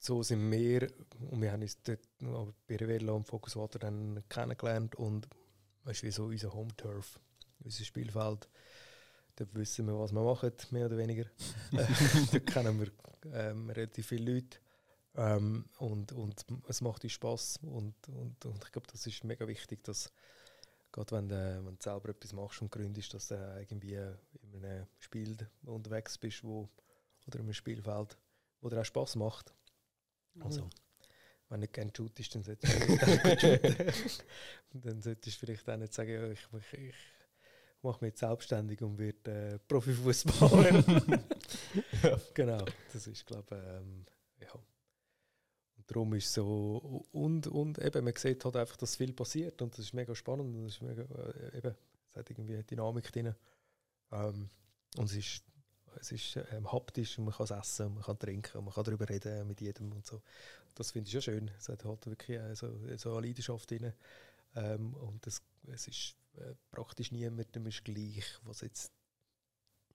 so 0.00 0.24
sind 0.24 0.50
wir, 0.50 0.88
und 1.30 1.40
wir 1.40 1.52
haben 1.52 1.62
uns 1.62 1.80
dort 1.82 2.00
bei 2.66 2.76
Revella 2.76 3.12
und 3.12 3.28
Focus 3.28 3.54
Water 3.54 3.78
dann 3.78 4.24
kennengelernt 4.28 4.96
und 4.96 5.28
weißt, 5.84 6.02
wie 6.02 6.10
so 6.10 6.24
unser 6.26 6.52
Home 6.52 6.74
Turf, 6.76 7.18
unser 7.60 7.84
Spielfeld. 7.84 8.48
Dort 9.36 9.54
wissen 9.54 9.86
wir, 9.86 9.98
was 9.98 10.12
wir 10.12 10.22
machen, 10.22 10.52
mehr 10.70 10.86
oder 10.86 10.98
weniger. 10.98 11.24
dort 12.32 12.46
kennen 12.46 12.80
wir 12.80 12.90
ähm, 13.32 13.70
relativ 13.70 14.06
viele 14.06 14.34
Leute. 14.34 14.58
Ähm, 15.14 15.66
und, 15.78 16.12
und 16.12 16.46
es 16.68 16.80
macht 16.80 17.04
uns 17.04 17.12
Spass 17.12 17.58
und, 17.62 17.94
und, 18.08 18.44
und 18.46 18.64
ich 18.64 18.72
glaube, 18.72 18.86
das 18.90 19.06
ist 19.06 19.24
mega 19.24 19.46
wichtig, 19.46 19.84
dass 19.84 20.10
gerade 20.90 21.16
wenn, 21.16 21.28
du, 21.28 21.62
wenn 21.66 21.76
du 21.76 21.82
selber 21.82 22.10
etwas 22.10 22.32
machst 22.32 22.62
und 22.62 22.70
gründest, 22.70 23.12
dass 23.14 23.28
du 23.28 23.34
irgendwie 23.58 23.94
in 23.94 24.64
einem 24.64 24.86
Spiel 24.98 25.36
unterwegs 25.64 26.16
bist 26.18 26.44
wo, 26.44 26.68
oder 27.26 27.40
in 27.40 27.46
einem 27.46 27.54
Spielfeld, 27.54 28.16
wo 28.60 28.68
dir 28.68 28.80
auch 28.80 28.84
Spass 28.84 29.16
macht. 29.16 29.54
Mhm. 30.34 30.42
Also, 30.42 30.70
wenn 31.52 31.60
du 31.60 31.64
nicht 31.64 31.74
gerne 31.74 31.92
shootest, 31.94 32.34
dann 32.34 32.42
solltest 32.42 32.72
du 32.72 33.28
nicht 33.28 34.24
Dann 34.72 35.02
solltest 35.02 35.36
du 35.36 35.46
vielleicht 35.46 35.68
auch 35.68 35.76
nicht 35.76 35.92
sagen, 35.92 36.10
ja, 36.10 36.30
ich, 36.30 36.40
ich, 36.54 36.80
ich 36.80 36.94
mache 37.82 38.02
mich 38.04 38.16
selbstständig 38.16 38.80
und 38.80 38.98
werde 38.98 39.54
äh, 39.54 39.58
Profifußballer. 39.58 40.82
ja. 42.02 42.20
Genau, 42.32 42.64
das 42.92 43.06
ist 43.06 43.26
glaube 43.26 43.54
ich, 43.54 43.80
ähm, 43.80 44.06
ja. 44.40 44.52
Und 44.54 45.90
darum 45.90 46.14
ist 46.14 46.32
so, 46.32 47.06
und, 47.12 47.46
und 47.48 47.78
eben, 47.78 48.02
man 48.02 48.16
sieht 48.16 48.42
halt 48.46 48.56
einfach, 48.56 48.78
dass 48.78 48.96
viel 48.96 49.12
passiert 49.12 49.60
und 49.60 49.74
das 49.74 49.80
ist 49.84 49.92
mega 49.92 50.14
spannend 50.14 50.56
und 50.56 50.64
das 50.64 50.76
ist 50.76 50.82
mega, 50.82 51.02
äh, 51.02 51.58
eben, 51.58 51.74
es 52.08 52.16
hat 52.16 52.30
irgendwie 52.30 52.54
eine 52.54 52.64
Dynamik 52.64 53.12
drin. 53.12 53.34
Ähm, 54.10 54.48
und 54.96 55.04
es 55.04 55.16
ist, 55.16 55.44
es 56.00 56.12
ist 56.12 56.36
ähm, 56.52 56.70
haptisch 56.70 57.18
und 57.18 57.24
man 57.26 57.34
kann 57.34 57.44
es 57.44 57.50
essen, 57.50 57.94
man 57.94 58.02
kann 58.02 58.18
trinken 58.18 58.58
und 58.58 58.64
man 58.64 58.74
kann 58.74 58.84
darüber 58.84 59.08
reden 59.08 59.46
mit 59.46 59.60
jedem 59.60 59.92
und 59.92 60.06
so. 60.06 60.22
Das 60.74 60.90
finde 60.92 61.08
ich 61.08 61.14
ja 61.14 61.20
schön. 61.20 61.50
Es 61.58 61.68
hat 61.68 61.84
halt 61.84 62.06
wirklich 62.06 62.38
äh, 62.38 62.54
so, 62.54 62.68
so 62.96 63.16
eine 63.16 63.26
Leidenschaft 63.26 63.70
drin. 63.70 63.92
Ähm, 64.54 64.94
und 64.94 65.26
das, 65.26 65.42
es 65.66 65.88
ist 65.88 66.16
äh, 66.36 66.54
praktisch 66.70 67.12
niemandem 67.12 67.66
ist 67.66 67.84
gleich, 67.84 68.24
was 68.44 68.62
jetzt 68.62 68.92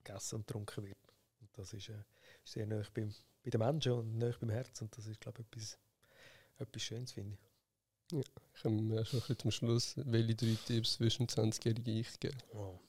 gegessen 0.03 0.35
und 0.35 0.47
getrunken 0.47 0.85
wird. 0.85 0.97
Und 1.41 1.49
das 1.53 1.73
ist, 1.73 1.89
äh, 1.89 2.03
sehr 2.43 2.65
nah 2.65 2.81
beim, 2.93 3.13
bei 3.43 3.49
den 3.49 3.59
Menschen 3.59 3.93
und 3.93 4.17
nah 4.17 4.31
beim 4.39 4.49
Herzen. 4.49 4.85
Und 4.85 4.97
das 4.97 5.07
ist, 5.07 5.19
glaube 5.19 5.41
ich, 5.41 5.47
etwas, 5.47 5.77
etwas 6.57 6.81
Schönes, 6.81 7.11
finde 7.11 7.35
ich. 7.35 8.17
Ja, 8.17 8.23
kommen 8.61 8.89
wir 8.89 9.03
schon 9.05 9.21
ein 9.27 9.37
zum 9.37 9.51
Schluss. 9.51 9.95
Welche 9.97 10.35
drei 10.35 10.57
Tipps 10.65 10.93
zwischen 10.93 11.27
20-Jährigen 11.27 11.97
ich 11.97 12.19
geben? 12.19 12.37
Oh. 12.53 12.79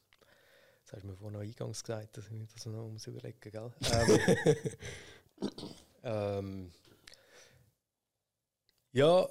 Das 0.89 0.97
hast 0.97 1.03
du 1.03 1.09
mir 1.09 1.17
vorhin 1.17 1.35
noch 1.35 1.45
eingangs 1.45 1.85
gesagt, 1.85 2.17
dass 2.17 2.31
ich 2.31 2.49
das 2.55 2.65
noch 2.65 2.89
muss 2.89 3.07
überlegen 3.07 3.39
gell? 3.43 3.71
ähm, 6.03 6.03
ähm, 6.03 6.73
ja, 8.93 9.29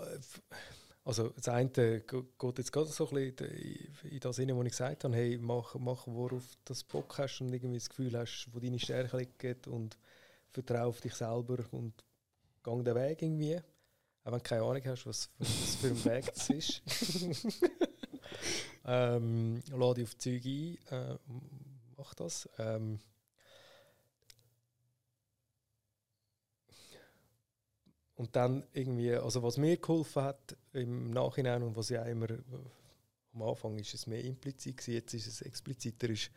also 1.03 1.29
das 1.29 1.47
eine 1.47 1.69
geht 1.71 2.57
jetzt 2.59 2.71
gerade 2.71 2.85
so 2.89 3.09
ein 3.09 3.33
bisschen 3.33 3.91
in 4.03 4.19
das 4.19 4.35
Sinne, 4.35 4.55
was 4.55 4.65
ich 4.65 4.71
gesagt 4.71 5.03
habe, 5.03 5.15
hey, 5.15 5.39
mach, 5.39 5.73
mach 5.79 6.05
worauf 6.05 6.45
du 6.57 6.61
das 6.65 6.83
Bock 6.83 7.17
hast 7.17 7.41
und 7.41 7.51
irgendwie 7.51 7.79
das 7.79 7.89
Gefühl 7.89 8.15
hast, 8.15 8.49
wo 8.51 8.59
deine 8.59 8.77
Stärke 8.77 9.17
liegt 9.17 9.65
und 9.65 9.97
vertraue 10.51 10.85
auf 10.85 11.01
dich 11.01 11.15
selber 11.15 11.57
und 11.71 12.03
gang 12.61 12.85
den 12.85 12.93
Weg 12.93 13.23
irgendwie. 13.23 13.57
Auch 14.23 14.31
wenn 14.31 14.33
du 14.33 14.41
keine 14.41 14.61
Ahnung 14.61 14.83
hast, 14.85 15.07
was, 15.07 15.31
was 15.39 15.75
für 15.77 15.87
ein 15.87 16.05
Weg 16.05 16.31
das 16.31 16.51
ist. 16.51 16.83
ähm, 18.87 19.61
lade 19.71 20.03
auf 20.03 20.17
Züge 20.17 20.77
ein, 20.89 21.15
äh, 21.15 21.17
mach 21.97 22.13
das. 22.15 22.49
Ähm, 22.57 22.99
Und 28.17 28.35
dann 28.35 28.63
irgendwie, 28.73 29.13
also 29.13 29.43
was 29.43 29.57
mir 29.57 29.77
geholfen 29.77 30.23
hat 30.23 30.57
im 30.73 31.11
Nachhinein 31.11 31.61
und 31.61 31.75
was 31.75 31.89
ja 31.89 32.01
immer 32.03 32.27
am 33.31 33.41
Anfang 33.43 33.77
ist 33.77 33.93
es 33.93 34.07
mehr 34.07 34.23
implizit 34.23 34.77
gewesen, 34.77 34.93
jetzt 34.95 35.13
ist 35.13 35.27
es 35.27 35.41
expliziter, 35.43 36.09
ist 36.09 36.31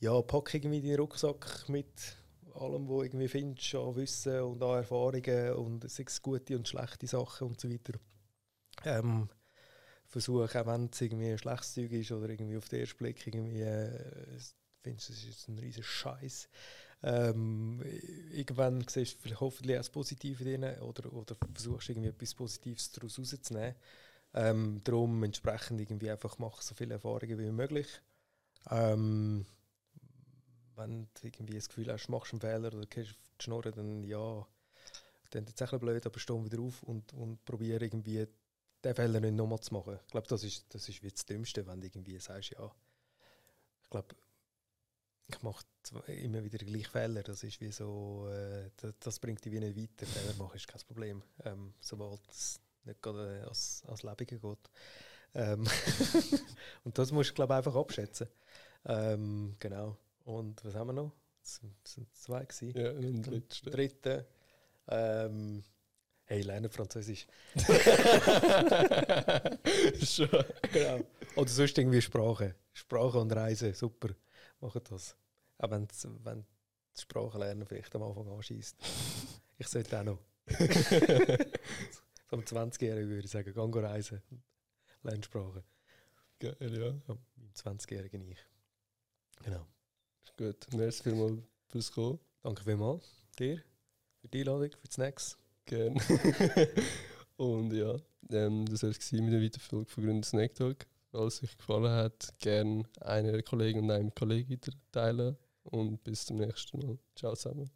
ja, 0.00 0.20
pack 0.22 0.52
irgendwie 0.52 0.82
deinen 0.82 0.98
Rucksack 0.98 1.68
mit 1.68 2.16
allem, 2.54 2.88
was 2.88 3.04
irgendwie 3.04 3.28
findest, 3.28 3.72
an 3.76 3.94
Wissen 3.94 4.40
und 4.40 4.62
an 4.64 4.78
Erfahrungen 4.78 5.52
und 5.54 5.84
es 5.84 6.22
gute 6.22 6.56
und 6.56 6.66
schlechte 6.66 7.06
Sachen 7.06 7.46
und 7.46 7.60
so 7.60 7.70
weiter. 7.70 7.92
Ähm, 8.84 9.28
versuche, 10.10 10.44
auch 10.44 10.66
wenn 10.66 10.90
es 10.92 11.00
irgendwie 11.00 11.30
ein 11.30 11.38
schlechtes 11.38 11.74
Zeug 11.74 11.92
ist 11.92 12.12
oder 12.12 12.28
irgendwie 12.28 12.56
auf 12.56 12.68
den 12.68 12.80
ersten 12.80 12.98
Blick 12.98 13.26
irgendwie 13.26 13.62
äh, 13.62 14.38
findest, 14.82 15.10
das 15.10 15.24
ist 15.24 15.48
ein 15.48 15.58
riesiger 15.58 15.84
Scheiß 15.84 16.48
ähm, 17.02 17.82
irgendwann 18.30 18.84
siehst 18.86 19.24
du 19.24 19.40
hoffentlich 19.40 19.76
auch 19.76 19.80
das 19.80 19.90
Positive 19.90 20.44
drin 20.44 20.64
oder, 20.80 21.12
oder 21.12 21.36
versuchst 21.54 21.88
irgendwie 21.88 22.10
etwas 22.10 22.34
Positives 22.34 22.92
daraus 22.92 23.18
rauszunehmen. 23.18 23.74
Ähm, 24.34 24.80
darum 24.84 25.22
entsprechend 25.22 25.80
irgendwie 25.80 26.10
einfach 26.10 26.38
mach 26.38 26.60
so 26.60 26.74
viele 26.74 26.94
Erfahrungen 26.94 27.38
wie 27.38 27.50
möglich. 27.50 27.88
Ähm, 28.70 29.46
wenn 30.76 31.08
du 31.14 31.26
irgendwie 31.26 31.54
das 31.54 31.68
Gefühl 31.68 31.90
hast, 31.90 32.06
du 32.06 32.12
machst 32.12 32.32
einen 32.32 32.40
Fehler 32.40 32.72
oder 32.74 32.86
gehst 32.86 33.10
auf 33.10 33.30
die 33.38 33.44
Schnur, 33.44 33.62
dann 33.62 34.04
ja, 34.04 34.46
dann 35.30 35.44
ist 35.44 35.60
es 35.60 35.72
ein 35.72 35.80
blöd, 35.80 36.04
aber 36.04 36.18
steh 36.18 36.44
wieder 36.44 36.60
auf 36.60 36.82
und, 36.82 37.12
und 37.14 37.44
probiere 37.44 37.84
irgendwie 37.84 38.26
den 38.84 38.94
Fehler 38.94 39.20
nicht 39.20 39.34
nochmal 39.34 39.60
zu 39.60 39.74
machen. 39.74 39.98
Ich 40.06 40.12
glaube, 40.12 40.26
das 40.28 40.44
ist, 40.44 40.74
das 40.74 40.88
ist 40.88 41.02
wie 41.02 41.10
das 41.10 41.24
Dümmste, 41.24 41.66
wenn 41.66 41.80
du 41.80 41.86
irgendwie 41.86 42.18
sagst, 42.18 42.50
ja, 42.50 42.70
ich 43.82 43.90
glaube, 43.90 44.14
ich 45.28 45.42
mache 45.42 45.64
immer 46.12 46.42
wieder 46.42 46.58
gleich 46.58 46.88
Fehler. 46.88 47.22
Das 47.22 47.42
ist 47.42 47.60
wie 47.60 47.72
so, 47.72 48.28
äh, 48.30 48.70
das, 48.76 48.94
das, 49.00 49.18
bringt 49.18 49.44
dich 49.44 49.52
wie 49.52 49.60
nicht 49.60 49.76
weiter. 49.76 50.06
Fehler 50.06 50.34
machen 50.34 50.56
ist 50.56 50.68
kein 50.68 50.80
Problem, 50.82 51.22
ähm, 51.44 51.74
sobald 51.80 52.20
es 52.28 52.60
nicht 52.84 53.02
gerade 53.02 53.46
als, 53.46 53.82
als 53.86 54.02
Lebige 54.02 54.38
geht. 54.38 54.70
Ähm 55.34 55.66
und 56.84 56.98
das 56.98 57.12
musst 57.12 57.30
du, 57.30 57.34
glaube 57.34 57.54
ich, 57.54 57.58
einfach 57.58 57.76
abschätzen. 57.76 58.28
Ähm, 58.84 59.56
genau. 59.58 59.96
Und 60.24 60.64
was 60.64 60.74
haben 60.74 60.88
wir 60.88 60.94
noch? 60.94 61.12
Es 61.42 61.60
sind 61.84 62.16
zwei 62.16 62.44
gewesen. 62.44 62.78
Ja, 62.78 62.90
und 62.90 63.26
letzte. 63.26 63.70
Dritte. 63.70 64.26
Ähm, 64.88 65.64
hey, 66.30 66.42
lerne 66.42 66.68
Französisch. 66.68 67.26
Schon. 70.04 70.28
Genau. 70.72 71.00
Oder 71.36 71.48
sonst 71.48 71.76
irgendwie 71.76 72.00
Sprache. 72.00 72.54
Sprache 72.72 73.18
und 73.18 73.32
Reise, 73.32 73.74
super. 73.74 74.10
Machen 74.60 74.82
das. 74.88 75.16
Auch 75.58 75.70
wenn 75.70 75.88
wenn 76.24 76.46
das 76.92 77.02
Sprachenlernen 77.02 77.66
vielleicht 77.66 77.94
am 77.96 78.04
Anfang 78.04 78.28
anschießt. 78.28 78.76
Ich 79.58 79.66
sollte 79.66 79.98
auch 79.98 80.04
noch. 80.04 80.18
so 80.48 82.36
am 82.36 82.40
20-Jährigen 82.40 83.10
würde 83.10 83.24
ich 83.24 83.30
sagen, 83.30 83.52
gang 83.52 83.76
reisen. 83.76 84.22
Lernsprache. 85.02 85.64
Geil, 86.38 86.56
ja. 86.60 86.68
ja 86.68 86.94
Im 87.08 87.52
20-Jährigen 87.54 88.22
ich. 88.30 88.38
Genau. 89.42 89.66
Ist 90.24 90.36
gut. 90.36 90.66
Merci 90.74 91.02
vielmals 91.02 91.42
fürs 91.68 91.90
Kommen. 91.90 92.20
Danke 92.42 92.62
vielmals 92.62 93.20
dir 93.38 93.62
für 94.20 94.28
die 94.28 94.40
Einladung, 94.40 94.70
für 94.70 94.86
das 94.86 94.98
Nächste. 94.98 95.49
Gerne. 95.70 96.00
Und 97.36 97.72
ja, 97.72 97.94
ähm, 98.32 98.66
das 98.66 98.82
war 98.82 98.90
es 98.90 99.12
mit 99.12 99.32
der 99.32 99.40
weiteren 99.40 99.60
Folge 99.60 99.88
von 99.88 100.04
Gründer 100.04 100.26
Snack 100.26 100.54
Talk. 100.56 100.84
Falls 101.12 101.34
es 101.34 101.44
euch 101.44 101.56
gefallen 101.56 101.90
hat, 101.92 102.28
gerne 102.40 102.82
einer 103.00 103.40
Kollegen 103.42 103.80
und 103.80 103.90
einem 103.92 104.12
Kollegen 104.12 104.60
teilen 104.90 105.36
und 105.62 106.02
bis 106.02 106.26
zum 106.26 106.38
nächsten 106.38 106.78
Mal. 106.78 106.98
Ciao 107.14 107.36
zusammen. 107.36 107.68